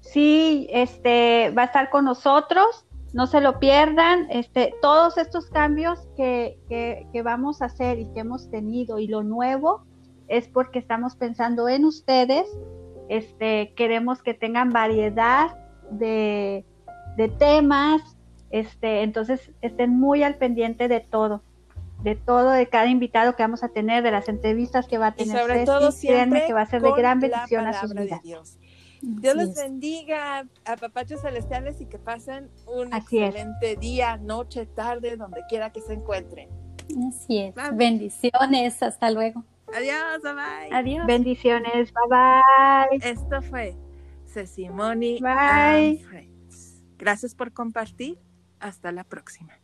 Sí, 0.00 0.68
este 0.70 1.50
va 1.50 1.62
a 1.62 1.66
estar 1.66 1.90
con 1.90 2.04
nosotros 2.04 2.86
no 3.12 3.26
se 3.26 3.40
lo 3.40 3.58
pierdan. 3.58 4.26
Este, 4.30 4.74
todos 4.80 5.18
estos 5.18 5.46
cambios 5.50 5.98
que, 6.16 6.58
que, 6.68 7.06
que 7.12 7.22
vamos 7.22 7.62
a 7.62 7.66
hacer 7.66 7.98
y 7.98 8.06
que 8.12 8.20
hemos 8.20 8.50
tenido 8.50 8.98
y 8.98 9.06
lo 9.06 9.22
nuevo 9.22 9.84
es 10.28 10.48
porque 10.48 10.78
estamos 10.78 11.16
pensando 11.16 11.68
en 11.68 11.84
ustedes. 11.84 12.46
Este, 13.08 13.74
queremos 13.74 14.22
que 14.22 14.34
tengan 14.34 14.70
variedad 14.70 15.56
de, 15.90 16.64
de 17.16 17.28
temas. 17.28 18.16
Este, 18.52 19.02
entonces 19.02 19.50
estén 19.60 19.90
muy 19.90 20.22
al 20.22 20.36
pendiente 20.36 20.86
de 20.86 21.00
todo 21.00 21.42
de 22.02 22.16
todo, 22.16 22.50
de 22.50 22.68
cada 22.68 22.86
invitado 22.86 23.36
que 23.36 23.42
vamos 23.42 23.62
a 23.62 23.68
tener, 23.68 24.02
de 24.02 24.10
las 24.10 24.28
entrevistas 24.28 24.86
que 24.88 24.98
va 24.98 25.08
a 25.08 25.14
tener. 25.14 25.36
Y 25.36 25.38
sobre 25.38 25.64
todo 25.64 25.92
siempre 25.92 26.44
que 26.46 26.52
va 26.52 26.62
a 26.62 26.66
ser 26.66 26.82
de 26.82 26.92
gran 26.92 27.20
bendición 27.20 27.66
a 27.66 27.80
sus 27.80 27.94
vidas. 27.94 28.22
Dios. 28.22 28.58
Dios 29.00 29.34
les 29.34 29.54
bendiga 29.56 30.46
a 30.64 30.76
papachos 30.76 31.22
celestiales 31.22 31.80
y 31.80 31.86
que 31.86 31.98
pasen 31.98 32.50
un 32.66 32.94
Así 32.94 33.18
excelente 33.18 33.76
día, 33.76 34.16
noche, 34.16 34.66
tarde, 34.66 35.16
donde 35.16 35.42
quiera 35.48 35.70
que 35.70 35.80
se 35.80 35.94
encuentren. 35.94 36.48
Así 37.08 37.38
es. 37.38 37.54
Bye. 37.54 37.72
Bendiciones. 37.72 38.80
Hasta 38.82 39.10
luego. 39.10 39.44
Adiós. 39.74 40.22
Bye 40.22 40.34
bye. 40.34 40.76
Adiós. 40.76 41.06
Bendiciones. 41.06 41.92
Bye 41.92 42.08
bye. 42.10 43.10
Esto 43.10 43.42
fue 43.42 43.74
Sesimoni. 44.26 45.20
Bye. 45.20 46.28
Gracias 46.96 47.34
por 47.34 47.52
compartir. 47.52 48.18
Hasta 48.62 48.92
la 48.92 49.02
próxima. 49.02 49.58